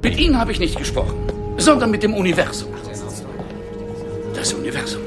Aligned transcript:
Mit 0.00 0.16
Ihnen 0.16 0.38
habe 0.38 0.52
ich 0.52 0.60
nicht 0.60 0.78
gesprochen, 0.78 1.16
sondern 1.56 1.90
mit 1.90 2.04
dem 2.04 2.14
Universum. 2.14 2.68
Das 4.32 4.52
Universum. 4.52 5.02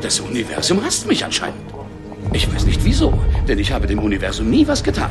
Das 0.00 0.20
Universum 0.20 0.84
hasst 0.84 1.08
mich 1.08 1.24
anscheinend. 1.24 1.58
Ich 2.32 2.52
weiß 2.52 2.64
nicht 2.64 2.84
wieso, 2.84 3.12
denn 3.48 3.58
ich 3.58 3.72
habe 3.72 3.88
dem 3.88 3.98
Universum 3.98 4.48
nie 4.48 4.66
was 4.68 4.84
getan. 4.84 5.10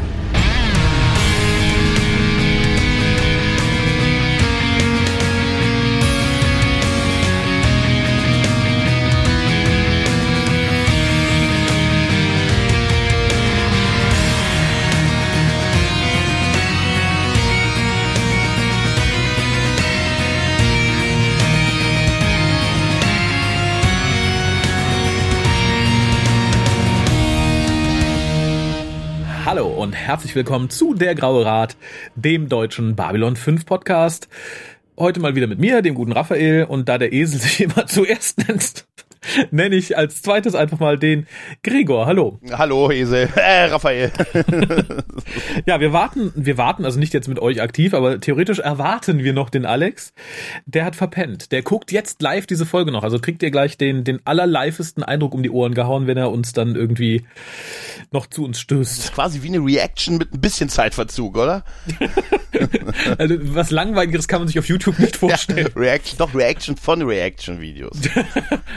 Herzlich 29.95 30.35
willkommen 30.35 30.69
zu 30.69 30.93
Der 30.93 31.15
Graue 31.15 31.45
Rat, 31.45 31.77
dem 32.15 32.49
deutschen 32.49 32.95
Babylon 32.95 33.37
5 33.37 33.65
Podcast. 33.65 34.27
Heute 34.99 35.21
mal 35.21 35.35
wieder 35.35 35.47
mit 35.47 35.57
mir, 35.57 35.81
dem 35.81 35.95
guten 35.95 36.11
Raphael, 36.11 36.65
und 36.65 36.89
da 36.89 36.97
der 36.97 37.13
Esel 37.13 37.39
sich 37.39 37.61
immer 37.61 37.87
zuerst 37.87 38.47
nennt, 38.47 38.84
nenne 39.51 39.75
ich 39.75 39.97
als 39.97 40.21
zweites 40.21 40.55
einfach 40.55 40.79
mal 40.79 40.97
den 40.97 41.27
Gregor. 41.63 42.05
Hallo. 42.05 42.39
Hallo, 42.51 42.91
Esel. 42.91 43.29
Äh, 43.35 43.65
Raphael. 43.65 44.11
ja, 45.65 45.79
wir 45.79 45.93
warten, 45.93 46.31
wir 46.35 46.57
warten, 46.57 46.85
also 46.85 46.99
nicht 46.99 47.13
jetzt 47.13 47.27
mit 47.27 47.39
euch 47.39 47.61
aktiv, 47.61 47.93
aber 47.93 48.19
theoretisch 48.19 48.59
erwarten 48.59 49.23
wir 49.23 49.33
noch 49.33 49.49
den 49.49 49.65
Alex. 49.65 50.13
Der 50.65 50.85
hat 50.85 50.95
verpennt. 50.95 51.51
Der 51.51 51.61
guckt 51.61 51.91
jetzt 51.91 52.21
live 52.21 52.45
diese 52.45 52.65
Folge 52.65 52.91
noch. 52.91 53.03
Also 53.03 53.19
kriegt 53.19 53.43
ihr 53.43 53.51
gleich 53.51 53.77
den, 53.77 54.03
den 54.03 54.19
allerlivesten 54.25 55.03
Eindruck 55.03 55.33
um 55.33 55.43
die 55.43 55.49
Ohren 55.49 55.73
gehauen, 55.73 56.07
wenn 56.07 56.17
er 56.17 56.31
uns 56.31 56.53
dann 56.53 56.75
irgendwie 56.75 57.25
noch 58.11 58.27
zu 58.27 58.43
uns 58.43 58.59
stößt. 58.59 58.97
Das 58.97 59.05
ist 59.05 59.13
quasi 59.13 59.43
wie 59.43 59.49
eine 59.49 59.59
Reaction 59.59 60.17
mit 60.17 60.33
ein 60.33 60.41
bisschen 60.41 60.69
Zeitverzug, 60.69 61.37
oder? 61.37 61.63
also 63.17 63.35
was 63.55 63.71
Langweiligeres 63.71 64.27
kann 64.27 64.41
man 64.41 64.47
sich 64.47 64.59
auf 64.59 64.67
YouTube 64.67 64.99
nicht 64.99 65.17
vorstellen. 65.17 65.69
Ja, 65.75 65.81
Reaction, 65.81 66.17
doch 66.17 66.33
Reaction 66.33 66.77
von 66.77 67.01
Reaction-Videos. 67.01 67.97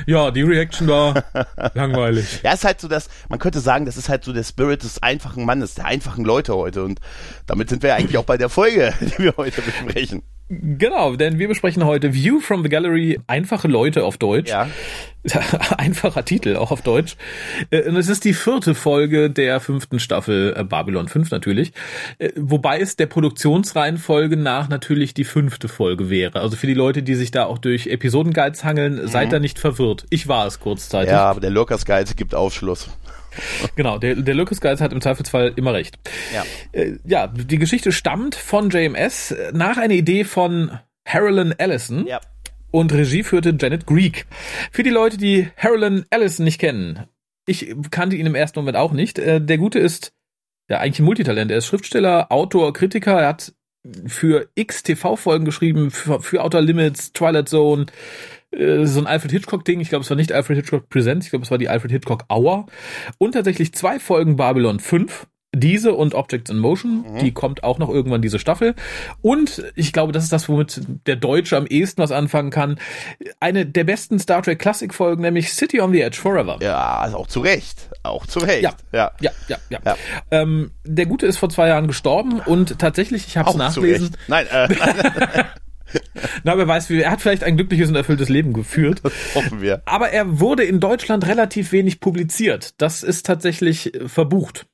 ja, 0.07 0.31
die 0.31 0.43
Reaction 0.49 0.89
war 0.89 1.25
langweilig. 1.75 2.41
Ja, 2.43 2.53
ist 2.53 2.65
halt 2.65 2.81
so 2.81 2.89
das, 2.89 3.09
man 3.29 3.39
könnte 3.39 3.61
sagen, 3.61 3.87
das 3.87 3.97
ist 3.97 4.09
halt 4.09 4.25
so 4.25 4.33
der 4.33 4.45
Spirit 4.45 4.83
des 4.83 5.03
einfachen 5.03 5.45
Mannes, 5.45 5.75
der 5.75 5.87
einfachen 5.87 6.25
Leute 6.25 6.55
heute. 6.55 6.83
Und 6.85 7.01
damit 7.47 7.69
sind 7.69 7.83
wir 7.83 7.95
eigentlich 7.95 8.19
auch 8.19 8.25
bei 8.25 8.37
der 8.37 8.49
Folge, 8.49 8.93
die 9.01 9.19
wir 9.19 9.35
heute 9.37 9.63
besprechen. 9.63 10.23
Genau, 10.51 11.15
denn 11.15 11.39
wir 11.39 11.47
besprechen 11.47 11.85
heute 11.85 12.15
View 12.15 12.41
from 12.41 12.63
the 12.63 12.71
Gallery, 12.71 13.21
einfache 13.27 13.69
Leute 13.69 14.05
auf 14.05 14.17
Deutsch. 14.17 14.51
Ja. 14.51 14.69
Einfacher 15.77 16.25
Titel, 16.25 16.57
auch 16.57 16.71
auf 16.71 16.81
Deutsch. 16.81 17.17
Äh, 17.71 17.83
und 17.83 17.97
es 17.97 18.09
ist 18.09 18.25
die 18.25 18.33
vierte 18.33 18.75
Folge 18.75 19.29
der 19.29 19.61
fünften 19.61 19.99
Staffel 19.99 20.55
äh, 20.57 20.65
Babylon 20.65 21.09
5 21.09 21.31
natürlich. 21.31 21.73
Äh, 22.19 22.31
wobei 22.37 22.81
es 22.81 22.97
der 22.97 23.07
Produktionsreihenfolge 23.07 24.39
nach 24.39 24.71
natürlich 24.71 25.13
die 25.13 25.25
fünfte 25.25 25.69
Folge 25.69 26.09
wäre. 26.09 26.41
Also 26.41 26.57
für 26.57 26.67
die 26.67 26.75
Leute, 26.75 27.03
die 27.03 27.15
sich 27.15 27.31
da 27.31 27.45
auch 27.45 27.59
durch 27.59 27.89
Episodenguides 27.89 28.65
hangeln, 28.65 29.03
mhm. 29.03 29.09
seid 29.09 29.33
da 29.33 29.41
nicht 29.41 29.59
verwirrt. 29.59 30.07
Ich 30.09 30.29
war 30.29 30.47
es 30.47 30.61
kurzzeitig. 30.61 31.11
Ja, 31.11 31.25
aber 31.25 31.41
der 31.41 31.51
Lurkers 31.51 31.85
Guide 31.85 32.15
gibt 32.15 32.35
Aufschluss. 32.35 32.89
Genau, 33.77 33.99
der, 33.99 34.17
der 34.17 34.35
Lucas 34.35 34.61
Geist 34.61 34.81
hat 34.81 34.93
im 34.93 35.01
Zweifelsfall 35.01 35.53
immer 35.57 35.73
recht. 35.73 35.99
Ja. 36.35 36.45
Äh, 36.73 36.97
ja, 37.05 37.27
die 37.29 37.59
Geschichte 37.59 37.93
stammt 37.93 38.35
von 38.35 38.71
JMS 38.71 39.35
nach 39.53 39.77
einer 39.77 39.95
Idee 39.95 40.25
von 40.25 40.79
Harlan 41.07 41.53
Ellison. 41.53 42.07
Ja. 42.07 42.21
Und 42.71 42.93
Regie 42.93 43.23
führte 43.23 43.57
Janet 43.59 43.87
Greek. 43.87 44.27
Für 44.73 44.83
die 44.83 44.91
Leute, 44.91 45.17
die 45.17 45.49
Harlan 45.57 46.05
Ellison 46.11 46.45
nicht 46.45 46.61
kennen, 46.61 47.07
ich 47.47 47.75
kannte 47.91 48.17
ihn 48.17 48.27
im 48.27 48.35
ersten 48.35 48.59
Moment 48.59 48.77
auch 48.77 48.93
nicht. 48.93 49.19
Äh, 49.19 49.41
der 49.41 49.59
Gute 49.59 49.79
ist 49.79 50.13
ja 50.69 50.79
eigentlich 50.79 51.01
ein 51.01 51.07
Multitalent. 51.07 51.51
Er 51.51 51.59
ist 51.59 51.67
Schriftsteller, 51.67 52.31
Autor, 52.31 52.73
Kritiker. 52.73 53.21
Er 53.21 53.29
hat 53.29 53.55
für 54.07 54.49
x 54.55 54.83
TV-Folgen 54.83 55.45
geschrieben, 55.45 55.91
für, 55.91 56.21
für 56.21 56.43
Outer 56.43 56.61
Limits, 56.61 57.13
Twilight 57.13 57.49
Zone, 57.49 57.87
äh, 58.51 58.87
so 58.87 59.01
ein 59.01 59.07
Alfred 59.07 59.33
Hitchcock-Ding. 59.33 59.81
Ich 59.81 59.89
glaube, 59.89 60.05
es 60.05 60.11
war 60.11 60.17
nicht 60.17 60.33
Alfred 60.33 60.57
Hitchcock 60.57 60.89
Presents, 60.89 61.27
ich 61.27 61.31
glaube, 61.31 61.45
es 61.45 61.51
war 61.51 61.59
die 61.59 61.69
Alfred 61.69 61.93
Hitchcock 61.93 62.25
Hour. 62.31 62.67
Und 63.19 63.33
tatsächlich 63.33 63.73
zwei 63.75 63.99
Folgen 63.99 64.37
Babylon 64.37 64.81
5. 64.81 65.27
Diese 65.55 65.95
und 65.95 66.15
Objects 66.15 66.51
in 66.51 66.59
Motion, 66.59 67.07
mhm. 67.09 67.19
die 67.21 67.33
kommt 67.33 67.65
auch 67.65 67.79
noch 67.79 67.89
irgendwann 67.89 68.21
diese 68.21 68.39
Staffel. 68.39 68.75
Und 69.23 69.65
ich 69.77 69.95
glaube, 69.95 70.13
das 70.13 70.25
ist 70.25 70.33
das, 70.33 70.47
womit 70.47 70.83
der 71.07 71.17
Deutsche 71.17 71.57
am 71.57 71.67
ehesten 71.67 72.03
was 72.03 72.13
anfangen 72.13 72.51
kann. 72.51 72.79
Eine 73.41 73.65
der 73.65 73.85
besten 73.85 74.19
Star 74.19 74.43
Trek 74.43 74.59
Classic 74.59 74.93
Folgen, 74.93 75.23
nämlich 75.23 75.55
City 75.55 75.81
on 75.81 75.91
the 75.91 76.03
Edge 76.03 76.19
Forever. 76.19 76.59
Ja, 76.61 76.99
also 76.99 77.17
auch 77.17 77.27
zu 77.29 77.41
Recht. 77.41 77.89
Auch 78.03 78.27
zu 78.27 78.41
Recht. 78.41 78.63
Ja, 78.63 78.75
ja, 78.93 79.11
ja, 79.21 79.31
ja. 79.49 79.57
ja. 79.71 79.79
ja. 79.87 79.97
Ähm, 80.31 80.73
der 80.85 81.07
Gute 81.07 81.25
ist 81.25 81.39
vor 81.39 81.49
zwei 81.49 81.69
Jahren 81.69 81.87
gestorben 81.87 82.41
und 82.41 82.79
tatsächlich, 82.79 83.27
ich 83.27 83.39
habe 83.39 83.49
es 83.49 83.57
nachgelesen. 83.57 84.11
Nein, 84.29 84.47
äh, 84.53 84.69
Na, 86.45 86.57
wer 86.59 86.69
weiß, 86.69 86.91
er 86.91 87.11
hat 87.11 87.21
vielleicht 87.21 87.45
ein 87.45 87.57
glückliches 87.57 87.89
und 87.89 87.97
erfülltes 87.97 88.29
Leben 88.29 88.53
geführt. 88.53 89.01
Das 89.03 89.13
hoffen 89.35 89.61
wir. 89.61 89.83
Aber 89.87 90.11
er 90.11 90.41
wurde 90.41 90.65
in 90.65 90.81
Deutschland 90.81 91.27
relativ 91.27 91.73
wenig 91.73 92.01
publiziert. 92.01 92.75
Das 92.79 93.03
ist 93.03 93.27
tatsächlich 93.27 93.95
äh, 93.95 94.09
verbucht. 94.09 94.67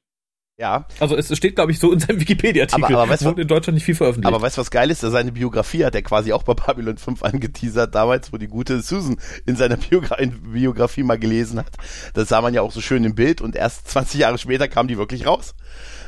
Ja. 0.56 0.86
Also 1.00 1.16
es 1.16 1.36
steht, 1.36 1.56
glaube 1.56 1.72
ich, 1.72 1.80
so 1.80 1.92
in 1.92 1.98
seinem 1.98 2.20
Wikipedia-Artikel. 2.20 2.84
Aber, 2.84 3.02
aber 3.02 3.10
weißt, 3.10 3.24
wurde 3.24 3.42
in 3.42 3.48
Deutschland 3.48 3.74
nicht 3.74 3.84
viel 3.84 3.96
veröffentlicht. 3.96 4.32
Aber 4.32 4.40
weißt 4.40 4.56
du, 4.56 4.60
was 4.60 4.70
geil 4.70 4.88
ist? 4.90 5.00
Seine 5.00 5.32
Biografie 5.32 5.84
hat 5.84 5.96
er 5.96 6.02
quasi 6.02 6.32
auch 6.32 6.44
bei 6.44 6.54
Babylon 6.54 6.96
5 6.96 7.24
angeteasert 7.24 7.92
damals, 7.94 8.32
wo 8.32 8.36
die 8.36 8.46
gute 8.46 8.80
Susan 8.80 9.16
in 9.46 9.56
seiner 9.56 9.76
Biogra 9.76 10.14
in 10.16 10.52
Biografie 10.52 11.02
mal 11.02 11.18
gelesen 11.18 11.58
hat. 11.58 11.72
Das 12.14 12.28
sah 12.28 12.40
man 12.40 12.54
ja 12.54 12.62
auch 12.62 12.70
so 12.70 12.80
schön 12.80 13.02
im 13.02 13.16
Bild 13.16 13.40
und 13.40 13.56
erst 13.56 13.88
20 13.90 14.20
Jahre 14.20 14.38
später 14.38 14.68
kam 14.68 14.86
die 14.86 14.96
wirklich 14.96 15.26
raus. 15.26 15.56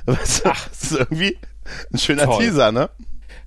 Ach, 0.07 0.17
das 0.45 0.83
ist 0.83 0.93
irgendwie 0.93 1.39
ein 1.93 1.99
schöner 1.99 2.27
Toll. 2.27 2.45
Teaser, 2.45 2.71
ne? 2.71 2.91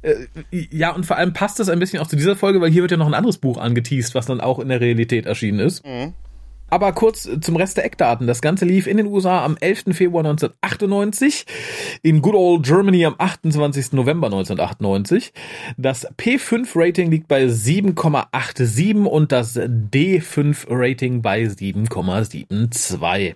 Äh, 0.01 0.15
ja, 0.51 0.91
und 0.91 1.05
vor 1.05 1.17
allem 1.17 1.33
passt 1.33 1.59
das 1.59 1.69
ein 1.69 1.79
bisschen 1.79 1.99
auch 1.99 2.07
zu 2.07 2.15
dieser 2.15 2.35
Folge, 2.35 2.61
weil 2.61 2.71
hier 2.71 2.81
wird 2.81 2.91
ja 2.91 2.97
noch 2.97 3.07
ein 3.07 3.13
anderes 3.13 3.37
Buch 3.37 3.57
angeteased, 3.57 4.15
was 4.15 4.25
dann 4.25 4.41
auch 4.41 4.59
in 4.59 4.69
der 4.69 4.81
Realität 4.81 5.25
erschienen 5.25 5.59
ist. 5.59 5.85
Mhm. 5.85 6.13
Aber 6.69 6.93
kurz 6.93 7.27
zum 7.41 7.55
Rest 7.55 7.77
der 7.77 7.85
Eckdaten. 7.85 8.27
Das 8.27 8.41
Ganze 8.41 8.65
lief 8.65 8.85
in 8.85 8.97
den 8.97 9.07
USA 9.07 9.43
am 9.43 9.57
11. 9.57 9.85
Februar 9.95 10.23
1998, 10.23 11.45
in 12.03 12.21
Good 12.21 12.35
Old 12.35 12.63
Germany 12.63 13.05
am 13.05 13.15
28. 13.17 13.93
November 13.93 14.27
1998. 14.27 15.33
Das 15.77 16.07
P5-Rating 16.15 17.09
liegt 17.09 17.27
bei 17.27 17.45
7,87 17.45 19.05
und 19.05 19.31
das 19.31 19.55
D5-Rating 19.55 21.21
bei 21.21 21.43
7,72. 21.43 23.35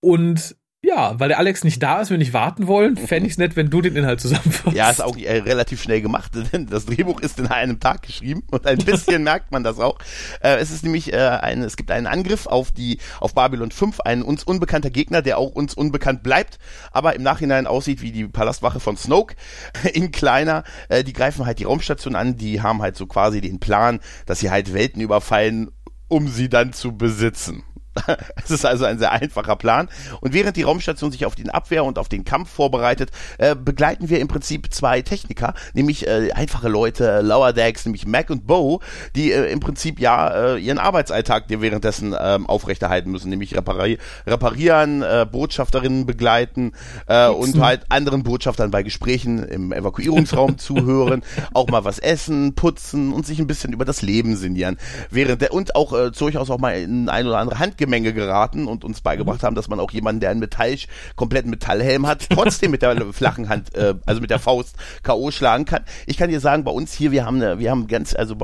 Und 0.00 0.56
ja, 0.80 1.18
weil 1.18 1.26
der 1.26 1.38
Alex 1.38 1.64
nicht 1.64 1.82
da 1.82 2.00
ist, 2.00 2.10
wir 2.10 2.18
nicht 2.18 2.32
warten 2.32 2.68
wollen, 2.68 2.96
fände 2.96 3.26
ich 3.26 3.32
es 3.32 3.38
nett, 3.38 3.56
wenn 3.56 3.68
du 3.68 3.80
den 3.80 3.96
Inhalt 3.96 4.20
zusammenfasst. 4.20 4.76
Ja, 4.76 4.88
ist 4.88 5.02
auch 5.02 5.16
äh, 5.16 5.38
relativ 5.38 5.82
schnell 5.82 6.00
gemacht, 6.00 6.30
denn 6.52 6.66
das 6.66 6.86
Drehbuch 6.86 7.20
ist 7.20 7.40
in 7.40 7.48
einem 7.48 7.80
Tag 7.80 8.02
geschrieben 8.02 8.44
und 8.52 8.64
ein 8.64 8.78
bisschen 8.78 9.22
merkt 9.24 9.50
man 9.50 9.64
das 9.64 9.80
auch. 9.80 9.98
Äh, 10.40 10.58
es 10.58 10.70
ist 10.70 10.84
nämlich 10.84 11.12
äh, 11.12 11.16
ein, 11.16 11.62
es 11.64 11.76
gibt 11.76 11.90
einen 11.90 12.06
Angriff 12.06 12.46
auf 12.46 12.70
die, 12.70 12.98
auf 13.18 13.34
Babylon 13.34 13.72
5, 13.72 14.00
ein 14.00 14.22
uns 14.22 14.44
unbekannter 14.44 14.90
Gegner, 14.90 15.20
der 15.20 15.38
auch 15.38 15.50
uns 15.50 15.74
unbekannt 15.74 16.22
bleibt, 16.22 16.60
aber 16.92 17.16
im 17.16 17.24
Nachhinein 17.24 17.66
aussieht 17.66 18.00
wie 18.00 18.12
die 18.12 18.28
Palastwache 18.28 18.78
von 18.78 18.96
Snoke 18.96 19.34
in 19.92 20.12
kleiner. 20.12 20.62
Äh, 20.88 21.02
die 21.02 21.12
greifen 21.12 21.44
halt 21.44 21.58
die 21.58 21.64
Raumstation 21.64 22.14
an, 22.14 22.36
die 22.36 22.62
haben 22.62 22.82
halt 22.82 22.96
so 22.96 23.06
quasi 23.06 23.40
den 23.40 23.58
Plan, 23.58 23.98
dass 24.26 24.38
sie 24.38 24.52
halt 24.52 24.72
Welten 24.72 25.02
überfallen, 25.02 25.72
um 26.06 26.28
sie 26.28 26.48
dann 26.48 26.72
zu 26.72 26.96
besitzen. 26.96 27.64
es 28.44 28.50
ist 28.50 28.64
also 28.64 28.84
ein 28.84 28.98
sehr 28.98 29.12
einfacher 29.12 29.56
Plan. 29.56 29.88
Und 30.20 30.32
während 30.32 30.56
die 30.56 30.62
Raumstation 30.62 31.12
sich 31.12 31.26
auf 31.26 31.34
den 31.34 31.50
Abwehr 31.50 31.84
und 31.84 31.98
auf 31.98 32.08
den 32.08 32.24
Kampf 32.24 32.50
vorbereitet, 32.50 33.10
äh, 33.38 33.54
begleiten 33.54 34.08
wir 34.08 34.20
im 34.20 34.28
Prinzip 34.28 34.72
zwei 34.72 35.02
Techniker, 35.02 35.54
nämlich 35.74 36.06
äh, 36.06 36.32
einfache 36.32 36.68
Leute, 36.68 37.20
Lower 37.22 37.52
Decks, 37.52 37.84
nämlich 37.84 38.06
Mac 38.06 38.30
und 38.30 38.46
Bo, 38.46 38.80
die 39.14 39.32
äh, 39.32 39.50
im 39.50 39.60
Prinzip 39.60 40.00
ja 40.00 40.54
äh, 40.54 40.58
ihren 40.58 40.78
Arbeitsalltag 40.78 41.44
währenddessen 41.48 42.14
ähm, 42.18 42.46
aufrechterhalten 42.46 43.10
müssen, 43.10 43.30
nämlich 43.30 43.56
repari 43.56 43.98
reparieren, 44.26 45.02
äh, 45.02 45.26
Botschafterinnen 45.30 46.06
begleiten 46.06 46.72
äh, 47.06 47.28
und 47.28 47.60
halt 47.60 47.82
anderen 47.88 48.22
Botschaftern 48.22 48.70
bei 48.70 48.82
Gesprächen 48.82 49.42
im 49.42 49.72
Evakuierungsraum 49.72 50.58
zuhören, 50.58 51.22
auch 51.54 51.68
mal 51.68 51.84
was 51.84 51.98
essen, 51.98 52.54
putzen 52.54 53.12
und 53.12 53.26
sich 53.26 53.38
ein 53.38 53.46
bisschen 53.46 53.72
über 53.72 53.84
das 53.84 54.02
Leben 54.02 54.36
sinnieren. 54.36 54.78
Während 55.10 55.42
der, 55.42 55.52
und 55.52 55.74
auch 55.74 55.92
äh, 55.92 56.10
durchaus 56.10 56.50
auch 56.50 56.58
mal 56.58 56.76
in 56.76 57.08
ein 57.08 57.26
oder 57.26 57.38
andere 57.38 57.58
Handgemenge 57.88 57.98
Gemenge 57.98 58.12
geraten 58.12 58.66
und 58.66 58.84
uns 58.84 59.00
beigebracht 59.00 59.42
haben, 59.42 59.54
dass 59.54 59.68
man 59.68 59.80
auch 59.80 59.90
jemanden, 59.90 60.20
der 60.20 60.30
einen 60.30 60.40
Metall, 60.40 60.76
kompletten 61.16 61.50
Metallhelm 61.50 62.06
hat, 62.06 62.28
trotzdem 62.30 62.70
mit 62.70 62.82
der 62.82 62.96
flachen 63.12 63.48
Hand, 63.48 63.74
äh, 63.74 63.94
also 64.04 64.20
mit 64.20 64.30
der 64.30 64.38
Faust 64.38 64.76
K.O. 65.02 65.30
schlagen 65.30 65.64
kann. 65.64 65.84
Ich 66.06 66.16
kann 66.16 66.28
dir 66.28 66.40
sagen, 66.40 66.64
bei 66.64 66.70
uns 66.70 66.92
hier, 66.92 67.10
wir 67.10 67.24
haben, 67.24 67.36
eine, 67.36 67.58
wir 67.58 67.70
haben 67.70 67.86
ganz, 67.86 68.14
also 68.14 68.36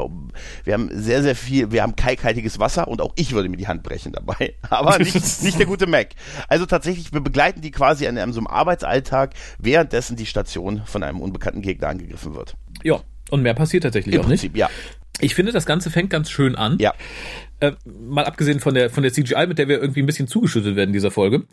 wir 0.64 0.75
haben 0.75 0.88
sehr, 0.93 1.23
sehr 1.23 1.37
viel, 1.37 1.70
wir 1.70 1.82
haben 1.82 1.96
kalkhaltiges 1.96 2.58
Wasser 2.58 2.88
und 2.88 3.02
auch 3.02 3.12
ich 3.17 3.32
würde 3.32 3.49
mir 3.49 3.56
die 3.56 3.69
Hand 3.69 3.82
brechen 3.82 4.12
dabei. 4.12 4.55
Aber 4.70 4.99
nicht, 4.99 5.43
nicht 5.43 5.58
der 5.58 5.67
gute 5.67 5.87
Mac. 5.87 6.08
Also 6.49 6.67
tatsächlich, 6.67 7.12
wir 7.12 7.20
begleiten 7.20 7.61
die 7.61 7.70
quasi 7.70 8.06
an 8.06 8.17
einem 8.17 8.32
so 8.32 8.41
einem 8.41 8.46
Arbeitsalltag, 8.46 9.35
währenddessen 9.58 10.17
die 10.17 10.26
Station 10.26 10.82
von 10.87 11.02
einem 11.02 11.20
unbekannten 11.20 11.61
Gegner 11.61 11.88
angegriffen 11.88 12.35
wird. 12.35 12.56
Ja, 12.82 13.00
Und 13.31 13.43
mehr 13.43 13.55
passiert 13.55 13.82
tatsächlich 13.82 14.14
Im 14.14 14.23
auch 14.23 14.26
nicht. 14.26 14.41
Prinzip, 14.41 14.56
ja. 14.56 14.70
Ich 15.20 15.35
finde, 15.35 15.52
das 15.52 15.64
Ganze 15.64 15.91
fängt 15.91 16.11
ganz 16.11 16.29
schön 16.31 16.56
an. 16.56 16.76
Ja. 16.81 16.93
Äh, 17.60 17.72
mal 17.84 18.24
abgesehen 18.24 18.60
von 18.60 18.74
der, 18.74 18.90
von 18.90 19.02
der 19.02 19.12
CGI, 19.12 19.46
mit 19.46 19.58
der 19.58 19.68
wir 19.68 19.80
irgendwie 19.80 20.02
ein 20.02 20.06
bisschen 20.06 20.28
zugeschüttet 20.28 20.76
werden 20.76 20.90
in 20.90 20.94
dieser 20.94 21.10
Folge. 21.10 21.44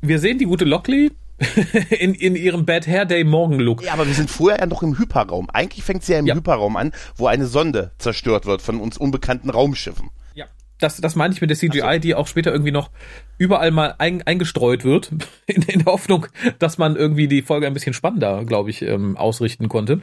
Wir 0.00 0.18
sehen 0.18 0.38
die 0.38 0.44
gute 0.44 0.64
Lockley 0.64 1.10
in, 1.90 2.14
in 2.14 2.36
ihrem 2.36 2.64
Bad 2.64 2.86
Hair 2.86 3.06
Day 3.06 3.24
Morgenlook. 3.24 3.82
Ja, 3.82 3.94
aber 3.94 4.06
wir 4.06 4.14
sind 4.14 4.30
vorher 4.30 4.60
ja 4.60 4.66
noch 4.66 4.82
im 4.82 4.98
Hyperraum. 4.98 5.50
Eigentlich 5.50 5.84
fängt 5.84 6.04
sie 6.04 6.12
ja 6.12 6.18
im 6.18 6.26
Ja. 6.26 6.34
Hyperraum 6.34 6.76
an, 6.76 6.92
wo 7.16 7.26
eine 7.26 7.46
Sonde 7.46 7.92
zerstört 7.98 8.46
wird 8.46 8.62
von 8.62 8.80
uns 8.80 8.96
unbekannten 8.96 9.50
Raumschiffen. 9.50 10.10
Ja. 10.34 10.46
Das, 10.78 10.96
das 10.98 11.16
meine 11.16 11.34
ich 11.34 11.40
mit 11.40 11.50
der 11.50 11.56
CGI, 11.56 11.98
die 12.00 12.14
auch 12.14 12.26
später 12.28 12.52
irgendwie 12.52 12.72
noch 12.72 12.90
überall 13.38 13.72
mal 13.72 13.94
ein, 13.98 14.22
eingestreut 14.22 14.84
wird, 14.84 15.10
in, 15.46 15.62
in 15.66 15.80
der 15.80 15.92
Hoffnung, 15.92 16.26
dass 16.58 16.78
man 16.78 16.96
irgendwie 16.96 17.26
die 17.28 17.42
Folge 17.42 17.66
ein 17.66 17.74
bisschen 17.74 17.94
spannender, 17.94 18.44
glaube 18.44 18.70
ich, 18.70 18.82
ähm, 18.82 19.16
ausrichten 19.16 19.68
konnte. 19.68 20.02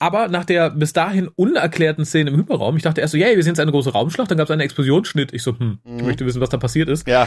Aber 0.00 0.28
nach 0.28 0.44
der 0.44 0.70
bis 0.70 0.92
dahin 0.92 1.28
unerklärten 1.34 2.04
Szene 2.04 2.30
im 2.30 2.36
Hyperraum, 2.36 2.76
ich 2.76 2.84
dachte 2.84 3.00
erst 3.00 3.12
so, 3.12 3.18
yay, 3.18 3.34
wir 3.34 3.42
sind 3.42 3.52
jetzt 3.52 3.60
eine 3.60 3.72
große 3.72 3.92
Raumschlacht, 3.92 4.30
dann 4.30 4.38
gab 4.38 4.46
es 4.46 4.50
einen 4.50 4.60
Explosionsschnitt. 4.60 5.32
Ich 5.32 5.42
so, 5.42 5.58
hm, 5.58 5.78
ich 5.84 6.04
möchte 6.04 6.24
wissen, 6.24 6.40
was 6.40 6.50
da 6.50 6.56
passiert 6.56 6.88
ist. 6.88 7.08
Ja. 7.08 7.26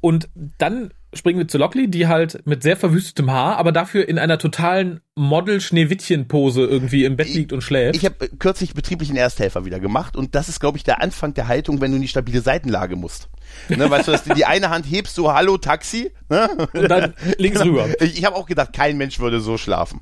Und 0.00 0.30
dann 0.56 0.92
springen 1.12 1.38
wir 1.38 1.48
zu 1.48 1.58
Lockley, 1.58 1.90
die 1.90 2.06
halt 2.06 2.46
mit 2.46 2.62
sehr 2.62 2.76
verwüstetem 2.76 3.30
Haar, 3.30 3.58
aber 3.58 3.72
dafür 3.72 4.08
in 4.08 4.18
einer 4.18 4.38
totalen 4.38 5.00
Model-Schneewittchen-Pose 5.16 6.62
irgendwie 6.62 7.04
im 7.04 7.16
Bett 7.16 7.28
liegt 7.34 7.52
und 7.52 7.62
schläft. 7.62 7.96
Ich 7.96 8.04
habe 8.04 8.28
kürzlich 8.38 8.74
betrieblichen 8.74 9.16
Ersthelfer 9.16 9.64
wieder 9.64 9.80
gemacht 9.80 10.16
und 10.16 10.34
das 10.34 10.48
ist, 10.48 10.60
glaube 10.60 10.78
ich, 10.78 10.84
der 10.84 11.02
Anfang 11.02 11.34
der 11.34 11.48
Haltung, 11.48 11.80
wenn 11.80 11.90
du 11.90 11.96
in 11.96 12.02
die 12.02 12.08
stabile 12.08 12.40
Seitenlage 12.40 12.96
musst. 12.96 13.28
Ne, 13.68 13.90
weißt 13.90 14.08
du, 14.08 14.12
dass 14.12 14.24
du 14.24 14.32
die 14.34 14.44
eine 14.44 14.70
Hand 14.70 14.86
hebst, 14.86 15.16
so 15.16 15.32
Hallo 15.32 15.58
Taxi, 15.58 16.12
ne? 16.28 16.48
und 16.72 16.88
dann 16.88 17.14
links 17.36 17.62
rüber. 17.64 17.88
Ich, 18.00 18.18
ich 18.18 18.24
habe 18.24 18.36
auch 18.36 18.46
gedacht, 18.46 18.72
kein 18.72 18.96
Mensch 18.96 19.18
würde 19.18 19.40
so 19.40 19.58
schlafen. 19.58 20.00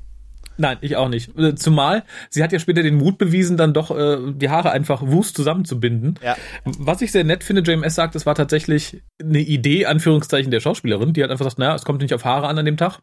Nein, 0.59 0.77
ich 0.81 0.97
auch 0.97 1.09
nicht. 1.09 1.37
Äh, 1.37 1.55
Zumal 1.55 2.03
sie 2.29 2.43
hat 2.43 2.51
ja 2.51 2.59
später 2.59 2.83
den 2.83 2.95
Mut 2.95 3.17
bewiesen, 3.17 3.55
dann 3.57 3.73
doch 3.73 3.91
äh, 3.91 4.17
die 4.33 4.49
Haare 4.49 4.71
einfach 4.71 5.01
wust 5.01 5.35
zusammenzubinden. 5.35 6.19
Ja. 6.21 6.35
Was 6.65 7.01
ich 7.01 7.11
sehr 7.11 7.23
nett 7.23 7.43
finde, 7.43 7.61
JMS 7.61 7.95
sagt, 7.95 8.15
es 8.15 8.25
war 8.25 8.35
tatsächlich 8.35 9.01
eine 9.21 9.39
Idee, 9.39 9.85
Anführungszeichen, 9.85 10.51
der 10.51 10.59
Schauspielerin, 10.59 11.13
die 11.13 11.23
hat 11.23 11.31
einfach 11.31 11.45
gesagt, 11.45 11.59
naja, 11.59 11.75
es 11.75 11.85
kommt 11.85 12.01
nicht 12.01 12.13
auf 12.13 12.25
Haare 12.25 12.47
an 12.47 12.57
an 12.57 12.65
dem 12.65 12.77
Tag. 12.77 12.99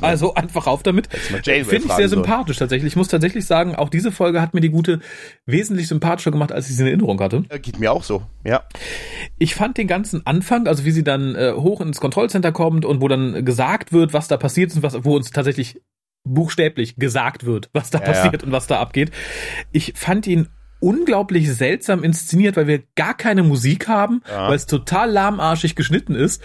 Also 0.00 0.34
einfach 0.34 0.66
auf 0.66 0.82
damit. 0.82 1.08
Finde 1.12 1.76
ich 1.76 1.92
sehr 1.92 2.08
sympathisch 2.08 2.56
tatsächlich. 2.56 2.92
Ich 2.92 2.96
muss 2.96 3.08
tatsächlich 3.08 3.46
sagen, 3.46 3.74
auch 3.74 3.88
diese 3.88 4.12
Folge 4.12 4.40
hat 4.40 4.54
mir 4.54 4.60
die 4.60 4.68
gute 4.68 5.00
wesentlich 5.44 5.88
sympathischer 5.88 6.30
gemacht, 6.30 6.52
als 6.52 6.68
ich 6.68 6.76
sie 6.76 6.82
in 6.82 6.88
Erinnerung 6.88 7.20
hatte. 7.20 7.44
Äh, 7.48 7.58
Geht 7.58 7.78
mir 7.78 7.92
auch 7.92 8.02
so, 8.02 8.22
ja. 8.44 8.64
Ich 9.38 9.54
fand 9.54 9.76
den 9.78 9.86
ganzen 9.86 10.26
Anfang, 10.26 10.66
also 10.66 10.84
wie 10.84 10.90
sie 10.90 11.04
dann 11.04 11.34
äh, 11.34 11.52
hoch 11.52 11.80
ins 11.80 12.00
Kontrollcenter 12.00 12.52
kommt 12.52 12.84
und 12.84 13.00
wo 13.00 13.08
dann 13.08 13.44
gesagt 13.44 13.92
wird, 13.92 14.12
was 14.12 14.28
da 14.28 14.36
passiert 14.36 14.70
ist 14.70 14.76
und 14.76 14.82
was, 14.82 15.04
wo 15.04 15.16
uns 15.16 15.30
tatsächlich 15.30 15.80
buchstäblich 16.26 16.96
gesagt 16.96 17.46
wird, 17.46 17.70
was 17.72 17.90
da 17.90 17.98
Ja, 18.00 18.04
ja. 18.06 18.12
passiert 18.12 18.42
und 18.44 18.52
was 18.52 18.66
da 18.66 18.80
abgeht. 18.80 19.10
Ich 19.72 19.92
fand 19.96 20.26
ihn 20.26 20.48
unglaublich 20.80 21.50
seltsam 21.52 22.04
inszeniert, 22.04 22.56
weil 22.56 22.66
wir 22.66 22.82
gar 22.96 23.16
keine 23.16 23.42
Musik 23.42 23.88
haben, 23.88 24.22
Ja. 24.28 24.48
weil 24.48 24.56
es 24.56 24.66
total 24.66 25.10
lahmarschig 25.10 25.74
geschnitten 25.74 26.14
ist. 26.14 26.42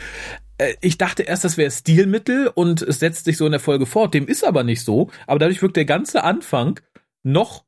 Äh, 0.58 0.74
Ich 0.82 0.98
dachte 0.98 1.24
erst, 1.24 1.44
das 1.44 1.58
wäre 1.58 1.70
Stilmittel 1.72 2.48
und 2.48 2.82
es 2.82 3.00
setzt 3.00 3.26
sich 3.26 3.36
so 3.38 3.46
in 3.46 3.52
der 3.52 3.60
Folge 3.60 3.86
fort. 3.86 4.14
Dem 4.14 4.28
ist 4.28 4.46
aber 4.46 4.64
nicht 4.64 4.84
so. 4.86 5.10
Aber 5.28 5.40
dadurch 5.40 5.62
wirkt 5.62 5.76
der 5.76 5.86
ganze 5.86 6.24
Anfang 6.24 6.80
noch 7.24 7.66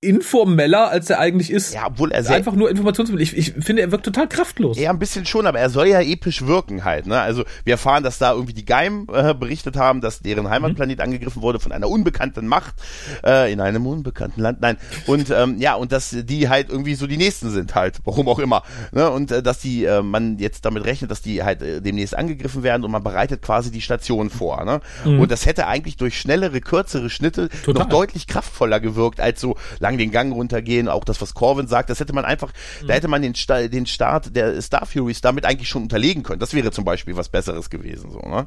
informeller, 0.00 0.90
als 0.90 1.10
er 1.10 1.18
eigentlich 1.18 1.50
ist. 1.50 1.74
Ja, 1.74 1.86
obwohl 1.88 2.12
er 2.12 2.22
sehr, 2.22 2.36
Einfach 2.36 2.54
nur 2.54 2.70
Informationsmittel. 2.70 3.20
Ich, 3.20 3.36
ich 3.36 3.64
finde, 3.64 3.82
er 3.82 3.90
wirkt 3.90 4.04
total 4.04 4.28
kraftlos. 4.28 4.78
Ja, 4.78 4.90
ein 4.90 5.00
bisschen 5.00 5.26
schon, 5.26 5.44
aber 5.44 5.58
er 5.58 5.70
soll 5.70 5.88
ja 5.88 6.00
episch 6.00 6.46
wirken 6.46 6.84
halt. 6.84 7.08
Ne? 7.08 7.20
Also 7.20 7.42
wir 7.64 7.74
erfahren, 7.74 8.04
dass 8.04 8.18
da 8.18 8.32
irgendwie 8.32 8.52
die 8.52 8.64
Geim 8.64 9.08
äh, 9.12 9.34
berichtet 9.34 9.76
haben, 9.76 10.00
dass 10.00 10.20
deren 10.20 10.48
Heimatplanet 10.48 11.00
angegriffen 11.00 11.42
wurde 11.42 11.58
von 11.58 11.72
einer 11.72 11.88
unbekannten 11.88 12.46
Macht 12.46 12.76
äh, 13.24 13.52
in 13.52 13.60
einem 13.60 13.86
unbekannten 13.88 14.40
Land. 14.40 14.60
Nein. 14.60 14.76
Und 15.06 15.30
ähm, 15.30 15.56
ja, 15.58 15.74
und 15.74 15.90
dass 15.90 16.10
die 16.10 16.48
halt 16.48 16.70
irgendwie 16.70 16.94
so 16.94 17.08
die 17.08 17.16
Nächsten 17.16 17.50
sind 17.50 17.74
halt, 17.74 17.98
warum 18.04 18.28
auch 18.28 18.38
immer. 18.38 18.62
Ne? 18.92 19.10
Und 19.10 19.32
äh, 19.32 19.42
dass 19.42 19.58
die 19.58 19.84
äh, 19.84 20.00
man 20.02 20.38
jetzt 20.38 20.64
damit 20.64 20.84
rechnet, 20.84 21.10
dass 21.10 21.22
die 21.22 21.42
halt 21.42 21.60
äh, 21.60 21.80
demnächst 21.80 22.16
angegriffen 22.16 22.62
werden 22.62 22.84
und 22.84 22.92
man 22.92 23.02
bereitet 23.02 23.42
quasi 23.42 23.72
die 23.72 23.80
Station 23.80 24.30
vor. 24.30 24.64
Ne? 24.64 24.80
Und 25.04 25.30
das 25.32 25.44
hätte 25.44 25.66
eigentlich 25.66 25.96
durch 25.96 26.20
schnellere, 26.20 26.60
kürzere 26.60 27.10
Schnitte 27.10 27.48
Total. 27.64 27.82
noch 27.82 27.88
deutlich 27.88 28.28
kraftvoller 28.28 28.78
gewirkt, 28.78 29.20
als 29.20 29.40
so 29.40 29.56
lang 29.88 29.98
den 29.98 30.10
Gang 30.10 30.32
runtergehen. 30.32 30.88
Auch 30.88 31.04
das, 31.04 31.20
was 31.20 31.34
Corvin 31.34 31.66
sagt, 31.66 31.90
das 31.90 32.00
hätte 32.00 32.12
man 32.12 32.24
einfach, 32.24 32.52
da 32.86 32.94
hätte 32.94 33.08
man 33.08 33.22
den, 33.22 33.34
Sta 33.34 33.66
den 33.68 33.86
Start 33.86 34.34
der 34.36 34.60
Star 34.62 34.86
Furies 34.86 35.20
damit 35.20 35.44
eigentlich 35.44 35.68
schon 35.68 35.82
unterlegen 35.82 36.22
können. 36.22 36.40
Das 36.40 36.54
wäre 36.54 36.70
zum 36.70 36.84
Beispiel 36.84 37.16
was 37.16 37.28
Besseres 37.28 37.70
gewesen, 37.70 38.10
so, 38.10 38.20
ne? 38.20 38.46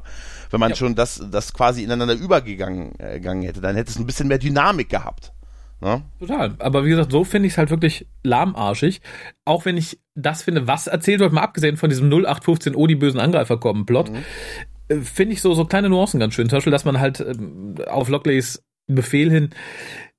Wenn 0.50 0.60
man 0.60 0.70
Ja. 0.70 0.76
schon 0.76 0.94
das, 0.94 1.22
das 1.30 1.52
quasi 1.52 1.82
ineinander 1.82 2.14
übergegangen 2.14 2.92
äh, 2.98 3.14
gegangen 3.14 3.42
hätte, 3.42 3.60
dann 3.60 3.76
hätte 3.76 3.90
es 3.90 3.98
ein 3.98 4.06
bisschen 4.06 4.28
mehr 4.28 4.38
Dynamik 4.38 4.88
gehabt. 4.88 5.32
Ne? 5.80 6.02
Total. 6.20 6.54
Aber 6.60 6.84
wie 6.84 6.90
gesagt, 6.90 7.10
so 7.10 7.24
finde 7.24 7.48
ich 7.48 7.54
es 7.54 7.58
halt 7.58 7.70
wirklich 7.70 8.06
lahmarschig. 8.22 9.00
Auch 9.44 9.64
wenn 9.64 9.76
ich 9.76 9.98
das 10.14 10.42
finde, 10.44 10.68
was 10.68 10.86
erzählt 10.86 11.18
wird, 11.20 11.32
mal 11.32 11.42
abgesehen 11.42 11.76
von 11.76 11.90
diesem 11.90 12.08
0815 12.08 12.76
Oh, 12.76 12.86
die 12.86 12.94
bösen 12.94 13.18
Angreifer 13.18 13.58
kommen 13.58 13.84
Plot, 13.84 14.12
äh, 14.88 14.96
finde 15.00 15.32
ich 15.34 15.42
so, 15.42 15.54
so 15.54 15.64
kleine 15.64 15.88
Nuancen 15.88 16.20
ganz 16.20 16.34
schön. 16.34 16.48
Zum 16.48 16.58
Beispiel, 16.58 16.70
dass 16.70 16.84
man 16.84 17.00
halt 17.00 17.18
ähm, 17.20 17.74
auf 17.88 18.08
Lockleys 18.08 18.62
Befehl 18.86 19.30
hin 19.30 19.50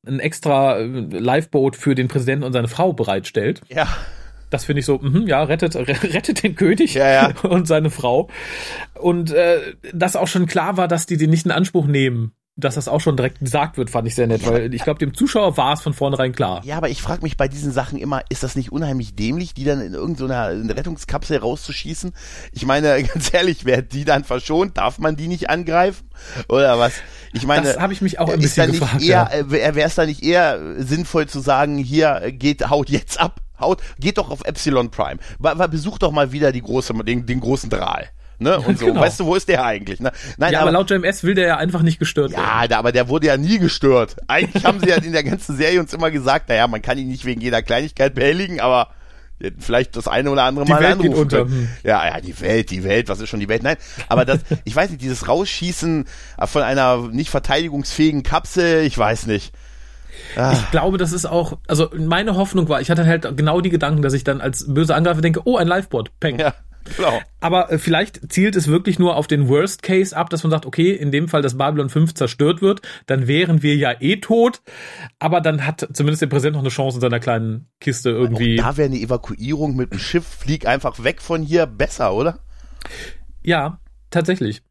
ein 0.06 0.20
extra 0.20 0.78
äh, 0.78 0.86
Lifeboat 0.86 1.76
für 1.76 1.96
den 1.96 2.08
Präsidenten 2.08 2.44
und 2.44 2.54
seine 2.54 2.68
Frau 2.68 2.94
bereitstellt. 2.94 3.62
Ja. 3.70 3.88
Das 4.50 4.66
finde 4.66 4.82
ich 4.82 4.86
so, 4.86 5.00
mhm, 5.00 5.28
ja, 5.28 5.44
rettet, 5.44 5.76
rettet 5.78 6.44
den 6.44 6.56
König 6.56 6.94
Ja, 6.94 7.10
ja. 7.10 7.34
und 7.44 7.68
seine 7.68 7.90
Frau. 7.90 8.30
Und 8.94 9.32
äh, 9.32 9.74
dass 9.94 10.16
auch 10.16 10.28
schon 10.28 10.46
klar 10.46 10.78
war, 10.78 10.88
dass 10.88 11.06
die 11.06 11.18
den 11.18 11.30
nicht 11.30 11.46
in 11.46 11.52
Anspruch 11.52 11.88
nehmen. 11.88 12.34
Dass 12.56 12.76
das 12.76 12.88
auch 12.88 13.02
schon 13.02 13.18
direkt 13.18 13.40
gesagt 13.40 13.78
wird, 13.78 13.90
fand 13.90 14.08
ich 14.08 14.14
sehr 14.14 14.28
nett, 14.28 14.46
weil 14.46 14.72
ich 14.76 14.84
glaube, 14.84 15.00
dem 15.00 15.16
Zuschauer 15.16 15.58
war 15.58 15.74
es 15.74 15.82
von 15.82 15.94
vornherein 15.94 16.34
klar. 16.34 16.62
Ja, 16.64 16.78
aber 16.78 16.90
ich 16.90 17.02
frage 17.02 17.24
mich 17.24 17.36
bei 17.36 17.48
diesen 17.48 17.72
Sachen 17.72 17.98
immer, 17.98 18.22
ist 18.30 18.44
das 18.44 18.56
nicht 18.56 18.72
unheimlich 18.72 19.16
dämlich, 19.16 19.56
die 19.56 19.64
dann 19.64 19.82
in 19.82 19.96
irgendeiner 19.96 20.52
in 20.52 20.70
Rettungskapsel 20.70 21.38
rauszuschießen? 21.38 22.14
Ich 22.52 22.68
meine, 22.68 23.02
ganz 23.14 23.34
ehrlich, 23.34 23.66
wer 23.66 23.82
die 23.82 24.06
dann 24.06 24.24
verschont, 24.24 24.78
darf 24.78 25.00
man 25.00 25.16
die 25.16 25.28
nicht 25.28 25.50
angreifen? 25.50 26.08
Oder 26.48 26.78
was? 26.78 26.94
Ich 27.34 27.48
meine, 27.48 27.66
Das 27.66 27.80
habe 27.80 27.92
ich 27.92 28.02
mich 28.02 28.20
auch 28.20 28.30
ein 28.30 28.40
bisschen 28.40 28.72
gefragt. 28.72 29.02
eher, 29.02 29.30
ja. 29.32 29.32
äh, 29.32 29.50
wäre 29.50 29.82
es 29.82 29.96
da 29.96 30.06
nicht 30.06 30.22
eher 30.22 30.76
sinnvoll 30.78 31.28
zu 31.28 31.40
sagen, 31.40 31.80
hier 31.80 32.22
äh, 32.22 32.32
geht, 32.32 32.70
haut 32.70 32.92
jetzt 32.92 33.20
ab, 33.20 33.42
haut, 33.60 33.82
geht 34.00 34.20
doch 34.20 34.30
auf 34.30 34.46
Epsilon 34.46 34.92
Prime, 34.92 35.20
wa, 35.40 35.58
wa, 35.58 35.66
besuch 35.66 35.98
doch 35.98 36.12
mal 36.12 36.32
wieder 36.32 36.52
die 36.52 36.62
große, 36.62 36.94
den, 37.04 37.26
den 37.26 37.40
großen 37.40 37.72
Drahl. 37.72 38.10
Ne? 38.40 38.60
Und 38.66 38.80
so, 38.80 38.88
Genau. 38.88 39.02
weißt 39.02 39.20
du, 39.20 39.26
wo 39.26 39.36
ist 39.36 39.48
der 39.50 39.64
eigentlich? 39.66 40.00
Ne? 40.00 40.12
Nein, 40.38 40.54
ja, 40.54 40.62
aber 40.62 40.72
laut 40.72 40.90
JMS 40.90 41.24
will 41.24 41.36
der 41.36 41.48
ja 41.48 41.58
einfach 41.58 41.82
nicht 41.82 42.00
gestört 42.00 42.32
werden. 42.32 42.44
ja, 42.70 42.78
aber 42.78 42.92
der 42.92 43.08
wurde 43.10 43.28
ja 43.28 43.38
nie 43.38 43.60
gestört. 43.60 44.16
Eigentlich 44.28 44.66
haben 44.66 44.80
sie 44.80 44.90
ja 44.90 44.96
in 44.96 45.14
der 45.14 45.24
ganzen 45.24 45.56
Serie 45.58 45.80
uns 45.80 45.94
immer 45.94 46.12
gesagt, 46.12 46.50
naja, 46.50 46.68
man 46.68 46.82
kann 46.82 46.98
ihn 46.98 47.08
nicht 47.08 47.26
wegen 47.26 47.42
jeder 47.42 47.62
Kleinigkeit 47.62 48.14
behelligen, 48.16 48.60
aber 48.60 48.90
vielleicht 49.60 49.98
das 49.98 50.08
eine 50.08 50.30
oder 50.32 50.44
andere 50.44 50.64
Die 50.66 50.72
Mal 50.72 50.82
Welt 50.82 51.00
geht 51.00 51.12
anrufen 51.12 51.22
unter, 51.24 51.38
können. 51.40 51.52
hm. 51.52 51.68
Ja, 51.84 52.06
ja, 52.08 52.22
die 52.22 52.40
Welt, 52.40 52.70
die 52.72 52.84
Welt, 52.84 53.10
was 53.10 53.20
ist 53.20 53.30
schon 53.30 53.40
die 53.42 53.50
Welt? 53.50 53.62
Nein, 53.64 53.76
aber 54.08 54.24
das, 54.26 54.40
ich 54.64 54.76
weiß 54.76 54.90
nicht, 54.90 55.02
dieses 55.02 55.28
Rausschießen 55.28 56.06
von 56.46 56.62
einer 56.62 57.10
nicht 57.12 57.30
verteidigungsfähigen 57.30 58.24
Kapsel, 58.24 58.84
ich 58.84 58.98
weiß 58.98 59.26
nicht. 59.28 59.54
Ah, 60.38 60.54
Ich 60.54 60.72
glaube, 60.72 60.98
das 60.98 61.12
ist 61.12 61.26
auch, 61.26 61.58
also 61.68 61.90
meine 61.98 62.36
Hoffnung 62.36 62.70
war, 62.70 62.80
ich 62.80 62.90
hatte 62.92 63.06
halt 63.06 63.36
genau 63.36 63.60
die 63.62 63.70
Gedanken, 63.72 64.02
dass 64.02 64.14
ich 64.14 64.24
dann 64.24 64.40
als 64.42 64.66
böse 64.72 64.96
Angreifer 64.96 65.22
denke, 65.22 65.42
oh, 65.46 65.58
ein 65.58 65.68
Livebot, 65.68 66.12
peng. 66.20 66.40
ja, 66.40 66.54
genau. 66.96 67.22
Aber 67.40 67.72
äh, 67.72 67.78
vielleicht 67.78 68.32
zielt 68.32 68.56
es 68.56 68.68
wirklich 68.68 69.00
nur 69.00 69.16
auf 69.16 69.28
den 69.28 69.48
Worst 69.48 69.84
Case 69.84 70.16
ab, 70.16 70.30
dass 70.30 70.44
man 70.44 70.52
sagt, 70.52 70.66
okay, 70.66 70.92
in 70.92 71.12
dem 71.12 71.28
Fall, 71.28 71.42
dass 71.42 71.58
Babylon 71.58 71.90
5 71.90 72.14
zerstört 72.14 72.62
wird, 72.62 72.82
dann 73.06 73.28
wären 73.28 73.64
wir 73.64 73.76
ja 73.76 73.94
eh 74.00 74.18
tot. 74.18 74.62
Aber 75.20 75.42
dann 75.42 75.66
hat 75.66 75.88
zumindest 75.94 76.22
der 76.22 76.28
Präsident 76.28 76.56
noch 76.56 76.62
eine 76.62 76.70
Chance 76.70 76.98
in 76.98 77.02
seiner 77.02 77.20
kleinen 77.20 77.68
Kiste 77.80 78.10
irgendwie. 78.10 78.56
Da 78.58 78.78
wäre 78.78 78.90
eine 78.90 79.00
Evakuierung 79.00 79.76
mit 79.76 79.92
dem 79.92 80.00
Schiff, 80.00 80.26
flieg 80.26 80.68
einfach 80.68 81.04
weg 81.04 81.22
von 81.22 81.42
hier, 81.42 81.66
besser, 81.66 82.14
oder? 82.14 82.40
Ja, 83.42 83.80
tatsächlich. 84.10 84.62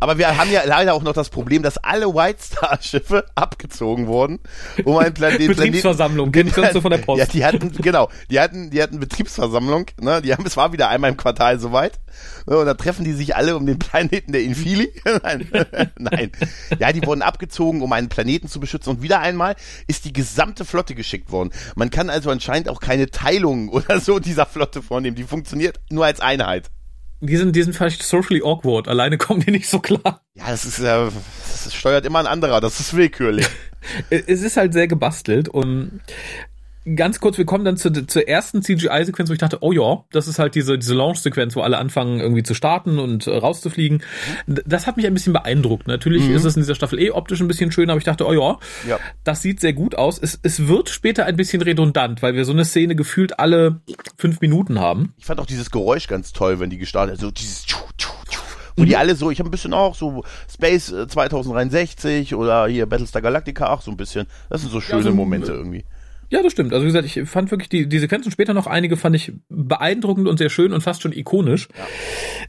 Aber 0.00 0.16
wir 0.16 0.36
haben 0.36 0.50
ja 0.52 0.62
leider 0.64 0.94
auch 0.94 1.02
noch 1.02 1.12
das 1.12 1.28
Problem, 1.28 1.62
dass 1.62 1.76
alle 1.78 2.14
White 2.14 2.40
Star 2.42 2.78
Schiffe 2.80 3.24
abgezogen 3.34 4.06
wurden, 4.06 4.38
um 4.84 4.96
einen 4.96 5.14
Planeten. 5.14 5.48
Betriebsversammlung, 5.48 6.30
kennst 6.30 6.56
du 6.56 6.80
von 6.80 6.90
der 6.90 6.98
Post. 6.98 7.18
Ja, 7.18 7.26
die 7.26 7.44
hatten, 7.44 7.72
genau, 7.72 8.08
die 8.30 8.38
hatten, 8.38 8.70
die 8.70 8.80
hatten 8.80 9.00
Betriebsversammlung, 9.00 9.86
ne, 10.00 10.22
die 10.22 10.32
haben, 10.32 10.46
es 10.46 10.56
war 10.56 10.72
wieder 10.72 10.88
einmal 10.88 11.10
im 11.10 11.16
Quartal 11.16 11.58
soweit, 11.58 11.98
ne, 12.46 12.58
und 12.58 12.66
da 12.66 12.74
treffen 12.74 13.04
die 13.04 13.12
sich 13.12 13.34
alle 13.34 13.56
um 13.56 13.66
den 13.66 13.78
Planeten 13.78 14.32
der 14.32 14.42
Infili. 14.42 14.92
Nein, 15.22 15.48
nein. 15.98 16.32
Ja, 16.78 16.92
die 16.92 17.04
wurden 17.04 17.22
abgezogen, 17.22 17.82
um 17.82 17.92
einen 17.92 18.08
Planeten 18.08 18.48
zu 18.48 18.60
beschützen 18.60 18.90
und 18.90 19.02
wieder 19.02 19.20
einmal 19.20 19.56
ist 19.86 20.04
die 20.04 20.12
gesamte 20.12 20.64
Flotte 20.64 20.94
geschickt 20.94 21.32
worden. 21.32 21.50
Man 21.74 21.90
kann 21.90 22.10
also 22.10 22.30
anscheinend 22.30 22.68
auch 22.68 22.80
keine 22.80 23.10
Teilung 23.10 23.68
oder 23.68 24.00
so 24.00 24.18
dieser 24.18 24.46
Flotte 24.46 24.82
vornehmen, 24.82 25.16
die 25.16 25.24
funktioniert 25.24 25.80
nur 25.90 26.04
als 26.04 26.20
Einheit. 26.20 26.70
Die 27.20 27.36
sind, 27.36 27.56
die 27.56 27.62
sind 27.62 27.74
vielleicht 27.74 28.02
socially 28.02 28.42
awkward. 28.44 28.86
Alleine 28.86 29.18
kommen 29.18 29.40
die 29.40 29.50
nicht 29.50 29.68
so 29.68 29.80
klar. 29.80 30.22
Ja, 30.34 30.50
das 30.50 30.64
ist, 30.64 30.78
äh, 30.78 30.82
das 30.84 31.74
steuert 31.74 32.06
immer 32.06 32.20
ein 32.20 32.26
anderer, 32.26 32.60
das 32.60 32.80
ist 32.80 32.94
willkürlich. 32.94 33.46
Es 34.10 34.42
ist 34.42 34.56
halt 34.56 34.72
sehr 34.72 34.88
gebastelt 34.88 35.48
und 35.48 36.00
ganz 36.94 37.20
kurz, 37.20 37.38
wir 37.38 37.44
kommen 37.44 37.64
dann 37.64 37.76
zu, 37.76 37.90
zur 38.06 38.28
ersten 38.28 38.62
CGI-Sequenz, 38.62 39.28
wo 39.28 39.32
ich 39.32 39.38
dachte, 39.38 39.58
oh 39.60 39.72
ja, 39.72 40.04
das 40.12 40.28
ist 40.28 40.38
halt 40.38 40.54
diese, 40.54 40.78
diese 40.78 40.94
Launch-Sequenz, 40.94 41.56
wo 41.56 41.60
alle 41.60 41.78
anfangen 41.78 42.20
irgendwie 42.20 42.42
zu 42.42 42.54
starten 42.54 42.98
und 42.98 43.26
äh, 43.26 43.36
rauszufliegen. 43.36 44.02
Das 44.46 44.86
hat 44.86 44.96
mich 44.96 45.06
ein 45.06 45.14
bisschen 45.14 45.32
beeindruckt. 45.32 45.86
Natürlich 45.88 46.28
mhm. 46.28 46.34
ist 46.34 46.44
es 46.44 46.56
in 46.56 46.62
dieser 46.62 46.74
Staffel 46.74 47.00
eh 47.00 47.10
optisch 47.10 47.40
ein 47.40 47.48
bisschen 47.48 47.72
schön, 47.72 47.90
aber 47.90 47.98
ich 47.98 48.04
dachte, 48.04 48.26
oh 48.26 48.32
ja, 48.32 48.58
ja. 48.88 48.98
das 49.24 49.42
sieht 49.42 49.60
sehr 49.60 49.72
gut 49.72 49.94
aus. 49.94 50.18
Es, 50.18 50.38
es 50.42 50.66
wird 50.66 50.88
später 50.88 51.26
ein 51.26 51.36
bisschen 51.36 51.62
redundant, 51.62 52.22
weil 52.22 52.34
wir 52.34 52.44
so 52.44 52.52
eine 52.52 52.64
Szene 52.64 52.96
gefühlt 52.96 53.38
alle 53.38 53.80
fünf 54.16 54.40
Minuten 54.40 54.78
haben. 54.78 55.14
Ich 55.18 55.26
fand 55.26 55.40
auch 55.40 55.46
dieses 55.46 55.70
Geräusch 55.70 56.06
ganz 56.06 56.32
toll, 56.32 56.60
wenn 56.60 56.70
die 56.70 56.78
gestartet, 56.78 57.20
so 57.20 57.30
dieses 57.30 57.66
wo 58.78 58.84
die 58.84 58.92
mhm. 58.92 58.98
alle 58.98 59.16
so, 59.16 59.30
ich 59.30 59.40
habe 59.40 59.48
ein 59.48 59.50
bisschen 59.50 59.74
auch 59.74 59.96
so 59.96 60.22
Space 60.48 60.86
2063 60.86 62.30
äh, 62.30 62.34
oder 62.36 62.68
hier 62.68 62.86
Battlestar 62.86 63.20
Galactica 63.20 63.70
auch 63.70 63.82
so 63.82 63.90
ein 63.90 63.96
bisschen. 63.96 64.26
Das 64.50 64.60
sind 64.60 64.70
so 64.70 64.80
schöne 64.80 65.02
ja, 65.02 65.10
so, 65.10 65.14
Momente 65.14 65.52
irgendwie. 65.52 65.84
Ja, 66.30 66.42
das 66.42 66.52
stimmt. 66.52 66.74
Also 66.74 66.84
wie 66.84 66.88
gesagt, 66.88 67.06
ich 67.06 67.28
fand 67.28 67.50
wirklich 67.50 67.70
die, 67.70 67.88
die 67.88 67.98
Sequenzen 67.98 68.30
später 68.30 68.52
noch 68.52 68.66
einige 68.66 68.96
fand 68.98 69.16
ich 69.16 69.32
beeindruckend 69.48 70.28
und 70.28 70.36
sehr 70.36 70.50
schön 70.50 70.72
und 70.72 70.82
fast 70.82 71.00
schon 71.00 71.12
ikonisch. 71.12 71.68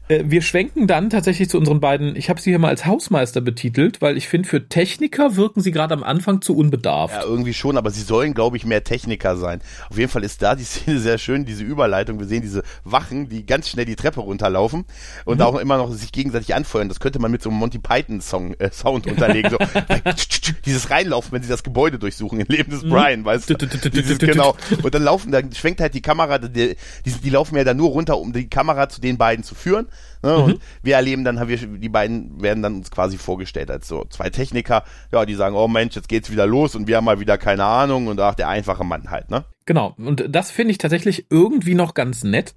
Ja. 0.08 0.16
Äh, 0.16 0.24
wir 0.26 0.42
schwenken 0.42 0.86
dann 0.86 1.08
tatsächlich 1.08 1.48
zu 1.48 1.56
unseren 1.56 1.80
beiden, 1.80 2.14
ich 2.14 2.28
habe 2.28 2.40
sie 2.40 2.50
hier 2.50 2.58
mal 2.58 2.68
als 2.68 2.84
Hausmeister 2.84 3.40
betitelt, 3.40 4.02
weil 4.02 4.18
ich 4.18 4.28
finde, 4.28 4.48
für 4.48 4.68
Techniker 4.68 5.36
wirken 5.36 5.62
sie 5.62 5.70
gerade 5.70 5.94
am 5.94 6.02
Anfang 6.02 6.42
zu 6.42 6.56
unbedarft. 6.56 7.14
Ja, 7.14 7.22
irgendwie 7.22 7.54
schon, 7.54 7.78
aber 7.78 7.90
sie 7.90 8.02
sollen, 8.02 8.34
glaube 8.34 8.58
ich, 8.58 8.66
mehr 8.66 8.84
Techniker 8.84 9.36
sein. 9.36 9.62
Auf 9.88 9.96
jeden 9.96 10.10
Fall 10.10 10.24
ist 10.24 10.42
da 10.42 10.54
die 10.54 10.64
Szene 10.70 10.98
sehr 10.98 11.16
schön, 11.16 11.46
diese 11.46 11.64
Überleitung. 11.64 12.18
Wir 12.18 12.26
sehen 12.26 12.42
diese 12.42 12.62
Wachen, 12.84 13.30
die 13.30 13.46
ganz 13.46 13.70
schnell 13.70 13.86
die 13.86 13.96
Treppe 13.96 14.20
runterlaufen 14.20 14.84
und 15.24 15.38
mhm. 15.38 15.44
auch 15.44 15.58
immer 15.58 15.78
noch 15.78 15.90
sich 15.92 16.12
gegenseitig 16.12 16.54
anfeuern. 16.54 16.88
Das 16.88 17.00
könnte 17.00 17.18
man 17.18 17.30
mit 17.30 17.42
so 17.42 17.48
einem 17.48 17.58
Monty 17.58 17.78
Python 17.78 18.20
Song, 18.20 18.52
äh, 18.58 18.70
Sound 18.70 19.06
unterlegen. 19.10 19.50
So, 19.50 19.58
dieses 20.66 20.90
Reinlaufen, 20.90 21.32
wenn 21.32 21.42
sie 21.42 21.48
das 21.48 21.62
Gebäude 21.62 21.98
durchsuchen, 21.98 22.40
im 22.40 22.46
Leben 22.48 22.70
des 22.70 22.82
mhm. 22.82 22.90
Brian, 22.90 23.24
weißt 23.24 23.48
du? 23.48 23.69
Dieses, 23.92 24.18
genau. 24.18 24.56
Und 24.82 24.94
dann 24.94 25.02
laufen, 25.02 25.32
dann 25.32 25.52
schwenkt 25.52 25.80
halt 25.80 25.94
die 25.94 26.02
Kamera, 26.02 26.38
die, 26.38 26.76
die, 27.04 27.10
die 27.10 27.30
laufen 27.30 27.56
ja 27.56 27.64
dann 27.64 27.76
nur 27.76 27.90
runter, 27.90 28.18
um 28.18 28.32
die 28.32 28.48
Kamera 28.48 28.88
zu 28.88 29.00
den 29.00 29.18
beiden 29.18 29.44
zu 29.44 29.54
führen. 29.54 29.88
Ne? 30.22 30.32
Mhm. 30.32 30.42
Und 30.42 30.60
wir 30.82 30.96
erleben 30.96 31.24
dann, 31.24 31.40
haben 31.40 31.48
wir, 31.48 31.56
die 31.56 31.88
beiden 31.88 32.42
werden 32.42 32.62
dann 32.62 32.76
uns 32.76 32.90
quasi 32.90 33.18
vorgestellt 33.18 33.70
als 33.70 33.88
so 33.88 34.04
zwei 34.10 34.30
Techniker, 34.30 34.84
ja, 35.12 35.24
die 35.24 35.34
sagen, 35.34 35.54
oh 35.56 35.68
Mensch, 35.68 35.96
jetzt 35.96 36.08
geht's 36.08 36.30
wieder 36.30 36.46
los 36.46 36.74
und 36.74 36.86
wir 36.86 36.96
haben 36.96 37.04
mal 37.04 37.20
wieder 37.20 37.38
keine 37.38 37.64
Ahnung 37.64 38.06
und 38.06 38.20
ach, 38.20 38.34
der 38.34 38.48
einfache 38.48 38.84
Mann 38.84 39.10
halt, 39.10 39.30
ne? 39.30 39.44
Genau. 39.66 39.94
Und 39.98 40.24
das 40.28 40.50
finde 40.50 40.72
ich 40.72 40.78
tatsächlich 40.78 41.26
irgendwie 41.30 41.74
noch 41.74 41.94
ganz 41.94 42.24
nett. 42.24 42.54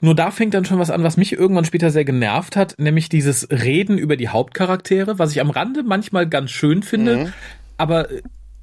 Nur 0.00 0.14
da 0.14 0.30
fängt 0.30 0.54
dann 0.54 0.64
schon 0.64 0.78
was 0.78 0.90
an, 0.90 1.02
was 1.02 1.16
mich 1.16 1.32
irgendwann 1.32 1.64
später 1.64 1.90
sehr 1.90 2.04
genervt 2.04 2.56
hat, 2.56 2.74
nämlich 2.78 3.08
dieses 3.08 3.48
Reden 3.50 3.98
über 3.98 4.16
die 4.16 4.28
Hauptcharaktere, 4.28 5.18
was 5.18 5.32
ich 5.32 5.40
am 5.40 5.50
Rande 5.50 5.82
manchmal 5.82 6.28
ganz 6.28 6.50
schön 6.50 6.82
finde. 6.82 7.16
Mhm. 7.16 7.32
Aber 7.78 8.08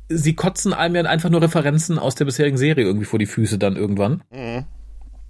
sie 0.09 0.35
kotzen 0.35 0.73
einem 0.73 0.95
ja 0.95 1.03
einfach 1.03 1.29
nur 1.29 1.41
Referenzen 1.41 1.99
aus 1.99 2.15
der 2.15 2.25
bisherigen 2.25 2.57
Serie 2.57 2.85
irgendwie 2.85 3.05
vor 3.05 3.19
die 3.19 3.25
Füße 3.25 3.57
dann 3.57 3.75
irgendwann. 3.75 4.23
Mhm. 4.31 4.65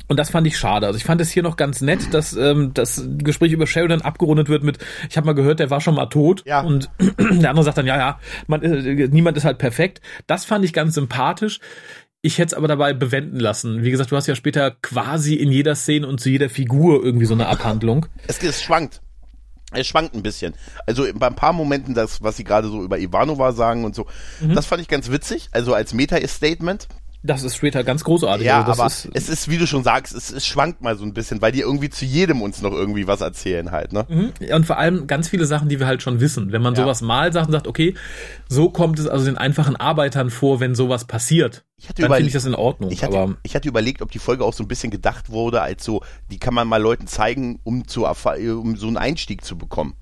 Und 0.08 0.18
das 0.18 0.30
fand 0.30 0.46
ich 0.46 0.58
schade. 0.58 0.86
Also 0.86 0.98
ich 0.98 1.06
fand 1.06 1.22
es 1.22 1.32
hier 1.32 1.44
noch 1.44 1.56
ganz 1.56 1.82
nett, 1.82 2.14
dass 2.14 2.34
ähm, 2.34 2.72
das 2.74 3.08
Gespräch 3.18 3.54
über 3.54 3.66
Sheridan 3.66 4.02
abgerundet 4.02 4.50
wird 4.50 4.64
mit, 4.64 4.78
ich 5.10 5.16
habe 5.16 5.26
mal 5.26 5.34
gehört, 5.34 5.60
der 5.60 5.70
war 5.70 5.80
schon 5.80 5.96
mal 5.96 6.08
tot. 6.08 6.44
Ja. 6.46 6.62
Und 6.62 6.90
der 7.00 7.50
andere 7.50 7.64
sagt 7.64 7.78
dann, 7.78 7.88
ja, 7.88 7.98
ja, 7.98 8.20
man, 8.48 8.62
äh, 8.64 9.08
niemand 9.08 9.38
ist 9.38 9.46
halt 9.46 9.60
perfekt. 9.60 10.02
Das 10.28 10.46
fand 10.46 10.66
ich 10.66 10.74
ganz 10.74 10.96
sympathisch. 10.96 11.60
Ich 12.22 12.38
hätte 12.38 12.48
es 12.48 12.54
aber 12.54 12.68
dabei 12.68 12.94
bewenden 12.94 13.40
lassen. 13.40 13.84
Wie 13.84 13.92
gesagt, 13.92 14.12
du 14.12 14.16
hast 14.16 14.28
ja 14.28 14.36
später 14.36 14.72
quasi 14.72 15.36
in 15.36 15.52
jeder 15.52 15.76
Szene 15.76 16.08
und 16.08 16.20
zu 16.20 16.30
jeder 16.30 16.50
Figur 16.50 17.04
irgendwie 17.04 17.26
so 17.26 17.34
eine 17.34 17.48
Abhandlung. 17.48 18.06
Es, 18.28 18.42
es 18.44 18.62
schwankt. 18.62 19.02
Es 19.74 19.88
schwankt 19.88 20.16
ein 20.16 20.24
bisschen. 20.24 20.54
Also 20.86 21.06
bei 21.14 21.28
ein 21.28 21.36
paar 21.36 21.54
Momenten, 21.54 21.94
das, 21.94 22.22
was 22.22 22.38
sie 22.38 22.44
gerade 22.44 22.68
so 22.68 22.84
über 22.84 23.00
Ivanova 23.00 23.52
sagen 23.52 23.86
und 23.86 23.96
so, 23.96 24.08
mhm. 24.40 24.56
das 24.56 24.66
fand 24.66 24.82
ich 24.82 24.88
ganz 24.88 25.10
witzig. 25.10 25.50
Also 25.52 25.74
als 25.74 25.94
Meta-Statement. 25.94 26.88
Das 27.26 27.44
ist 27.44 27.56
später 27.56 27.86
ganz 27.86 28.04
großartig. 28.04 28.46
Ja, 28.46 28.64
also 28.64 28.82
aber 28.82 28.88
ist, 28.88 29.10
es 29.14 29.30
ist, 29.30 29.50
wie 29.50 29.58
du 29.58 29.66
schon 29.66 29.84
sagst, 29.84 30.14
es, 30.14 30.30
es, 30.30 30.46
schwankt 30.46 30.82
mal 30.82 30.98
so 30.98 31.06
ein 31.06 31.14
bisschen, 31.14 31.42
weil 31.42 31.54
die 31.54 31.62
irgendwie 31.62 31.90
zu 31.90 32.04
jedem 32.04 32.42
uns 32.42 32.62
noch 32.62 32.74
irgendwie 32.74 33.08
was 33.08 33.22
erzählen 33.22 33.72
halt, 33.72 33.94
ne? 33.94 34.06
Mhm. 34.10 34.34
Und 34.54 34.66
vor 34.66 34.78
allem 34.78 35.08
ganz 35.08 35.30
viele 35.30 35.46
Sachen, 35.46 35.70
die 35.70 35.80
wir 35.80 35.88
halt 35.88 36.02
schon 36.02 36.20
wissen. 36.20 36.52
Wenn 36.52 36.62
man 36.62 36.76
ja. 36.76 36.84
sowas 36.84 37.02
mal 37.02 37.32
sagt 37.32 37.48
und 37.48 37.54
sagt, 37.54 37.68
okay, 37.68 37.96
so 38.50 38.70
kommt 38.70 39.00
es 39.00 39.08
also 39.08 39.24
den 39.24 39.38
einfachen 39.38 39.78
Arbeitern 39.78 40.30
vor, 40.30 40.60
wenn 40.60 40.76
sowas 40.76 41.06
passiert. 41.06 41.64
Ich 41.78 41.88
hatte 41.88 42.02
dann 42.02 42.12
finde 42.12 42.28
ich 42.28 42.34
das 42.34 42.46
in 42.46 42.56
Ordnung. 42.56 42.92
Ich 42.92 43.06
hatte, 43.06 43.38
ich 43.44 43.56
hatte 43.56 43.70
überlegt, 43.70 44.02
ob 44.02 44.12
die 44.12 44.20
Folge 44.20 44.44
auch 44.44 44.54
so 44.54 44.64
ein 44.64 44.68
bisschen 44.68 44.92
gedacht 44.92 45.30
wurde, 45.30 45.62
als 45.62 45.86
so, 45.86 46.02
die 46.30 46.40
kann 46.40 46.54
man 46.54 46.68
mal 46.68 46.82
Leuten 46.82 47.08
zeigen, 47.08 47.60
um 47.64 47.88
zu 47.88 48.06
um 48.06 48.76
so 48.76 48.88
einen 48.88 48.98
Einstieg 48.98 49.46
zu 49.46 49.58
bekommen. 49.58 49.96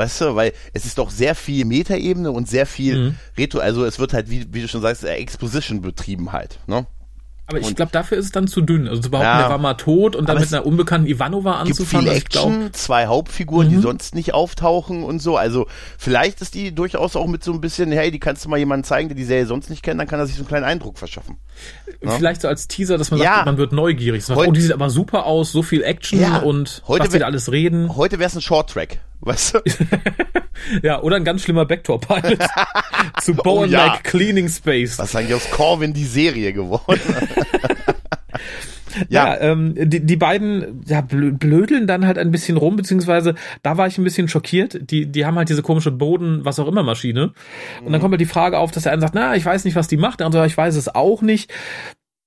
Weißt 0.00 0.22
du, 0.22 0.34
weil 0.34 0.54
es 0.72 0.86
ist 0.86 0.96
doch 0.96 1.10
sehr 1.10 1.34
viel 1.34 1.66
Metaebene 1.66 2.30
und 2.30 2.48
sehr 2.48 2.64
viel 2.64 2.98
mhm. 2.98 3.14
Retro, 3.36 3.58
also 3.58 3.84
es 3.84 3.98
wird 3.98 4.14
halt, 4.14 4.30
wie, 4.30 4.46
wie 4.50 4.62
du 4.62 4.68
schon 4.68 4.80
sagst, 4.80 5.04
Exposition 5.04 5.82
betrieben 5.82 6.32
halt, 6.32 6.58
ne? 6.66 6.86
Aber 7.46 7.58
ich 7.58 7.74
glaube, 7.74 7.92
dafür 7.92 8.16
ist 8.16 8.26
es 8.26 8.32
dann 8.32 8.46
zu 8.46 8.62
dünn. 8.62 8.86
Also 8.86 9.02
zu 9.02 9.10
behaupten, 9.10 9.26
ja, 9.26 9.40
der 9.40 9.50
war 9.50 9.58
mal 9.58 9.74
tot 9.74 10.14
und 10.14 10.28
dann 10.28 10.38
mit 10.38 10.54
einer 10.54 10.64
unbekannten 10.64 11.08
Ivanova 11.08 11.58
anzufangen. 11.58 12.06
Gibt 12.06 12.34
viel 12.34 12.40
Action, 12.40 12.72
zwei 12.72 13.08
Hauptfiguren, 13.08 13.66
mhm. 13.66 13.70
die 13.72 13.78
sonst 13.78 14.14
nicht 14.14 14.32
auftauchen 14.32 15.02
und 15.02 15.20
so. 15.20 15.36
Also 15.36 15.66
vielleicht 15.98 16.40
ist 16.40 16.54
die 16.54 16.74
durchaus 16.74 17.16
auch 17.16 17.26
mit 17.26 17.42
so 17.42 17.52
ein 17.52 17.60
bisschen, 17.60 17.90
hey, 17.92 18.10
die 18.10 18.20
kannst 18.20 18.44
du 18.44 18.48
mal 18.48 18.58
jemandem 18.58 18.84
zeigen, 18.84 19.08
der 19.08 19.16
die 19.16 19.24
Serie 19.24 19.46
sonst 19.46 19.68
nicht 19.68 19.82
kennt, 19.82 20.00
dann 20.00 20.06
kann 20.06 20.20
er 20.20 20.26
sich 20.26 20.36
so 20.36 20.42
einen 20.42 20.48
kleinen 20.48 20.64
Eindruck 20.64 20.96
verschaffen. 20.96 21.38
Ja? 22.02 22.12
Vielleicht 22.12 22.40
so 22.40 22.48
als 22.48 22.68
Teaser, 22.68 22.96
dass 22.98 23.10
man 23.10 23.20
ja. 23.20 23.34
sagt, 23.36 23.46
man 23.46 23.58
wird 23.58 23.72
neugierig. 23.72 24.24
Sagt, 24.24 24.40
oh, 24.40 24.50
die 24.50 24.60
sieht 24.60 24.72
aber 24.72 24.90
super 24.90 25.26
aus, 25.26 25.52
so 25.52 25.62
viel 25.62 25.82
Action 25.82 26.20
ja. 26.20 26.38
und 26.38 26.82
heute 26.88 27.06
was 27.06 27.18
da 27.18 27.26
alles 27.26 27.52
reden. 27.52 27.96
Heute 27.96 28.18
wäre 28.18 28.28
es 28.28 28.34
ein 28.34 28.40
Short 28.40 28.70
Track, 28.70 29.00
weißt 29.20 29.54
du? 29.54 29.58
ja, 30.82 31.02
oder 31.02 31.16
ein 31.16 31.24
ganz 31.24 31.42
schlimmer 31.42 31.66
Backdoor-Pilot 31.66 32.38
zu 33.20 33.34
Bowen 33.34 33.70
oh, 33.70 33.72
ja. 33.72 33.98
Cleaning 34.02 34.48
Space. 34.48 34.98
Was 34.98 35.10
ist 35.10 35.16
eigentlich 35.16 35.34
aus 35.34 35.50
Corvin 35.50 35.92
die 35.92 36.06
Serie 36.06 36.52
geworden? 36.52 37.00
Ja, 39.08 39.34
ja 39.34 39.40
ähm, 39.40 39.74
die, 39.76 40.04
die 40.04 40.16
beiden 40.16 40.82
ja, 40.86 41.00
blödeln 41.00 41.86
dann 41.86 42.06
halt 42.06 42.18
ein 42.18 42.30
bisschen 42.30 42.56
rum, 42.56 42.76
beziehungsweise 42.76 43.34
da 43.62 43.76
war 43.76 43.86
ich 43.86 43.98
ein 43.98 44.04
bisschen 44.04 44.28
schockiert. 44.28 44.90
Die, 44.90 45.06
die 45.06 45.26
haben 45.26 45.36
halt 45.36 45.48
diese 45.48 45.62
komische 45.62 45.90
Boden, 45.90 46.44
was 46.44 46.58
auch 46.58 46.68
immer 46.68 46.82
Maschine. 46.82 47.32
Und 47.80 47.92
dann 47.92 47.94
mhm. 47.94 48.00
kommt 48.00 48.12
halt 48.12 48.20
die 48.20 48.26
Frage 48.26 48.58
auf, 48.58 48.70
dass 48.70 48.84
der 48.84 48.92
eine 48.92 49.00
sagt, 49.00 49.14
na, 49.14 49.36
ich 49.36 49.44
weiß 49.44 49.64
nicht, 49.64 49.76
was 49.76 49.88
die 49.88 49.96
macht. 49.96 50.20
Der 50.20 50.26
andere 50.26 50.42
sagt, 50.42 50.50
ich 50.52 50.56
weiß 50.56 50.76
es 50.76 50.94
auch 50.94 51.22
nicht. 51.22 51.52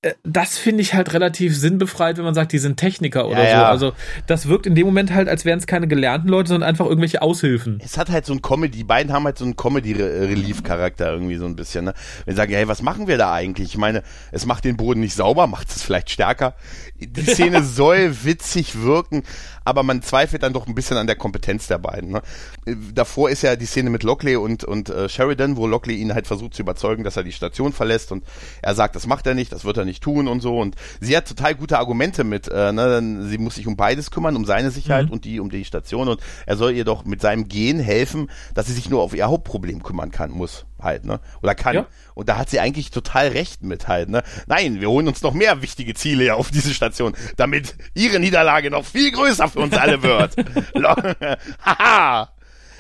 Äh, 0.04 0.14
das 0.24 0.58
finde 0.58 0.82
ich 0.82 0.94
halt 0.94 1.14
relativ 1.14 1.58
sinnbefreit, 1.58 2.18
wenn 2.18 2.26
man 2.26 2.34
sagt, 2.34 2.52
die 2.52 2.60
sind 2.60 2.78
Techniker 2.78 3.28
oder 3.28 3.44
ja, 3.44 3.50
so. 3.50 3.56
Ja. 3.56 3.70
Also 3.70 3.94
das 4.28 4.48
wirkt 4.48 4.68
in 4.68 4.76
dem 4.76 4.86
Moment 4.86 5.14
halt, 5.14 5.28
als 5.28 5.46
wären 5.46 5.60
es 5.60 5.66
keine 5.66 5.88
gelernten 5.88 6.28
Leute, 6.28 6.50
sondern 6.50 6.70
einfach 6.70 6.86
irgendwelche 6.86 7.22
Aushilfen. 7.22 7.80
Es 7.84 7.98
hat 7.98 8.12
halt 8.12 8.26
so 8.26 8.34
ein 8.34 8.42
Comedy, 8.42 8.78
die 8.78 8.84
beiden 8.84 9.12
haben 9.12 9.24
halt 9.24 9.38
so 9.38 9.46
einen 9.46 9.56
Comedy-Relief-Charakter 9.56 11.12
irgendwie 11.12 11.38
so 11.38 11.46
ein 11.46 11.56
bisschen. 11.56 11.86
Ne? 11.86 11.94
Wenn 12.26 12.36
sie 12.36 12.38
sagen, 12.38 12.54
hey, 12.54 12.68
was 12.68 12.82
machen 12.82 13.08
wir 13.08 13.18
da 13.18 13.34
eigentlich? 13.34 13.70
Ich 13.70 13.78
meine, 13.78 14.04
es 14.32 14.46
macht 14.46 14.66
den 14.66 14.78
Boden 14.78 15.00
nicht 15.00 15.16
sauber, 15.16 15.48
macht 15.54 15.70
es 15.70 15.82
vielleicht 15.82 16.10
stärker. 16.10 16.56
Die 17.00 17.24
Szene 17.24 17.64
soll 17.64 18.24
witzig 18.24 18.82
wirken, 18.82 19.24
aber 19.66 19.84
man 19.84 20.02
zweifelt 20.02 20.44
dann 20.44 20.54
doch 20.54 20.68
ein 20.68 20.76
bisschen 20.76 20.98
an 20.98 21.08
der 21.08 21.16
Kompetenz 21.16 21.68
der 21.68 21.78
beiden. 21.78 22.12
Ne? 22.12 22.22
Davor 22.94 23.30
ist 23.30 23.42
ja 23.42 23.56
die 23.56 23.66
Szene 23.66 23.90
mit 23.90 24.04
Lockley 24.04 24.36
und, 24.36 24.64
und 24.64 24.90
äh, 24.90 25.10
Sheridan, 25.10 25.58
wo 25.58 25.68
Lockley 25.68 25.96
ihn 25.96 26.14
halt 26.14 26.28
versucht 26.28 26.54
zu 26.54 26.62
überzeugen, 26.62 27.04
dass 27.04 27.18
er 27.18 27.24
die 27.24 27.32
Station 27.32 27.74
verlässt 27.74 28.12
und 28.12 28.24
er 28.62 28.76
sagt, 28.76 28.96
das 28.96 29.08
macht 29.08 29.28
er 29.28 29.36
nicht, 29.36 29.52
das 29.52 29.66
wird 29.66 29.78
er 29.78 29.86
nicht 29.86 30.04
tun 30.04 30.28
und 30.28 30.42
so. 30.42 30.58
Und 30.58 30.76
sie 31.00 31.16
hat 31.16 31.28
total 31.28 31.56
gute 31.56 31.78
Argumente 31.78 32.24
mit, 32.24 32.48
äh, 32.48 32.72
ne? 32.72 33.28
sie 33.28 33.38
muss 33.38 33.56
sich 33.56 33.68
um 33.68 33.76
beides 33.76 34.12
kümmern, 34.12 34.36
um 34.36 34.46
seine 34.46 34.72
Sicherheit 34.72 35.08
mhm. 35.08 35.14
und 35.14 35.26
die 35.26 35.40
um 35.40 35.50
die 35.50 35.66
Station 35.66 36.08
und 36.08 36.22
er 36.46 36.58
soll 36.58 36.74
ihr 36.74 36.86
doch 36.86 37.06
mit 37.06 37.22
seinem 37.22 37.48
Gehen 37.48 37.80
helfen, 37.80 38.30
dass 38.54 38.68
sie 38.68 38.74
sich 38.74 38.90
nur 38.90 39.02
auf 39.02 39.14
ihr 39.14 39.28
Hauptproblem 39.28 39.84
kümmern 39.84 40.12
kann, 40.12 40.32
muss 40.32 40.66
halt, 40.84 41.06
ne? 41.06 41.20
Oder 41.42 41.56
kann. 41.56 41.76
Ja. 41.76 41.88
Und 42.14 42.30
da 42.30 42.38
hat 42.38 42.50
sie 42.50 42.60
eigentlich 42.60 42.92
total 42.92 43.30
recht 43.30 43.64
mit 43.64 43.88
halt, 43.88 44.10
ne? 44.10 44.24
Nein, 44.48 44.82
wir 44.82 44.90
holen 44.90 45.08
uns 45.08 45.22
noch 45.22 45.34
mehr 45.34 45.62
wichtige 45.62 45.94
Ziele 45.94 46.36
auf 46.36 46.52
diese 46.52 46.74
Station, 46.74 47.14
damit 47.38 47.76
ihre 47.94 48.20
Niederlage 48.20 48.70
noch 48.70 48.86
viel 48.86 49.12
größer 49.12 49.48
für 49.48 49.60
uns 49.60 49.76
alle 49.76 50.04
wird. 50.04 50.36
Haha! 51.66 52.30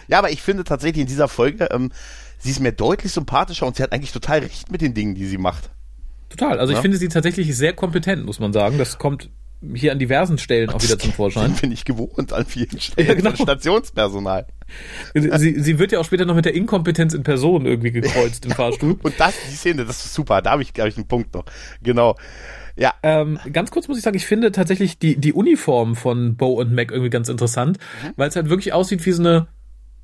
ja, 0.07 0.17
aber 0.19 0.31
ich 0.31 0.41
finde 0.41 0.63
tatsächlich 0.63 1.01
in 1.01 1.07
dieser 1.07 1.27
Folge, 1.27 1.69
ähm, 1.71 1.91
sie 2.37 2.51
ist 2.51 2.59
mir 2.59 2.71
deutlich 2.71 3.11
sympathischer 3.11 3.65
und 3.65 3.75
sie 3.75 3.83
hat 3.83 3.91
eigentlich 3.91 4.11
total 4.11 4.39
recht 4.39 4.71
mit 4.71 4.81
den 4.81 4.93
Dingen, 4.93 5.15
die 5.15 5.25
sie 5.25 5.37
macht. 5.37 5.69
Total. 6.29 6.59
Also 6.59 6.73
ja? 6.73 6.79
ich 6.79 6.81
finde 6.81 6.97
sie 6.97 7.07
tatsächlich 7.07 7.55
sehr 7.55 7.73
kompetent, 7.73 8.25
muss 8.25 8.39
man 8.39 8.53
sagen. 8.53 8.77
Das 8.77 8.97
kommt 8.97 9.29
hier 9.73 9.91
an 9.91 9.99
diversen 9.99 10.37
Stellen 10.37 10.69
auch 10.69 10.81
wieder 10.81 10.99
zum 10.99 11.11
Vorschein. 11.13 11.53
Bin 11.53 11.71
ich 11.71 11.85
gewohnt 11.85 12.33
an 12.33 12.45
vielen 12.45 12.79
Stellen. 12.79 13.07
Ja, 13.13 13.13
genau. 13.15 13.35
Stationspersonal. 13.35 14.47
Sie, 15.13 15.59
sie 15.59 15.79
wird 15.79 15.91
ja 15.91 15.99
auch 15.99 16.05
später 16.05 16.25
noch 16.25 16.35
mit 16.35 16.45
der 16.45 16.53
Inkompetenz 16.53 17.13
in 17.13 17.23
Person 17.23 17.65
irgendwie 17.65 17.91
gekreuzt 17.91 18.45
im 18.45 18.51
Fahrstuhl. 18.55 18.97
Und 19.01 19.19
das, 19.19 19.35
die 19.49 19.55
Szene, 19.55 19.85
das 19.85 20.05
ist 20.05 20.13
super. 20.13 20.41
Da 20.41 20.51
habe 20.51 20.61
ich, 20.61 20.73
glaube 20.73 20.89
ich, 20.89 20.97
einen 20.97 21.07
Punkt 21.07 21.33
noch. 21.33 21.45
Genau. 21.81 22.15
Ja. 22.75 22.93
Ähm, 23.03 23.39
ganz 23.51 23.71
kurz 23.71 23.87
muss 23.87 23.97
ich 23.97 24.03
sagen, 24.03 24.17
ich 24.17 24.25
finde 24.25 24.51
tatsächlich 24.51 24.97
die, 24.97 25.17
die 25.17 25.33
Uniform 25.33 25.95
von 25.95 26.35
Bo 26.35 26.53
und 26.53 26.73
Mac 26.73 26.91
irgendwie 26.91 27.09
ganz 27.09 27.29
interessant, 27.29 27.77
mhm. 28.03 28.13
weil 28.15 28.29
es 28.29 28.35
halt 28.35 28.49
wirklich 28.49 28.73
aussieht 28.73 29.05
wie 29.05 29.11
so 29.11 29.21
eine 29.21 29.47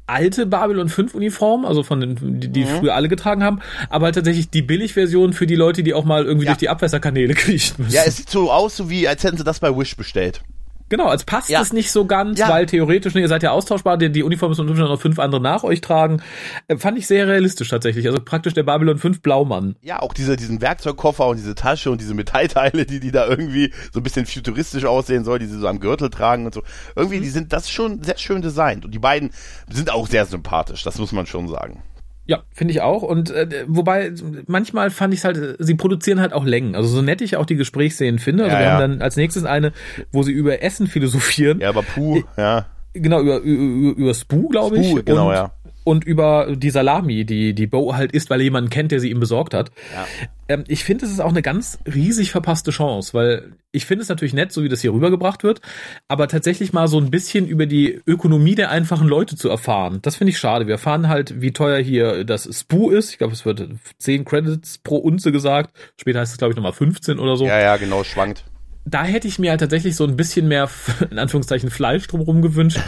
alte 0.10 0.46
Babylon 0.46 0.90
5 0.90 1.14
Uniform, 1.14 1.66
also 1.66 1.84
von 1.84 2.00
den, 2.00 2.40
die, 2.40 2.50
die 2.50 2.66
mhm. 2.66 2.80
früher 2.80 2.96
alle 2.96 3.08
getragen 3.08 3.44
haben, 3.44 3.60
aber 3.90 4.06
halt 4.06 4.16
tatsächlich 4.16 4.50
die 4.50 4.62
Billigversion 4.62 5.34
für 5.34 5.48
die 5.48 5.56
Leute, 5.56 5.84
die 5.84 5.94
auch 5.94 6.06
mal 6.06 6.26
irgendwie 6.26 6.46
ja. 6.46 6.52
durch 6.52 6.60
die 6.60 6.70
Abwässerkanäle 6.70 7.34
kriechen 7.36 7.84
müssen. 7.84 7.96
Ja, 7.96 8.04
es 8.06 8.18
sieht 8.18 8.30
so 8.30 8.52
aus, 8.52 8.76
so 8.76 8.90
wie, 8.90 9.08
als 9.08 9.24
hätten 9.24 9.38
sie 9.38 9.44
das 9.44 9.60
bei 9.60 9.76
Wish 9.76 9.96
bestellt. 9.96 10.42
Genau, 10.90 11.06
als 11.08 11.24
passt 11.24 11.50
Ja. 11.50 11.62
es 11.62 11.72
nicht 11.72 11.92
so 11.92 12.06
ganz, 12.06 12.40
Ja. 12.40 12.50
weil 12.50 12.66
theoretisch, 12.66 13.14
ne, 13.14 13.22
ihr 13.22 13.28
seid 13.28 13.44
ja 13.44 13.52
austauschbar, 13.52 13.98
die, 13.98 14.12
die 14.12 14.24
Uniform 14.24 14.50
müssen 14.50 14.68
unter 14.68 14.84
noch 14.88 15.00
fünf 15.00 15.20
andere 15.20 15.40
nach 15.42 15.64
euch 15.64 15.82
tragen. 15.82 16.22
Äh, 16.68 16.78
fand 16.78 16.98
ich 16.98 17.08
sehr 17.08 17.28
realistisch 17.28 17.70
tatsächlich. 17.70 18.08
Also 18.08 18.20
praktisch 18.20 18.54
der 18.54 18.64
Babylon 18.64 18.98
5 18.98 19.22
Blaumann. 19.22 19.76
Ja, 19.82 20.02
auch 20.02 20.14
diese, 20.14 20.36
diesen 20.36 20.62
Werkzeugkoffer 20.62 21.28
und 21.28 21.38
diese 21.38 21.56
Tasche 21.56 21.92
und 21.92 22.02
diese 22.02 22.14
Metallteile, 22.14 22.86
die 22.86 23.00
die 23.00 23.12
da 23.12 23.28
irgendwie 23.28 23.72
so 23.94 24.00
ein 24.00 24.04
bisschen 24.04 24.26
futuristisch 24.26 24.86
aussehen 24.86 25.24
soll, 25.24 25.40
die 25.40 25.46
sie 25.46 25.60
so 25.60 25.68
am 25.68 25.80
Gürtel 25.80 26.10
tragen 26.10 26.46
und 26.46 26.54
so. 26.54 26.64
Irgendwie, 26.96 27.20
die 27.20 27.30
sind 27.30 27.54
das 27.54 27.64
ist 27.64 27.72
schon 27.72 28.02
sehr 28.04 28.18
schön 28.18 28.42
designt. 28.42 28.86
Und 28.86 28.92
die 28.94 29.00
beiden 29.00 29.32
sind 29.72 29.92
auch 29.92 30.08
sehr 30.08 30.26
sympathisch, 30.26 30.84
das 30.84 30.98
muss 30.98 31.12
man 31.12 31.26
schon 31.26 31.48
sagen. 31.48 31.84
Ja, 32.30 32.44
finde 32.54 32.74
ich 32.74 32.82
auch. 32.82 33.02
Und 33.02 33.32
äh, 33.32 33.66
wobei, 33.68 34.14
manchmal 34.46 34.92
fand 34.92 35.16
ich 35.16 35.22
es 35.22 35.24
halt, 35.26 35.38
äh, 35.38 35.56
sie 35.58 35.74
produzieren 35.74 36.22
halt 36.22 36.32
auch 36.32 36.46
Längen. 36.46 36.76
Also 36.76 36.88
so 36.88 37.02
nett 37.02 37.22
ich 37.22 37.38
auch 37.38 37.48
die 37.48 37.56
Gesprächsszenen 37.56 38.20
finde. 38.20 38.44
Also 38.44 38.56
Ja, 38.56 38.60
wir 38.60 38.68
ja. 38.68 38.74
haben 38.74 38.82
dann 38.82 39.02
als 39.02 39.16
nächstes 39.16 39.46
eine, 39.46 39.74
wo 40.12 40.22
sie 40.22 40.32
über 40.32 40.62
Essen 40.62 40.86
philosophieren. 40.86 41.60
Ja, 41.60 41.70
aber 41.70 41.82
puh, 41.82 42.22
ja. 42.38 42.68
Genau, 42.94 43.22
über, 43.22 43.40
über, 43.40 43.98
über 43.98 44.14
Spoo, 44.14 44.48
glaube 44.50 44.78
ich. 44.78 44.90
Spoo, 44.92 45.02
genau, 45.04 45.30
und, 45.30 45.34
ja. 45.34 45.52
Und 45.84 46.04
über 46.04 46.56
die 46.56 46.70
Salami, 46.70 47.26
die, 47.26 47.54
die 47.54 47.68
Bo 47.68 47.96
halt 47.96 48.12
isst, 48.12 48.30
weil 48.30 48.40
er 48.42 48.44
jemanden 48.44 48.70
kennt, 48.70 48.92
der 48.92 49.00
sie 49.00 49.10
ihm 49.10 49.20
besorgt 49.20 49.54
hat. 49.54 49.72
Ja. 49.94 50.08
Ähm, 50.48 50.64
ich 50.68 50.84
finde, 50.84 51.06
es 51.06 51.12
ist 51.12 51.20
auch 51.20 51.30
eine 51.30 51.42
ganz 51.42 51.80
riesig 51.86 52.32
verpasste 52.32 52.72
Chance, 52.72 53.14
weil 53.14 53.54
ich 53.72 53.86
finde 53.86 54.02
es 54.02 54.10
natürlich 54.10 54.34
nett, 54.34 54.52
so 54.52 54.64
wie 54.64 54.70
das 54.70 54.82
hier 54.82 54.94
rübergebracht 54.94 55.44
wird, 55.44 55.62
aber 56.08 56.28
tatsächlich 56.28 56.74
mal 56.74 56.88
so 56.88 57.00
ein 57.00 57.12
bisschen 57.12 57.48
über 57.48 57.66
die 57.66 58.02
Ökonomie 58.08 58.56
der 58.56 58.72
einfachen 58.72 59.08
Leute 59.08 59.36
zu 59.36 59.48
erfahren. 59.48 60.00
Das 60.02 60.16
finde 60.16 60.32
ich 60.32 60.40
schade. 60.40 60.68
Wir 60.68 60.74
erfahren 60.74 61.08
halt, 61.08 61.42
wie 61.42 61.52
teuer 61.52 61.80
hier 61.80 62.24
das 62.24 62.50
Spoo 62.60 62.90
ist. 62.90 63.12
Ich 63.12 63.18
glaube, 63.20 63.34
es 63.34 63.46
wird 63.46 63.68
10 64.00 64.26
Credits 64.26 64.80
pro 64.80 64.98
Unze 64.98 65.32
gesagt. 65.32 65.76
Später 66.00 66.20
heißt 66.20 66.32
es, 66.32 66.38
glaube 66.38 66.52
ich, 66.52 66.56
nochmal 66.56 66.74
15 66.74 67.20
oder 67.20 67.38
so 67.38 67.46
Ja, 67.46 67.60
ja, 67.60 67.78
genau, 67.78 68.04
schwankt. 68.04 68.44
Da 68.92 69.04
hätte 69.04 69.28
ich 69.28 69.40
mir 69.40 69.52
halt 69.52 69.60
tatsächlich 69.62 69.96
so 69.96 70.06
ein 70.06 70.16
bisschen 70.16 70.48
mehr, 70.48 70.70
in 71.12 71.20
Anführungszeichen, 71.20 71.70
Fleisch 71.70 72.08
drumherum 72.08 72.42
gewünscht, 72.42 72.80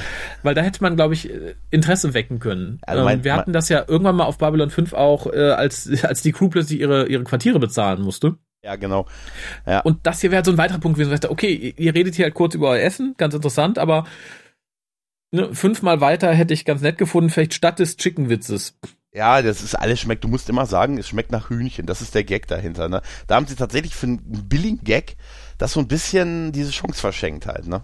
weil 0.43 0.55
da 0.55 0.62
hätte 0.62 0.81
man, 0.81 0.96
glaube 0.96 1.13
ich, 1.13 1.29
äh, 1.29 1.55
Interesse 1.70 2.13
wecken 2.13 2.39
können. 2.39 2.79
Also 2.84 3.03
mein- 3.03 3.20
ähm, 3.20 3.24
wir 3.24 3.34
hatten 3.36 3.53
das 3.53 3.70
ja 3.70 3.84
irgendwann 3.88 4.15
mal 4.15 4.25
auf 4.25 4.38
Babylon 4.38 4.70
5 4.70 4.93
auch, 4.93 5.27
äh, 5.27 5.51
als, 5.51 5.89
als 6.03 6.22
die 6.22 6.31
Crew 6.31 6.50
plötzlich 6.50 6.79
ihre, 6.79 7.08
ihre 7.08 7.24
Quartiere 7.24 7.60
bezahlen 7.60 8.01
musste. 8.01 8.36
Ja, 8.63 8.75
genau. 8.75 9.08
Und 9.84 10.05
das 10.05 10.22
hier 10.22 10.29
wäre 10.31 10.38
halt 10.38 10.46
so 10.46 10.51
ein 10.51 10.58
weiterer 10.58 10.79
Punkt 10.79 10.98
gewesen, 11.00 11.20
okay, 11.29 11.53
ihr- 11.53 11.79
ihr 11.79 11.96
redet 11.96 12.15
hier 12.15 12.25
halt 12.25 12.36
kurz 12.36 12.53
über 12.53 12.70
euer 12.70 12.81
Essen, 12.84 13.15
ganz 13.17 13.34
interessant, 13.34 13.79
aber 13.79 14.05
ne, 15.31 15.53
fünfmal 15.53 16.01
weiter 16.01 16.31
hätte 16.34 16.53
ich 16.53 16.65
ganz 16.65 16.81
nett 16.81 16.98
gefunden, 16.98 17.29
vielleicht 17.29 17.53
statt 17.53 17.79
des 17.79 17.98
Chicken-Witzes. 17.98 18.77
Ja, 19.13 19.41
das 19.41 19.62
ist 19.62 19.75
alles 19.75 20.00
schmeckt. 20.00 20.24
Du 20.24 20.29
musst 20.29 20.48
immer 20.50 20.65
sagen, 20.65 20.98
es 20.98 21.10
schmeckt 21.10 21.34
nach 21.34 21.50
Hühnchen. 21.50 21.86
Das 21.86 22.00
ist 22.01 22.15
der 22.15 22.24
Gag 22.24 22.48
dahinter. 22.48 22.88
Ne? 22.88 23.01
Da 23.27 23.36
haben 23.36 23.46
sie 23.46 23.55
tatsächlich 23.55 23.93
für 23.93 24.05
einen 24.08 24.48
billigen 24.48 24.81
Gag 24.86 25.17
das 25.61 25.73
so 25.73 25.79
ein 25.79 25.87
bisschen 25.87 26.51
diese 26.51 26.71
Chance 26.71 26.99
verschenkt 26.99 27.45
halt. 27.45 27.67
Ne? 27.67 27.81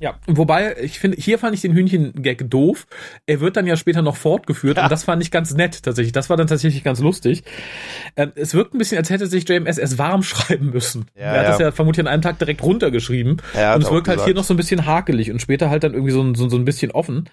Ja, 0.00 0.16
wobei, 0.26 0.76
ich 0.82 0.98
finde, 0.98 1.16
hier 1.18 1.38
fand 1.38 1.54
ich 1.54 1.60
den 1.62 1.72
Hühnchen-Gag 1.72 2.50
doof. 2.50 2.86
Er 3.26 3.40
wird 3.40 3.56
dann 3.56 3.66
ja 3.66 3.76
später 3.76 4.02
noch 4.02 4.16
fortgeführt 4.16 4.76
Ja. 4.76 4.82
und 4.84 4.90
das 4.92 5.04
fand 5.04 5.22
ich 5.22 5.30
ganz 5.30 5.54
nett 5.54 5.82
tatsächlich. 5.82 6.12
Das 6.12 6.28
war 6.28 6.36
dann 6.36 6.48
tatsächlich 6.48 6.82
ganz 6.84 6.98
lustig. 6.98 7.44
Ähm, 8.16 8.32
es 8.34 8.52
wirkt 8.54 8.74
ein 8.74 8.78
bisschen, 8.78 8.98
als 8.98 9.08
hätte 9.08 9.28
sich 9.28 9.48
JMS 9.48 9.78
erst 9.78 9.96
warm 9.96 10.22
schreiben 10.24 10.70
müssen. 10.70 11.06
Ja, 11.14 11.22
er 11.22 11.30
hat 11.38 11.44
ja. 11.44 11.50
das 11.50 11.58
ja 11.60 11.72
vermutlich 11.72 12.04
an 12.04 12.12
einem 12.12 12.22
Tag 12.22 12.38
direkt 12.38 12.62
runtergeschrieben. 12.62 13.40
Er 13.54 13.68
hat 13.70 13.76
und 13.76 13.82
es 13.84 13.90
wirkt 13.90 14.08
halt 14.08 14.16
gesagt. 14.16 14.26
hier 14.28 14.34
noch 14.34 14.44
so 14.44 14.52
ein 14.52 14.58
bisschen 14.58 14.84
hakelig 14.84 15.30
und 15.30 15.40
später 15.40 15.70
halt 15.70 15.84
dann 15.84 15.94
irgendwie 15.94 16.12
so, 16.12 16.22
ein- 16.22 16.34
so, 16.34 16.48
so 16.50 16.56
ein 16.56 16.64
bisschen 16.66 16.90
offen. 16.90 17.30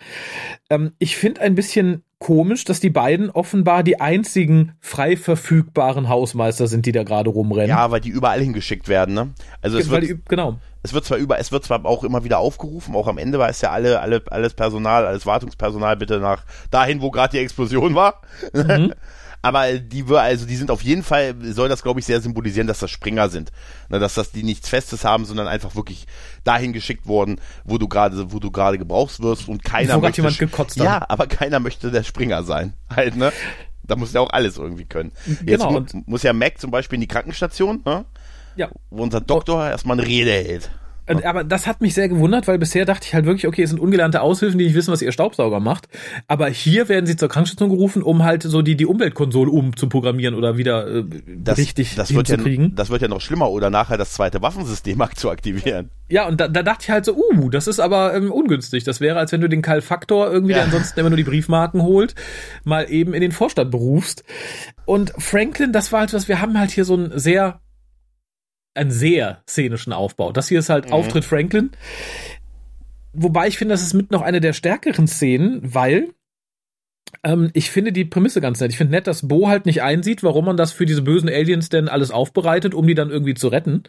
Ähm, 0.69 0.93
ich 0.99 1.17
finde 1.17 1.41
ein 1.41 1.55
bisschen 1.55 2.03
komisch, 2.21 2.65
dass 2.65 2.79
die 2.79 2.91
beiden 2.91 3.31
offenbar 3.31 3.81
die 3.83 3.99
einzigen 3.99 4.73
frei 4.79 5.17
verfügbaren 5.17 6.07
Hausmeister 6.07 6.67
sind, 6.67 6.85
die 6.85 6.91
da 6.91 7.03
gerade 7.03 7.31
rumrennen. 7.31 7.69
Ja, 7.69 7.89
weil 7.89 7.99
die 7.99 8.09
überall 8.09 8.39
hingeschickt 8.39 8.87
werden. 8.87 9.15
Ne? 9.15 9.31
Also 9.61 9.79
es 9.79 9.89
weil 9.89 10.07
wird, 10.07 10.11
die, 10.11 10.23
genau. 10.29 10.59
es 10.83 10.93
wird 10.93 11.03
zwar 11.03 11.17
über, 11.17 11.39
es 11.39 11.51
wird 11.51 11.65
zwar 11.65 11.83
auch 11.83 12.03
immer 12.03 12.23
wieder 12.23 12.37
aufgerufen. 12.37 12.95
Auch 12.95 13.07
am 13.07 13.17
Ende 13.17 13.39
war 13.39 13.49
es 13.49 13.59
ja 13.61 13.71
alle, 13.71 14.01
alle, 14.01 14.21
alles 14.29 14.53
Personal, 14.53 15.05
alles 15.07 15.25
Wartungspersonal 15.25 15.97
bitte 15.97 16.19
nach 16.19 16.43
dahin, 16.69 17.01
wo 17.01 17.09
gerade 17.09 17.31
die 17.31 17.43
Explosion 17.43 17.95
war. 17.95 18.21
Mhm. 18.53 18.93
Aber 19.41 19.73
die 19.79 20.07
wir, 20.07 20.21
also 20.21 20.45
die 20.45 20.55
sind 20.55 20.69
auf 20.69 20.83
jeden 20.83 21.03
Fall, 21.03 21.35
soll 21.41 21.67
das 21.69 21.81
glaube 21.83 21.99
ich 21.99 22.05
sehr 22.05 22.21
symbolisieren, 22.21 22.67
dass 22.67 22.79
das 22.79 22.91
Springer 22.91 23.29
sind. 23.29 23.51
Ne, 23.89 23.99
dass 23.99 24.13
das 24.13 24.31
die 24.31 24.43
nichts 24.43 24.69
Festes 24.69 25.03
haben, 25.03 25.25
sondern 25.25 25.47
einfach 25.47 25.75
wirklich 25.75 26.05
dahin 26.43 26.73
geschickt 26.73 27.07
worden, 27.07 27.39
wo 27.63 27.77
du 27.77 27.87
gerade, 27.87 28.31
wo 28.31 28.39
du 28.39 28.51
gerade 28.51 28.77
gebraucht 28.77 29.21
wirst 29.21 29.47
und 29.47 29.63
keiner 29.63 29.95
Wo 29.97 30.01
möchte. 30.01 30.21
jemand 30.21 30.37
gekotzt 30.37 30.79
hat. 30.79 30.85
ja, 30.85 31.05
aber 31.09 31.27
keiner 31.27 31.59
möchte 31.59 31.91
der 31.91 32.03
Springer 32.03 32.43
sein. 32.43 32.73
Halt, 32.95 33.15
ne? 33.15 33.31
Da 33.83 33.95
muss 33.95 34.13
ja 34.13 34.21
auch 34.21 34.29
alles 34.29 34.57
irgendwie 34.57 34.85
können. 34.85 35.11
Jetzt 35.25 35.45
Genau, 35.45 35.71
mu 35.71 35.85
muss 36.05 36.23
ja 36.23 36.33
Mac 36.33 36.59
zum 36.59 36.71
Beispiel 36.71 36.95
in 36.95 37.01
die 37.01 37.07
Krankenstation, 37.07 37.81
ne? 37.85 38.05
Ja. 38.55 38.69
wo 38.89 39.03
unser 39.03 39.21
Doktor 39.21 39.67
erstmal 39.69 39.97
eine 39.99 40.07
Rede 40.07 40.31
hält. 40.31 40.69
Aber 41.07 41.43
das 41.43 41.67
hat 41.67 41.81
mich 41.81 41.93
sehr 41.93 42.07
gewundert, 42.09 42.47
weil 42.47 42.57
bisher 42.57 42.85
dachte 42.85 43.07
ich 43.07 43.13
halt 43.13 43.25
wirklich, 43.25 43.47
okay, 43.47 43.63
es 43.63 43.69
sind 43.71 43.79
ungelernte 43.79 44.21
Aushilfen, 44.21 44.57
die 44.59 44.65
nicht 44.65 44.75
wissen, 44.75 44.91
was 44.91 45.01
ihr 45.01 45.11
Staubsauger 45.11 45.59
macht. 45.59 45.87
Aber 46.27 46.47
hier 46.47 46.89
werden 46.89 47.05
sie 47.05 47.15
zur 47.15 47.27
Krankenstation 47.27 47.69
gerufen, 47.69 48.01
um 48.03 48.23
halt 48.23 48.43
so 48.43 48.61
die, 48.61 48.75
die 48.75 48.85
Umweltkonsole 48.85 49.49
umzuprogrammieren 49.51 50.35
oder 50.35 50.57
wieder 50.57 50.87
äh, 50.87 51.03
Das, 51.37 51.57
richtig 51.57 51.95
das 51.95 52.13
wird 52.13 52.29
ja, 52.29 52.37
das 52.37 52.89
wird 52.89 53.01
ja 53.01 53.07
noch 53.07 53.21
schlimmer 53.21 53.49
oder 53.49 53.69
nachher 53.69 53.97
das 53.97 54.13
zweite 54.13 54.41
Waffensystem 54.41 55.01
zu 55.15 55.29
aktivieren. 55.29 55.89
Ja, 56.09 56.27
und 56.27 56.39
da, 56.41 56.47
da 56.47 56.61
dachte 56.61 56.83
ich 56.83 56.89
halt 56.89 57.05
so, 57.05 57.15
uh, 57.15 57.49
das 57.49 57.67
ist 57.67 57.79
aber 57.79 58.13
ähm, 58.13 58.31
ungünstig. 58.31 58.83
Das 58.83 58.99
wäre, 59.01 59.17
als 59.17 59.31
wenn 59.31 59.41
du 59.41 59.47
den 59.49 59.61
Karl 59.61 59.81
Faktor 59.81 60.29
irgendwie, 60.31 60.53
der 60.53 60.63
Ja. 60.63 60.65
ansonsten 60.65 60.99
immer 60.99 61.09
nur 61.09 61.17
die 61.17 61.23
Briefmarken 61.23 61.81
holt, 61.81 62.15
mal 62.63 62.91
eben 62.91 63.13
in 63.13 63.21
den 63.21 63.31
Vorstand 63.31 63.71
berufst. 63.71 64.23
Und 64.85 65.13
Franklin, 65.17 65.71
das 65.71 65.91
war 65.91 66.01
halt 66.01 66.13
was, 66.13 66.27
wir 66.27 66.41
haben 66.41 66.59
halt 66.59 66.71
hier 66.71 66.85
so 66.85 66.95
ein 66.95 67.11
sehr, 67.17 67.61
einen 68.73 68.91
sehr 68.91 69.41
szenischen 69.49 69.93
Aufbau. 69.93 70.31
Das 70.31 70.47
hier 70.47 70.59
ist 70.59 70.69
halt 70.69 70.87
Mhm. 70.87 70.93
Auftritt 70.93 71.25
Franklin. 71.25 71.71
Wobei 73.13 73.47
ich 73.47 73.57
finde, 73.57 73.73
das 73.73 73.81
ist 73.81 73.93
mit 73.93 74.11
noch 74.11 74.21
eine 74.21 74.39
der 74.39 74.53
stärkeren 74.53 75.07
Szenen, 75.07 75.59
weil 75.63 76.09
ähm, 77.23 77.49
ich 77.53 77.69
finde 77.69 77.91
die 77.91 78.05
Prämisse 78.05 78.39
ganz 78.39 78.59
nett. 78.61 78.71
Ich 78.71 78.77
finde 78.77 78.91
nett, 78.91 79.07
dass 79.07 79.27
Bo 79.27 79.49
halt 79.49 79.65
nicht 79.65 79.81
einsieht, 79.81 80.23
warum 80.23 80.45
man 80.45 80.55
das 80.57 80.71
für 80.71 80.85
diese 80.85 81.01
bösen 81.01 81.27
Aliens 81.29 81.67
denn 81.69 81.89
alles 81.89 82.11
aufbereitet, 82.11 82.73
um 82.73 82.87
die 82.87 82.95
dann 82.95 83.09
irgendwie 83.09 83.33
zu 83.33 83.49
retten. 83.49 83.83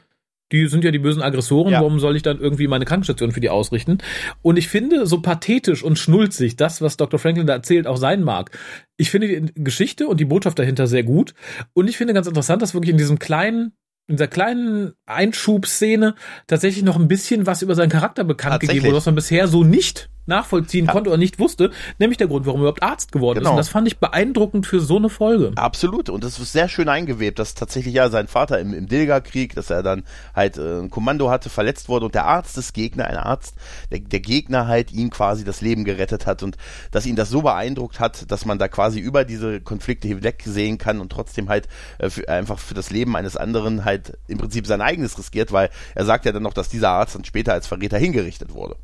Die 0.50 0.66
sind 0.66 0.84
ja 0.84 0.90
die 0.90 0.98
bösen 0.98 1.22
Aggressoren, 1.22 1.72
Ja. 1.72 1.78
warum 1.80 1.98
soll 1.98 2.14
ich 2.16 2.22
dann 2.22 2.38
irgendwie 2.38 2.66
meine 2.66 2.84
Krankenstation 2.84 3.30
für 3.32 3.40
die 3.40 3.48
ausrichten? 3.48 3.98
Und 4.42 4.58
ich 4.58 4.68
finde, 4.68 5.06
so 5.06 5.22
pathetisch 5.22 5.82
und 5.82 5.98
schnulzig 5.98 6.56
das, 6.56 6.82
was 6.82 6.98
Dr. 6.98 7.18
Franklin 7.18 7.46
da 7.46 7.54
erzählt, 7.54 7.86
auch 7.86 7.96
sein 7.96 8.22
mag. 8.22 8.50
Ich 8.98 9.10
finde 9.10 9.28
die 9.40 9.64
Geschichte 9.64 10.08
und 10.08 10.20
die 10.20 10.26
Botschaft 10.26 10.58
dahinter 10.58 10.86
sehr 10.88 11.04
gut. 11.04 11.32
Und 11.72 11.88
ich 11.88 11.96
finde 11.96 12.12
ganz 12.12 12.26
interessant, 12.26 12.60
dass 12.60 12.74
wirklich 12.74 12.90
in 12.90 12.98
diesem 12.98 13.18
kleinen, 13.18 13.72
in 14.08 14.16
dieser 14.16 14.28
kleinen 14.28 14.92
Einschubszene 15.06 16.14
tatsächlich 16.46 16.84
noch 16.84 16.98
ein 16.98 17.08
bisschen 17.08 17.46
was 17.46 17.62
über 17.62 17.74
seinen 17.74 17.90
Charakter 17.90 18.24
bekannt 18.24 18.60
gegeben 18.60 18.84
wurde, 18.84 18.96
was 18.96 19.06
man 19.06 19.14
bisher 19.14 19.48
so 19.48 19.64
nicht 19.64 20.10
nachvollziehen 20.26 20.87
Ja. 20.87 20.92
konnte 20.92 21.11
oder 21.11 21.18
nicht 21.18 21.38
wusste, 21.38 21.70
nämlich 21.98 22.18
der 22.18 22.26
Grund, 22.28 22.46
warum 22.46 22.61
er 22.61 22.64
überhaupt 22.64 22.82
Arzt 22.82 23.12
geworden 23.12 23.38
ist. 23.38 23.42
Genau. 23.42 23.52
Und 23.52 23.56
das 23.58 23.68
fand 23.68 23.87
ich 23.88 23.98
beeindruckend 23.98 24.66
für 24.66 24.80
so 24.80 24.96
eine 24.96 25.08
Folge. 25.08 25.52
Absolut. 25.56 26.08
Und 26.08 26.24
das 26.24 26.38
ist 26.38 26.52
sehr 26.52 26.68
schön 26.68 26.88
eingewebt, 26.88 27.38
dass 27.38 27.54
tatsächlich 27.54 27.94
ja 27.94 28.08
sein 28.08 28.28
Vater 28.28 28.58
im, 28.61 28.72
im 28.74 28.87
Dilga-Krieg, 28.88 29.54
dass 29.54 29.70
er 29.70 29.82
dann 29.82 30.04
halt 30.35 30.58
äh, 30.58 30.80
ein 30.80 30.90
Kommando 30.90 31.30
hatte, 31.30 31.50
verletzt 31.50 31.88
wurde 31.88 32.06
und 32.06 32.14
der 32.14 32.24
Arzt 32.26 32.56
des 32.56 32.72
Gegner, 32.72 33.06
ein 33.06 33.16
Arzt, 33.16 33.54
der, 33.90 34.00
der 34.00 34.20
Gegner 34.20 34.66
halt 34.66 34.92
ihm 34.92 35.11
quasi 35.11 35.44
das 35.44 35.61
Leben 35.61 35.85
gerettet 35.85 36.26
hat 36.26 36.42
und 36.42 36.56
dass 36.90 37.06
ihn 37.06 37.16
das 37.16 37.28
so 37.30 37.42
beeindruckt 37.42 38.00
hat, 38.00 38.30
dass 38.30 38.44
man 38.44 38.58
da 38.58 38.68
quasi 38.68 39.00
über 39.00 39.24
diese 39.24 39.61
Konflikte 39.61 40.08
hinweg 40.08 40.42
sehen 40.44 40.78
kann 40.78 41.00
und 41.00 41.11
trotzdem 41.11 41.48
halt 41.48 41.68
äh, 41.98 42.11
für, 42.11 42.28
einfach 42.28 42.58
für 42.58 42.74
das 42.74 42.90
Leben 42.90 43.16
eines 43.16 43.37
anderen 43.37 43.85
halt 43.85 44.18
im 44.28 44.38
Prinzip 44.38 44.66
sein 44.66 44.80
eigenes 44.80 45.18
riskiert, 45.18 45.52
weil 45.52 45.70
er 45.94 46.04
sagt 46.04 46.24
ja 46.24 46.32
dann 46.32 46.42
noch, 46.42 46.54
dass 46.54 46.68
dieser 46.68 46.90
Arzt 46.90 47.14
dann 47.14 47.24
später 47.24 47.52
als 47.52 47.66
Verräter 47.66 47.98
hingerichtet 47.98 48.52
wurde. 48.54 48.76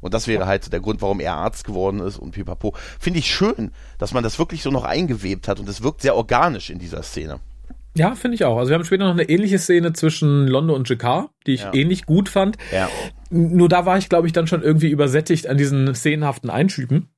Und 0.00 0.14
das 0.14 0.26
wäre 0.26 0.46
halt 0.46 0.72
der 0.72 0.80
Grund, 0.86 1.02
warum 1.02 1.20
er 1.20 1.34
Arzt 1.34 1.64
geworden 1.64 2.00
ist 2.00 2.16
und 2.18 2.30
pipapo. 2.30 2.74
Finde 2.98 3.18
ich 3.18 3.26
schön, 3.26 3.72
dass 3.98 4.14
man 4.14 4.22
das 4.22 4.38
wirklich 4.38 4.62
so 4.62 4.70
noch 4.70 4.84
eingewebt 4.84 5.48
hat 5.48 5.60
und 5.60 5.68
es 5.68 5.82
wirkt 5.82 6.00
sehr 6.00 6.16
organisch 6.16 6.70
in 6.70 6.78
dieser 6.78 7.02
Szene. 7.02 7.40
Ja, 7.96 8.14
finde 8.14 8.34
ich 8.34 8.44
auch. 8.44 8.58
Also 8.58 8.70
wir 8.70 8.74
haben 8.76 8.84
später 8.84 9.04
noch 9.04 9.12
eine 9.12 9.28
ähnliche 9.28 9.58
Szene 9.58 9.92
zwischen 9.94 10.46
London 10.46 10.76
und 10.76 10.88
Jakar, 10.88 11.30
die 11.46 11.54
ich 11.54 11.62
Ja. 11.62 11.74
ähnlich 11.74 12.04
gut 12.04 12.28
fand. 12.28 12.56
Ja. 12.72 12.88
Nur 13.30 13.68
da 13.68 13.86
war 13.86 13.96
ich, 13.98 14.08
glaube 14.08 14.26
ich, 14.26 14.32
dann 14.32 14.46
schon 14.46 14.62
irgendwie 14.62 14.88
übersättigt 14.90 15.46
an 15.48 15.56
diesen 15.56 15.92
szenenhaften 15.94 16.50
Einschüben. 16.50 17.08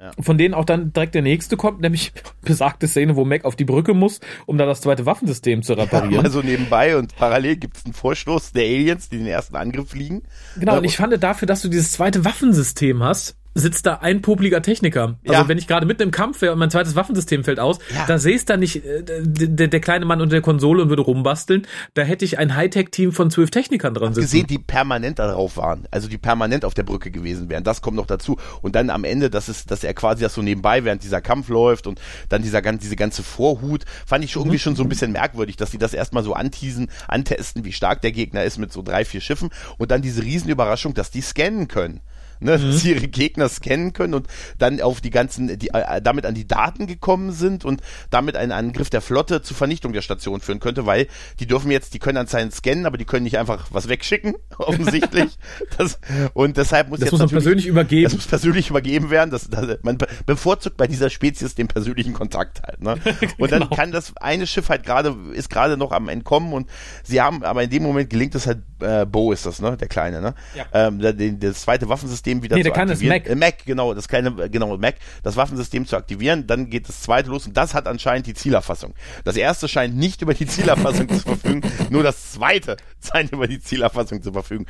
Ja. 0.00 0.12
Von 0.20 0.38
denen 0.38 0.54
auch 0.54 0.64
dann 0.64 0.92
direkt 0.92 1.16
der 1.16 1.22
nächste 1.22 1.56
kommt, 1.56 1.80
nämlich 1.80 2.12
besagte 2.42 2.86
Szene, 2.86 3.16
wo 3.16 3.24
Mac 3.24 3.44
auf 3.44 3.56
die 3.56 3.64
Brücke 3.64 3.94
muss, 3.94 4.20
um 4.46 4.56
da 4.56 4.64
das 4.64 4.80
zweite 4.80 5.06
Waffensystem 5.06 5.64
zu 5.64 5.74
reparieren. 5.74 6.22
Mal 6.22 6.30
so 6.30 6.40
nebenbei 6.40 6.96
und 6.96 7.16
parallel 7.16 7.56
gibt 7.56 7.78
es 7.78 7.84
einen 7.84 7.94
Vorstoß 7.94 8.52
der 8.52 8.62
Aliens, 8.62 9.08
die 9.08 9.18
den 9.18 9.26
ersten 9.26 9.56
Angriff 9.56 9.90
fliegen. 9.90 10.22
Genau, 10.56 10.76
und 10.76 10.84
Äh, 10.84 10.86
ich 10.86 10.96
fand 10.96 11.20
dafür, 11.20 11.46
dass 11.46 11.62
du 11.62 11.68
dieses 11.68 11.90
zweite 11.90 12.24
Waffensystem 12.24 13.02
hast, 13.02 13.36
sitzt 13.58 13.86
da 13.86 13.94
ein 13.96 14.22
popliger 14.22 14.62
Techniker. 14.62 15.18
Also 15.26 15.42
Ja. 15.42 15.48
wenn 15.48 15.58
ich 15.58 15.66
gerade 15.66 15.86
mitten 15.86 16.02
im 16.02 16.10
Kampf 16.10 16.40
wäre 16.42 16.52
und 16.52 16.58
mein 16.58 16.70
zweites 16.70 16.96
Waffensystem 16.96 17.44
fällt 17.44 17.60
aus, 17.60 17.78
Ja. 17.94 18.06
da 18.06 18.18
sehe 18.18 18.36
ich 18.36 18.44
da 18.44 18.56
nicht 18.56 18.84
äh, 18.84 19.02
der, 19.04 19.68
der 19.68 19.80
kleine 19.80 20.04
Mann 20.04 20.20
unter 20.20 20.32
der 20.36 20.42
Konsole 20.42 20.82
und 20.82 20.88
würde 20.88 21.02
rumbasteln. 21.02 21.66
Da 21.94 22.02
hätte 22.02 22.24
ich 22.24 22.38
ein 22.38 22.54
Hightech-Team 22.54 23.12
von 23.12 23.30
zwölf 23.30 23.50
Technikern 23.50 23.94
dran 23.94 24.14
sitzen. 24.14 24.24
gesehen, 24.26 24.46
die 24.46 24.58
permanent 24.58 25.18
darauf 25.18 25.56
waren, 25.56 25.86
also 25.90 26.08
die 26.08 26.18
permanent 26.18 26.64
auf 26.64 26.74
der 26.74 26.82
Brücke 26.84 27.10
gewesen 27.10 27.48
wären. 27.48 27.64
Das 27.64 27.82
kommt 27.82 27.96
noch 27.96 28.06
dazu. 28.06 28.36
Und 28.62 28.74
dann 28.76 28.90
am 28.90 29.04
Ende, 29.04 29.30
dass 29.30 29.48
es, 29.48 29.66
dass 29.66 29.84
er 29.84 29.94
quasi 29.94 30.22
das 30.22 30.34
so 30.34 30.42
nebenbei, 30.42 30.84
während 30.84 31.02
dieser 31.02 31.20
Kampf 31.20 31.48
läuft 31.48 31.86
und 31.86 32.00
dann 32.28 32.42
dieser 32.42 32.62
diese 32.62 32.96
ganze 32.96 33.22
Vorhut, 33.22 33.84
fand 34.06 34.24
ich 34.24 34.32
schon 34.32 34.42
irgendwie 34.42 34.58
schon 34.58 34.76
so 34.76 34.82
ein 34.82 34.88
bisschen 34.88 35.12
merkwürdig, 35.12 35.56
dass 35.56 35.70
die 35.70 35.78
das 35.78 35.94
erstmal 35.94 36.22
so 36.22 36.34
anteasen, 36.34 36.90
antesten, 37.08 37.64
wie 37.64 37.72
stark 37.72 38.02
der 38.02 38.12
Gegner 38.12 38.44
ist 38.44 38.58
mit 38.58 38.72
so 38.72 38.82
drei, 38.82 39.04
vier 39.04 39.20
Schiffen 39.20 39.50
und 39.78 39.90
dann 39.90 40.02
diese 40.02 40.22
Riesenüberraschung, 40.22 40.94
dass 40.94 41.10
die 41.10 41.20
scannen 41.22 41.68
können. 41.68 42.00
Ne, 42.40 42.52
dass 42.58 42.80
sie 42.80 42.90
ihre 42.92 43.08
Gegner 43.08 43.48
scannen 43.48 43.92
können 43.92 44.14
und 44.14 44.26
dann 44.58 44.80
auf 44.80 45.00
die 45.00 45.10
ganzen, 45.10 45.58
die 45.58 45.70
äh, 45.70 46.00
damit 46.00 46.24
an 46.26 46.34
die 46.34 46.46
Daten 46.46 46.86
gekommen 46.86 47.32
sind 47.32 47.64
und 47.64 47.80
damit 48.10 48.36
einen 48.36 48.52
Angriff 48.52 48.90
der 48.90 49.00
Flotte 49.00 49.42
zur 49.42 49.56
Vernichtung 49.56 49.92
der 49.92 50.02
Station 50.02 50.40
führen 50.40 50.60
könnte, 50.60 50.86
weil 50.86 51.08
die 51.40 51.46
dürfen 51.46 51.70
jetzt, 51.70 51.94
die 51.94 51.98
können 51.98 52.18
anscheinend 52.18 52.54
scannen, 52.54 52.86
aber 52.86 52.96
die 52.96 53.04
können 53.04 53.24
nicht 53.24 53.38
einfach 53.38 53.66
was 53.70 53.88
wegschicken, 53.88 54.34
offensichtlich. 54.58 55.38
das, 55.78 55.98
und 56.34 56.56
deshalb 56.56 56.88
muss 56.90 57.00
Das 57.00 57.06
jetzt 57.06 57.12
muss 57.12 57.20
man 57.20 57.28
persönlich 57.30 57.66
übergeben. 57.66 58.04
Das 58.04 58.14
muss 58.14 58.26
persönlich 58.26 58.70
übergeben 58.70 59.10
werden. 59.10 59.30
Das, 59.30 59.48
das, 59.48 59.78
man 59.82 59.98
be- 59.98 60.06
bevorzugt 60.26 60.76
bei 60.76 60.86
dieser 60.86 61.10
Spezies 61.10 61.54
den 61.54 61.68
persönlichen 61.68 62.12
Kontakt 62.12 62.62
halt. 62.62 62.82
Ne? 62.82 62.96
Und 63.38 63.52
dann 63.52 63.62
Genau. 63.62 63.74
kann 63.74 63.90
das 63.92 64.16
eine 64.18 64.46
Schiff 64.46 64.68
halt 64.68 64.84
gerade, 64.84 65.16
ist 65.32 65.50
gerade 65.50 65.76
noch 65.76 65.90
am 65.92 66.08
Entkommen 66.08 66.52
und 66.52 66.68
sie 67.02 67.20
haben, 67.20 67.42
aber 67.42 67.62
in 67.64 67.70
dem 67.70 67.82
Moment 67.82 68.08
gelingt 68.10 68.34
es 68.34 68.46
halt, 68.46 68.58
äh, 68.80 69.04
Bo 69.04 69.32
ist 69.32 69.46
das, 69.46 69.60
ne? 69.60 69.76
Der 69.76 69.88
Kleine, 69.88 70.20
ne? 70.20 70.34
Ja. 70.54 70.64
Ähm, 70.72 70.98
der- 71.00 71.12
das 71.14 71.62
zweite 71.62 71.88
Waffensystem 71.88 72.27
wieder 72.42 72.56
Nee, 72.56 72.64
zu 72.64 72.72
aktivieren. 72.72 73.16
Mac. 73.16 73.28
Äh, 73.28 73.34
Mac, 73.34 73.64
genau, 73.64 73.94
das 73.94 74.08
kleine, 74.08 74.48
genau, 74.48 74.76
Mac, 74.76 74.96
das 75.22 75.36
Waffensystem 75.36 75.86
zu 75.86 75.96
aktivieren, 75.96 76.46
dann 76.46 76.70
geht 76.70 76.88
das 76.88 77.02
zweite 77.02 77.30
los 77.30 77.46
und 77.46 77.56
das 77.56 77.74
hat 77.74 77.88
anscheinend 77.88 78.26
die 78.26 78.34
Zielerfassung. 78.34 78.94
Das 79.24 79.36
erste 79.36 79.68
scheint 79.68 79.96
nicht 79.96 80.22
über 80.22 80.34
die 80.34 80.46
Zielerfassung 80.46 81.08
zu 81.08 81.20
verfügen, 81.20 81.62
nur 81.90 82.02
das 82.02 82.32
zweite 82.32 82.76
scheint 83.12 83.32
über 83.32 83.48
die 83.48 83.60
Zielerfassung 83.60 84.22
zu 84.22 84.32
verfügen. 84.32 84.66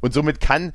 Und 0.00 0.12
somit 0.12 0.40
kann 0.40 0.72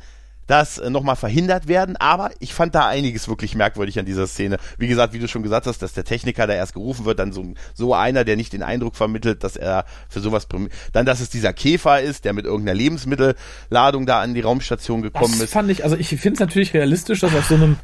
das 0.48 0.78
äh, 0.78 0.90
nochmal 0.90 1.16
verhindert 1.16 1.68
werden, 1.68 1.96
aber 1.98 2.32
ich 2.40 2.54
fand 2.54 2.74
da 2.74 2.88
einiges 2.88 3.28
wirklich 3.28 3.56
merkwürdig 3.56 4.00
an 4.00 4.06
dieser 4.06 4.28
Szene. 4.28 4.58
Wie 4.78 4.88
gesagt, 4.88 5.14
wie 5.14 5.20
du 5.20 5.28
schon 5.28 5.44
gesagt 5.44 5.68
hast, 5.68 5.82
dass 5.82 5.94
der 5.94 6.04
Techniker 6.04 6.48
da 6.48 6.54
erst 6.54 6.74
gerufen 6.74 7.06
wird, 7.06 7.20
dann 7.20 7.32
so, 7.32 7.46
so 7.74 7.94
einer, 7.94 8.24
der 8.24 8.36
nicht 8.36 8.54
den 8.54 8.64
Eindruck 8.64 8.96
vermittelt, 8.96 9.44
dass 9.44 9.56
er 9.56 9.86
für 10.10 10.20
sowas, 10.20 10.48
dann, 10.94 11.06
dass 11.06 11.20
es 11.20 11.30
dieser 11.30 11.54
Käfer 11.54 12.02
ist, 12.02 12.26
der 12.26 12.34
mit 12.34 12.46
irgendeiner 12.46 12.78
Lebensmittelladung 12.78 14.06
da 14.06 14.22
an 14.22 14.34
die 14.34 14.42
Raumstation 14.42 15.02
gekommen 15.02 15.34
Das 15.34 15.44
ist. 15.44 15.54
fand 15.54 15.70
ich, 15.70 15.84
also 15.84 15.96
ich 15.98 16.08
finde 16.08 16.34
es 16.34 16.40
natürlich 16.40 16.74
realistisch, 16.74 17.20
dass 17.20 17.36
auf 17.36 17.46
so 17.46 17.56
einem, 17.56 17.78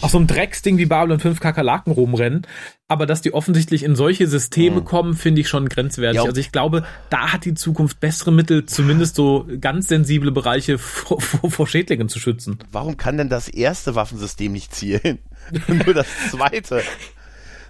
auf 0.00 0.10
so 0.10 0.18
einem 0.18 0.26
Drecksding 0.26 0.78
wie 0.78 0.86
Babylon 0.86 1.20
5 1.20 1.40
Kakerlaken 1.40 1.92
rumrennen, 1.92 2.46
aber 2.88 3.04
dass 3.04 3.20
die 3.20 3.34
offensichtlich 3.34 3.82
in 3.82 3.94
solche 3.94 4.26
Systeme 4.26 4.80
kommen, 4.82 5.14
finde 5.14 5.42
ich 5.42 5.48
schon 5.48 5.68
grenzwertig. 5.68 6.16
Ja. 6.16 6.24
Also 6.24 6.40
ich 6.40 6.52
glaube, 6.52 6.84
da 7.10 7.32
hat 7.32 7.44
die 7.44 7.52
Zukunft 7.52 8.00
bessere 8.00 8.32
Mittel, 8.32 8.64
zumindest 8.64 9.14
so 9.14 9.46
ganz 9.60 9.88
sensible 9.88 10.32
Bereiche 10.32 10.78
vor, 10.78 11.20
vor, 11.20 11.50
vor 11.50 11.66
Schädlingen 11.66 11.97
zu 12.06 12.20
schützen. 12.20 12.58
Warum 12.70 12.96
kann 12.96 13.16
denn 13.16 13.28
das 13.28 13.48
erste 13.48 13.94
Waffensystem 13.94 14.52
nicht 14.52 14.74
zielen? 14.74 15.18
Nur 15.66 15.94
das 15.94 16.06
zweite. 16.30 16.82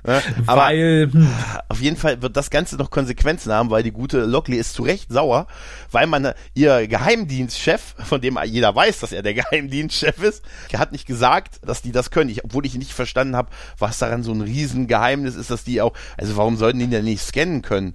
Ne? 0.06 0.22
Aber 0.46 0.62
Weil, 0.62 1.08
hm, 1.10 1.28
auf 1.68 1.80
jeden 1.80 1.96
Fall 1.96 2.22
wird 2.22 2.36
das 2.36 2.50
Ganze 2.50 2.76
noch 2.76 2.90
Konsequenzen 2.90 3.52
haben, 3.52 3.70
weil 3.70 3.82
die 3.82 3.90
gute 3.90 4.24
Lockley 4.24 4.56
ist 4.56 4.74
zu 4.74 4.82
Recht 4.82 5.10
sauer, 5.10 5.46
weil 5.90 6.06
man 6.06 6.24
äh, 6.24 6.34
ihr 6.54 6.86
Geheimdienstchef, 6.86 7.94
von 7.98 8.20
dem 8.20 8.38
jeder 8.44 8.74
weiß, 8.74 9.00
dass 9.00 9.12
er 9.12 9.22
der 9.22 9.34
Geheimdienstchef 9.34 10.22
ist, 10.22 10.42
hat 10.74 10.92
nicht 10.92 11.06
gesagt, 11.06 11.60
dass 11.64 11.82
die 11.82 11.92
das 11.92 12.10
können. 12.10 12.30
Ich, 12.30 12.44
obwohl 12.44 12.66
ich 12.66 12.74
nicht 12.76 12.92
verstanden 12.92 13.36
habe, 13.36 13.50
was 13.78 13.98
daran 13.98 14.22
so 14.22 14.32
ein 14.32 14.40
Riesengeheimnis 14.40 15.34
ist, 15.34 15.50
dass 15.50 15.64
die 15.64 15.80
auch, 15.80 15.94
also 16.16 16.36
warum 16.36 16.56
sollten 16.56 16.78
die 16.78 16.86
denn 16.86 17.04
nicht 17.04 17.22
scannen 17.22 17.62
können? 17.62 17.94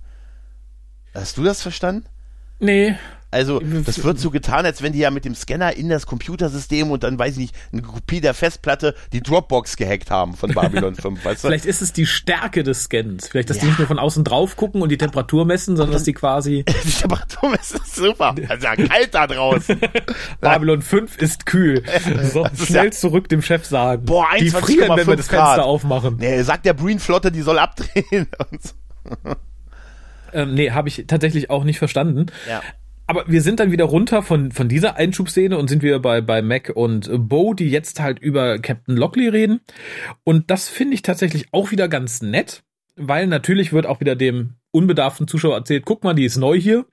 Hast 1.13 1.37
du 1.37 1.43
das 1.43 1.61
verstanden? 1.61 2.07
nee, 2.59 2.95
Also, 3.33 3.59
das 3.59 4.03
wird 4.03 4.19
so 4.19 4.29
getan, 4.29 4.65
als 4.65 4.81
wenn 4.81 4.93
die 4.93 4.99
ja 4.99 5.09
mit 5.11 5.25
dem 5.25 5.35
Scanner 5.35 5.75
in 5.75 5.89
das 5.89 6.05
Computersystem 6.05 6.91
und 6.91 7.03
dann, 7.03 7.17
weiß 7.19 7.33
ich 7.33 7.37
nicht, 7.39 7.55
eine 7.71 7.81
Kopie 7.81 8.21
der 8.21 8.33
Festplatte 8.33 8.95
die 9.11 9.21
Dropbox 9.21 9.75
gehackt 9.75 10.11
haben 10.11 10.35
von 10.35 10.53
Babylon 10.53 10.95
5, 11.01 11.25
weißt 11.25 11.43
du? 11.43 11.47
vielleicht 11.47 11.65
ist 11.65 11.81
es 11.81 11.91
die 11.93 12.05
Stärke 12.05 12.63
des 12.63 12.83
Scans. 12.83 13.27
Vielleicht, 13.27 13.49
dass 13.49 13.57
die 13.57 13.63
Ja. 13.65 13.69
nicht 13.71 13.79
nur 13.79 13.87
von 13.87 13.99
außen 13.99 14.23
drauf 14.23 14.55
gucken 14.55 14.81
und 14.81 14.89
die 14.89 14.97
Temperatur 14.97 15.45
messen, 15.45 15.75
sondern 15.75 15.93
dass 15.93 16.03
die 16.03 16.13
quasi 16.13 16.63
Die 16.85 16.91
Temperatur 16.91 17.53
ist 17.55 17.95
super. 17.95 18.35
Also 18.47 18.63
ja 18.65 18.75
kalt 18.75 19.13
da 19.13 19.27
draußen. 19.27 19.79
Babylon 20.41 20.81
5 20.81 21.17
ist 21.17 21.45
kühl. 21.45 21.83
So, 22.31 22.45
ist 22.45 22.67
schnell 22.67 22.85
ja- 22.85 22.91
zurück 22.91 23.29
dem 23.29 23.41
Chef 23.41 23.65
sagen. 23.65 24.05
Boah, 24.05 24.27
die 24.39 24.51
21,5 24.51 24.59
frieren, 24.61 24.97
wenn 24.97 25.07
wir 25.07 25.15
das 25.15 25.27
Grad. 25.27 25.55
Fenster 25.55 25.65
aufmachen. 25.65 26.17
Nee, 26.19 26.41
sagt 26.43 26.65
der 26.65 26.73
Breen-Flotte, 26.73 27.31
die 27.31 27.41
soll 27.41 27.57
abdrehen. 27.59 28.27
Und 28.51 28.61
so. 28.61 28.73
Ähm, 30.33 30.53
nee, 30.55 30.71
habe 30.71 30.87
ich 30.87 31.05
tatsächlich 31.07 31.49
auch 31.49 31.63
nicht 31.63 31.77
verstanden. 31.79 32.25
Ja. 32.49 32.61
Aber 33.05 33.25
wir 33.27 33.41
sind 33.41 33.59
dann 33.59 33.71
wieder 33.71 33.85
runter 33.85 34.21
von, 34.23 34.51
von 34.51 34.69
dieser 34.69 34.95
Einschubszene 34.95 35.57
und 35.57 35.67
sind 35.67 35.83
wieder 35.83 35.99
bei, 35.99 36.21
bei 36.21 36.41
Mac 36.41 36.71
und 36.73 37.09
Bo, 37.27 37.53
die 37.53 37.69
jetzt 37.69 37.99
halt 37.99 38.19
über 38.19 38.59
Captain 38.59 38.95
Lockley 38.95 39.27
reden. 39.27 39.61
Und 40.23 40.49
das 40.49 40.69
finde 40.69 40.95
ich 40.95 41.01
tatsächlich 41.01 41.47
auch 41.51 41.71
wieder 41.71 41.87
ganz 41.89 42.21
nett, 42.21 42.63
weil 42.95 43.27
natürlich 43.27 43.73
wird 43.73 43.85
auch 43.85 43.99
wieder 43.99 44.15
dem 44.15 44.55
unbedarften 44.73 45.27
Zuschauer 45.27 45.55
erzählt, 45.55 45.85
guck 45.85 46.03
mal, 46.03 46.15
die 46.15 46.25
ist 46.25 46.35
neu 46.37 46.59
hier 46.59 46.85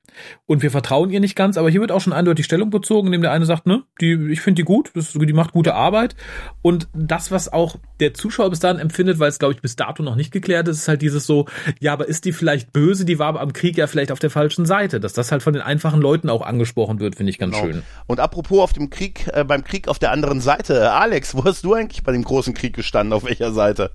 und 0.44 0.62
wir 0.62 0.70
vertrauen 0.70 1.08
ihr 1.10 1.18
nicht 1.20 1.34
ganz, 1.34 1.56
aber 1.56 1.70
hier 1.70 1.80
wird 1.80 1.90
auch 1.92 2.00
schon 2.02 2.12
eindeutig 2.12 2.44
Stellung 2.44 2.68
bezogen, 2.68 3.06
indem 3.06 3.22
der 3.22 3.32
eine 3.32 3.46
sagt, 3.46 3.66
ne, 3.66 3.84
die, 4.02 4.12
ich 4.30 4.42
finde 4.42 4.60
die 4.60 4.64
gut, 4.64 4.90
das, 4.94 5.12
die 5.14 5.32
macht 5.32 5.52
gute 5.52 5.74
Arbeit 5.74 6.14
und 6.60 6.88
das, 6.92 7.30
was 7.30 7.50
auch 7.50 7.76
der 7.98 8.12
Zuschauer 8.12 8.50
bis 8.50 8.60
dahin 8.60 8.78
empfindet, 8.78 9.18
weil 9.18 9.30
es 9.30 9.38
glaube 9.38 9.54
ich 9.54 9.62
bis 9.62 9.76
dato 9.76 10.02
noch 10.02 10.14
nicht 10.14 10.30
geklärt 10.30 10.68
ist, 10.68 10.76
ist 10.78 10.88
halt 10.88 11.00
dieses 11.00 11.24
so, 11.26 11.46
ja, 11.80 11.94
aber 11.94 12.06
ist 12.06 12.26
die 12.26 12.32
vielleicht 12.32 12.72
böse, 12.72 13.06
die 13.06 13.18
war 13.18 13.28
aber 13.28 13.40
am 13.40 13.54
Krieg 13.54 13.78
ja 13.78 13.86
vielleicht 13.86 14.12
auf 14.12 14.18
der 14.18 14.30
falschen 14.30 14.66
Seite, 14.66 15.00
dass 15.00 15.14
das 15.14 15.32
halt 15.32 15.42
von 15.42 15.54
den 15.54 15.62
einfachen 15.62 16.02
Leuten 16.02 16.28
auch 16.28 16.42
angesprochen 16.42 17.00
wird, 17.00 17.16
finde 17.16 17.30
ich 17.30 17.38
ganz 17.38 17.56
Genau. 17.56 17.72
schön. 17.72 17.82
Und 18.06 18.20
apropos 18.20 18.60
auf 18.60 18.72
dem 18.74 18.90
Krieg, 18.90 19.26
äh, 19.32 19.42
beim 19.42 19.64
Krieg 19.64 19.88
auf 19.88 19.98
der 19.98 20.10
anderen 20.10 20.42
Seite, 20.42 20.92
Alex, 20.92 21.34
wo 21.34 21.44
hast 21.44 21.64
du 21.64 21.72
eigentlich 21.72 22.02
bei 22.02 22.12
dem 22.12 22.24
großen 22.24 22.52
Krieg 22.52 22.74
gestanden? 22.74 23.14
Auf 23.14 23.24
welcher 23.24 23.52
Seite? 23.52 23.92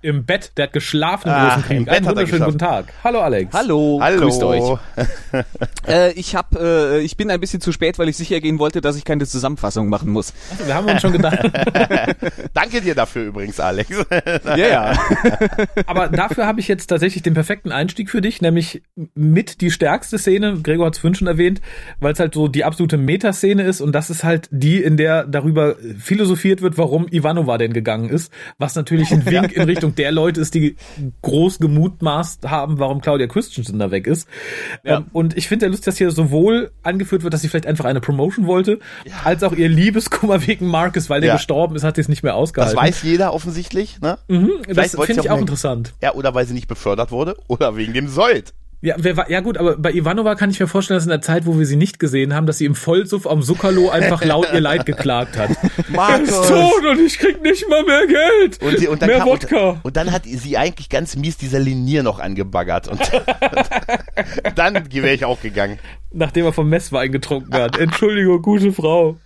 Im 0.00 0.24
Bett, 0.24 0.52
der 0.56 0.66
hat 0.66 0.72
geschlafen 0.72 1.26
im 1.28 1.34
Ah, 1.34 1.46
großen 1.48 1.62
Krieg. 1.64 1.76
im 1.78 1.84
Bett 1.84 1.94
Einen 1.96 2.06
hat 2.06 2.12
er 2.14 2.16
wunderschönen 2.18 2.44
guten. 2.44 2.58
Tag. 2.58 2.92
Hallo 3.02 3.20
Alex. 3.20 3.52
Hallo, 3.52 3.98
Hallo. 4.00 4.20
grüßt 4.20 4.42
euch. 4.44 4.78
Äh, 5.86 6.12
ich 6.12 6.34
hab, 6.34 6.54
äh, 6.54 6.98
ich 7.00 7.16
bin 7.16 7.30
ein 7.30 7.40
bisschen 7.40 7.62
zu 7.62 7.72
spät, 7.72 7.98
weil 7.98 8.10
ich 8.10 8.16
sicher 8.18 8.40
gehen 8.40 8.58
wollte, 8.58 8.82
dass 8.82 8.96
ich 8.96 9.04
keine 9.06 9.26
Zusammenfassung 9.26 9.88
machen 9.88 10.10
muss. 10.10 10.34
Wir 10.66 10.74
haben 10.74 10.86
uns 10.86 11.00
schon 11.00 11.12
gedacht. 11.12 11.38
Danke 12.54 12.82
dir 12.82 12.94
dafür 12.94 13.24
übrigens, 13.24 13.58
Alex. 13.58 13.88
Ja, 14.44 14.56
ja. 14.56 14.98
Aber 15.86 16.08
dafür 16.08 16.46
habe 16.46 16.60
ich 16.60 16.68
jetzt 16.68 16.88
tatsächlich 16.88 17.22
den 17.22 17.32
perfekten 17.34 17.72
Einstieg 17.72 18.10
für 18.10 18.20
dich, 18.20 18.42
nämlich 18.42 18.82
mit 19.14 19.60
die 19.62 19.70
stärkste 19.70 20.18
Szene, 20.18 20.58
Gregor 20.62 20.86
hat 20.86 20.94
es 20.94 21.00
vorhin 21.00 21.14
schon 21.14 21.26
erwähnt, 21.28 21.60
weil 22.00 22.12
es 22.12 22.20
halt 22.20 22.34
so 22.34 22.48
die 22.48 22.64
absolute 22.64 22.98
Metaszene 22.98 23.62
ist 23.62 23.80
und 23.80 23.92
das 23.92 24.10
ist 24.10 24.24
halt 24.24 24.48
die, 24.50 24.82
in 24.82 24.96
der 24.98 25.24
darüber 25.24 25.76
philosophiert 25.98 26.60
wird, 26.60 26.76
warum 26.76 27.06
Ivanova 27.08 27.56
denn 27.56 27.72
gegangen 27.72 28.10
ist, 28.10 28.30
was 28.58 28.74
natürlich 28.74 29.10
ein 29.10 29.24
Wink 29.24 29.52
in 29.52 29.62
Richtung 29.62 29.87
der 29.94 30.12
Leute 30.12 30.40
ist, 30.40 30.54
die 30.54 30.76
groß 31.22 31.58
gemutmaßt 31.58 32.48
haben, 32.48 32.78
warum 32.78 33.00
Claudia 33.00 33.26
Christensen 33.26 33.78
da 33.78 33.90
weg 33.90 34.06
ist. 34.06 34.28
Ja. 34.84 34.98
Ähm, 34.98 35.06
und 35.12 35.36
ich 35.36 35.48
finde 35.48 35.66
ja 35.66 35.70
lustig, 35.70 35.86
dass 35.86 35.98
hier 35.98 36.10
sowohl 36.10 36.70
angeführt 36.82 37.22
wird, 37.22 37.32
dass 37.34 37.40
sie 37.42 37.48
vielleicht 37.48 37.66
einfach 37.66 37.84
eine 37.84 38.00
Promotion 38.00 38.46
wollte, 38.46 38.78
als 39.24 39.42
auch 39.42 39.52
ihr 39.52 39.68
Liebeskummer 39.68 40.46
wegen 40.46 40.66
Marcus, 40.66 41.08
weil 41.10 41.20
der 41.20 41.28
Ja. 41.28 41.34
gestorben 41.36 41.76
ist, 41.76 41.84
hat 41.84 41.94
sie 41.96 42.00
es 42.02 42.08
nicht 42.08 42.22
mehr 42.22 42.32
Das 42.32 42.40
ausgehalten. 42.40 42.76
weiß 42.76 43.02
jeder 43.02 43.32
offensichtlich, 43.34 44.00
ne? 44.00 44.18
mhm, 44.28 44.50
das 44.68 44.94
finde 44.94 45.12
ich 45.22 45.30
auch 45.30 45.36
auch 45.36 45.40
interessant. 45.40 45.94
Ja, 46.02 46.14
oder 46.14 46.34
weil 46.34 46.46
sie 46.46 46.54
nicht 46.54 46.68
befördert 46.68 47.10
wurde 47.10 47.36
oder 47.48 47.76
wegen 47.76 47.92
dem 47.92 48.08
Sold. 48.08 48.54
Ja, 48.80 48.94
wer 48.96 49.16
war, 49.16 49.28
ja 49.28 49.40
gut, 49.40 49.58
aber 49.58 49.76
bei 49.76 49.92
Ivanova 49.92 50.36
kann 50.36 50.50
ich 50.50 50.60
mir 50.60 50.68
vorstellen, 50.68 50.98
dass 50.98 51.04
in 51.04 51.10
der 51.10 51.20
Zeit, 51.20 51.46
wo 51.46 51.58
wir 51.58 51.66
sie 51.66 51.74
nicht 51.74 51.98
gesehen 51.98 52.32
haben, 52.32 52.46
dass 52.46 52.58
sie 52.58 52.64
im 52.64 52.76
Vollsuff 52.76 53.26
am 53.26 53.42
Zuckerlo 53.42 53.90
einfach 53.90 54.24
laut 54.24 54.52
ihr 54.52 54.60
Leid 54.60 54.86
geklagt 54.86 55.36
hat. 55.36 55.50
Er 55.98 56.20
ist 56.22 56.48
tot 56.48 56.84
und 56.88 57.00
ich 57.00 57.18
krieg 57.18 57.42
nicht 57.42 57.68
mal 57.68 57.82
mehr 57.82 58.06
Geld. 58.06 58.62
Und, 58.62 58.80
die, 58.80 58.86
und, 58.86 59.02
dann 59.02 59.08
mehr 59.08 59.18
kam, 59.18 59.28
Wodka. 59.28 59.70
und, 59.70 59.84
und 59.84 59.96
dann 59.96 60.12
hat 60.12 60.22
sie 60.24 60.56
eigentlich 60.56 60.88
ganz 60.88 61.16
mies 61.16 61.36
dieser 61.36 61.58
Linier 61.58 62.02
noch 62.02 62.20
angebaggert. 62.20 62.88
Und 62.88 63.00
dann 64.54 64.74
wäre 64.92 65.14
ich 65.14 65.24
auch 65.24 65.40
gegangen. 65.40 65.78
Nachdem 66.12 66.44
er 66.44 66.52
vom 66.52 66.68
Messwein 66.68 67.10
getrunken 67.10 67.52
hat. 67.54 67.78
Entschuldigung, 67.78 68.42
gute 68.42 68.72
Frau. 68.72 69.16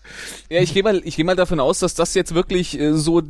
Ja, 0.49 0.61
ich 0.61 0.73
gehe 0.73 0.83
mal, 0.83 1.03
ich 1.05 1.17
gehe 1.17 1.25
mal 1.25 1.37
davon 1.37 1.61
aus, 1.61 1.79
dass 1.79 1.95
das 1.95 2.15
jetzt 2.15 2.35
wirklich 2.35 2.79
äh, 2.79 2.95
so 2.95 3.23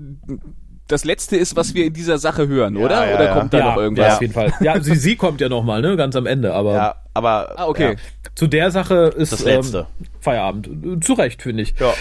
das 0.88 1.04
letzte 1.04 1.36
ist, 1.36 1.56
was 1.56 1.74
wir 1.74 1.86
in 1.86 1.92
dieser 1.92 2.18
Sache 2.18 2.48
hören, 2.48 2.76
Ja, 2.76 2.84
oder? 2.84 3.08
ja, 3.08 3.14
oder 3.16 3.24
ja. 3.26 3.34
kommt 3.34 3.52
da 3.54 3.58
ja, 3.58 3.70
noch 3.70 3.76
irgendwas? 3.76 4.06
Ja, 4.06 4.14
auf 4.14 4.20
jeden 4.20 4.32
Fall. 4.34 4.52
Ja, 4.60 4.80
sie, 4.82 4.94
sie 4.94 5.16
kommt 5.16 5.40
ja 5.40 5.48
noch 5.48 5.64
mal, 5.64 5.80
ne, 5.80 5.96
ganz 5.96 6.16
am 6.16 6.26
Ende. 6.26 6.52
Aber 6.54 6.74
Ja, 6.74 6.94
aber. 7.14 7.54
Ah, 7.56 7.66
okay. 7.66 7.92
Ja. 7.92 8.30
zu 8.34 8.46
der 8.46 8.70
Sache 8.70 9.12
ist 9.16 9.32
Das 9.32 9.44
Letzte. 9.44 9.86
Ähm, 10.00 10.06
Feierabend. 10.20 11.04
Zu 11.04 11.14
Recht, 11.14 11.42
finde 11.42 11.62
ich. 11.62 11.74
Ja. 11.78 11.92